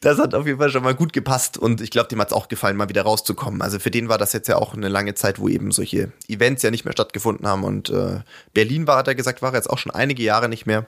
Das 0.00 0.18
hat 0.18 0.34
auf 0.34 0.46
jeden 0.46 0.58
Fall 0.58 0.70
schon 0.70 0.82
mal 0.82 0.96
gut 0.96 1.12
gepasst 1.12 1.56
und 1.56 1.82
ich 1.82 1.92
glaube, 1.92 2.08
dem 2.08 2.20
hat 2.20 2.28
es 2.28 2.32
auch 2.32 2.48
gefallen, 2.48 2.76
mal 2.76 2.88
wieder 2.88 3.02
rauszukommen. 3.02 3.62
Also 3.62 3.78
für 3.78 3.92
den 3.92 4.08
war 4.08 4.18
das 4.18 4.32
jetzt 4.32 4.48
ja 4.48 4.56
auch 4.56 4.74
eine 4.74 4.88
lange 4.88 5.14
Zeit, 5.14 5.38
wo 5.38 5.48
eben 5.48 5.70
solche 5.70 6.10
Events 6.26 6.62
ja 6.64 6.72
nicht 6.72 6.84
mehr 6.84 6.92
stattgefunden 6.92 7.46
haben 7.46 7.62
und 7.62 7.90
äh, 7.90 8.22
Berlin 8.54 8.88
war, 8.88 8.96
hat 8.96 9.06
er 9.06 9.14
gesagt, 9.14 9.40
war 9.40 9.54
jetzt 9.54 9.70
auch 9.70 9.78
schon 9.78 9.92
einige 9.92 10.24
Jahre 10.24 10.48
nicht 10.48 10.66
mehr. 10.66 10.86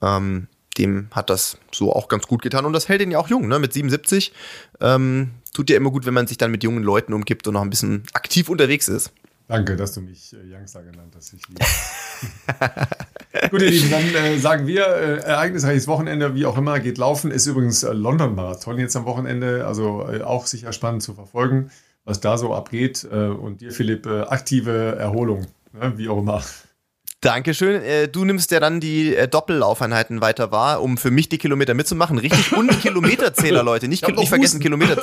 Ähm, 0.00 0.46
dem 0.78 1.08
hat 1.12 1.30
das 1.30 1.58
so 1.72 1.92
auch 1.92 2.08
ganz 2.08 2.26
gut 2.26 2.42
getan 2.42 2.64
und 2.64 2.72
das 2.72 2.88
hält 2.88 3.02
ihn 3.02 3.10
ja 3.10 3.18
auch 3.18 3.28
jung, 3.28 3.48
ne? 3.48 3.58
Mit 3.58 3.72
77 3.72 4.32
ähm, 4.80 5.30
tut 5.52 5.70
ja 5.70 5.76
immer 5.76 5.90
gut, 5.90 6.06
wenn 6.06 6.14
man 6.14 6.26
sich 6.26 6.38
dann 6.38 6.50
mit 6.50 6.62
jungen 6.62 6.82
Leuten 6.82 7.12
umgibt 7.12 7.46
und 7.46 7.54
noch 7.54 7.62
ein 7.62 7.70
bisschen 7.70 8.04
aktiv 8.12 8.48
unterwegs 8.48 8.88
ist. 8.88 9.12
Danke, 9.48 9.76
dass 9.76 9.94
du 9.94 10.02
mich 10.02 10.34
äh, 10.34 10.54
Youngster 10.54 10.82
genannt 10.82 11.14
hast. 11.16 11.32
Ich 11.32 11.48
liebe. 11.48 11.60
Gut, 13.50 13.62
ihr 13.62 13.70
Lieben, 13.70 13.90
dann 13.90 14.14
äh, 14.14 14.38
sagen 14.38 14.66
wir, 14.66 14.86
äh, 14.86 15.18
ereignisreiches 15.20 15.88
Wochenende, 15.88 16.34
wie 16.34 16.44
auch 16.44 16.58
immer, 16.58 16.78
geht 16.80 16.98
laufen. 16.98 17.30
Ist 17.30 17.46
übrigens 17.46 17.82
äh, 17.82 17.94
London-Marathon 17.94 18.78
jetzt 18.78 18.94
am 18.94 19.06
Wochenende, 19.06 19.66
also 19.66 20.06
äh, 20.06 20.20
auch 20.20 20.46
sicher 20.46 20.74
spannend 20.74 21.02
zu 21.02 21.14
verfolgen, 21.14 21.70
was 22.04 22.20
da 22.20 22.36
so 22.36 22.52
abgeht. 22.54 23.08
Äh, 23.10 23.28
und 23.28 23.62
dir, 23.62 23.72
Philipp, 23.72 24.04
äh, 24.04 24.20
aktive 24.22 24.96
Erholung, 24.96 25.46
ne, 25.72 25.94
wie 25.96 26.10
auch 26.10 26.18
immer. 26.18 26.42
Dankeschön. 27.20 27.82
Äh, 27.82 28.06
du 28.06 28.24
nimmst 28.24 28.52
ja 28.52 28.60
dann 28.60 28.78
die 28.78 29.16
äh, 29.16 29.26
Doppellaufeinheiten 29.26 30.20
weiter 30.20 30.52
wahr, 30.52 30.80
um 30.80 30.96
für 30.96 31.10
mich 31.10 31.28
die 31.28 31.38
Kilometer 31.38 31.74
mitzumachen. 31.74 32.16
Richtig. 32.16 32.52
Und 32.56 32.80
Kilometerzähler, 32.80 33.64
Leute. 33.64 33.88
Nicht, 33.88 34.06
nicht 34.06 34.28
vergessen, 34.28 34.60
Kilometer. 34.60 35.02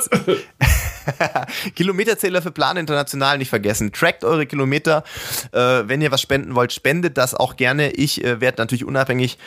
Kilometerzähler 1.76 2.40
für 2.40 2.52
Plan 2.52 2.78
International 2.78 3.36
nicht 3.36 3.50
vergessen. 3.50 3.92
Trackt 3.92 4.24
eure 4.24 4.46
Kilometer. 4.46 5.04
Äh, 5.52 5.58
wenn 5.86 6.00
ihr 6.00 6.10
was 6.10 6.22
spenden 6.22 6.54
wollt, 6.54 6.72
spendet 6.72 7.18
das 7.18 7.34
auch 7.34 7.56
gerne. 7.56 7.90
Ich 7.90 8.22
werde 8.24 8.62
natürlich 8.62 8.86
unabhängig 8.86 9.38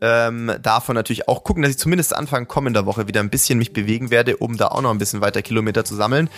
ähm, 0.00 0.50
davon 0.62 0.94
natürlich 0.94 1.28
auch 1.28 1.44
gucken, 1.44 1.62
dass 1.62 1.72
ich 1.72 1.78
zumindest 1.78 2.16
Anfang 2.16 2.48
kommender 2.48 2.86
Woche 2.86 3.06
wieder 3.06 3.20
ein 3.20 3.30
bisschen 3.30 3.58
mich 3.58 3.74
bewegen 3.74 4.10
werde, 4.10 4.38
um 4.38 4.56
da 4.56 4.68
auch 4.68 4.80
noch 4.80 4.90
ein 4.90 4.98
bisschen 4.98 5.20
weiter 5.20 5.42
Kilometer 5.42 5.84
zu 5.84 5.94
sammeln. 5.94 6.30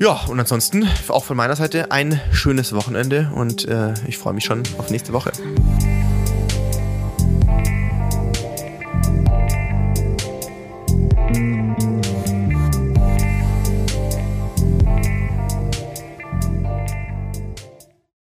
Ja, 0.00 0.20
und 0.28 0.40
ansonsten 0.40 0.88
auch 1.08 1.24
von 1.24 1.36
meiner 1.36 1.56
Seite 1.56 1.90
ein 1.90 2.20
schönes 2.32 2.74
Wochenende 2.74 3.30
und 3.34 3.66
äh, 3.68 3.94
ich 4.06 4.18
freue 4.18 4.34
mich 4.34 4.44
schon 4.44 4.62
auf 4.78 4.90
nächste 4.90 5.12
Woche. 5.12 5.32